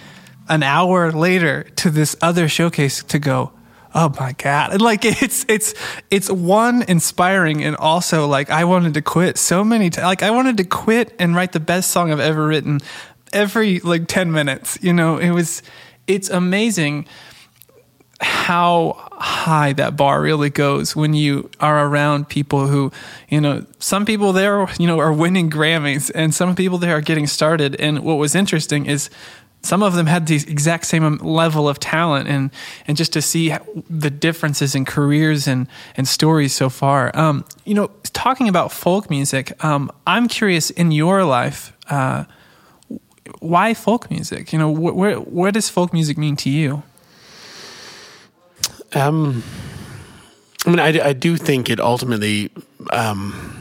an 0.49 0.63
hour 0.63 1.11
later 1.11 1.65
to 1.77 1.91
this 1.91 2.17
other 2.23 2.49
showcase 2.49 3.03
to 3.05 3.19
go, 3.19 3.53
"Oh 3.95 4.13
my 4.21 4.33
god." 4.33 4.73
And 4.73 4.83
like 4.83 5.05
it's 5.23 5.45
it's 5.49 5.75
it's 6.11 6.31
one 6.31 6.83
inspiring 6.83 7.65
and 7.65 7.77
also 7.77 8.27
like 8.27 8.51
I 8.51 8.65
wanted 8.65 8.95
to 8.95 9.03
quit 9.03 9.39
so 9.39 9.65
many 9.65 9.91
times. 9.91 10.05
Like 10.05 10.23
I 10.23 10.31
wanted 10.31 10.57
to 10.59 10.65
quit 10.65 11.15
and 11.19 11.35
write 11.35 11.53
the 11.53 11.61
best 11.61 11.91
song 11.91 12.13
I've 12.13 12.21
ever 12.21 12.47
written 12.47 12.81
every 13.33 13.81
like 13.81 14.07
10 14.09 14.33
minutes. 14.33 14.79
You 14.83 14.93
know, 14.93 15.19
it 15.19 15.31
was 15.31 15.63
it's 16.07 16.31
amazing 16.31 17.07
how 18.21 18.97
high 19.13 19.73
that 19.75 19.97
bar 19.97 20.23
really 20.23 20.51
goes 20.51 20.97
when 20.97 21.13
you 21.13 21.51
are 21.61 21.87
around 21.87 22.29
people 22.29 22.67
who, 22.67 22.91
you 23.29 23.41
know, 23.41 23.65
some 23.79 24.07
people 24.07 24.33
there, 24.33 24.67
you 24.79 24.87
know, 24.87 24.99
are 24.99 25.13
winning 25.13 25.51
Grammys 25.51 26.11
and 26.15 26.35
some 26.35 26.55
people 26.55 26.79
there 26.79 26.97
are 26.97 27.03
getting 27.03 27.27
started. 27.27 27.77
And 27.77 28.01
what 28.01 28.15
was 28.15 28.35
interesting 28.35 28.87
is 28.87 29.11
some 29.63 29.83
of 29.83 29.95
them 29.95 30.07
had 30.07 30.27
the 30.27 30.37
exact 30.37 30.87
same 30.87 31.17
level 31.17 31.69
of 31.69 31.79
talent 31.79 32.29
and, 32.29 32.51
and 32.87 32.97
just 32.97 33.13
to 33.15 33.21
see 33.21 33.53
the 33.91 34.11
differences 34.11 34.75
in 34.75 34.85
careers 34.85 35.47
and, 35.47 35.67
and 35.97 36.07
stories 36.07 36.55
so 36.55 36.71
far. 36.71 37.11
Um, 37.19 37.45
you 37.65 37.75
know, 37.75 37.91
talking 38.13 38.49
about 38.49 38.73
folk 38.73 39.11
music, 39.11 39.53
um, 39.65 39.91
I'm 40.07 40.29
curious 40.29 40.71
in 40.71 40.93
your 40.93 41.25
life, 41.25 41.73
uh, 41.91 42.25
why 43.41 43.75
folk 43.75 44.11
music? 44.11 44.53
You 44.53 44.59
know, 44.59 44.73
wh- 44.75 44.97
where, 44.97 45.17
what 45.17 45.55
does 45.55 45.69
folk 45.69 45.93
music 45.93 46.17
mean 46.17 46.37
to 46.37 46.51
you? 46.51 46.83
Um, 48.97 49.43
I 50.65 50.71
mean, 50.71 50.81
I, 50.81 51.09
I 51.09 51.13
do 51.13 51.37
think 51.37 51.69
it 51.69 51.79
ultimately, 51.79 52.51
um, 52.91 53.55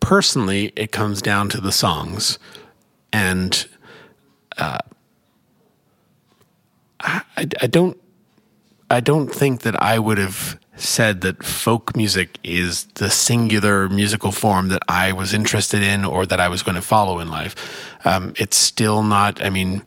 personally, 0.00 0.70
it 0.76 0.92
comes 0.92 1.22
down 1.22 1.48
to 1.48 1.62
the 1.62 1.72
songs, 1.72 2.38
and 3.10 3.66
uh, 4.58 4.78
I, 7.00 7.22
I 7.38 7.66
don't, 7.66 7.98
I 8.90 9.00
don't 9.00 9.34
think 9.34 9.62
that 9.62 9.82
I 9.82 9.98
would 9.98 10.18
have 10.18 10.60
said 10.76 11.22
that 11.22 11.42
folk 11.42 11.96
music 11.96 12.38
is 12.44 12.84
the 12.96 13.08
singular 13.08 13.88
musical 13.88 14.30
form 14.30 14.68
that 14.68 14.82
I 14.88 15.12
was 15.12 15.32
interested 15.32 15.82
in 15.82 16.04
or 16.04 16.26
that 16.26 16.38
I 16.38 16.48
was 16.48 16.62
going 16.62 16.74
to 16.74 16.82
follow 16.82 17.18
in 17.20 17.30
life. 17.30 17.54
Um, 18.04 18.34
it's 18.36 18.58
still 18.58 19.02
not. 19.02 19.42
I 19.42 19.48
mean 19.48 19.82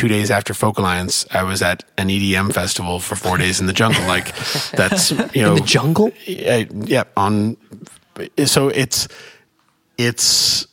two 0.00 0.08
days 0.08 0.30
after 0.30 0.54
Folk 0.54 0.78
Alliance, 0.78 1.26
I 1.30 1.42
was 1.42 1.60
at 1.60 1.84
an 1.98 2.08
EDM 2.08 2.54
festival 2.54 3.00
for 3.00 3.16
four 3.16 3.36
days 3.36 3.60
in 3.60 3.66
the 3.66 3.74
jungle. 3.74 4.02
Like 4.06 4.34
that's 4.72 5.10
you 5.10 5.42
know 5.42 5.50
in 5.50 5.54
the 5.56 5.66
jungle. 5.66 6.10
Uh, 6.26 6.64
yeah, 6.72 7.04
on. 7.18 7.58
So 8.46 8.68
it's 8.68 9.08
it's 9.98 10.66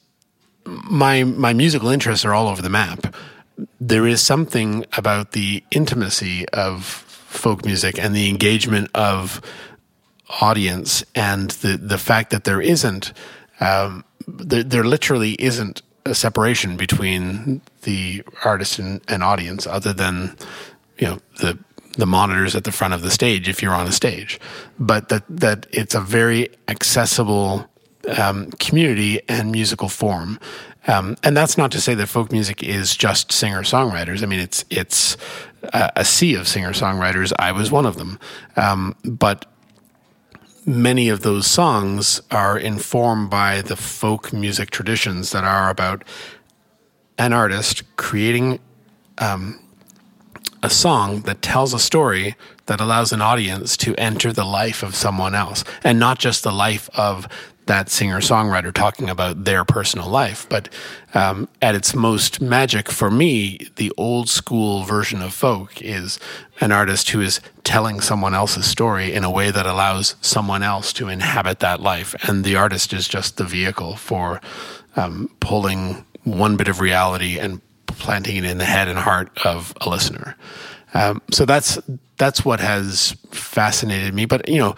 my 0.63 1.25
my 1.25 1.51
musical 1.51 1.89
interests 1.89 2.23
are 2.23 2.33
all 2.33 2.47
over 2.47 2.61
the 2.61 2.69
map. 2.69 3.13
There 3.81 4.07
is 4.07 4.21
something 4.21 4.85
about 4.95 5.33
the 5.33 5.61
intimacy 5.71 6.47
of 6.49 6.85
folk 6.85 7.65
music 7.65 7.99
and 7.99 8.15
the 8.15 8.29
engagement 8.29 8.89
of 8.95 9.41
audience 10.41 11.03
and 11.15 11.51
the 11.51 11.75
the 11.75 11.97
fact 11.97 12.29
that 12.29 12.45
there 12.45 12.61
isn't 12.61 13.11
um, 13.59 14.05
there, 14.25 14.63
there 14.63 14.85
literally 14.85 15.33
isn't 15.33 15.81
a 16.07 16.15
separation 16.15 16.77
between 16.77 17.61
the 17.83 18.23
artist 18.43 18.79
and, 18.79 19.01
and 19.07 19.23
audience 19.23 19.67
other 19.67 19.93
than 19.93 20.35
you 20.97 21.07
know 21.07 21.19
the 21.39 21.57
the 21.97 22.05
monitors 22.05 22.55
at 22.55 22.63
the 22.63 22.71
front 22.71 22.93
of 22.93 23.01
the 23.01 23.11
stage 23.11 23.49
if 23.49 23.61
you're 23.61 23.73
on 23.73 23.87
a 23.87 23.91
stage 23.91 24.39
but 24.79 25.09
that 25.09 25.23
that 25.29 25.65
it's 25.71 25.95
a 25.95 26.01
very 26.01 26.49
accessible 26.67 27.67
um, 28.17 28.51
community 28.51 29.19
and 29.27 29.51
musical 29.51 29.89
form 29.89 30.39
um, 30.87 31.17
and 31.21 31.35
that's 31.35 31.57
not 31.57 31.71
to 31.73 31.81
say 31.81 31.93
that 31.95 32.07
folk 32.07 32.31
music 32.31 32.63
is 32.63 32.95
just 32.95 33.31
singer 33.33 33.61
songwriters. 33.61 34.23
I 34.23 34.25
mean, 34.25 34.39
it's 34.39 34.63
it's 34.69 35.17
a, 35.61 35.91
a 35.97 36.05
sea 36.05 36.35
of 36.35 36.47
singer 36.47 36.71
songwriters. 36.71 37.33
I 37.37 37.51
was 37.51 37.71
one 37.71 37.85
of 37.85 37.97
them, 37.97 38.19
um, 38.55 38.95
but 39.03 39.45
many 40.67 41.07
of 41.07 41.21
those 41.21 41.47
songs 41.47 42.21
are 42.29 42.59
informed 42.59 43.29
by 43.29 43.61
the 43.61 43.77
folk 43.77 44.33
music 44.33 44.69
traditions 44.69 45.31
that 45.31 45.45
are 45.45 45.69
about 45.69 46.03
an 47.17 47.31
artist 47.31 47.83
creating 47.95 48.59
um, 49.17 49.59
a 50.61 50.69
song 50.69 51.21
that 51.21 51.41
tells 51.41 51.73
a 51.73 51.79
story 51.79 52.35
that 52.65 52.81
allows 52.81 53.13
an 53.13 53.21
audience 53.21 53.77
to 53.77 53.95
enter 53.95 54.33
the 54.33 54.43
life 54.43 54.83
of 54.83 54.93
someone 54.93 55.33
else 55.33 55.63
and 55.85 55.97
not 55.99 56.19
just 56.19 56.43
the 56.43 56.51
life 56.51 56.89
of 56.93 57.29
that 57.67 57.89
singer 57.89 58.19
songwriter 58.19 58.73
talking 58.73 59.09
about 59.09 59.45
their 59.45 59.63
personal 59.63 60.09
life. 60.09 60.47
But 60.49 60.69
um, 61.13 61.47
at 61.61 61.75
its 61.75 61.93
most 61.93 62.41
magic 62.41 62.89
for 62.89 63.11
me, 63.11 63.69
the 63.75 63.91
old 63.97 64.29
school 64.29 64.83
version 64.83 65.21
of 65.21 65.33
folk 65.33 65.81
is 65.81 66.19
an 66.59 66.71
artist 66.71 67.11
who 67.11 67.21
is 67.21 67.39
telling 67.63 68.01
someone 68.01 68.33
else's 68.33 68.65
story 68.65 69.13
in 69.13 69.23
a 69.23 69.31
way 69.31 69.51
that 69.51 69.65
allows 69.65 70.15
someone 70.21 70.63
else 70.63 70.91
to 70.93 71.07
inhabit 71.07 71.59
that 71.59 71.81
life. 71.81 72.15
And 72.27 72.43
the 72.43 72.55
artist 72.55 72.93
is 72.93 73.07
just 73.07 73.37
the 73.37 73.43
vehicle 73.43 73.95
for 73.95 74.41
um, 74.95 75.29
pulling 75.39 76.05
one 76.23 76.57
bit 76.57 76.67
of 76.67 76.79
reality 76.79 77.39
and 77.39 77.61
planting 77.85 78.37
it 78.37 78.45
in 78.45 78.57
the 78.57 78.65
head 78.65 78.87
and 78.87 78.99
heart 78.99 79.29
of 79.45 79.73
a 79.81 79.89
listener. 79.89 80.35
Um, 80.93 81.21
so 81.31 81.45
that's 81.45 81.79
that's 82.17 82.43
what 82.43 82.59
has 82.59 83.15
fascinated 83.31 84.13
me. 84.13 84.25
But 84.25 84.47
you 84.49 84.57
know, 84.57 84.75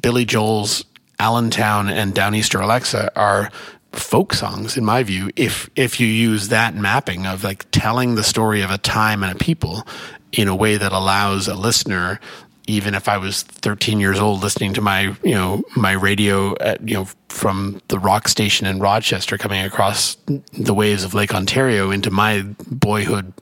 Billy 0.00 0.24
Joel's 0.24 0.84
Allentown 1.24 1.88
and 1.88 2.14
Downeaster 2.14 2.62
Alexa 2.62 3.10
are 3.18 3.50
folk 3.92 4.34
songs 4.34 4.76
in 4.76 4.84
my 4.84 5.02
view 5.02 5.30
if 5.36 5.70
if 5.74 5.98
you 5.98 6.06
use 6.06 6.48
that 6.48 6.74
mapping 6.74 7.26
of 7.26 7.42
like 7.42 7.64
telling 7.70 8.14
the 8.14 8.22
story 8.22 8.60
of 8.60 8.70
a 8.70 8.76
time 8.76 9.22
and 9.22 9.32
a 9.32 9.38
people 9.42 9.86
in 10.32 10.48
a 10.48 10.54
way 10.54 10.76
that 10.76 10.92
allows 10.92 11.48
a 11.48 11.54
listener 11.54 12.20
even 12.66 12.94
if 12.94 13.08
I 13.08 13.16
was 13.16 13.42
13 13.42 14.00
years 14.00 14.18
old 14.18 14.42
listening 14.42 14.74
to 14.74 14.80
my, 14.80 15.14
you 15.22 15.34
know, 15.34 15.62
my 15.76 15.92
radio, 15.92 16.54
at, 16.60 16.86
you 16.88 16.94
know, 16.94 17.06
from 17.28 17.82
the 17.88 17.98
rock 17.98 18.26
station 18.26 18.66
in 18.66 18.78
Rochester 18.80 19.36
coming 19.36 19.62
across 19.62 20.16
the 20.54 20.72
waves 20.72 21.04
of 21.04 21.12
Lake 21.12 21.34
Ontario 21.34 21.90
into 21.90 22.10
my 22.10 22.42
boyhood 22.70 23.34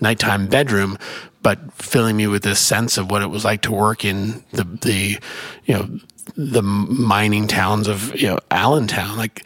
nighttime 0.00 0.46
bedroom, 0.46 0.98
but 1.40 1.72
filling 1.72 2.18
me 2.18 2.26
with 2.26 2.42
this 2.42 2.60
sense 2.60 2.98
of 2.98 3.10
what 3.10 3.22
it 3.22 3.30
was 3.30 3.46
like 3.46 3.62
to 3.62 3.72
work 3.72 4.04
in 4.04 4.44
the, 4.52 4.64
the, 4.64 5.18
you 5.64 5.74
know, 5.74 5.98
the 6.36 6.62
mining 6.62 7.48
towns 7.48 7.88
of, 7.88 8.14
you 8.20 8.28
know, 8.28 8.38
Allentown. 8.50 9.16
Like 9.16 9.44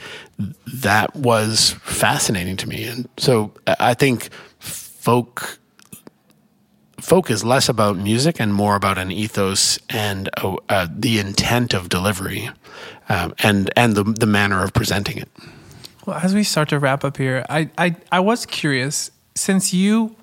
that 0.67 1.15
was 1.15 1.73
fascinating 1.83 2.57
to 2.59 2.69
me. 2.69 2.85
And 2.85 3.09
so 3.17 3.53
I 3.67 3.95
think 3.95 4.31
folk 4.59 5.59
folk 6.99 7.31
is 7.31 7.43
less 7.43 7.69
about 7.69 7.97
music 7.97 8.41
and 8.41 8.53
more 8.53 8.77
about 8.77 8.99
an 8.99 9.11
ethos 9.11 9.79
and 9.89 10.29
uh, 10.37 10.87
the 10.95 11.19
intent 11.19 11.75
of 11.75 11.89
delivery 11.89 12.51
um, 13.09 13.35
and 13.43 13.71
and 13.77 13.95
the 13.95 14.05
the 14.05 14.27
manner 14.27 14.63
of 14.63 14.73
presenting 14.73 15.19
it. 15.19 15.29
Well, 16.07 16.19
as 16.19 16.35
we 16.35 16.45
start 16.45 16.69
to 16.71 16.79
wrap 16.79 17.05
up 17.05 17.17
here, 17.17 17.45
I 17.49 17.71
I, 17.79 17.97
I 18.13 18.21
was 18.21 18.47
curious 18.47 19.11
since 19.35 19.73
you 19.73 20.17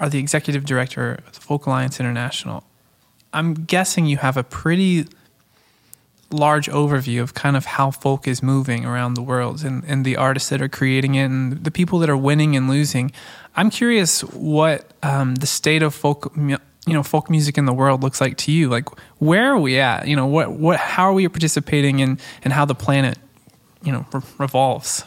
are 0.00 0.08
the 0.08 0.18
executive 0.18 0.64
director 0.64 1.20
of 1.26 1.32
the 1.32 1.40
Folk 1.40 1.66
Alliance 1.66 2.00
International. 2.00 2.64
I'm 3.32 3.54
guessing 3.54 4.06
you 4.06 4.18
have 4.18 4.36
a 4.36 4.44
pretty 4.44 5.06
large 6.32 6.68
overview 6.68 7.22
of 7.22 7.34
kind 7.34 7.56
of 7.56 7.64
how 7.64 7.90
folk 7.90 8.26
is 8.26 8.42
moving 8.42 8.84
around 8.84 9.14
the 9.14 9.22
world 9.22 9.64
and, 9.64 9.84
and 9.84 10.04
the 10.04 10.16
artists 10.16 10.48
that 10.48 10.60
are 10.62 10.68
creating 10.68 11.14
it 11.14 11.24
and 11.24 11.64
the 11.64 11.70
people 11.70 11.98
that 12.00 12.10
are 12.10 12.16
winning 12.16 12.56
and 12.56 12.68
losing. 12.68 13.12
I'm 13.56 13.70
curious 13.70 14.22
what 14.22 14.92
um, 15.02 15.36
the 15.36 15.46
state 15.46 15.82
of 15.82 15.94
folk, 15.94 16.32
you 16.36 16.58
know, 16.86 17.02
folk 17.02 17.30
music 17.30 17.58
in 17.58 17.66
the 17.66 17.72
world 17.72 18.02
looks 18.02 18.20
like 18.20 18.36
to 18.38 18.52
you. 18.52 18.68
Like, 18.68 18.88
where 19.18 19.52
are 19.52 19.58
we 19.58 19.78
at? 19.78 20.08
You 20.08 20.16
know, 20.16 20.26
what, 20.26 20.52
what, 20.52 20.78
how 20.78 21.04
are 21.04 21.12
we 21.12 21.28
participating 21.28 22.00
in, 22.00 22.18
and 22.44 22.52
how 22.52 22.64
the 22.64 22.74
planet, 22.74 23.18
you 23.82 23.92
know, 23.92 24.06
re- 24.12 24.22
revolves? 24.38 25.04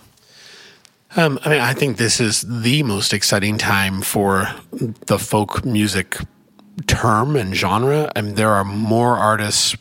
Um, 1.18 1.40
I 1.46 1.50
mean, 1.50 1.62
I 1.62 1.74
think 1.74 1.98
this 1.98 2.20
is 2.20 2.42
the 2.42 2.84
most 2.84 3.14
exciting 3.14 3.58
time 3.58 4.02
for 4.02 4.50
the 5.08 5.18
folk 5.18 5.66
music 5.66 6.18
term 6.88 7.36
and 7.36 7.56
genre. 7.56 8.12
I 8.16 8.22
mean, 8.22 8.36
there 8.36 8.52
are 8.52 8.66
more 8.66 9.16
artists 9.16 9.78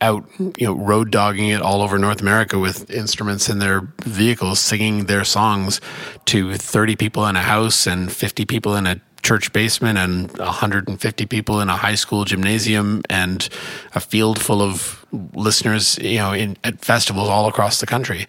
out, 0.00 0.24
you 0.38 0.66
know, 0.66 0.74
road 0.74 1.10
dogging 1.10 1.48
it 1.48 1.60
all 1.60 1.82
over 1.82 1.98
North 1.98 2.20
America 2.20 2.58
with 2.58 2.90
instruments 2.90 3.48
in 3.48 3.58
their 3.58 3.88
vehicles, 4.04 4.60
singing 4.60 5.06
their 5.06 5.24
songs 5.24 5.80
to 6.26 6.54
30 6.54 6.96
people 6.96 7.26
in 7.26 7.36
a 7.36 7.42
house 7.42 7.86
and 7.86 8.10
50 8.10 8.46
people 8.46 8.74
in 8.76 8.86
a 8.86 9.00
church 9.22 9.52
basement 9.52 9.98
and 9.98 10.30
150 10.38 11.26
people 11.26 11.60
in 11.60 11.68
a 11.68 11.76
high 11.76 11.96
school 11.96 12.24
gymnasium 12.24 13.02
and 13.10 13.48
a 13.94 14.00
field 14.00 14.40
full 14.40 14.62
of 14.62 15.04
listeners, 15.34 15.98
you 15.98 16.18
know, 16.18 16.32
in, 16.32 16.56
at 16.64 16.80
festivals 16.80 17.28
all 17.28 17.46
across 17.46 17.80
the 17.80 17.86
country. 17.86 18.26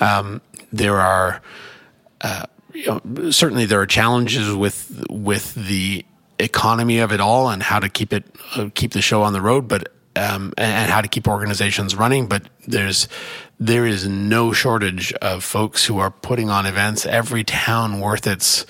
Um, 0.00 0.40
there 0.72 0.98
are, 0.98 1.42
uh, 2.22 2.46
you 2.72 2.86
know, 2.86 3.30
certainly 3.30 3.66
there 3.66 3.80
are 3.80 3.86
challenges 3.86 4.54
with 4.54 5.04
with 5.10 5.54
the 5.54 6.04
economy 6.38 6.98
of 6.98 7.12
it 7.12 7.20
all 7.20 7.50
and 7.50 7.62
how 7.62 7.78
to 7.78 7.88
keep 7.88 8.12
it 8.12 8.24
uh, 8.56 8.70
keep 8.74 8.92
the 8.92 9.02
show 9.02 9.22
on 9.22 9.32
the 9.32 9.40
road, 9.40 9.68
but 9.68 9.92
um, 10.16 10.52
and, 10.58 10.72
and 10.72 10.90
how 10.90 11.00
to 11.00 11.08
keep 11.08 11.28
organizations 11.28 11.94
running. 11.94 12.26
But 12.26 12.42
there's 12.66 13.08
there 13.58 13.86
is 13.86 14.06
no 14.06 14.52
shortage 14.52 15.12
of 15.14 15.44
folks 15.44 15.84
who 15.84 15.98
are 15.98 16.10
putting 16.10 16.50
on 16.50 16.66
events. 16.66 17.04
Every 17.06 17.44
town 17.44 18.00
worth 18.00 18.26
its 18.26 18.64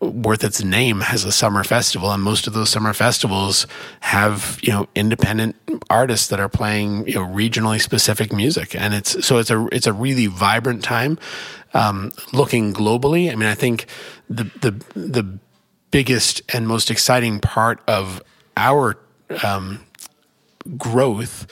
worth 0.00 0.44
its 0.44 0.62
name 0.62 1.00
has 1.00 1.24
a 1.24 1.32
summer 1.32 1.64
festival 1.64 2.10
and 2.12 2.22
most 2.22 2.46
of 2.46 2.52
those 2.52 2.68
summer 2.68 2.92
festivals 2.92 3.66
have 4.00 4.58
you 4.62 4.70
know 4.72 4.86
independent 4.94 5.56
artists 5.88 6.28
that 6.28 6.40
are 6.40 6.48
playing 6.48 7.06
you 7.06 7.14
know 7.14 7.24
regionally 7.26 7.80
specific 7.80 8.32
music 8.32 8.74
and 8.74 8.92
it's 8.92 9.24
so 9.26 9.38
it's 9.38 9.50
a 9.50 9.66
it's 9.72 9.86
a 9.86 9.92
really 9.92 10.26
vibrant 10.26 10.82
time 10.82 11.18
um, 11.72 12.12
looking 12.32 12.74
globally 12.74 13.32
i 13.32 13.34
mean 13.34 13.48
i 13.48 13.54
think 13.54 13.86
the 14.28 14.44
the 14.60 14.72
the 14.94 15.38
biggest 15.90 16.42
and 16.52 16.66
most 16.66 16.90
exciting 16.90 17.38
part 17.40 17.80
of 17.86 18.22
our 18.56 18.98
um, 19.42 19.80
growth 20.76 21.46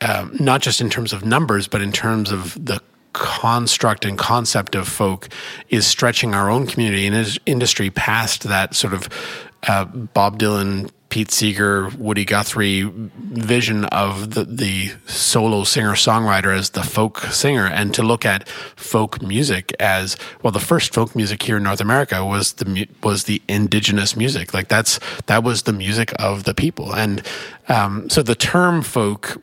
um, 0.00 0.36
not 0.40 0.60
just 0.60 0.80
in 0.80 0.90
terms 0.90 1.12
of 1.12 1.24
numbers 1.24 1.68
but 1.68 1.80
in 1.80 1.92
terms 1.92 2.30
of 2.30 2.54
the 2.64 2.80
construct 3.12 4.04
and 4.04 4.18
concept 4.18 4.74
of 4.74 4.88
folk 4.88 5.28
is 5.68 5.86
stretching 5.86 6.34
our 6.34 6.50
own 6.50 6.66
community 6.66 7.06
and 7.06 7.38
industry 7.46 7.90
past 7.90 8.44
that 8.44 8.74
sort 8.74 8.94
of 8.94 9.08
uh, 9.68 9.84
Bob 9.84 10.38
Dylan, 10.38 10.90
Pete 11.12 11.30
Seeger, 11.30 11.90
Woody 11.98 12.24
Guthrie 12.24 12.90
vision 12.90 13.84
of 13.84 14.30
the, 14.30 14.44
the 14.44 14.92
solo 15.04 15.62
singer 15.62 15.92
songwriter 15.92 16.56
as 16.56 16.70
the 16.70 16.82
folk 16.82 17.18
singer, 17.24 17.66
and 17.66 17.92
to 17.92 18.02
look 18.02 18.24
at 18.24 18.48
folk 18.48 19.20
music 19.20 19.74
as 19.78 20.16
well. 20.42 20.52
The 20.52 20.58
first 20.58 20.94
folk 20.94 21.14
music 21.14 21.42
here 21.42 21.58
in 21.58 21.64
North 21.64 21.82
America 21.82 22.24
was 22.24 22.54
the 22.54 22.88
was 23.02 23.24
the 23.24 23.42
indigenous 23.46 24.16
music. 24.16 24.54
Like 24.54 24.68
that's 24.68 24.98
that 25.26 25.44
was 25.44 25.64
the 25.64 25.74
music 25.74 26.14
of 26.18 26.44
the 26.44 26.54
people, 26.54 26.94
and 26.94 27.20
um, 27.68 28.08
so 28.08 28.22
the 28.22 28.34
term 28.34 28.80
folk 28.80 29.36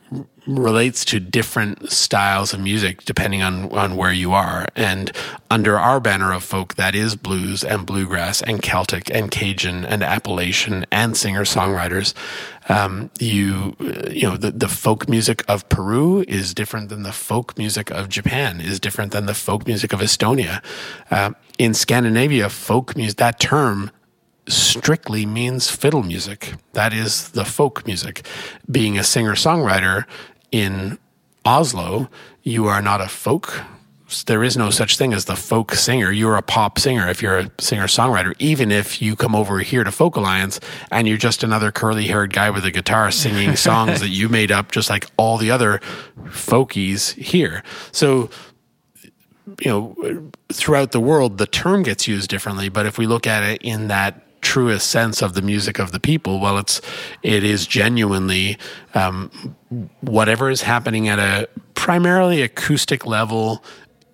relates 0.46 1.04
to 1.06 1.20
different 1.20 1.90
styles 1.90 2.52
of 2.52 2.60
music 2.60 3.04
depending 3.04 3.42
on, 3.42 3.70
on 3.72 3.96
where 3.96 4.12
you 4.12 4.32
are. 4.32 4.66
And 4.76 5.12
under 5.50 5.78
our 5.78 6.00
banner 6.00 6.32
of 6.32 6.44
folk, 6.44 6.74
that 6.74 6.94
is 6.94 7.16
blues 7.16 7.64
and 7.64 7.86
bluegrass 7.86 8.42
and 8.42 8.62
Celtic 8.62 9.10
and 9.14 9.30
Cajun 9.30 9.84
and 9.84 10.02
Appalachian 10.02 10.86
and 10.90 11.16
singer 11.16 11.44
songwriters. 11.44 12.14
Um, 12.68 13.10
you, 13.18 13.76
you 14.10 14.28
know, 14.28 14.36
the, 14.36 14.52
the 14.52 14.68
folk 14.68 15.08
music 15.08 15.42
of 15.48 15.68
Peru 15.68 16.24
is 16.28 16.54
different 16.54 16.88
than 16.88 17.02
the 17.02 17.12
folk 17.12 17.58
music 17.58 17.90
of 17.90 18.08
Japan, 18.08 18.60
is 18.60 18.78
different 18.78 19.12
than 19.12 19.26
the 19.26 19.34
folk 19.34 19.66
music 19.66 19.92
of 19.92 20.00
Estonia. 20.00 20.62
Uh, 21.10 21.32
in 21.58 21.74
Scandinavia, 21.74 22.48
folk 22.48 22.96
music, 22.96 23.16
that 23.18 23.40
term 23.40 23.90
strictly 24.48 25.26
means 25.26 25.70
fiddle 25.70 26.02
music. 26.02 26.54
That 26.72 26.92
is 26.92 27.30
the 27.30 27.44
folk 27.44 27.86
music. 27.86 28.26
Being 28.70 28.98
a 28.98 29.04
singer 29.04 29.34
songwriter 29.34 30.04
in 30.50 30.98
Oslo, 31.44 32.08
you 32.42 32.66
are 32.66 32.82
not 32.82 33.00
a 33.00 33.08
folk. 33.08 33.62
There 34.26 34.42
is 34.42 34.56
no 34.56 34.70
such 34.70 34.96
thing 34.96 35.12
as 35.12 35.26
the 35.26 35.36
folk 35.36 35.72
singer. 35.74 36.10
You're 36.10 36.36
a 36.36 36.42
pop 36.42 36.80
singer 36.80 37.08
if 37.08 37.22
you're 37.22 37.38
a 37.38 37.50
singer 37.58 37.86
songwriter, 37.86 38.34
even 38.40 38.72
if 38.72 39.00
you 39.00 39.14
come 39.14 39.36
over 39.36 39.60
here 39.60 39.84
to 39.84 39.92
Folk 39.92 40.16
Alliance 40.16 40.58
and 40.90 41.06
you're 41.06 41.16
just 41.16 41.44
another 41.44 41.70
curly 41.70 42.08
haired 42.08 42.32
guy 42.32 42.50
with 42.50 42.64
a 42.64 42.72
guitar 42.72 43.12
singing 43.12 43.54
songs 43.68 44.00
that 44.00 44.08
you 44.08 44.28
made 44.28 44.50
up, 44.50 44.72
just 44.72 44.90
like 44.90 45.06
all 45.16 45.38
the 45.38 45.52
other 45.52 45.80
folkies 46.24 47.14
here. 47.14 47.62
So, 47.92 48.30
you 49.60 49.70
know, 49.70 50.30
throughout 50.52 50.90
the 50.90 51.00
world, 51.00 51.38
the 51.38 51.46
term 51.46 51.84
gets 51.84 52.08
used 52.08 52.30
differently. 52.30 52.68
But 52.68 52.86
if 52.86 52.98
we 52.98 53.06
look 53.06 53.28
at 53.28 53.44
it 53.44 53.62
in 53.62 53.88
that 53.88 54.26
truest 54.40 54.90
sense 54.90 55.22
of 55.22 55.34
the 55.34 55.42
music 55.42 55.78
of 55.78 55.92
the 55.92 56.00
people, 56.00 56.40
well, 56.40 56.58
it's 56.58 56.80
it 57.22 57.44
is 57.44 57.66
genuinely 57.66 58.58
um, 58.94 59.30
whatever 60.00 60.50
is 60.50 60.62
happening 60.62 61.08
at 61.08 61.18
a 61.18 61.48
primarily 61.74 62.42
acoustic 62.42 63.06
level 63.06 63.64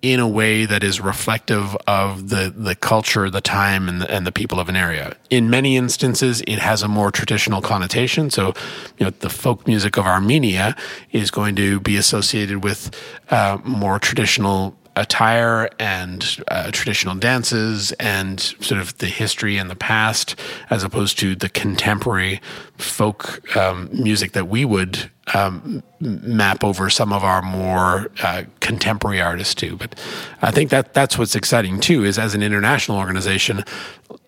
in 0.01 0.19
a 0.19 0.27
way 0.27 0.65
that 0.65 0.83
is 0.83 1.01
reflective 1.01 1.75
of 1.87 2.29
the, 2.29 2.53
the 2.55 2.75
culture, 2.75 3.29
the 3.29 3.41
time, 3.41 3.89
and 3.89 4.01
the, 4.01 4.11
and 4.11 4.27
the 4.27 4.31
people 4.31 4.59
of 4.59 4.69
an 4.69 4.75
area. 4.75 5.15
In 5.29 5.49
many 5.49 5.75
instances, 5.75 6.41
it 6.47 6.59
has 6.59 6.83
a 6.83 6.87
more 6.87 7.11
traditional 7.11 7.61
connotation. 7.61 8.29
So, 8.29 8.53
you 8.97 9.05
know, 9.05 9.09
the 9.09 9.29
folk 9.29 9.67
music 9.67 9.97
of 9.97 10.05
Armenia 10.05 10.75
is 11.11 11.31
going 11.31 11.55
to 11.55 11.79
be 11.79 11.97
associated 11.97 12.63
with 12.63 12.91
uh, 13.31 13.57
more 13.63 13.99
traditional 13.99 14.77
attire 14.97 15.69
and 15.79 16.37
uh, 16.49 16.71
traditional 16.71 17.15
dances 17.15 17.91
and 17.93 18.39
sort 18.39 18.81
of 18.81 18.97
the 18.97 19.07
history 19.07 19.57
and 19.57 19.69
the 19.69 19.75
past, 19.75 20.35
as 20.69 20.83
opposed 20.83 21.19
to 21.19 21.35
the 21.35 21.49
contemporary 21.49 22.41
folk 22.77 23.55
um, 23.55 23.89
music 23.93 24.31
that 24.33 24.47
we 24.47 24.65
would 24.65 25.09
um, 25.33 25.83
map 25.99 26.63
over 26.63 26.89
some 26.89 27.11
of 27.13 27.23
our 27.23 27.41
more 27.41 28.11
uh, 28.23 28.43
contemporary 28.59 29.21
artists 29.21 29.53
too. 29.53 29.75
But 29.75 29.99
I 30.41 30.51
think 30.51 30.69
that 30.71 30.93
that's 30.93 31.17
what's 31.17 31.35
exciting 31.35 31.79
too 31.79 32.03
is 32.03 32.17
as 32.17 32.33
an 32.33 32.41
international 32.41 32.97
organization, 32.97 33.63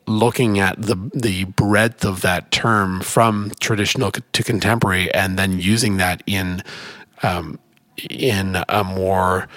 looking 0.08 0.60
at 0.60 0.82
the 0.82 0.96
the 1.14 1.46
breadth 1.46 2.06
of 2.06 2.22
that 2.22 2.52
term 2.52 3.02
from 3.02 3.52
traditional 3.60 4.12
to 4.12 4.44
contemporary, 4.44 5.14
and 5.14 5.38
then 5.40 5.60
using 5.60 5.98
that 5.98 6.22
in 6.26 6.64
um, 7.24 7.60
in 8.10 8.58
a 8.68 8.84
more 8.84 9.48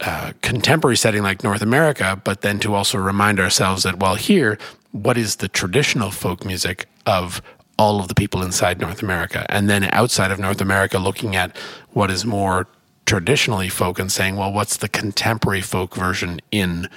uh, 0.00 0.32
contemporary 0.42 0.96
setting 0.96 1.22
like 1.22 1.44
North 1.44 1.62
America, 1.62 2.20
but 2.24 2.40
then 2.40 2.58
to 2.60 2.74
also 2.74 2.98
remind 2.98 3.38
ourselves 3.38 3.82
that, 3.82 3.98
well, 3.98 4.14
here, 4.14 4.58
what 4.92 5.18
is 5.18 5.36
the 5.36 5.48
traditional 5.48 6.10
folk 6.10 6.44
music 6.44 6.86
of 7.06 7.42
all 7.78 8.00
of 8.00 8.08
the 8.08 8.14
people 8.14 8.42
inside 8.42 8.80
North 8.80 9.02
America? 9.02 9.46
And 9.48 9.68
then 9.68 9.84
outside 9.92 10.30
of 10.30 10.38
North 10.38 10.60
America, 10.60 10.98
looking 10.98 11.36
at 11.36 11.56
what 11.90 12.10
is 12.10 12.24
more 12.24 12.66
traditionally 13.06 13.68
folk 13.68 13.98
and 13.98 14.10
saying, 14.10 14.36
well, 14.36 14.52
what's 14.52 14.76
the 14.76 14.88
contemporary 14.88 15.60
folk 15.60 15.94
version 15.94 16.40
in 16.50 16.88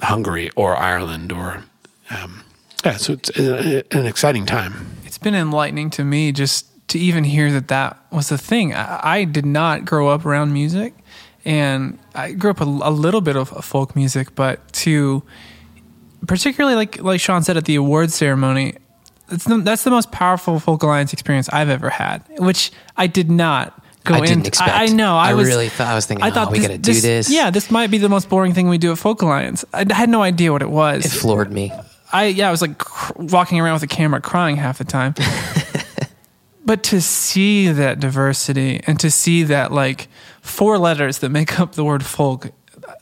Hungary 0.00 0.50
or 0.56 0.76
Ireland 0.76 1.32
or. 1.32 1.64
Um, 2.10 2.44
yeah, 2.84 2.96
so 2.96 3.14
it's 3.14 3.30
uh, 3.30 3.82
an 3.90 4.06
exciting 4.06 4.46
time. 4.46 4.74
It's 5.04 5.18
been 5.18 5.34
enlightening 5.34 5.90
to 5.90 6.04
me 6.04 6.30
just 6.30 6.66
to 6.88 6.98
even 6.98 7.24
hear 7.24 7.50
that 7.50 7.68
that 7.68 7.98
was 8.12 8.28
the 8.28 8.38
thing. 8.38 8.74
I, 8.74 9.00
I 9.02 9.24
did 9.24 9.46
not 9.46 9.84
grow 9.84 10.08
up 10.08 10.24
around 10.24 10.52
music 10.52 10.94
and 11.46 11.96
I 12.14 12.32
grew 12.32 12.50
up 12.50 12.60
a, 12.60 12.64
a 12.64 12.90
little 12.90 13.22
bit 13.22 13.36
of 13.36 13.48
folk 13.64 13.94
music, 13.96 14.34
but 14.34 14.70
to 14.74 15.22
particularly 16.26 16.76
like 16.76 17.00
like 17.00 17.20
Sean 17.20 17.42
said 17.42 17.56
at 17.56 17.64
the 17.64 17.76
awards 17.76 18.14
ceremony, 18.14 18.74
that's 19.28 19.44
the, 19.44 19.58
that's 19.58 19.84
the 19.84 19.90
most 19.90 20.10
powerful 20.10 20.58
folk 20.58 20.82
alliance 20.82 21.12
experience 21.12 21.48
I've 21.48 21.70
ever 21.70 21.88
had, 21.88 22.22
which 22.38 22.72
I 22.96 23.06
did 23.06 23.30
not 23.30 23.80
go 24.02 24.14
I 24.14 24.20
didn't 24.20 24.38
into. 24.38 24.48
expect. 24.48 24.70
I, 24.70 24.84
I 24.84 24.86
know. 24.86 25.16
I, 25.16 25.30
I 25.30 25.34
was 25.34 25.46
really 25.46 25.68
thought 25.68 25.86
I 25.86 25.94
was 25.94 26.04
thinking. 26.04 26.24
I 26.24 26.30
thought 26.30 26.48
oh, 26.48 26.50
we 26.50 26.58
got 26.58 26.68
to 26.68 26.78
do 26.78 27.00
this. 27.00 27.30
Yeah, 27.30 27.50
this 27.50 27.70
might 27.70 27.92
be 27.92 27.98
the 27.98 28.08
most 28.08 28.28
boring 28.28 28.52
thing 28.52 28.68
we 28.68 28.78
do 28.78 28.90
at 28.90 28.98
Folk 28.98 29.22
Alliance. 29.22 29.64
I 29.72 29.86
had 29.92 30.08
no 30.08 30.22
idea 30.22 30.50
what 30.50 30.62
it 30.62 30.70
was. 30.70 31.06
it 31.06 31.10
floored 31.10 31.52
me. 31.52 31.72
I 32.12 32.26
yeah, 32.26 32.48
I 32.48 32.50
was 32.50 32.60
like 32.60 32.78
cr- 32.78 33.12
walking 33.16 33.60
around 33.60 33.74
with 33.74 33.82
a 33.84 33.88
camera 33.88 34.20
crying 34.20 34.56
half 34.56 34.78
the 34.78 34.84
time. 34.84 35.14
but 36.66 36.82
to 36.82 37.00
see 37.00 37.68
that 37.68 38.00
diversity 38.00 38.80
and 38.86 38.98
to 39.00 39.10
see 39.10 39.44
that 39.44 39.70
like 39.72 40.08
four 40.40 40.78
letters 40.78 41.18
that 41.18 41.30
make 41.30 41.58
up 41.60 41.76
the 41.76 41.84
word 41.84 42.04
folk, 42.04 42.50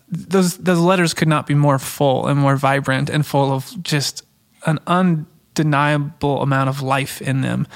those 0.09 0.59
those 0.59 0.79
letters 0.79 1.15
could 1.15 1.29
not 1.29 1.47
be 1.47 1.55
more 1.55 1.79
full 1.79 2.27
and 2.27 2.39
more 2.39 2.57
vibrant 2.57 3.09
and 3.09 3.27
full 3.27 3.51
of 3.51 3.83
just 3.83 4.23
an 4.67 4.79
undeniable 4.87 6.43
amount 6.43 6.69
of 6.69 6.83
life 6.83 7.23
in 7.23 7.41
them. 7.41 7.67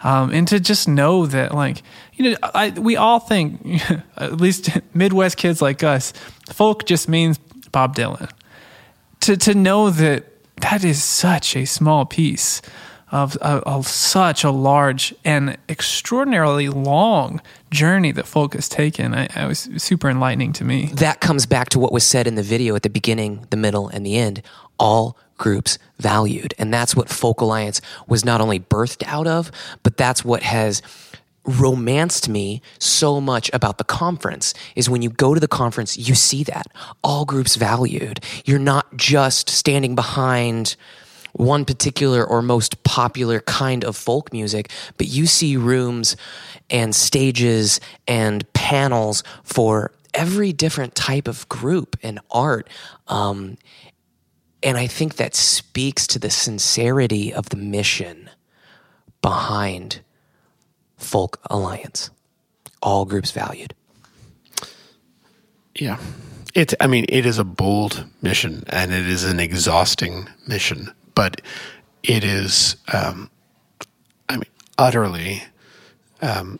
Um, 0.00 0.32
and 0.32 0.48
to 0.48 0.60
just 0.60 0.88
know 0.88 1.24
that, 1.26 1.54
like, 1.54 1.82
you 2.14 2.30
know, 2.30 2.36
I, 2.42 2.70
we 2.70 2.96
all 2.96 3.20
think, 3.20 3.82
at 4.16 4.38
least 4.38 4.70
Midwest 4.94 5.36
kids 5.36 5.62
like 5.62 5.82
us, 5.82 6.12
folk 6.50 6.86
just 6.86 7.08
means 7.08 7.38
Bob 7.70 7.94
Dylan. 7.94 8.30
To 9.20 9.36
to 9.36 9.54
know 9.54 9.90
that 9.90 10.24
that 10.62 10.84
is 10.84 11.04
such 11.04 11.54
a 11.54 11.66
small 11.66 12.06
piece 12.06 12.62
of, 13.14 13.36
of, 13.36 13.86
such 13.86 14.42
a 14.42 14.50
large 14.50 15.14
and 15.24 15.56
extraordinarily 15.68 16.68
long 16.68 17.40
journey 17.70 18.10
that 18.10 18.26
folk 18.26 18.54
has 18.54 18.68
taken, 18.68 19.14
I, 19.14 19.28
I 19.36 19.46
was 19.46 19.70
super 19.76 20.10
enlightening 20.10 20.52
to 20.54 20.64
me. 20.64 20.86
That 20.94 21.20
comes 21.20 21.46
back 21.46 21.68
to 21.70 21.78
what 21.78 21.92
was 21.92 22.02
said 22.02 22.26
in 22.26 22.34
the 22.34 22.42
video 22.42 22.74
at 22.74 22.82
the 22.82 22.90
beginning, 22.90 23.46
the 23.50 23.56
middle, 23.56 23.86
and 23.86 24.04
the 24.04 24.16
end. 24.16 24.42
All 24.80 25.16
groups 25.38 25.78
valued. 26.00 26.54
And 26.58 26.74
that's 26.74 26.96
what 26.96 27.08
Folk 27.08 27.40
Alliance 27.40 27.80
was 28.08 28.24
not 28.24 28.40
only 28.40 28.58
birthed 28.58 29.04
out 29.06 29.28
of, 29.28 29.52
but 29.84 29.96
that's 29.96 30.24
what 30.24 30.42
has 30.42 30.82
romanced 31.44 32.28
me 32.28 32.62
so 32.80 33.20
much 33.20 33.48
about 33.52 33.78
the 33.78 33.84
conference 33.84 34.54
is 34.74 34.90
when 34.90 35.02
you 35.02 35.10
go 35.10 35.34
to 35.34 35.40
the 35.40 35.46
conference, 35.46 35.96
you 35.96 36.16
see 36.16 36.42
that 36.42 36.66
all 37.04 37.24
groups 37.24 37.54
valued. 37.54 38.18
You're 38.44 38.58
not 38.58 38.96
just 38.96 39.48
standing 39.48 39.94
behind 39.94 40.74
one 41.34 41.64
particular 41.64 42.24
or 42.24 42.42
most 42.42 42.82
popular 42.82 43.40
kind 43.40 43.84
of 43.84 43.96
folk 43.96 44.32
music, 44.32 44.70
but 44.98 45.06
you 45.06 45.26
see 45.26 45.56
rooms 45.56 46.16
and 46.70 46.94
stages 46.94 47.80
and 48.06 48.50
panels 48.52 49.22
for 49.42 49.90
every 50.14 50.52
different 50.52 50.94
type 50.94 51.28
of 51.28 51.48
group 51.48 51.96
and 52.02 52.20
art. 52.30 52.68
Um, 53.08 53.56
And 54.66 54.78
I 54.78 54.88
think 54.88 55.16
that 55.16 55.34
speaks 55.34 56.06
to 56.06 56.18
the 56.18 56.30
sincerity 56.30 57.34
of 57.34 57.48
the 57.48 57.56
mission 57.56 58.30
behind 59.20 60.00
Folk 60.96 61.38
Alliance. 61.50 62.10
All 62.80 63.04
groups 63.04 63.30
valued. 63.32 63.74
Yeah. 65.78 65.98
It 66.54 66.72
I 66.80 66.86
mean 66.86 67.04
it 67.08 67.26
is 67.26 67.38
a 67.38 67.44
bold 67.44 68.04
mission 68.22 68.62
and 68.68 68.92
it 68.92 69.06
is 69.06 69.24
an 69.24 69.38
exhausting 69.40 70.28
mission, 70.46 70.92
but 71.14 71.40
it 72.02 72.24
is 72.24 72.76
um, 72.92 73.30
I 74.28 74.36
mean 74.36 74.50
utterly 74.78 75.44
um, 76.20 76.58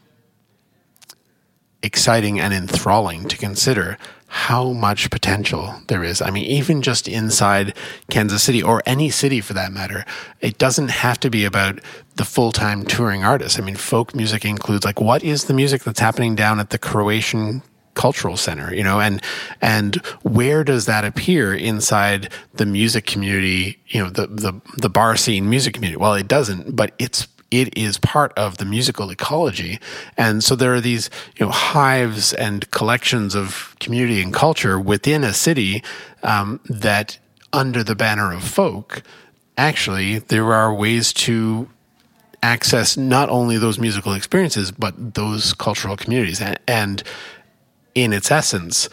exciting 1.83 2.41
and 2.41 2.53
enthralling 2.53 3.29
to 3.29 3.37
consider 3.37 3.99
how 4.27 4.73
much 4.73 5.11
potential 5.11 5.75
there 5.87 6.03
is. 6.03 6.21
I 6.21 6.31
mean, 6.31 6.45
even 6.47 6.83
just 6.83 7.07
inside 7.07 7.77
Kansas 8.11 8.43
City 8.43 8.61
or 8.61 8.83
any 8.85 9.09
city 9.09 9.41
for 9.41 9.53
that 9.53 9.73
matter, 9.73 10.05
it 10.41 10.59
doesn't 10.59 10.89
have 10.89 11.21
to 11.21 11.31
be 11.31 11.45
about 11.45 11.79
the 12.17 12.25
full 12.25 12.51
time 12.51 12.85
touring 12.85 13.23
artist. 13.23 13.61
I 13.61 13.63
mean, 13.63 13.77
folk 13.77 14.13
music 14.13 14.45
includes 14.45 14.85
like 14.85 15.01
what 15.01 15.23
is 15.23 15.45
the 15.45 15.55
music 15.55 15.85
that's 15.85 16.01
happening 16.01 16.35
down 16.35 16.59
at 16.59 16.71
the 16.71 16.79
Croatian 16.79 17.63
cultural 17.95 18.37
center 18.37 18.75
you 18.75 18.83
know 18.83 19.01
and 19.01 19.23
and 19.61 19.97
where 20.23 20.65
does 20.65 20.87
that 20.87 21.05
appear 21.05 21.55
inside 21.55 22.31
the 22.55 22.67
music 22.67 23.07
community 23.07 23.79
you 23.89 24.03
know 24.03 24.11
the 24.11 24.27
the 24.27 24.61
the 24.77 24.91
bar 24.91 25.17
scene 25.17 25.49
music 25.49 25.75
community 25.75 25.97
well 25.97 26.15
it 26.15 26.29
doesn't 26.29 26.75
but 26.77 26.93
it's 26.99 27.29
it 27.51 27.77
is 27.79 27.99
part 27.99 28.33
of 28.37 28.59
the 28.59 28.65
musical 28.65 29.11
ecology. 29.11 29.79
And 30.17 30.43
so 30.43 30.57
there 30.57 30.75
are 30.75 30.81
these, 30.81 31.09
you 31.37 31.47
know, 31.47 31.53
hives 31.53 32.33
and 32.33 32.69
collections 32.73 33.37
of 33.37 33.77
community 33.79 34.21
and 34.21 34.35
culture 34.35 34.81
within 34.81 35.23
a 35.23 35.33
city 35.33 35.85
um, 36.25 36.59
that, 36.69 37.19
under 37.53 37.85
the 37.85 37.95
banner 37.95 38.33
of 38.33 38.43
folk, 38.43 39.05
actually 39.57 40.19
there 40.19 40.53
are 40.53 40.75
ways 40.75 41.13
to 41.13 41.69
access 42.43 42.97
not 42.97 43.31
only 43.31 43.57
those 43.57 43.79
musical 43.79 44.13
experiences 44.13 44.71
but 44.71 45.15
those 45.15 45.55
cultural 45.55 45.97
communities 45.97 46.41
and, 46.41 46.59
and 46.67 47.03
in 47.95 48.13
its 48.13 48.31
essence 48.31 48.89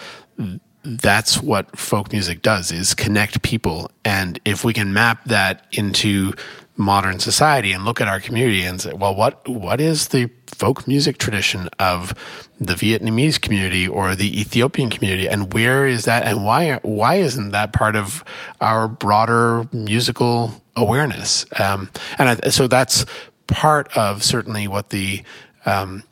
that's 0.84 1.41
what 1.41 1.78
folk 1.78 2.11
music 2.11 2.41
does 2.41 2.72
is 2.72 2.94
connect 2.94 3.41
people. 3.41 3.91
And 4.03 4.40
if 4.45 4.64
we 4.64 4.73
can 4.73 4.94
map 4.94 5.23
that 5.26 5.65
into 5.72 6.34
modern 6.78 7.19
society 7.19 7.72
and 7.72 7.86
look 7.86 8.02
at 8.02 8.07
our 8.07 8.19
community 8.19 8.64
and 8.64 8.82
say, 8.82 8.94
well, 8.94 9.14
what 9.14 9.48
what 9.48 9.80
is 9.80 10.07
the 10.07 10.30
folk 10.48 10.88
music 10.88 11.18
tradition 11.18 11.69
of 11.80 12.14
the 12.60 12.73
Vietnamese 12.73 13.40
community 13.40 13.88
or 13.88 14.15
the 14.15 14.40
Ethiopian 14.40 14.90
community, 14.90 15.28
and 15.28 15.53
where 15.53 15.86
is 15.86 16.06
that, 16.06 16.26
and 16.26 16.44
why 16.44 16.80
why 16.82 17.15
isn't 17.15 17.52
that 17.52 17.73
part 17.73 17.95
of 17.95 18.23
our 18.60 18.88
broader 18.88 19.68
musical 19.72 20.61
awareness? 20.76 21.45
Um, 21.60 21.90
and 22.18 22.30
I, 22.30 22.49
so 22.49 22.68
that's 22.68 23.06
part 23.48 23.95
of 23.95 24.23
certainly 24.23 24.68
what 24.68 24.90
the 24.90 25.23
um, 25.65 26.03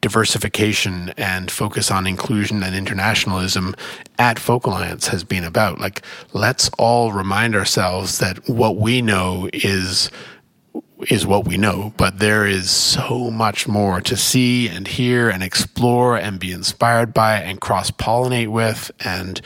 diversification 0.00 1.12
and 1.16 1.50
focus 1.50 1.90
on 1.90 2.06
inclusion 2.06 2.62
and 2.62 2.74
internationalism 2.74 3.74
at 4.18 4.38
Folk 4.38 4.66
Alliance 4.66 5.08
has 5.08 5.24
been 5.24 5.44
about. 5.44 5.80
Like, 5.80 6.02
let's 6.32 6.70
all 6.78 7.12
remind 7.12 7.54
ourselves 7.54 8.18
that 8.18 8.48
what 8.48 8.76
we 8.76 9.02
know 9.02 9.48
is 9.52 10.10
is 11.08 11.26
what 11.26 11.46
we 11.46 11.56
know, 11.56 11.92
but 11.96 12.18
there 12.18 12.46
is 12.46 12.70
so 12.70 13.30
much 13.30 13.66
more 13.66 14.00
to 14.00 14.16
see 14.16 14.68
and 14.68 14.86
hear 14.86 15.28
and 15.28 15.42
explore 15.42 16.16
and 16.16 16.38
be 16.38 16.52
inspired 16.52 17.12
by 17.12 17.38
and 17.40 17.60
cross 17.60 17.90
pollinate 17.90 18.48
with. 18.48 18.90
And, 19.00 19.40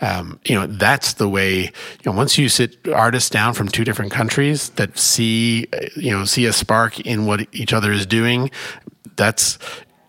um, 0.00 0.38
you 0.44 0.54
know, 0.54 0.66
that's 0.66 1.14
the 1.14 1.28
way, 1.28 1.60
you 1.62 1.70
know, 2.04 2.12
once 2.12 2.36
you 2.36 2.48
sit 2.48 2.76
artists 2.88 3.30
down 3.30 3.54
from 3.54 3.68
two 3.68 3.84
different 3.84 4.12
countries 4.12 4.68
that 4.70 4.98
see, 4.98 5.66
you 5.96 6.10
know, 6.10 6.24
see 6.24 6.44
a 6.44 6.52
spark 6.52 7.00
in 7.00 7.26
what 7.26 7.46
each 7.52 7.72
other 7.72 7.90
is 7.90 8.04
doing, 8.04 8.50
that's 9.18 9.58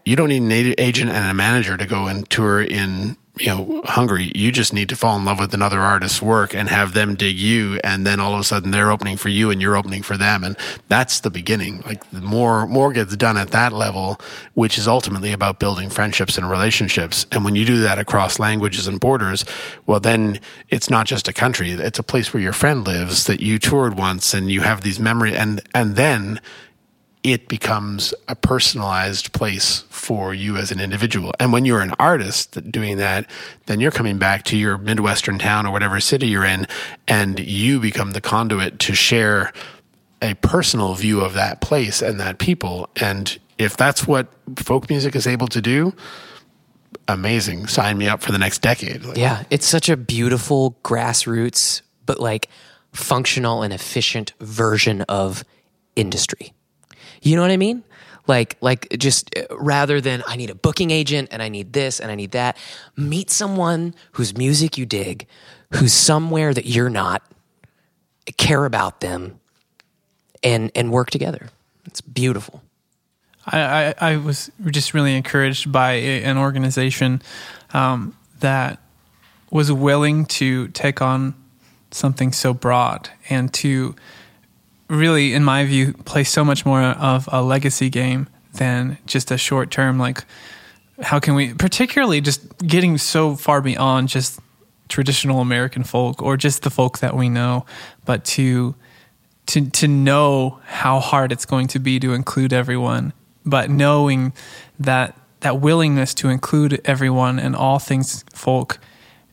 you 0.06 0.16
don't 0.16 0.30
need 0.30 0.66
an 0.66 0.76
agent 0.78 1.12
and 1.12 1.30
a 1.30 1.34
manager 1.34 1.76
to 1.76 1.86
go 1.86 2.08
and 2.08 2.28
tour 2.30 2.62
in 2.62 3.18
you 3.40 3.48
know 3.48 3.82
Hungary. 3.86 4.32
You 4.36 4.52
just 4.52 4.74
need 4.74 4.90
to 4.90 4.96
fall 4.96 5.18
in 5.18 5.26
love 5.26 5.40
with 5.40 5.54
another 5.54 5.80
artist's 5.80 6.22
work 6.22 6.54
and 6.54 6.68
have 6.70 6.94
them 6.94 7.16
dig 7.16 7.38
you, 7.38 7.80
and 7.84 8.06
then 8.06 8.20
all 8.20 8.34
of 8.34 8.40
a 8.40 8.44
sudden 8.44 8.72
they're 8.72 8.92
opening 8.92 9.18
for 9.18 9.30
you 9.30 9.50
and 9.50 9.62
you're 9.62 9.78
opening 9.78 10.04
for 10.04 10.18
them, 10.18 10.44
and 10.44 10.58
that's 10.88 11.22
the 11.22 11.30
beginning. 11.30 11.82
Like 11.86 12.12
more 12.14 12.68
more 12.68 12.92
gets 12.92 13.16
done 13.16 13.38
at 13.38 13.52
that 13.52 13.72
level, 13.72 14.20
which 14.54 14.78
is 14.78 14.88
ultimately 14.88 15.32
about 15.32 15.60
building 15.60 15.90
friendships 15.90 16.38
and 16.38 16.50
relationships. 16.50 17.26
And 17.32 17.46
when 17.46 17.56
you 17.56 17.66
do 17.66 17.82
that 17.82 18.00
across 18.00 18.40
languages 18.40 18.88
and 18.88 19.00
borders, 19.00 19.46
well, 19.86 20.00
then 20.00 20.40
it's 20.70 20.90
not 20.90 21.06
just 21.06 21.28
a 21.28 21.34
country; 21.34 21.72
it's 21.72 22.00
a 22.00 22.04
place 22.04 22.34
where 22.34 22.44
your 22.44 22.54
friend 22.54 22.86
lives 22.86 23.26
that 23.26 23.42
you 23.42 23.60
toured 23.60 23.98
once, 23.98 24.34
and 24.34 24.52
you 24.52 24.62
have 24.62 24.82
these 24.82 25.00
memories, 25.00 25.36
and 25.36 25.62
and 25.74 25.96
then 25.96 26.42
it 27.24 27.48
becomes 27.48 28.14
a 28.28 28.36
personalized 28.36 29.34
place 29.34 29.84
for 29.90 30.34
you 30.34 30.56
as 30.56 30.72
an 30.72 30.80
individual. 30.80 31.34
And 31.40 31.52
when 31.52 31.66
you're 31.66 31.82
an 31.82 31.94
artist 32.00 32.72
doing 32.72 32.98
that, 32.98 33.30
then 33.66 33.80
you're 33.82 33.92
coming 33.92 34.18
back 34.18 34.44
to 34.46 34.58
your 34.58 34.78
Midwestern 34.78 35.38
town 35.38 35.66
or 35.66 35.72
whatever 35.72 36.00
city 36.00 36.28
you're 36.28 36.46
in, 36.46 36.66
and 37.08 37.40
you 37.40 37.80
become 37.80 38.12
the 38.12 38.22
conduit 38.22 38.80
to 38.80 38.96
share 38.96 39.52
a 40.22 40.34
personal 40.36 40.94
view 40.96 41.22
of 41.22 41.34
that 41.34 41.62
place 41.62 42.02
and 42.02 42.20
that 42.20 42.40
people. 42.40 42.90
And 42.96 43.38
if 43.58 43.76
that's 43.76 44.08
what 44.08 44.28
folk 44.58 44.90
music 44.90 45.16
is 45.16 45.28
able 45.28 45.48
to 45.48 45.62
do, 45.62 45.94
amazing. 47.08 47.68
Sign 47.68 47.98
me 47.98 48.08
up 48.08 48.22
for 48.22 48.32
the 48.32 48.38
next 48.38 48.62
decade. 48.62 49.04
Like, 49.04 49.18
yeah, 49.18 49.44
it's 49.50 49.66
such 49.66 49.90
a 49.90 49.98
beautiful 49.98 50.78
grassroots, 50.84 51.82
but 52.06 52.20
like 52.20 52.48
functional 52.94 53.62
and 53.62 53.74
efficient 53.74 54.34
version 54.40 55.02
of 55.04 55.44
industry. 55.96 56.54
You 57.22 57.36
know 57.36 57.42
what 57.42 57.52
I 57.52 57.58
mean? 57.58 57.84
Like, 58.28 58.58
like 58.62 58.88
just 58.98 59.36
uh, 59.38 59.44
rather 59.58 60.00
than 60.00 60.24
I 60.28 60.36
need 60.36 60.50
a 60.50 60.56
booking 60.56 60.92
agent 60.92 61.30
and 61.32 61.42
I 61.42 61.50
need 61.50 61.74
this 61.74 62.00
and 62.00 62.12
I 62.12 62.16
need 62.16 62.32
that, 62.32 62.58
meet 62.96 63.30
someone 63.32 63.96
whose 64.14 64.38
music 64.38 64.78
you 64.78 64.86
dig, 64.86 65.26
who's 65.74 65.94
somewhere 65.94 66.54
that 66.54 66.66
you're 66.66 66.90
not, 66.90 67.24
care 68.38 68.66
about 68.66 69.00
them, 69.02 69.40
and 70.44 70.72
and 70.76 70.92
work 70.92 71.10
together. 71.10 71.50
It's 71.86 72.02
beautiful. 72.02 72.62
I, 73.48 73.60
I, 73.60 73.96
I 74.12 74.18
was 74.18 74.52
just 74.68 74.94
really 74.94 75.16
encouraged 75.16 75.72
by 75.72 75.94
a, 75.94 76.24
an 76.24 76.38
organization 76.38 77.22
um, 77.74 78.16
that 78.42 78.80
was 79.50 79.72
willing 79.72 80.26
to 80.26 80.68
take 80.70 81.02
on 81.02 81.34
something 81.92 82.32
so 82.32 82.54
broad 82.54 83.10
and 83.30 83.52
to 83.56 83.96
really, 84.90 85.34
in 85.34 85.44
my 85.44 85.66
view, 85.66 85.94
play 86.06 86.24
so 86.24 86.44
much 86.44 86.66
more 86.66 86.82
of 86.82 87.30
a 87.32 87.42
legacy 87.42 87.90
game 87.90 88.28
than 88.54 88.98
just 89.06 89.32
a 89.32 89.38
short 89.38 89.72
term. 89.72 90.00
Like, 90.00 90.24
how 91.02 91.20
can 91.20 91.36
we, 91.36 91.54
particularly 91.54 92.22
just 92.22 92.58
getting 92.60 92.98
so 92.98 93.36
far 93.36 93.62
beyond 93.62 94.10
just 94.10 94.40
traditional 94.90 95.40
American 95.40 95.84
folk 95.84 96.22
or 96.22 96.36
just 96.36 96.64
the 96.64 96.70
folk 96.70 97.00
that 97.00 97.16
we 97.16 97.30
know, 97.30 97.66
but 98.06 98.26
to 98.26 98.76
to 99.46 99.70
to 99.70 99.88
know 99.88 100.60
how 100.66 101.00
hard 101.00 101.32
it's 101.32 101.46
going 101.46 101.68
to 101.68 101.80
be 101.80 102.00
to 102.00 102.14
include 102.14 102.52
everyone, 102.52 103.14
but 103.46 103.70
knowing 103.70 104.34
that 104.80 105.16
that 105.40 105.62
willingness 105.62 106.14
to 106.16 106.30
include 106.30 106.82
everyone 106.84 107.40
and 107.40 107.56
all 107.56 107.80
things 107.80 108.24
folk 108.34 108.80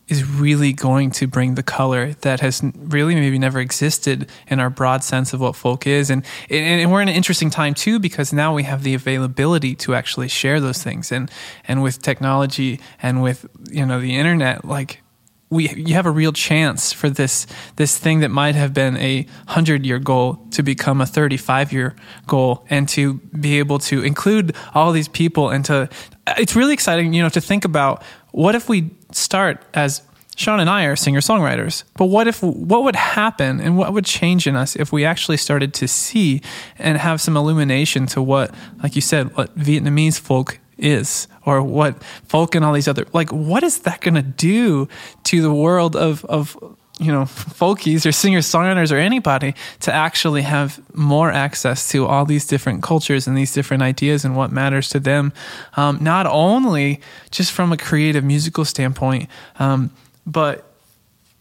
is 0.09 0.25
really 0.25 0.73
going 0.73 1.11
to 1.11 1.27
bring 1.27 1.55
the 1.55 1.63
color 1.63 2.13
that 2.21 2.41
has 2.41 2.63
really 2.77 3.15
maybe 3.15 3.39
never 3.39 3.59
existed 3.59 4.29
in 4.49 4.61
our 4.61 4.71
broad 4.71 5.03
sense 5.03 5.33
of 5.33 5.41
what 5.41 5.57
folk 5.57 5.87
is. 5.87 6.11
And, 6.11 6.25
and, 6.49 6.93
we're 6.93 7.03
in 7.03 7.09
an 7.09 7.15
interesting 7.15 7.51
time 7.51 7.75
too, 7.75 7.99
because 7.99 8.33
now 8.33 8.55
we 8.55 8.63
have 8.63 8.83
the 8.83 8.95
availability 8.95 9.75
to 9.77 9.95
actually 9.95 10.29
share 10.29 10.61
those 10.61 10.83
things. 10.83 11.11
And, 11.11 11.31
and 11.67 11.83
with 11.83 12.03
technology 12.03 12.81
and 13.03 13.23
with, 13.23 13.47
you 13.71 13.85
know, 13.85 14.01
the 14.01 14.17
internet, 14.17 14.65
like 14.65 15.03
we, 15.49 15.69
you 15.75 15.95
have 15.95 16.07
a 16.07 16.11
real 16.11 16.33
chance 16.33 16.93
for 16.93 17.09
this, 17.09 17.47
this 17.77 17.97
thing 17.97 18.21
that 18.21 18.31
might 18.31 18.55
have 18.57 18.75
been 18.75 18.97
a 18.97 19.27
hundred 19.47 19.87
year 19.87 19.99
goal 19.99 20.45
to 20.51 20.63
become 20.63 21.01
a 21.01 21.07
35 21.07 21.73
year 21.73 21.95
goal 22.27 22.67
and 22.69 22.89
to 22.91 23.15
be 23.15 23.59
able 23.59 23.79
to 23.79 24.03
include 24.03 24.57
all 24.75 24.91
these 24.91 25.09
people 25.09 25.51
and 25.51 25.65
to, 25.67 25.89
it's 26.37 26.57
really 26.57 26.73
exciting, 26.73 27.13
you 27.13 27.23
know, 27.23 27.29
to 27.29 27.41
think 27.41 27.65
about 27.65 28.03
what 28.33 28.55
if 28.55 28.69
we 28.69 28.91
start 29.13 29.65
as 29.73 30.03
Sean 30.37 30.61
and 30.61 30.69
I 30.69 30.85
are 30.85 30.97
singer 30.97 31.21
songwriters, 31.21 31.85
but 31.95 32.07
what 32.07 32.29
if 32.29 32.43
what 32.43 32.85
would 32.85 32.95
happen 32.95 33.59
and 33.59 33.79
what 33.79 33.95
would 33.95 34.05
change 34.05 34.47
in 34.47 34.55
us 34.55 34.77
if 34.77 34.93
we 34.93 35.03
actually 35.03 35.39
started 35.39 35.73
to 35.75 35.89
see 35.89 36.43
and 36.79 36.99
have 36.99 37.23
some 37.23 37.39
illumination 37.39 38.05
to 38.09 38.21
what, 38.21 38.55
like 38.83 38.95
you 38.95 39.01
said, 39.01 39.35
what 39.35 39.57
Vietnamese 39.57 40.21
folk 40.21 40.61
is 40.79 41.27
or 41.45 41.63
what 41.63 42.03
folk 42.29 42.55
and 42.55 42.65
all 42.65 42.73
these 42.73 42.89
other 42.89 43.07
like 43.13 43.31
what 43.31 43.63
is 43.63 43.81
that 43.81 44.01
going 44.01 44.15
to 44.15 44.23
do 44.23 44.87
to 45.25 45.41
the 45.41 45.53
world 45.53 45.97
of 45.97 46.25
of 46.27 46.57
you 46.99 47.13
know, 47.13 47.23
folkies 47.23 48.07
or 48.07 48.13
singer 48.13 48.39
songwriters 48.39 48.91
or 48.91 48.97
anybody 48.97 49.55
to 49.81 49.93
actually 49.93 50.43
have 50.43 50.81
more 50.97 51.31
access 51.31 51.91
to 51.91 52.07
all 52.07 52.25
these 52.25 52.47
different 52.47 52.83
cultures 52.83 53.27
and 53.27 53.37
these 53.37 53.53
different 53.53 53.83
ideas 53.83 54.25
and 54.25 54.35
what 54.35 54.51
matters 54.51 54.89
to 54.89 54.99
them, 54.99 55.33
um, 55.77 55.99
not 56.01 56.27
only 56.27 57.01
just 57.31 57.53
from 57.53 57.71
a 57.71 57.77
creative 57.77 58.25
musical 58.25 58.65
standpoint, 58.65 59.29
um, 59.59 59.91
but 60.27 60.73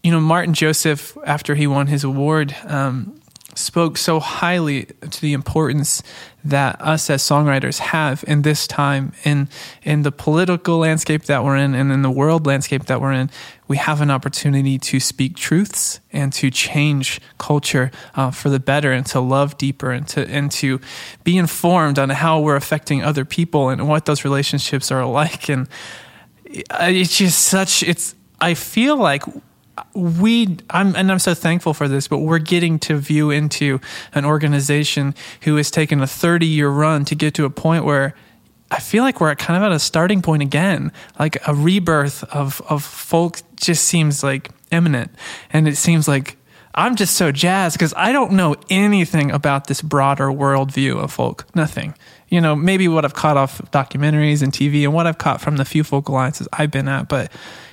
you 0.04 0.12
know, 0.12 0.20
Martyn 0.20 0.54
Joseph, 0.54 1.18
after 1.26 1.56
he 1.56 1.66
won 1.66 1.88
his 1.88 2.04
award, 2.04 2.56
um, 2.66 3.20
spoke 3.56 3.98
so 3.98 4.20
highly 4.20 4.86
to 5.10 5.22
the 5.22 5.34
importance 5.34 6.04
that 6.44 6.80
us 6.80 7.10
as 7.10 7.24
songwriters 7.24 7.80
have 7.80 8.24
in 8.28 8.44
this 8.44 8.68
time 8.68 9.14
in 9.24 9.50
in 9.82 10.04
the 10.04 10.12
political 10.12 10.78
landscape 10.78 11.24
that 11.24 11.44
we're 11.44 11.56
in 11.56 11.74
and 11.74 11.92
in 11.92 12.02
the 12.02 12.12
world 12.12 12.46
landscape 12.46 12.86
that 12.86 13.02
we're 13.02 13.14
in 13.14 13.30
we 13.68 13.78
have 13.78 14.02
an 14.02 14.12
opportunity 14.12 14.78
to 14.78 15.00
speak 15.00 15.36
truths 15.36 16.00
and 16.12 16.32
to 16.34 16.52
change 16.52 17.20
culture 17.40 17.90
uh, 18.14 18.30
for 18.30 18.50
the 18.50 18.60
better 18.60 18.92
and 18.92 19.06
to 19.08 19.20
love 19.20 19.58
deeper 19.58 19.92
and 19.92 20.08
to 20.08 20.28
and 20.30 20.52
to 20.52 20.80
be 21.24 21.38
informed 21.38 21.98
on 21.98 22.10
how 22.10 22.40
we're 22.40 22.56
affecting 22.56 23.04
other 23.04 23.26
people 23.26 23.70
and 23.70 23.88
what 23.88 24.06
those 24.06 24.24
relationships 24.24 24.92
are 24.92 25.06
like. 25.06 25.50
And 25.50 25.68
it's 26.46 27.18
just 27.18 27.40
such 27.40 27.84
it's 27.84 28.16
i 28.40 28.54
feel 28.54 28.98
like 28.98 29.24
we 29.94 30.58
I'm 30.70 30.96
and 30.96 31.12
I'm 31.12 31.20
so 31.20 31.34
thankful 31.34 31.74
for 31.74 31.88
this, 31.88 32.08
but 32.08 32.20
we're 32.20 32.40
getting 32.40 32.80
to 32.80 32.98
view 32.98 33.32
into 33.32 33.80
an 34.14 34.26
organization 34.26 35.16
who 35.42 35.56
has 35.58 35.70
taken 35.70 36.02
a 36.02 36.08
30 36.08 36.46
year 36.46 36.70
run 36.70 37.06
to 37.06 37.16
get 37.16 37.34
to 37.36 37.46
a 37.46 37.50
point 37.50 37.84
where 37.86 38.16
I 38.72 38.80
feel 38.80 39.04
like 39.04 39.22
we're 39.22 39.36
kind 39.36 39.58
of 39.58 39.64
at 39.64 39.72
a 39.72 39.80
starting 39.80 40.22
point 40.22 40.42
again. 40.42 40.92
Like 41.20 41.38
a 41.48 41.54
rebirth 41.54 42.24
of 42.26 42.62
of 42.70 42.84
folk 42.84 43.42
just 43.56 43.86
seems 43.86 44.24
like 44.24 44.50
imminent, 44.72 45.12
and 45.52 45.68
it 45.68 45.76
seems 45.76 46.08
like 46.08 46.38
I'm 46.74 46.96
just 46.96 47.16
so 47.16 47.32
jazzed 47.32 47.78
because 47.78 47.94
I 47.96 48.12
don't 48.12 48.34
know 48.34 48.56
anything 48.70 49.32
about 49.32 49.68
this 49.68 49.82
broader 49.82 50.28
worldview 50.28 51.02
of 51.02 51.12
folk. 51.12 51.46
Nothing. 51.56 51.96
You 52.28 52.42
know, 52.42 52.56
maybe 52.56 52.88
what 52.88 53.06
I've 53.06 53.14
caught 53.14 53.38
off 53.38 53.62
documentaries 53.72 54.42
and 54.42 54.52
TV 54.52 54.84
and 54.84 54.94
what 54.94 55.08
I've 55.08 55.18
caught 55.18 55.40
from 55.40 55.58
the 55.58 55.64
few 55.64 55.84
folk 55.84 56.10
alliances 56.10 56.48
I've 56.52 56.72
been 56.72 56.90
at, 56.90 57.08
but 57.08 57.32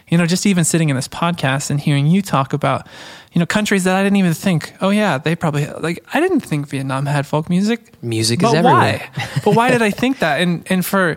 you 0.08 0.18
know, 0.18 0.26
just 0.26 0.46
even 0.46 0.64
sitting 0.64 0.88
in 0.88 0.96
this 0.96 1.08
podcast 1.08 1.70
and 1.70 1.80
hearing 1.80 2.06
you 2.06 2.22
talk 2.22 2.52
about, 2.52 2.86
you 3.32 3.38
know, 3.38 3.46
countries 3.46 3.84
that 3.84 3.96
I 3.96 4.02
didn't 4.02 4.16
even 4.16 4.34
think, 4.34 4.74
oh 4.80 4.90
yeah, 4.90 5.18
they 5.18 5.34
probably 5.34 5.66
like 5.66 6.04
I 6.12 6.20
didn't 6.20 6.40
think 6.40 6.68
Vietnam 6.68 7.06
had 7.06 7.26
folk 7.26 7.48
music. 7.48 8.02
Music 8.02 8.40
but 8.40 8.48
is 8.48 8.54
everywhere. 8.54 9.10
Why? 9.14 9.28
but 9.44 9.54
why 9.54 9.70
did 9.70 9.82
I 9.82 9.90
think 10.02 10.18
that? 10.18 10.40
And 10.40 10.66
and 10.70 10.84
for 10.84 11.16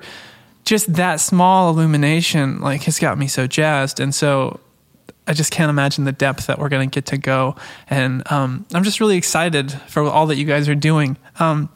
just 0.63 0.93
that 0.93 1.19
small 1.19 1.69
illumination, 1.69 2.59
like 2.59 2.83
has 2.83 2.99
got 2.99 3.17
me 3.17 3.27
so 3.27 3.47
jazzed. 3.47 3.99
And 3.99 4.13
so 4.13 4.59
I 5.27 5.33
just 5.33 5.51
can't 5.51 5.69
imagine 5.69 6.03
the 6.03 6.11
depth 6.11 6.47
that 6.47 6.59
we're 6.59 6.69
going 6.69 6.89
to 6.89 6.93
get 6.93 7.05
to 7.07 7.17
go. 7.17 7.55
And 7.89 8.29
um, 8.31 8.65
I'm 8.73 8.83
just 8.83 8.99
really 8.99 9.17
excited 9.17 9.71
for 9.87 10.03
all 10.03 10.27
that 10.27 10.37
you 10.37 10.45
guys 10.45 10.67
are 10.67 10.75
doing. 10.75 11.17
Um, 11.39 11.69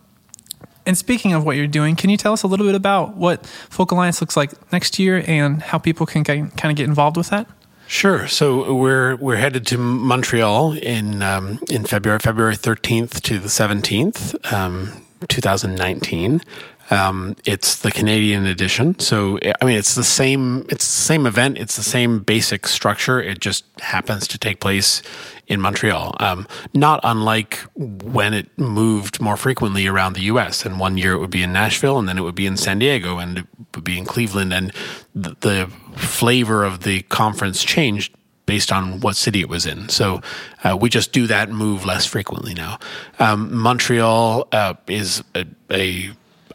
and 0.90 0.98
speaking 0.98 1.34
of 1.34 1.46
what 1.46 1.56
you're 1.56 1.68
doing, 1.68 1.96
can 1.96 2.10
you 2.10 2.18
tell 2.18 2.34
us 2.34 2.42
a 2.42 2.48
little 2.48 2.66
bit 2.66 2.74
about 2.74 3.16
what 3.16 3.46
Folk 3.46 3.92
Alliance 3.92 4.22
looks 4.22 4.36
like 4.36 4.50
next 4.72 4.98
year 4.98 5.24
and 5.28 5.62
how 5.62 5.78
people 5.78 6.08
can 6.08 6.24
kind 6.24 6.52
of 6.52 6.76
get 6.76 6.86
involved 6.86 7.16
with 7.16 7.30
that? 7.30 7.48
Sure. 7.86 8.28
So 8.28 8.74
we're 8.74 9.16
we're 9.18 9.36
headed 9.36 9.68
to 9.68 9.78
Montreal 9.78 10.74
in 10.74 11.22
um, 11.22 11.60
in 11.70 11.86
February, 11.86 12.18
February 12.18 12.56
thirteenth 12.56 13.22
to 13.22 13.38
the 13.38 13.50
seventeenth, 13.50 14.34
um, 14.52 15.06
two 15.28 15.42
thousand 15.42 15.76
nineteen. 15.76 16.42
Um, 16.90 17.36
it's 17.46 17.78
the 17.78 17.92
Canadian 17.92 18.46
edition. 18.46 18.98
So 19.00 19.40
I 19.62 19.66
mean, 19.66 19.78
it's 19.78 19.96
the 19.96 20.04
same. 20.04 20.66
It's 20.70 20.86
the 20.86 21.04
same 21.04 21.26
event. 21.26 21.58
It's 21.58 21.76
the 21.76 21.84
same 21.84 22.20
basic 22.20 22.68
structure. 22.68 23.22
It 23.22 23.40
just 23.40 23.66
happens 23.80 24.28
to 24.30 24.38
take 24.38 24.60
place 24.60 25.02
in 25.48 25.60
Montreal. 25.60 26.16
Um, 26.20 26.48
not 26.74 27.00
unlike 27.04 27.60
when 27.76 28.34
it 28.34 28.58
moved 28.58 29.20
more 29.20 29.38
frequently 29.38 29.88
around 29.88 30.14
the 30.14 30.22
U.S. 30.22 30.66
And 30.66 30.80
one 30.80 30.98
year 30.98 31.14
it 31.14 31.20
would 31.20 31.32
be 31.32 31.44
in 31.44 31.52
Nashville, 31.52 31.98
and 32.00 32.08
then 32.08 32.18
it 32.18 32.22
would 32.22 32.36
be 32.36 32.46
in 32.46 32.58
San 32.58 32.80
Diego, 32.80 33.18
and 33.18 33.40
it 33.40 33.46
would 33.76 33.84
be 33.84 33.98
in 33.98 34.06
Cleveland, 34.06 34.54
and 34.54 34.72
the, 35.14 35.36
the 35.42 35.72
flavor 35.96 36.64
of 36.64 36.84
the 36.84 37.02
conference 37.04 37.64
changed 37.64 38.16
based 38.50 38.72
on 38.72 39.00
what 39.02 39.16
city 39.16 39.42
it 39.42 39.48
was 39.48 39.68
in. 39.68 39.88
So 39.90 40.22
uh, 40.64 40.76
we 40.76 40.90
just 40.90 41.12
do 41.12 41.28
that 41.28 41.52
move 41.52 41.86
less 41.86 42.08
frequently 42.08 42.56
now. 42.56 42.80
Um, 43.20 43.56
Montreal 43.56 44.48
uh, 44.52 44.74
is 44.88 45.24
a, 45.36 45.46
a, 45.70 46.10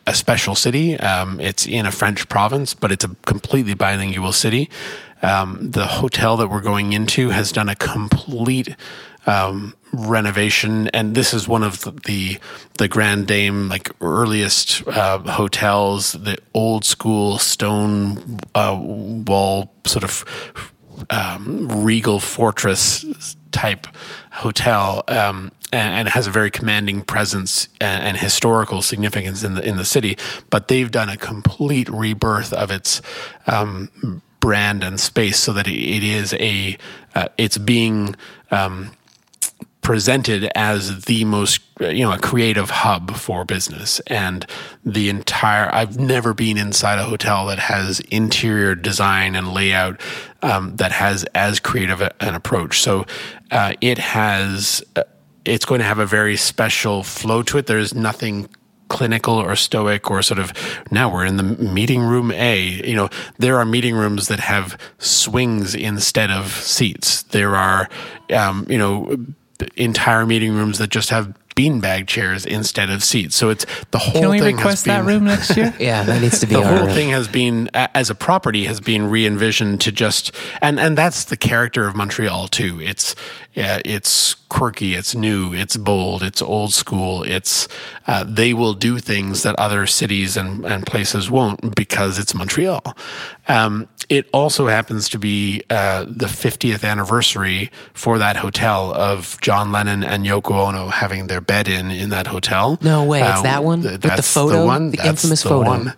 a, 0.07 0.15
special 0.15 0.55
city. 0.55 0.99
Um, 0.99 1.41
it's 1.41 1.67
in 1.67 1.87
a 1.87 1.93
French 1.93 2.29
province, 2.29 2.75
but 2.75 2.93
it's 2.93 3.05
a 3.05 3.09
completely 3.27 3.75
bilingual 3.75 4.33
city. 4.33 4.71
Um, 5.23 5.71
the 5.71 5.87
hotel 5.87 6.37
that 6.37 6.49
we're 6.49 6.61
going 6.61 6.93
into 6.93 7.31
has 7.31 7.53
done 7.53 7.69
a 7.69 7.75
complete 7.75 8.77
um, 9.27 9.75
renovation, 9.93 10.89
and 10.89 11.15
this 11.15 11.33
is 11.33 11.49
one 11.49 11.63
of 11.63 11.81
the 12.05 12.39
the, 12.79 12.89
Grand 12.89 13.27
Dame 13.27 13.69
like 13.69 13.91
earliest 14.01 14.87
uh, 14.87 15.19
hotels, 15.21 16.13
the 16.13 16.37
old 16.53 16.85
school 16.85 17.39
stone 17.39 18.39
uh, 18.55 18.79
wall 18.79 19.73
sort 19.87 20.05
of 20.05 20.25
um, 21.11 21.85
regal 21.85 22.21
fortress 22.21 23.37
type 23.55 23.87
hotel. 24.33 25.05
Um, 25.09 25.53
and, 25.73 26.09
has 26.09 26.29
a 26.29 26.31
very 26.31 26.53
commanding 26.53 27.03
presence 27.03 27.67
and, 27.81 28.05
and, 28.05 28.17
historical 28.17 28.81
significance 28.81 29.43
in 29.43 29.55
the 29.55 29.67
in 29.67 29.77
the 29.77 29.85
city. 29.85 30.17
But 30.49 30.69
they've 30.69 30.91
done 30.91 31.09
a 31.09 31.17
complete 31.17 31.89
rebirth 31.89 32.53
of 32.53 32.71
its 32.71 33.03
um, 33.49 34.23
brand 34.39 34.85
and 34.85 35.01
space 35.01 35.41
so 35.41 35.53
that 35.53 35.67
it 35.67 36.05
is 36.05 36.33
a 36.35 36.79
uh, 37.17 37.27
it's 37.37 37.59
being 37.59 38.15
um, 38.53 38.93
presented 39.85 40.51
as 40.55 41.05
the 41.05 41.25
most 41.25 41.61
you 41.79 42.03
know 42.05 42.13
a 42.13 42.19
creative 42.19 42.71
hub 42.71 43.15
for 43.17 43.45
business 43.45 44.01
and 44.07 44.47
the 44.83 45.11
entire 45.11 45.73
i've 45.75 45.99
never 45.99 46.33
been 46.33 46.57
inside 46.57 46.99
a 46.99 47.05
hotel 47.05 47.47
that 47.47 47.59
has 47.59 48.01
interior 48.11 48.75
design 48.75 49.37
and 49.37 49.53
layout 49.53 50.01
um, 50.43 50.75
that 50.77 50.91
has 50.91 51.25
as 51.35 51.61
creative 51.61 52.01
an 52.01 52.35
approach 52.35 52.81
so 52.81 53.05
uh, 53.55 53.73
it 53.81 53.97
has 53.97 54.85
uh, 54.97 55.03
it's 55.47 55.65
going 55.65 55.79
to 55.79 55.85
have 55.87 55.99
a 55.99 56.07
very 56.07 56.37
special 56.37 57.03
flow 57.03 57.43
to 57.43 57.59
it 57.59 57.67
there's 57.67 57.95
nothing 57.95 58.49
clinical 58.89 59.35
or 59.35 59.57
stoic 59.57 60.11
or 60.11 60.23
sort 60.23 60.39
of 60.39 60.53
now 60.91 61.13
we're 61.13 61.25
in 61.25 61.37
the 61.37 61.43
meeting 61.43 62.03
room 62.03 62.31
A. 62.31 62.59
You 62.87 62.95
know, 62.95 63.09
there 63.39 63.59
are 63.59 63.65
meeting 63.65 63.95
rooms 63.97 64.29
that 64.29 64.41
have 64.41 64.79
swings 64.99 65.75
instead 65.75 66.31
of 66.31 66.53
seats. 66.53 67.23
There 67.25 67.57
are, 67.57 67.89
um, 68.33 68.67
you 68.69 68.79
know, 68.79 69.17
entire 69.77 70.27
meeting 70.27 70.53
rooms 70.53 70.79
that 70.79 70.91
just 70.91 71.11
have 71.11 71.35
beanbag 71.55 72.07
chairs 72.07 72.45
instead 72.45 72.91
of 72.91 73.05
seats. 73.05 73.37
So 73.37 73.51
it's 73.51 73.67
the 73.91 73.99
whole 73.99 74.13
thing. 74.13 74.23
Can 74.23 74.31
we 74.31 74.41
thing 74.41 74.57
request 74.57 74.85
been, 74.85 74.95
that 74.95 75.05
room 75.05 75.25
next 75.25 75.57
year? 75.57 75.75
yeah, 75.81 76.03
that 76.03 76.21
needs 76.21 76.41
to 76.41 76.47
be 76.47 76.55
the 76.55 76.63
our 76.63 76.77
whole 76.77 76.87
room. 76.87 76.95
thing 76.95 77.11
has 77.11 77.29
been 77.29 77.71
as 77.75 78.11
a 78.11 78.15
property 78.15 78.65
has 78.65 78.81
been 78.81 79.09
re-envisioned 79.09 79.81
to 79.83 79.93
just 79.93 80.33
and 80.61 80.81
and 80.81 80.99
that's 80.99 81.25
the 81.25 81.37
character 81.37 81.87
of 81.87 81.95
Montreal 81.95 82.49
too. 82.49 82.81
It's 82.81 83.15
yeah, 83.55 83.81
it's 83.85 84.37
quirky, 84.55 84.95
it's 84.95 85.15
new, 85.15 85.53
it's 85.53 85.77
bold, 85.77 86.23
it's 86.23 86.41
old 86.41 86.73
school. 86.73 87.23
It's 87.25 87.67
uh, 88.07 88.25
they 88.41 88.55
will 88.55 88.75
do 88.75 88.99
things 89.01 89.43
that 89.43 89.55
other 89.59 89.87
cities 89.87 90.37
and, 90.37 90.65
and 90.65 90.87
places 90.87 91.29
won't 91.31 91.75
because 91.75 92.19
it's 92.19 92.35
Montreal. 92.35 92.83
Um, 93.49 93.89
it 94.09 94.29
also 94.33 94.69
happens 94.69 95.09
to 95.11 95.19
be 95.19 95.63
uh, 95.71 96.05
the 96.07 96.27
50th 96.27 96.85
anniversary 96.89 97.71
for 97.95 98.19
that 98.19 98.37
hotel 98.37 98.93
of 98.95 99.39
John 99.41 99.73
Lennon 99.73 100.05
and 100.05 100.25
Yoko 100.27 100.69
Ono 100.69 100.89
having 100.89 101.27
their 101.27 101.41
bed 101.41 101.69
in 101.69 101.91
in 101.91 102.11
that 102.11 102.27
hotel. 102.27 102.79
No 102.83 103.05
way, 103.05 103.21
it's 103.23 103.41
Uh, 103.41 103.43
that 103.43 103.65
one? 103.65 103.81
th- 103.83 103.93
With 103.93 104.03
the 104.03 104.09
that's 104.09 104.33
photo? 104.33 104.65
one. 104.67 104.91
The 104.91 104.99
That's 104.99 105.09
infamous 105.09 105.43
the 105.43 105.49
photo. 105.49 105.69
one. 105.69 105.95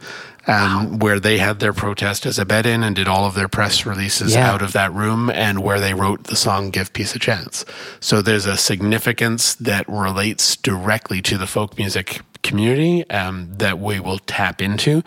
Um, 0.49 0.99
Where 1.01 1.19
they 1.19 1.39
had 1.39 1.59
their 1.59 1.73
protest 1.73 2.25
as 2.25 2.39
a 2.39 2.45
bed 2.45 2.67
in 2.67 2.85
and 2.85 2.95
did 2.95 3.09
all 3.09 3.25
of 3.27 3.35
their 3.35 3.49
press 3.49 3.85
releases 3.85 4.35
Yeah. 4.35 4.53
out 4.53 4.63
of 4.63 4.73
that 4.75 4.93
room, 4.93 5.29
and 5.29 5.59
where 5.61 5.81
they 5.81 5.93
wrote 5.93 6.25
the 6.25 6.37
song 6.37 6.71
Give 6.71 6.93
Peace 6.93 7.17
a 7.17 7.19
Chance. 7.19 7.65
So 8.01 8.23
there's 8.23 8.47
a 8.47 8.57
significance 8.57 9.55
that 9.57 9.89
relates 9.89 10.55
directly 10.57 11.21
to 11.23 11.37
the 11.37 11.47
folk 11.49 11.77
music 11.77 12.21
community 12.45 13.09
um, 13.11 13.49
that 13.59 13.81
we 13.81 13.99
will 13.99 14.21
tap 14.21 14.63
into. 14.63 15.03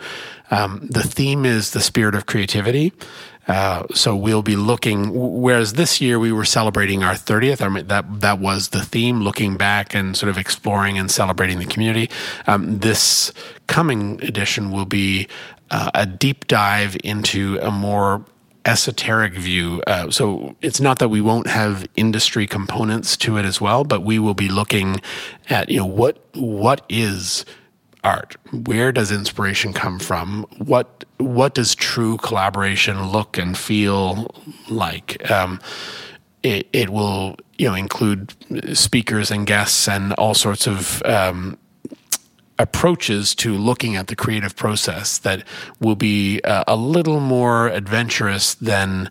Um, 0.50 0.86
the 0.90 1.02
theme 1.02 1.46
is 1.46 1.70
the 1.70 1.80
spirit 1.80 2.14
of 2.14 2.26
creativity. 2.26 2.92
Uh, 3.48 3.84
so 3.94 4.14
we'll 4.14 4.42
be 4.42 4.54
looking. 4.54 5.10
Whereas 5.40 5.72
this 5.72 6.00
year 6.00 6.18
we 6.20 6.30
were 6.30 6.44
celebrating 6.44 7.02
our 7.02 7.14
30th. 7.14 7.62
I 7.62 7.68
mean, 7.68 7.86
that 7.88 8.20
that 8.20 8.38
was 8.38 8.68
the 8.68 8.82
theme, 8.84 9.22
looking 9.22 9.56
back 9.56 9.92
and 9.94 10.16
sort 10.16 10.28
of 10.30 10.38
exploring 10.38 10.98
and 10.98 11.10
celebrating 11.10 11.58
the 11.58 11.64
community. 11.64 12.10
Um, 12.46 12.78
this 12.78 13.32
coming 13.70 14.22
edition 14.22 14.70
will 14.70 14.84
be 14.84 15.28
uh, 15.70 15.90
a 15.94 16.04
deep 16.04 16.46
dive 16.48 16.96
into 17.04 17.58
a 17.62 17.70
more 17.70 18.24
esoteric 18.66 19.32
view. 19.32 19.82
Uh, 19.86 20.10
so 20.10 20.54
it's 20.60 20.80
not 20.80 20.98
that 20.98 21.08
we 21.08 21.20
won't 21.20 21.46
have 21.46 21.86
industry 21.96 22.46
components 22.46 23.16
to 23.16 23.38
it 23.38 23.44
as 23.46 23.60
well, 23.60 23.84
but 23.84 24.02
we 24.02 24.18
will 24.18 24.34
be 24.34 24.48
looking 24.48 25.00
at 25.48 25.70
you 25.70 25.78
know 25.78 25.86
what 25.86 26.18
what 26.34 26.84
is 26.88 27.46
art? 28.02 28.36
Where 28.66 28.92
does 28.92 29.12
inspiration 29.12 29.72
come 29.72 29.98
from? 29.98 30.44
What 30.58 31.04
what 31.18 31.54
does 31.54 31.74
true 31.74 32.16
collaboration 32.18 33.10
look 33.10 33.38
and 33.38 33.56
feel 33.56 34.34
like? 34.68 35.30
Um, 35.30 35.60
it, 36.42 36.66
it 36.72 36.90
will 36.90 37.36
you 37.56 37.68
know 37.68 37.74
include 37.74 38.34
speakers 38.76 39.30
and 39.30 39.46
guests 39.46 39.88
and 39.88 40.12
all 40.14 40.34
sorts 40.34 40.66
of 40.66 41.02
um, 41.04 41.56
approaches 42.60 43.34
to 43.34 43.54
looking 43.56 43.96
at 43.96 44.08
the 44.08 44.14
creative 44.14 44.54
process 44.54 45.18
that 45.18 45.42
will 45.80 45.96
be 45.96 46.40
uh, 46.42 46.62
a 46.66 46.76
little 46.76 47.18
more 47.18 47.68
adventurous 47.68 48.54
than 48.54 49.08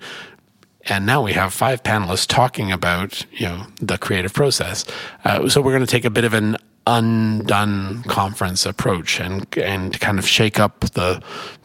and 0.83 1.05
now 1.05 1.21
we 1.21 1.33
have 1.33 1.53
five 1.53 1.83
panelists 1.83 2.27
talking 2.27 2.71
about 2.71 3.25
you 3.33 3.47
know 3.47 3.65
the 3.81 3.97
creative 3.97 4.33
process. 4.33 4.85
Uh, 5.25 5.49
so 5.49 5.61
we're 5.61 5.71
going 5.73 5.85
to 5.85 5.91
take 5.91 6.05
a 6.05 6.09
bit 6.09 6.23
of 6.23 6.33
an 6.33 6.57
undone 6.87 8.03
conference 8.03 8.65
approach 8.65 9.19
and 9.19 9.45
and 9.57 9.99
kind 9.99 10.19
of 10.19 10.27
shake 10.27 10.59
up 10.59 10.79
the 10.91 11.21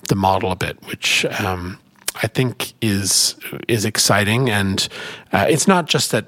the 0.09 0.15
model 0.15 0.53
a 0.53 0.57
bit, 0.57 0.77
which 0.87 1.25
um, 1.41 1.79
I 2.23 2.27
think 2.27 2.73
is 2.81 3.37
is 3.69 3.85
exciting. 3.85 4.51
And 4.51 4.87
uh, 5.33 5.47
it's 5.49 5.69
not 5.69 5.87
just 5.87 6.11
that 6.11 6.27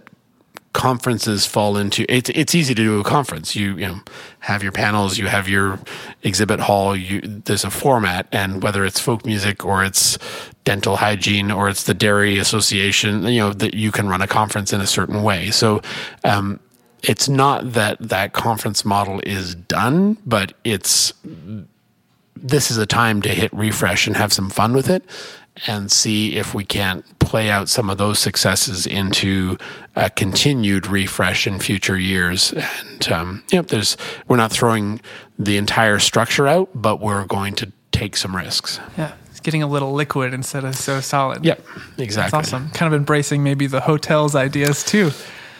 conferences 0.76 1.46
fall 1.46 1.78
into 1.78 2.04
it's 2.06 2.28
it's 2.30 2.54
easy 2.54 2.74
to 2.74 2.82
do 2.82 3.00
a 3.00 3.02
conference. 3.02 3.56
You 3.56 3.76
you 3.78 3.86
know 3.86 4.00
have 4.40 4.62
your 4.62 4.72
panels 4.72 5.16
you 5.16 5.26
have 5.26 5.48
your 5.48 5.80
exhibit 6.22 6.60
hall 6.60 6.94
you 6.94 7.22
there's 7.22 7.64
a 7.64 7.70
format 7.70 8.28
and 8.30 8.62
whether 8.62 8.84
it's 8.84 9.00
folk 9.00 9.24
music 9.24 9.64
or 9.64 9.82
it's 9.82 10.18
dental 10.64 10.96
hygiene 10.96 11.50
or 11.50 11.70
it's 11.70 11.84
the 11.84 11.94
dairy 11.94 12.38
association 12.38 13.22
you 13.24 13.40
know 13.40 13.54
that 13.54 13.72
you 13.72 13.90
can 13.90 14.06
run 14.06 14.20
a 14.20 14.26
conference 14.26 14.74
in 14.74 14.82
a 14.82 14.86
certain 14.86 15.22
way. 15.22 15.50
So 15.50 15.80
um, 16.24 16.60
it's 17.02 17.26
not 17.26 17.72
that 17.72 17.96
that 17.98 18.34
conference 18.34 18.84
model 18.84 19.22
is 19.24 19.54
done 19.54 20.18
but 20.26 20.52
it's 20.62 21.14
this 22.36 22.70
is 22.70 22.76
a 22.76 22.86
time 22.86 23.22
to 23.22 23.30
hit 23.30 23.50
refresh 23.54 24.06
and 24.06 24.14
have 24.14 24.30
some 24.30 24.50
fun 24.50 24.74
with 24.74 24.90
it 24.90 25.02
and 25.66 25.90
see 25.90 26.36
if 26.36 26.52
we 26.52 26.64
can't 26.64 27.15
play 27.26 27.50
out 27.50 27.68
some 27.68 27.90
of 27.90 27.98
those 27.98 28.18
successes 28.18 28.86
into 28.86 29.58
a 29.94 30.08
continued 30.08 30.86
refresh 30.86 31.46
in 31.46 31.58
future 31.58 31.98
years. 31.98 32.52
And 32.52 33.12
um, 33.12 33.44
you 33.50 33.58
know, 33.58 33.62
there's 33.62 33.96
we're 34.28 34.36
not 34.36 34.52
throwing 34.52 35.00
the 35.38 35.56
entire 35.56 35.98
structure 35.98 36.46
out, 36.46 36.70
but 36.74 37.00
we're 37.00 37.26
going 37.26 37.54
to 37.56 37.72
take 37.92 38.16
some 38.16 38.34
risks. 38.34 38.80
Yeah, 38.96 39.12
it's 39.30 39.40
getting 39.40 39.62
a 39.62 39.66
little 39.66 39.92
liquid 39.92 40.32
instead 40.32 40.64
of 40.64 40.76
so 40.76 41.00
solid. 41.00 41.44
Yep, 41.44 41.60
exactly. 41.98 42.38
That's 42.38 42.52
awesome. 42.52 42.70
Kind 42.70 42.92
of 42.92 42.96
embracing 42.96 43.42
maybe 43.42 43.66
the 43.66 43.80
hotel's 43.80 44.34
ideas 44.34 44.84
too. 44.84 45.10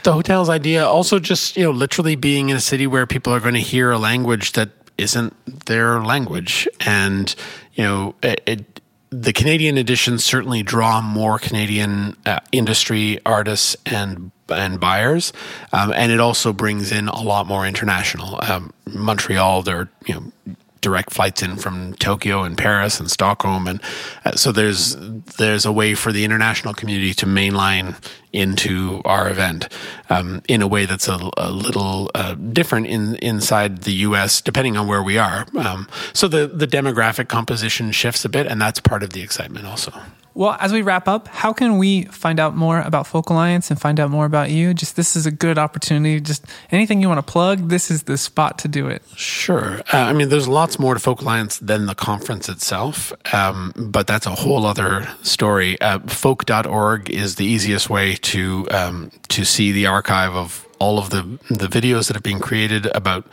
The 0.04 0.12
hotel's 0.12 0.48
idea 0.48 0.86
also 0.86 1.18
just 1.18 1.56
you 1.56 1.64
know 1.64 1.72
literally 1.72 2.14
being 2.14 2.48
in 2.48 2.56
a 2.56 2.60
city 2.60 2.86
where 2.86 3.06
people 3.06 3.34
are 3.34 3.40
going 3.40 3.54
to 3.54 3.60
hear 3.60 3.90
a 3.90 3.98
language 3.98 4.52
that 4.52 4.70
isn't 4.98 5.34
their 5.66 6.00
language, 6.00 6.68
and 6.86 7.34
you 7.74 7.82
know 7.82 8.14
it, 8.22 8.40
it 8.46 8.80
the 9.10 9.32
Canadian 9.32 9.78
editions 9.78 10.24
certainly 10.24 10.62
draw 10.62 11.00
more 11.00 11.38
Canadian 11.38 12.16
uh, 12.26 12.40
industry 12.52 13.20
artists 13.24 13.76
and 13.86 14.30
and 14.48 14.78
buyers, 14.78 15.32
um, 15.72 15.92
and 15.92 16.12
it 16.12 16.20
also 16.20 16.52
brings 16.52 16.92
in 16.92 17.08
a 17.08 17.20
lot 17.20 17.46
more 17.46 17.66
international. 17.66 18.38
Um, 18.42 18.72
Montreal, 18.86 19.62
there 19.62 19.88
you 20.06 20.14
know 20.14 20.56
direct 20.86 21.12
flights 21.12 21.42
in 21.42 21.56
from 21.56 21.94
Tokyo 21.94 22.44
and 22.44 22.56
Paris 22.56 23.00
and 23.00 23.10
Stockholm, 23.10 23.66
and 23.66 23.80
uh, 24.24 24.36
so 24.36 24.52
there's 24.52 24.94
there's 25.36 25.66
a 25.66 25.72
way 25.72 25.96
for 25.96 26.12
the 26.12 26.24
international 26.24 26.74
community 26.74 27.12
to 27.14 27.26
mainline 27.26 27.96
into 28.32 29.02
our 29.04 29.28
event 29.28 29.68
um, 30.10 30.42
in 30.46 30.62
a 30.62 30.68
way 30.68 30.86
that's 30.86 31.08
a, 31.08 31.18
a 31.36 31.50
little 31.50 32.08
uh, 32.14 32.34
different 32.34 32.86
in 32.86 33.16
inside 33.16 33.82
the 33.82 33.94
U.S. 34.08 34.40
depending 34.40 34.76
on 34.76 34.86
where 34.86 35.02
we 35.02 35.18
are. 35.18 35.44
Um, 35.58 35.88
so 36.12 36.28
the 36.28 36.46
the 36.46 36.68
demographic 36.68 37.26
composition 37.26 37.90
shifts 37.90 38.24
a 38.24 38.28
bit, 38.28 38.46
and 38.46 38.62
that's 38.62 38.78
part 38.78 39.02
of 39.02 39.10
the 39.10 39.22
excitement 39.22 39.66
also. 39.66 39.92
Well, 40.36 40.54
as 40.60 40.70
we 40.70 40.82
wrap 40.82 41.08
up, 41.08 41.28
how 41.28 41.54
can 41.54 41.78
we 41.78 42.04
find 42.04 42.38
out 42.38 42.54
more 42.54 42.80
about 42.80 43.06
Folk 43.06 43.30
Alliance 43.30 43.70
and 43.70 43.80
find 43.80 43.98
out 43.98 44.10
more 44.10 44.26
about 44.26 44.50
you? 44.50 44.74
Just 44.74 44.94
this 44.94 45.16
is 45.16 45.24
a 45.24 45.30
good 45.30 45.56
opportunity. 45.56 46.20
Just 46.20 46.44
anything 46.70 47.00
you 47.00 47.08
want 47.08 47.26
to 47.26 47.32
plug, 47.32 47.70
this 47.70 47.90
is 47.90 48.02
the 48.02 48.18
spot 48.18 48.58
to 48.58 48.68
do 48.68 48.86
it. 48.86 49.02
Sure. 49.16 49.80
Uh, 49.94 49.96
I 49.96 50.12
mean, 50.12 50.28
there's 50.28 50.46
lots 50.46 50.78
more 50.78 50.92
to 50.92 51.00
Folk 51.00 51.22
Alliance 51.22 51.58
than 51.60 51.86
the 51.86 51.94
conference 51.94 52.50
itself, 52.50 53.14
um, 53.32 53.72
but 53.76 54.06
that's 54.06 54.26
a 54.26 54.34
whole 54.34 54.66
other 54.66 55.08
story. 55.22 55.80
Uh, 55.80 56.00
folk.org 56.00 57.08
is 57.08 57.36
the 57.36 57.46
easiest 57.46 57.88
way 57.88 58.16
to 58.16 58.68
um, 58.72 59.10
to 59.28 59.42
see 59.42 59.72
the 59.72 59.86
archive 59.86 60.34
of 60.34 60.65
all 60.78 60.98
of 60.98 61.10
the 61.10 61.22
the 61.48 61.66
videos 61.66 62.06
that 62.06 62.14
have 62.14 62.22
been 62.22 62.40
created 62.40 62.86
about 62.94 63.26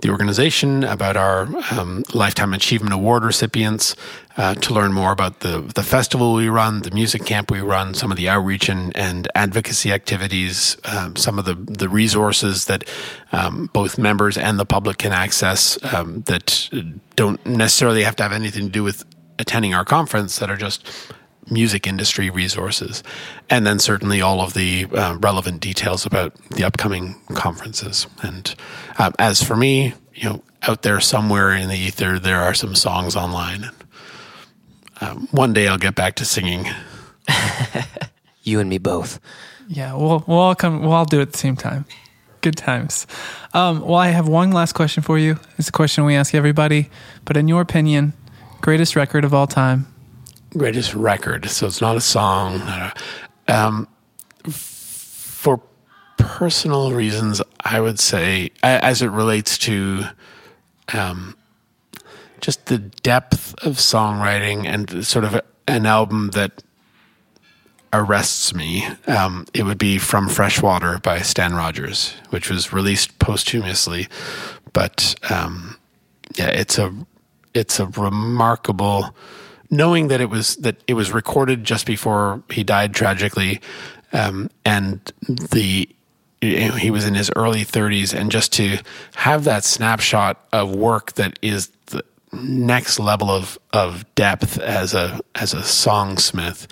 the 0.00 0.10
organization, 0.10 0.84
about 0.84 1.16
our 1.16 1.48
um, 1.70 2.04
lifetime 2.12 2.52
achievement 2.52 2.92
award 2.92 3.24
recipients, 3.24 3.96
uh, 4.36 4.54
to 4.54 4.74
learn 4.74 4.92
more 4.92 5.12
about 5.12 5.40
the 5.40 5.60
the 5.74 5.82
festival 5.82 6.34
we 6.34 6.48
run, 6.48 6.82
the 6.82 6.90
music 6.90 7.24
camp 7.24 7.50
we 7.50 7.60
run, 7.60 7.94
some 7.94 8.10
of 8.10 8.16
the 8.16 8.28
outreach 8.28 8.68
and, 8.68 8.94
and 8.96 9.28
advocacy 9.34 9.92
activities, 9.92 10.76
um, 10.84 11.16
some 11.16 11.38
of 11.38 11.44
the 11.44 11.54
the 11.54 11.88
resources 11.88 12.66
that 12.66 12.84
um, 13.32 13.70
both 13.72 13.98
members 13.98 14.36
and 14.36 14.58
the 14.58 14.66
public 14.66 14.98
can 14.98 15.12
access 15.12 15.78
um, 15.94 16.22
that 16.22 16.68
don't 17.16 17.44
necessarily 17.46 18.02
have 18.02 18.16
to 18.16 18.22
have 18.22 18.32
anything 18.32 18.66
to 18.66 18.70
do 18.70 18.82
with 18.82 19.04
attending 19.38 19.74
our 19.74 19.84
conference 19.84 20.38
that 20.38 20.50
are 20.50 20.56
just 20.56 20.86
music 21.50 21.86
industry 21.86 22.30
resources, 22.30 23.02
and 23.48 23.66
then 23.66 23.78
certainly 23.78 24.20
all 24.20 24.40
of 24.40 24.54
the 24.54 24.86
uh, 24.86 25.16
relevant 25.20 25.60
details 25.60 26.06
about 26.06 26.34
the 26.50 26.64
upcoming 26.64 27.16
conferences. 27.34 28.06
And 28.22 28.54
um, 28.98 29.14
as 29.18 29.42
for 29.42 29.56
me, 29.56 29.94
you 30.14 30.28
know, 30.28 30.42
out 30.62 30.82
there 30.82 31.00
somewhere 31.00 31.54
in 31.54 31.68
the 31.68 31.76
ether, 31.76 32.18
there 32.18 32.40
are 32.40 32.54
some 32.54 32.74
songs 32.74 33.16
online. 33.16 33.70
Um, 35.00 35.28
one 35.30 35.52
day 35.52 35.68
I'll 35.68 35.78
get 35.78 35.94
back 35.94 36.16
to 36.16 36.24
singing. 36.24 36.66
you 38.42 38.60
and 38.60 38.70
me 38.70 38.78
both. 38.78 39.20
Yeah, 39.68 39.94
we'll 39.94 40.24
we'll 40.26 40.38
all 40.38 40.54
come. 40.54 40.80
We'll 40.80 40.92
all 40.92 41.04
do 41.04 41.18
it 41.18 41.22
at 41.22 41.32
the 41.32 41.38
same 41.38 41.56
time. 41.56 41.84
Good 42.40 42.56
times. 42.56 43.06
Um, 43.52 43.80
well, 43.80 43.96
I 43.96 44.08
have 44.08 44.28
one 44.28 44.52
last 44.52 44.72
question 44.72 45.02
for 45.02 45.18
you. 45.18 45.38
It's 45.58 45.68
a 45.68 45.72
question 45.72 46.04
we 46.04 46.14
ask 46.14 46.34
everybody. 46.34 46.90
But 47.24 47.36
in 47.36 47.48
your 47.48 47.60
opinion, 47.60 48.12
greatest 48.60 48.94
record 48.94 49.24
of 49.24 49.34
all 49.34 49.48
time, 49.48 49.92
greatest 50.50 50.94
record. 50.94 51.48
So 51.50 51.66
it's 51.66 51.80
not 51.80 51.96
a 51.96 52.00
song. 52.00 52.60
Um, 53.48 53.88
for 54.48 55.60
personal 56.16 56.92
reasons, 56.92 57.42
I 57.64 57.80
would 57.80 57.98
say, 57.98 58.50
as 58.62 59.02
it 59.02 59.08
relates 59.08 59.58
to 59.58 60.04
um, 60.92 61.36
just 62.40 62.66
the 62.66 62.78
depth 62.78 63.54
of 63.64 63.76
songwriting 63.76 64.66
and 64.66 65.04
sort 65.04 65.24
of 65.24 65.40
an 65.66 65.86
album 65.86 66.30
that 66.30 66.62
arrests 67.92 68.54
me, 68.54 68.86
um, 69.06 69.46
it 69.54 69.62
would 69.64 69.78
be 69.78 69.98
From 69.98 70.28
Freshwater 70.28 70.98
by 70.98 71.20
Stan 71.20 71.54
Rogers, 71.54 72.14
which 72.30 72.50
was 72.50 72.72
released 72.72 73.18
posthumously. 73.18 74.08
But 74.72 75.14
um, 75.30 75.78
yeah, 76.36 76.48
it's 76.48 76.78
a 76.78 76.92
it's 77.54 77.80
a 77.80 77.86
remarkable 77.86 79.16
knowing 79.70 80.08
that 80.08 80.20
it 80.20 80.30
was 80.30 80.56
that 80.56 80.76
it 80.86 80.94
was 80.94 81.12
recorded 81.12 81.64
just 81.64 81.86
before 81.86 82.42
he 82.50 82.64
died 82.64 82.94
tragically, 82.94 83.60
um, 84.12 84.50
and 84.64 85.12
the 85.28 85.88
he 86.40 86.90
was 86.90 87.06
in 87.06 87.14
his 87.14 87.30
early 87.34 87.64
30s, 87.64 88.14
and 88.14 88.30
just 88.30 88.52
to 88.52 88.78
have 89.14 89.44
that 89.44 89.64
snapshot 89.64 90.46
of 90.52 90.74
work 90.74 91.14
that 91.14 91.38
is 91.42 91.68
the 91.86 92.04
next 92.32 92.98
level 92.98 93.30
of 93.30 93.58
of 93.72 94.04
depth 94.14 94.58
as 94.58 94.94
a 94.94 95.20
as 95.34 95.54
a 95.54 95.58
songsmith. 95.58 96.66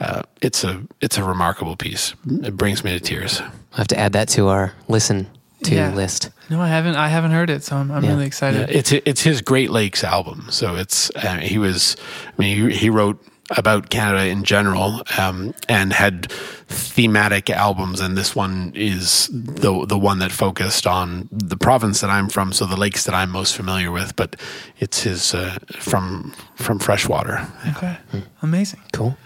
Uh, 0.00 0.22
it's 0.40 0.64
a 0.64 0.82
it's 1.00 1.18
a 1.18 1.24
remarkable 1.24 1.76
piece. 1.76 2.14
It 2.26 2.56
brings 2.56 2.82
me 2.82 2.92
to 2.92 3.00
tears. 3.00 3.40
I 3.40 3.76
have 3.76 3.88
to 3.88 3.98
add 3.98 4.12
that 4.14 4.28
to 4.30 4.48
our 4.48 4.72
listen 4.88 5.28
to 5.64 5.74
Yeah. 5.74 5.94
list. 5.94 6.30
no, 6.50 6.60
I 6.60 6.68
haven't. 6.68 6.96
I 6.96 7.08
haven't 7.08 7.30
heard 7.32 7.50
it, 7.50 7.62
so 7.64 7.76
I'm, 7.76 7.90
I'm 7.90 8.04
Yeah. 8.04 8.10
really 8.10 8.26
excited. 8.26 8.68
Yeah, 8.70 8.76
it's 8.78 8.92
it's 8.92 9.22
his 9.22 9.40
Great 9.42 9.70
Lakes 9.70 10.04
album. 10.04 10.46
So 10.50 10.76
it's 10.76 11.10
uh, 11.16 11.38
he 11.38 11.58
was. 11.58 11.96
I 12.28 12.32
mean, 12.42 12.70
he, 12.70 12.76
he 12.76 12.90
wrote 12.90 13.22
about 13.56 13.90
Canada 13.90 14.26
in 14.28 14.44
general 14.44 15.02
um, 15.18 15.52
and 15.68 15.92
had 15.92 16.30
thematic 16.68 17.50
albums, 17.50 18.00
and 18.00 18.16
this 18.16 18.34
one 18.34 18.72
is 18.74 19.28
the 19.32 19.84
the 19.86 19.98
one 19.98 20.18
that 20.20 20.32
focused 20.32 20.86
on 20.86 21.28
the 21.30 21.56
province 21.56 22.00
that 22.00 22.10
I'm 22.10 22.28
from, 22.28 22.52
so 22.52 22.66
the 22.66 22.76
lakes 22.76 23.04
that 23.04 23.14
I'm 23.14 23.30
most 23.30 23.54
familiar 23.56 23.90
with. 23.90 24.14
But 24.16 24.36
it's 24.78 25.02
his 25.02 25.34
uh, 25.34 25.58
from 25.78 26.32
from 26.56 26.78
freshwater. 26.78 27.46
Okay, 27.76 27.96
amazing. 28.42 28.80
Cool. 28.92 29.16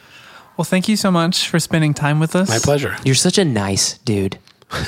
Well, 0.56 0.64
thank 0.64 0.88
you 0.88 0.96
so 0.96 1.10
much 1.10 1.48
for 1.50 1.60
spending 1.60 1.92
time 1.94 2.18
with 2.18 2.34
us. 2.34 2.48
My 2.48 2.58
pleasure. 2.58 2.96
You're 3.04 3.14
such 3.14 3.36
a 3.38 3.44
nice 3.44 3.98
dude. 3.98 4.38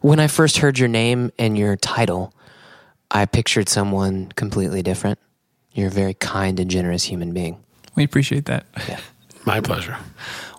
when 0.00 0.20
I 0.20 0.26
first 0.26 0.58
heard 0.58 0.78
your 0.78 0.88
name 0.88 1.30
and 1.38 1.56
your 1.56 1.76
title, 1.76 2.32
I 3.10 3.26
pictured 3.26 3.68
someone 3.68 4.32
completely 4.36 4.82
different. 4.82 5.18
You're 5.72 5.88
a 5.88 5.90
very 5.90 6.14
kind 6.14 6.58
and 6.58 6.70
generous 6.70 7.04
human 7.04 7.32
being. 7.32 7.62
We 7.94 8.04
appreciate 8.04 8.46
that. 8.46 8.66
My 9.46 9.60
pleasure. 9.60 9.96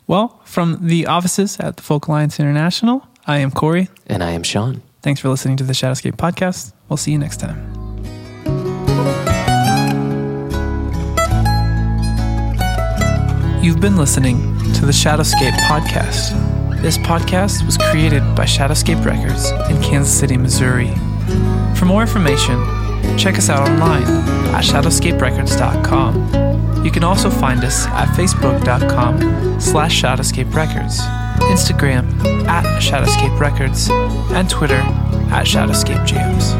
Well, 0.07 0.39
from 0.45 0.87
the 0.87 1.07
offices 1.07 1.59
at 1.59 1.77
the 1.77 1.83
Folk 1.83 2.07
Alliance 2.07 2.39
International, 2.39 3.05
I 3.25 3.39
am 3.39 3.51
Corey. 3.51 3.89
And 4.05 4.23
I 4.23 4.31
am 4.31 4.43
Sean. 4.43 4.81
Thanks 5.01 5.19
for 5.19 5.29
listening 5.29 5.57
to 5.57 5.63
the 5.63 5.73
Shadowscape 5.73 6.15
podcast. 6.15 6.73
We'll 6.87 6.97
see 6.97 7.11
you 7.11 7.19
next 7.19 7.37
time. 7.39 7.57
You've 13.61 13.81
been 13.81 13.97
listening 13.97 14.37
to 14.75 14.85
the 14.85 14.93
Shadowscape 14.93 15.51
podcast. 15.67 16.56
This 16.81 16.97
podcast 16.97 17.65
was 17.65 17.77
created 17.77 18.21
by 18.35 18.45
Shadowscape 18.45 19.03
Records 19.03 19.49
in 19.69 19.81
Kansas 19.81 20.17
City, 20.17 20.37
Missouri. 20.37 20.93
For 21.75 21.85
more 21.85 22.01
information, 22.01 22.63
check 23.17 23.37
us 23.37 23.49
out 23.49 23.67
online 23.67 24.03
at 24.03 24.63
shadowscaperecords.com. 24.63 26.85
You 26.85 26.91
can 26.91 27.03
also 27.03 27.29
find 27.29 27.63
us 27.63 27.85
at 27.87 28.07
facebook.com 28.09 29.59
slash 29.59 30.01
shadowscape 30.01 30.53
records, 30.53 30.99
Instagram 31.51 32.07
at 32.47 32.63
shadowscape 32.81 33.37
records, 33.39 33.89
and 34.31 34.49
Twitter 34.49 34.81
at 35.31 35.45
shadowscape 35.45 36.05
jams. 36.05 36.53